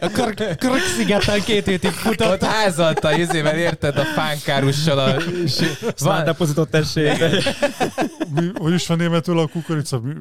A 0.00 0.08
Krk-szigeten 0.56 1.40
két 1.40 1.64
hétig 1.66 1.90
futott. 1.90 2.32
Ott 2.32 2.42
házalta 2.44 3.16
izével, 3.18 3.56
érted, 3.58 3.96
a 3.96 4.04
fánkárussal 4.04 4.98
a... 4.98 5.14
Van, 5.98 6.24
depozitot 6.24 6.70
tessék. 6.70 7.18
Mi, 8.34 8.50
hogy 8.54 8.72
is 8.72 8.86
van 8.86 8.96
németül 8.96 9.38
a 9.38 9.46
kukorica? 9.46 10.00
Mi- 10.00 10.14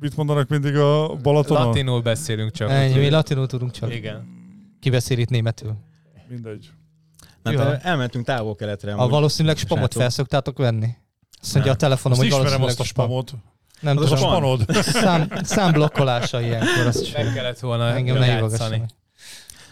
Mit, 0.00 0.16
mondanak 0.16 0.48
mindig 0.48 0.76
a 0.76 1.14
Balatonon? 1.22 1.66
latinul 1.66 2.00
beszélünk 2.02 2.50
csak. 2.52 2.70
Ennyi, 2.70 2.98
mi 2.98 3.10
latinul 3.10 3.46
tudunk 3.46 3.70
csak. 3.70 3.94
Igen. 3.94 4.26
Ki 4.80 4.90
beszél 4.90 5.18
itt 5.18 5.28
németül? 5.28 5.74
Mindegy. 6.28 6.70
Ö, 7.42 7.74
elmentünk 7.82 8.24
távol-keletre. 8.24 8.94
A 8.94 9.08
valószínűleg 9.08 9.56
spamot 9.56 9.92
felszoktátok 9.94 10.58
venni. 10.58 10.88
Azt 11.40 11.54
mondja 11.54 11.72
a 11.72 11.76
Nem. 11.78 11.88
telefonom, 11.88 12.18
Azt 12.18 12.28
hogy 12.32 12.38
ismerem 12.40 12.60
valószínűleg 12.60 12.70
azt 12.70 12.80
a 12.80 12.84
spamot. 12.84 13.32
Nem 13.80 13.96
Az 13.96 14.12
a 14.12 14.16
tudom, 14.16 14.18
spam. 14.18 14.32
Spanod. 14.32 14.82
szám, 14.84 15.28
számblokkolása 15.42 16.40
ilyenkor, 16.40 16.86
azt 16.86 17.12
Meg 17.12 17.32
kellett 17.32 17.58
volna 17.58 17.88
engem 17.94 18.18
ne 18.18 18.26
játszani. 18.26 18.82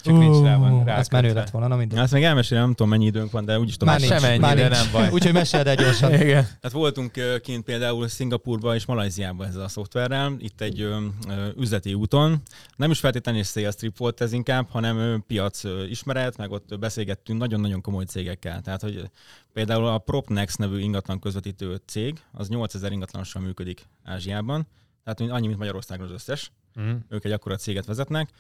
Csak 0.03 0.19
nincs 0.19 0.43
rá 0.43 0.57
van 0.57 0.85
rá 0.85 0.97
Ez 0.97 1.09
menő 1.09 1.33
lett 1.33 1.51
volna, 1.51 1.69
na 1.69 1.77
mindegy. 1.77 1.99
Ezt 1.99 2.13
még 2.13 2.23
elmesélem, 2.23 2.63
nem 2.63 2.73
tudom 2.73 2.89
mennyi 2.89 3.05
időnk 3.05 3.31
van, 3.31 3.45
de 3.45 3.59
úgyis 3.59 3.77
tovább. 3.77 4.01
Már 4.01 4.09
Sem 4.09 4.31
ennyi, 4.31 4.39
már 4.39 4.57
de 4.57 4.69
nem 4.69 4.87
baj. 4.93 5.09
Úgyhogy 5.11 5.33
meséld 5.33 5.67
el 5.67 5.75
gyorsan. 5.75 6.13
Igen. 6.29 6.45
Tehát 6.45 6.73
voltunk 6.73 7.41
kint 7.43 7.65
például 7.65 8.09
Szingapurban 8.09 8.75
és 8.75 8.87
Malajziában 8.87 9.47
ezzel 9.47 9.63
a 9.63 9.69
szoftverrel, 9.69 10.37
itt 10.39 10.61
egy 10.61 10.81
ö, 10.81 10.97
ö, 11.29 11.47
üzleti 11.57 11.95
úton. 11.95 12.43
Nem 12.77 12.91
is 12.91 12.99
feltétlenül 12.99 13.43
sales 13.43 13.75
trip 13.75 13.97
volt 13.97 14.21
ez 14.21 14.33
inkább, 14.33 14.69
hanem 14.71 14.99
ö, 14.99 15.17
piac 15.27 15.65
ö, 15.65 15.85
ismeret, 15.85 16.37
meg 16.37 16.51
ott 16.51 16.79
beszélgettünk 16.79 17.39
nagyon-nagyon 17.39 17.81
komoly 17.81 18.05
cégekkel. 18.05 18.61
Tehát, 18.61 18.83
hogy 18.83 19.11
például 19.53 19.87
a 19.87 19.99
Propnex 19.99 20.57
nevű 20.57 20.79
ingatlan 20.79 21.19
közvetítő 21.19 21.81
cég, 21.87 22.21
az 22.33 22.49
8000 22.49 22.93
ingatlanossal 22.93 23.43
működik 23.43 23.89
Ázsiában, 24.05 24.67
tehát 25.05 25.33
annyi, 25.33 25.47
mint 25.47 25.59
Magyarországon 25.59 26.07
az 26.07 26.13
összes. 26.13 26.53
Mhm. 26.75 26.91
Ők 27.09 27.25
egy 27.25 27.33
akkora 27.33 27.57
céget 27.57 27.87
vezetnek, 27.87 28.31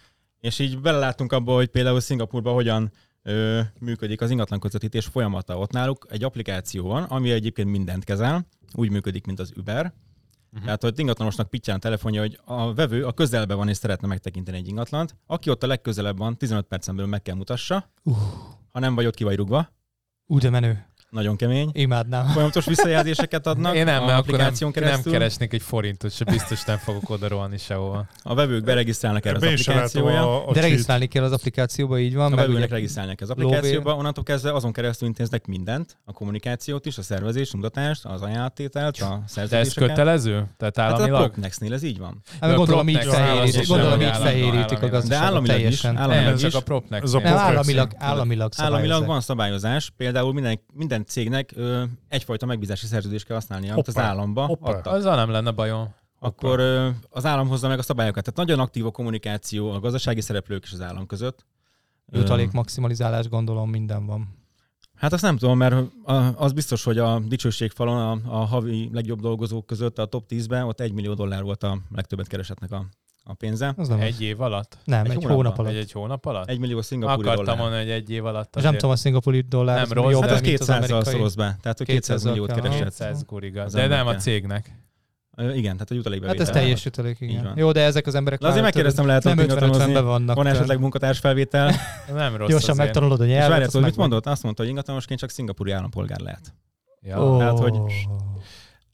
és 0.40 0.58
így 0.58 0.80
beleláttunk 0.80 1.32
abba, 1.32 1.54
hogy 1.54 1.68
például 1.68 2.00
Szingapurban 2.00 2.54
hogyan 2.54 2.92
ö, 3.22 3.60
működik 3.80 4.20
az 4.20 4.30
ingatlan 4.30 4.60
közvetítés 4.60 5.06
folyamata. 5.06 5.58
Ott 5.58 5.70
náluk 5.70 6.06
egy 6.10 6.24
applikáció 6.24 6.86
van, 6.86 7.02
ami 7.02 7.30
egyébként 7.30 7.68
mindent 7.68 8.04
kezel, 8.04 8.46
úgy 8.72 8.90
működik, 8.90 9.26
mint 9.26 9.40
az 9.40 9.52
Uber. 9.56 9.92
Uh-huh. 10.50 10.64
Tehát, 10.64 10.82
hogy 10.82 10.98
ingatlanosnak 10.98 11.50
pittyán 11.50 11.76
a 11.76 11.78
telefonja, 11.78 12.20
hogy 12.20 12.40
a 12.44 12.74
vevő 12.74 13.04
a 13.04 13.12
közelben 13.12 13.56
van 13.56 13.68
és 13.68 13.76
szeretne 13.76 14.08
megtekinteni 14.08 14.56
egy 14.56 14.68
ingatlant. 14.68 15.16
Aki 15.26 15.50
ott 15.50 15.62
a 15.62 15.66
legközelebb 15.66 16.18
van, 16.18 16.36
15 16.36 16.66
percen 16.66 16.96
belül 16.96 17.10
meg 17.10 17.22
kell 17.22 17.34
mutassa. 17.34 17.90
Uh. 18.02 18.16
Ha 18.70 18.78
nem 18.78 18.94
vagy 18.94 19.06
ott, 19.06 19.14
ki 19.14 19.24
vagy 19.24 19.36
rugva. 19.36 19.72
Ú, 20.26 20.38
de 20.38 20.50
menő. 20.50 20.87
Nagyon 21.10 21.36
kemény. 21.36 21.70
Imádnám. 21.72 22.26
Folyamatos 22.26 22.64
visszajelzéseket 22.64 23.46
adnak 23.46 23.74
Én 23.74 23.84
nem, 23.84 24.02
a 24.02 24.06
mert 24.06 24.18
akkor 24.18 24.38
nem, 24.38 24.52
nem 24.74 25.02
keresnék 25.02 25.52
egy 25.52 25.62
forintot, 25.62 26.12
se 26.12 26.24
biztos 26.24 26.64
nem 26.64 26.76
fogok 26.76 27.10
oda 27.10 27.28
rohanni 27.28 27.58
sehova. 27.58 28.06
A 28.22 28.34
vevők 28.34 28.64
beregisztrálnak 28.64 29.26
erre 29.26 29.36
az 29.36 29.42
applikációja. 29.42 30.20
a, 30.44 30.48
a 30.48 30.52
De 30.52 30.60
regisztrálni 30.60 31.06
kell 31.06 31.24
az 31.24 31.32
applikációba, 31.32 31.98
így 31.98 32.14
van. 32.14 32.32
A 32.32 32.36
vevőnek 32.36 32.70
regisztrálnak 32.70 33.20
az 33.20 33.30
applikációba, 33.30 33.94
onnantól 33.94 34.24
kezdve 34.24 34.52
azon 34.52 34.72
keresztül 34.72 35.08
intéznek 35.08 35.46
mindent, 35.46 35.96
a 36.04 36.12
kommunikációt 36.12 36.86
is, 36.86 36.98
a 36.98 37.02
szervezést, 37.02 37.54
a 37.54 37.56
mutatást, 37.56 38.04
az 38.04 38.22
ajánlattételt, 38.22 38.96
a 39.00 39.06
De 39.08 39.14
ez 39.24 39.30
szerződéseket. 39.32 39.88
kötelező? 39.88 40.44
Tehát 40.56 40.76
Hát 40.76 40.90
a 40.90 40.92
államilag? 40.92 41.20
Propnexnél 41.20 41.72
ez 41.72 41.82
így 41.82 41.98
van. 41.98 42.22
Hát 42.40 42.50
a 42.50 42.54
gondolom 42.54 42.88
így 42.88 42.96
fehérítik, 43.04 43.20
állami- 43.20 43.66
gondolom 43.66 44.00
így 44.00 44.06
állami- 44.06 44.24
fehérítik 44.24 44.54
a 44.54 44.62
állami- 44.62 44.80
De 44.80 44.88
gazdaságot 44.88 45.26
államilag 45.28 45.56
is, 45.56 45.80
teljesen. 45.80 45.96
államilag 45.96 46.40
is. 46.40 46.54
a 46.54 46.58
a 46.58 46.60
Propnex. 46.60 47.14
államilag, 47.24 47.90
államilag 47.98 48.50
Államilag 48.56 49.06
van 49.06 49.20
szabályozás, 49.20 49.92
például 49.96 50.32
minden, 50.32 50.60
minden 50.74 50.97
cégnek 51.04 51.52
ö, 51.54 51.84
egyfajta 52.08 52.46
megbízási 52.46 52.86
szerződést 52.86 53.26
kell 53.26 53.36
használnia, 53.36 53.72
amit 53.72 53.88
az 53.88 53.98
államba 53.98 54.46
Hoppá. 54.46 54.70
adtak. 54.70 54.92
Azzal 54.92 55.16
nem 55.16 55.30
lenne 55.30 55.50
bajom. 55.50 55.94
Akkor 56.18 56.58
ö, 56.58 56.88
az 57.10 57.24
állam 57.24 57.48
hozza 57.48 57.68
meg 57.68 57.78
a 57.78 57.82
szabályokat. 57.82 58.24
Tehát 58.24 58.38
nagyon 58.38 58.58
aktív 58.58 58.86
a 58.86 58.90
kommunikáció 58.90 59.70
a 59.70 59.80
gazdasági 59.80 60.20
szereplők 60.20 60.64
és 60.64 60.72
az 60.72 60.80
állam 60.80 61.06
között. 61.06 61.46
Jutalék 62.12 62.50
maximalizálás, 62.50 63.28
gondolom 63.28 63.70
minden 63.70 64.06
van. 64.06 64.36
Hát 64.94 65.12
azt 65.12 65.22
nem 65.22 65.36
tudom, 65.36 65.58
mert 65.58 65.76
az 66.34 66.52
biztos, 66.52 66.84
hogy 66.84 66.98
a 66.98 67.18
dicsőségfalon 67.18 67.96
a, 67.96 68.40
a 68.40 68.44
havi 68.44 68.90
legjobb 68.92 69.20
dolgozók 69.20 69.66
között 69.66 69.98
a 69.98 70.06
top 70.06 70.24
10-ben 70.28 70.64
ott 70.64 70.80
egy 70.80 70.92
millió 70.92 71.14
dollár 71.14 71.42
volt 71.42 71.62
a 71.62 71.78
legtöbbet 71.90 72.26
keresetnek 72.26 72.72
a, 72.72 72.86
a 73.30 73.34
pénze. 73.34 73.74
Az 73.76 73.88
nem 73.88 74.00
Egy 74.00 74.22
év 74.22 74.40
alatt? 74.40 74.78
Nem, 74.84 75.04
egy 75.04 75.10
egy, 75.10 75.24
hónap 75.24 75.58
alatt. 75.58 75.70
Egy, 75.72 75.76
egy 75.78 75.92
hónap 75.92 76.26
alatt? 76.26 76.48
Egy 76.48 76.58
millió 76.58 76.82
szingapúri 76.82 77.26
Akartam 77.26 77.44
dollár. 77.44 77.60
mondani, 77.60 77.82
hogy 77.82 77.92
egy 77.92 78.10
év 78.10 78.24
alatt 78.24 78.46
És 78.48 78.52
nem 78.54 78.62
azért 78.64 78.76
tudom, 78.76 78.90
a 78.90 78.96
szingapúri 78.96 79.40
dollár 79.40 79.74
Nem 79.74 79.84
az 79.84 79.90
rossz, 79.90 80.12
jobb, 80.12 80.22
Hát 80.22 80.30
az 80.30 80.40
mint 80.40 80.60
az 80.60 80.68
200-zal 80.68 80.76
amerikai. 80.76 81.12
szoroz 81.12 81.34
be, 81.34 81.56
tehát 81.62 81.78
hogy 81.78 81.86
200 81.86 82.20
200-zal 82.22 82.24
milliót 82.24 82.52
keresett. 82.52 82.82
200 82.82 83.24
guriga. 83.24 83.62
Az 83.62 83.72
De 83.72 83.86
nem 83.86 84.06
a 84.06 84.14
cégnek. 84.14 84.72
Igen, 85.38 85.52
tehát 85.62 85.80
a 85.80 85.84
Hát 85.88 85.90
jutalékbevétel. 85.90 86.42
ez 86.46 86.50
teljes 86.50 86.84
jutalék, 86.84 87.16
igen. 87.20 87.42
van. 87.42 87.52
Jó, 87.56 87.72
de 87.72 87.80
ezek 87.84 88.06
az 88.06 88.14
emberek 88.14 88.40
De 88.40 88.46
azért 88.48 88.62
megkérdeztem, 88.62 89.06
lehet, 89.06 89.24
nem 89.24 89.36
hogy 89.36 89.50
50 89.50 89.92
ben 89.92 90.04
vannak. 90.04 90.36
Van 90.36 90.46
esetleg 90.46 90.80
munkatárs 90.80 91.18
felvétel? 91.18 91.72
Nem 92.14 92.36
rossz 92.36 92.48
Gyorsan 92.48 92.70
azért. 92.70 92.76
megtanulod 92.86 93.20
a 93.20 93.24
És 93.24 93.30
nyelvet. 93.30 93.48
várjál, 93.48 93.68
tudod, 93.68 93.86
mit 93.86 93.96
mondott? 93.96 94.26
Azt 94.26 94.42
mondta, 94.42 94.62
hogy 94.62 94.70
ingatlanosként 94.70 95.20
csak 95.20 95.30
szingapúri 95.30 95.70
állampolgár 95.70 96.20
lehet. 96.20 96.54
Ja. 97.00 97.36
Tehát, 97.38 97.58
hogy- 97.58 97.78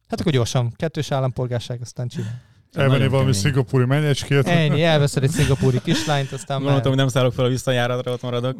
Hát 0.08 0.20
akkor 0.20 0.32
gyorsan, 0.32 0.72
kettős 0.76 1.10
állampolgárság, 1.10 1.80
aztán 1.80 2.08
csinál. 2.08 2.42
Elvenni 2.74 3.06
valami 3.06 3.18
kemény. 3.18 3.32
szingapúri 3.32 3.84
menyecskét. 3.84 4.46
Ennyi, 4.46 4.82
elveszed 4.82 5.22
egy 5.22 5.30
szingapúri 5.30 5.80
kislányt, 5.82 6.32
aztán 6.32 6.56
Gondoltam, 6.56 6.76
már... 6.76 6.88
hogy 6.88 6.96
nem 6.96 7.08
szállok 7.08 7.32
fel 7.32 7.44
a 7.44 7.48
visszajáratra, 7.48 8.12
ott 8.12 8.22
maradok. 8.22 8.58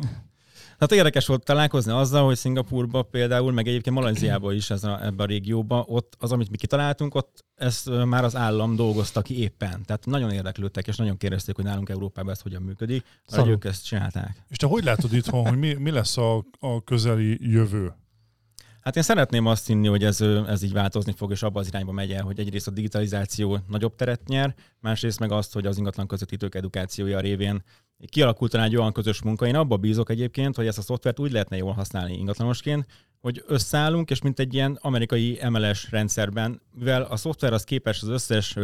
Hát 0.78 0.92
érdekes 0.92 1.26
volt 1.26 1.44
találkozni 1.44 1.92
azzal, 1.92 2.24
hogy 2.24 2.36
Szingapurba 2.36 3.02
például, 3.02 3.52
meg 3.52 3.68
egyébként 3.68 3.96
Malajziába 3.96 4.52
is 4.52 4.70
ez 4.70 4.84
a, 4.84 5.04
ebben 5.04 5.26
a 5.26 5.28
régióban, 5.28 5.84
ott 5.86 6.14
az, 6.18 6.32
amit 6.32 6.50
mi 6.50 6.56
kitaláltunk, 6.56 7.14
ott 7.14 7.44
ezt 7.54 7.90
már 8.04 8.24
az 8.24 8.36
állam 8.36 8.76
dolgozta 8.76 9.22
ki 9.22 9.40
éppen. 9.40 9.82
Tehát 9.86 10.06
nagyon 10.06 10.30
érdeklődtek, 10.30 10.86
és 10.86 10.96
nagyon 10.96 11.16
kérdezték, 11.16 11.54
hogy 11.54 11.64
nálunk 11.64 11.88
Európában 11.88 12.32
ez 12.32 12.40
hogyan 12.40 12.62
működik, 12.62 13.04
Szarul. 13.26 13.50
ők 13.50 13.64
ezt 13.64 13.84
csinálták. 13.84 14.42
És 14.48 14.56
te 14.56 14.66
hogy 14.66 14.84
látod 14.84 15.12
itthon, 15.12 15.48
hogy 15.48 15.58
mi, 15.58 15.72
mi 15.72 15.90
lesz 15.90 16.16
a, 16.16 16.44
a 16.58 16.84
közeli 16.84 17.38
jövő? 17.40 17.92
Hát 18.85 18.97
én 18.97 19.03
szeretném 19.03 19.47
azt 19.47 19.66
hinni, 19.66 19.89
hogy 19.89 20.05
ez, 20.05 20.20
ez 20.20 20.62
így 20.62 20.72
változni 20.72 21.12
fog, 21.12 21.30
és 21.30 21.43
abba 21.43 21.61
az 21.61 21.66
irányba 21.66 21.93
megy 21.93 22.12
el, 22.12 22.22
hogy 22.22 22.39
egyrészt 22.39 22.66
a 22.66 22.70
digitalizáció 22.70 23.59
nagyobb 23.68 23.95
teret 23.95 24.28
nyer, 24.28 24.55
másrészt 24.80 25.18
meg 25.20 25.32
azt, 25.32 25.53
hogy 25.53 25.66
az 25.66 25.78
ingatlan 25.78 26.07
közvetítők 26.07 26.55
edukációja 26.55 27.20
révén 27.20 27.62
kialakult 28.07 28.55
egy 28.55 28.76
olyan 28.76 28.93
közös 28.93 29.22
munka. 29.22 29.47
Én 29.47 29.55
abba 29.55 29.76
bízok 29.76 30.11
egyébként, 30.11 30.57
hogy 30.57 30.66
ezt 30.66 30.78
a 30.78 30.82
szoftvert 30.82 31.20
úgy 31.20 31.32
lehetne 31.32 31.57
jól 31.57 31.72
használni 31.72 32.16
ingatlanosként, 32.16 32.87
hogy 33.20 33.45
összeállunk, 33.47 34.11
és 34.11 34.20
mint 34.20 34.39
egy 34.39 34.55
ilyen 34.55 34.78
amerikai 34.80 35.41
MLS 35.49 35.91
rendszerben, 35.91 36.61
mivel 36.74 37.03
a 37.03 37.16
szoftver 37.16 37.53
az 37.53 37.64
képes 37.64 38.03
az 38.03 38.09
összes 38.09 38.57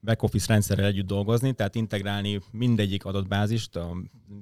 back-office 0.00 0.46
rendszerrel 0.48 0.86
együtt 0.86 1.06
dolgozni, 1.06 1.52
tehát 1.52 1.74
integrálni 1.74 2.40
mindegyik 2.50 3.04
adott 3.04 3.28
bázist, 3.28 3.76
a 3.76 3.96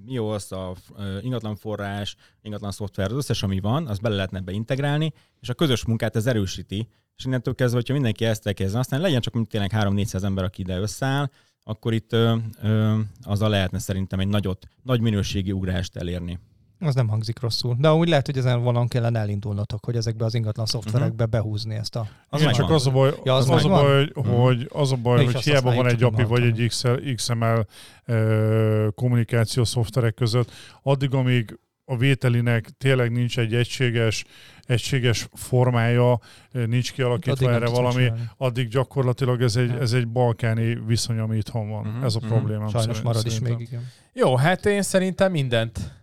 MIOS, 0.04 0.50
a 0.50 0.74
ingatlan 1.20 1.56
forrás, 1.56 2.16
ingatlan 2.42 2.70
szoftver, 2.70 3.10
az 3.10 3.16
összes, 3.16 3.42
ami 3.42 3.60
van, 3.60 3.86
az 3.86 3.98
bele 3.98 4.14
lehetne 4.14 4.38
ebbe 4.38 4.52
integrálni, 4.52 5.12
és 5.40 5.48
a 5.48 5.54
közös 5.54 5.84
munkát 5.84 6.16
ez 6.16 6.26
erősíti, 6.26 6.88
és 7.16 7.24
innentől 7.24 7.54
kezdve, 7.54 7.76
hogyha 7.76 7.92
mindenki 7.92 8.24
ezt 8.24 8.46
elkezd 8.46 8.74
aztán 8.74 9.00
legyen 9.00 9.20
csak 9.20 9.48
tényleg 9.48 9.70
3-400 9.74 10.22
ember, 10.22 10.44
aki 10.44 10.60
ide 10.60 10.78
összeáll, 10.78 11.30
akkor 11.62 11.92
itt 11.92 12.12
ö, 12.12 12.36
ö, 12.62 12.98
lehetne 13.38 13.78
szerintem 13.78 14.20
egy 14.20 14.28
nagyot, 14.28 14.66
nagy 14.82 15.00
minőségi 15.00 15.52
ugrást 15.52 15.96
elérni. 15.96 16.38
Az 16.80 16.94
nem 16.94 17.08
hangzik 17.08 17.40
rosszul. 17.40 17.76
De 17.78 17.92
úgy 17.92 18.08
lehet, 18.08 18.26
hogy 18.26 18.36
ezen 18.36 18.62
valahol 18.62 18.88
kellene 18.88 19.18
elindulnotok, 19.18 19.84
hogy 19.84 19.96
ezekbe 19.96 20.24
az 20.24 20.34
ingatlan 20.34 20.66
szoftverekbe 20.66 21.26
behúzni 21.26 21.74
ezt 21.74 21.96
a... 21.96 22.08
Az 22.28 22.40
Igen, 22.40 22.52
csak 22.52 22.70
az 22.70 22.86
a 22.86 22.90
baj, 22.90 23.14
Ja, 23.24 23.34
az 23.34 23.50
az, 23.50 23.64
a 23.64 23.68
baj 23.68 24.10
Mhm. 24.14 24.28
hogy, 24.28 24.68
az 24.72 24.92
a 24.92 24.96
baj, 24.96 25.24
hogy 25.24 25.36
hiába 25.36 25.74
van 25.74 25.86
egy 25.86 26.02
API 26.02 26.22
vagy 26.22 26.42
egy 26.42 26.72
XML 27.16 27.66
ö, 28.04 28.88
kommunikáció 28.94 29.64
szoftverek 29.64 30.14
között, 30.14 30.50
addig, 30.82 31.14
amíg 31.14 31.58
a 31.84 31.96
vételinek 31.96 32.68
tényleg 32.78 33.10
nincs 33.12 33.38
egy 33.38 33.54
egységes, 33.54 34.24
egységes 34.66 35.28
formája, 35.32 36.18
nincs 36.52 36.92
kialakítva 36.92 37.46
Addig 37.46 37.62
erre 37.62 37.70
valami, 37.70 37.94
megcsinálni. 37.94 38.30
addig 38.36 38.68
gyakorlatilag 38.68 39.42
ez 39.42 39.56
egy, 39.56 39.70
ez 39.80 39.92
egy 39.92 40.08
balkáni 40.08 40.78
viszony, 40.86 41.18
ami 41.18 41.36
itthon 41.36 41.68
van. 41.70 41.84
Mhm, 41.86 42.04
Ez 42.04 42.14
a 42.14 42.18
mhm. 42.18 42.28
problémám. 42.28 42.68
Sajnos 42.68 43.00
marad 43.00 43.26
is 43.26 43.38
még, 43.40 43.60
igen. 43.60 43.88
Jó, 44.12 44.36
hát 44.36 44.66
én 44.66 44.82
szerintem 44.82 45.30
mindent 45.30 45.99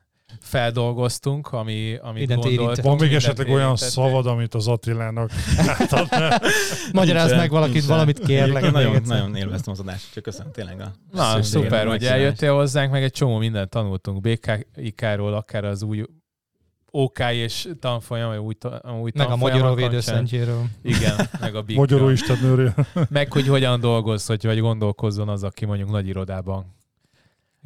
feldolgoztunk, 0.48 1.48
ami, 1.52 1.98
amit 2.02 2.28
gondoltunk. 2.28 2.54
érintett. 2.54 2.86
Van 2.86 2.98
még 3.00 3.14
esetleg 3.14 3.48
olyan 3.48 3.60
érintettünk. 3.60 3.92
szavad, 3.92 4.26
amit 4.26 4.54
az 4.54 4.68
Attilának 4.68 5.32
átadná? 5.58 6.40
Magyarázd 6.94 7.36
meg 7.36 7.50
valakit, 7.50 7.74
nincsen. 7.74 7.92
valamit 7.92 8.20
kérlek. 8.20 8.62
Még 8.62 8.72
nagyon, 8.72 8.96
egyszer. 8.96 9.18
nagyon 9.18 9.36
élveztem 9.36 9.74
az 9.74 9.80
adást, 9.80 10.14
csak 10.14 10.24
köszönöm 10.24 10.52
tényleg 10.52 10.82
a 10.82 10.92
Na, 11.12 11.44
szuper, 11.44 11.88
hogy 11.88 12.04
eljöttél 12.04 12.54
hozzánk, 12.54 12.92
meg 12.92 13.04
egy 13.04 13.12
csomó 13.12 13.38
mindent 13.38 13.70
tanultunk 13.70 14.22
BKIK-ról, 14.22 15.34
akár 15.34 15.66
az 15.66 15.84
új 15.84 16.04
OK 16.92 17.20
és 17.32 17.68
tanfolyam, 17.80 18.30
vagy 18.30 18.38
új, 18.38 18.54
új 19.02 19.12
Meg 19.16 19.30
a 19.30 19.36
Magyaró 19.36 19.74
védőszentjéről. 19.74 20.64
Igen, 20.82 21.16
meg 21.40 21.56
a 21.56 21.62
Big 21.62 21.78
Magyaró 21.78 22.10
istennőre. 22.10 22.74
Meg 23.10 23.32
hogy 23.32 23.48
hogyan 23.48 23.80
dolgoz, 23.80 24.26
hogy 24.26 24.46
vagy 24.46 24.60
gondolkozzon 24.60 25.30
az, 25.30 25.44
aki 25.44 25.66
mondjuk 25.66 25.90
nagy 25.90 26.08
irodában 26.08 26.77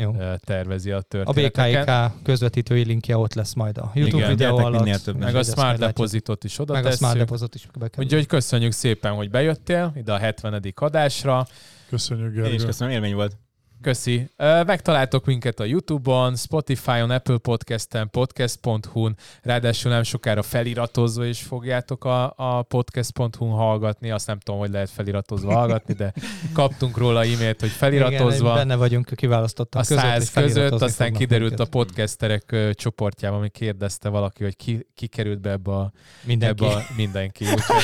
Jó. 0.02 0.16
tervezi 0.40 0.92
a 0.92 0.98
A 0.98 1.02
történeteket. 1.02 1.86
BKK 1.86 2.24
közvetítői 2.24 2.84
linkje 2.84 3.18
ott 3.18 3.34
lesz 3.34 3.54
majd 3.54 3.78
a 3.78 3.92
YouTube 3.94 4.18
Igen, 4.24 4.30
videó 4.38 4.58
alatt. 4.58 4.84
minél 4.84 5.00
többen. 5.00 5.22
Meg 5.22 5.36
a 5.36 5.44
Smart. 5.44 5.78
Depositot 5.80 6.44
is 6.44 6.60
oda 6.60 6.74
Meg 6.74 6.86
a 6.86 6.92
Smart 6.92 7.14
tesszük. 7.14 7.28
Deposit 7.30 7.56
is 7.56 7.68
bekerül. 7.80 8.06
Úgyhogy 8.06 8.26
köszönjük 8.26 8.72
szépen, 8.72 9.14
hogy 9.14 9.30
bejöttél 9.30 9.92
ide 9.96 10.14
a 10.14 10.18
70. 10.18 10.62
adásra. 10.76 11.48
Köszönjük, 11.90 12.36
Én 12.36 12.44
is 12.44 12.50
Gergő. 12.50 12.66
köszönöm, 12.66 12.94
élmény 12.94 13.14
volt. 13.16 13.38
Köszi. 13.82 14.30
Megtaláltok 14.66 15.26
minket 15.26 15.60
a 15.60 15.64
Youtube-on, 15.64 16.36
Spotify-on, 16.36 17.10
Apple 17.10 17.38
Podcast-en, 17.38 18.10
podcast.hu-n, 18.10 19.16
ráadásul 19.42 19.92
nem 19.92 20.04
sokára 20.04 20.42
feliratozva 20.42 21.26
is 21.26 21.42
fogjátok 21.42 22.06
a, 22.06 22.34
a 22.38 22.62
podcast.hu-n 22.62 23.52
hallgatni. 23.52 24.12
Azt 24.12 24.28
nem 24.28 24.40
tudom, 24.40 24.60
hogy 24.60 24.72
lehet 24.72 24.90
feliratozva 24.90 25.54
hallgatni, 25.54 25.94
de 25.94 26.14
kaptunk 26.54 26.98
róla 26.98 27.20
e-mailt, 27.24 27.60
hogy 27.60 27.70
feliratozva. 27.70 28.46
Igen, 28.46 28.58
benne 28.58 28.76
vagyunk 28.76 29.08
a 29.12 29.16
kiválasztottak 29.16 29.82
a 29.82 29.86
között, 29.86 30.04
száz 30.04 30.32
között, 30.32 30.82
aztán 30.82 31.14
kiderült 31.14 31.52
a 31.52 31.56
minket. 31.56 31.74
podcasterek 31.74 32.52
ö, 32.52 32.74
csoportjában, 32.74 33.38
ami 33.38 33.50
kérdezte 33.50 34.10
valaki, 34.10 34.44
hogy 34.44 34.56
ki, 34.56 34.88
ki 34.96 35.08
került 35.08 35.42
be 35.42 35.50
ebbe 35.50 35.72
a, 35.72 35.92
Mindenki. 36.24 36.66
ebbe 36.66 36.74
a 36.74 36.82
mindenki. 36.96 37.46
Úgyhogy, 37.56 37.84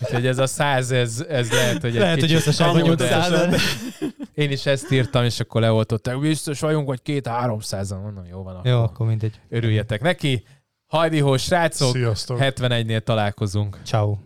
úgyhogy 0.00 0.26
ez 0.26 0.38
a 0.38 0.46
száz, 0.46 0.90
ez, 0.90 1.24
ez 1.28 1.50
lehet, 1.50 1.80
hogy 1.80 1.90
egy 1.90 2.00
Lehet, 2.00 2.14
hogy 2.14 2.22
kicsit 2.22 2.36
összesen 2.36 2.66
kamu, 2.66 2.80
vagyunk 2.80 3.00
százan. 3.00 3.54
Én 4.34 4.50
is 4.50 4.66
ezt 4.66 4.90
írtam, 4.90 5.13
és 5.22 5.40
akkor 5.40 5.60
leoltották, 5.60 6.20
biztos 6.20 6.60
vagyunk, 6.60 6.88
hogy 6.88 7.02
két-háromszázan. 7.02 8.00
Mondom, 8.00 8.24
jó 8.26 8.42
van, 8.42 8.54
akkor 8.56 8.70
Jó, 8.70 8.82
akkor 8.82 9.06
mindegy. 9.06 9.40
örüljetek 9.48 10.00
neki. 10.02 10.44
Hajdi 10.86 11.18
hó, 11.18 11.36
srácok, 11.36 11.90
Sziasztok! 11.90 12.38
71-nél 12.40 13.00
találkozunk. 13.00 13.78
Ciao. 13.84 14.16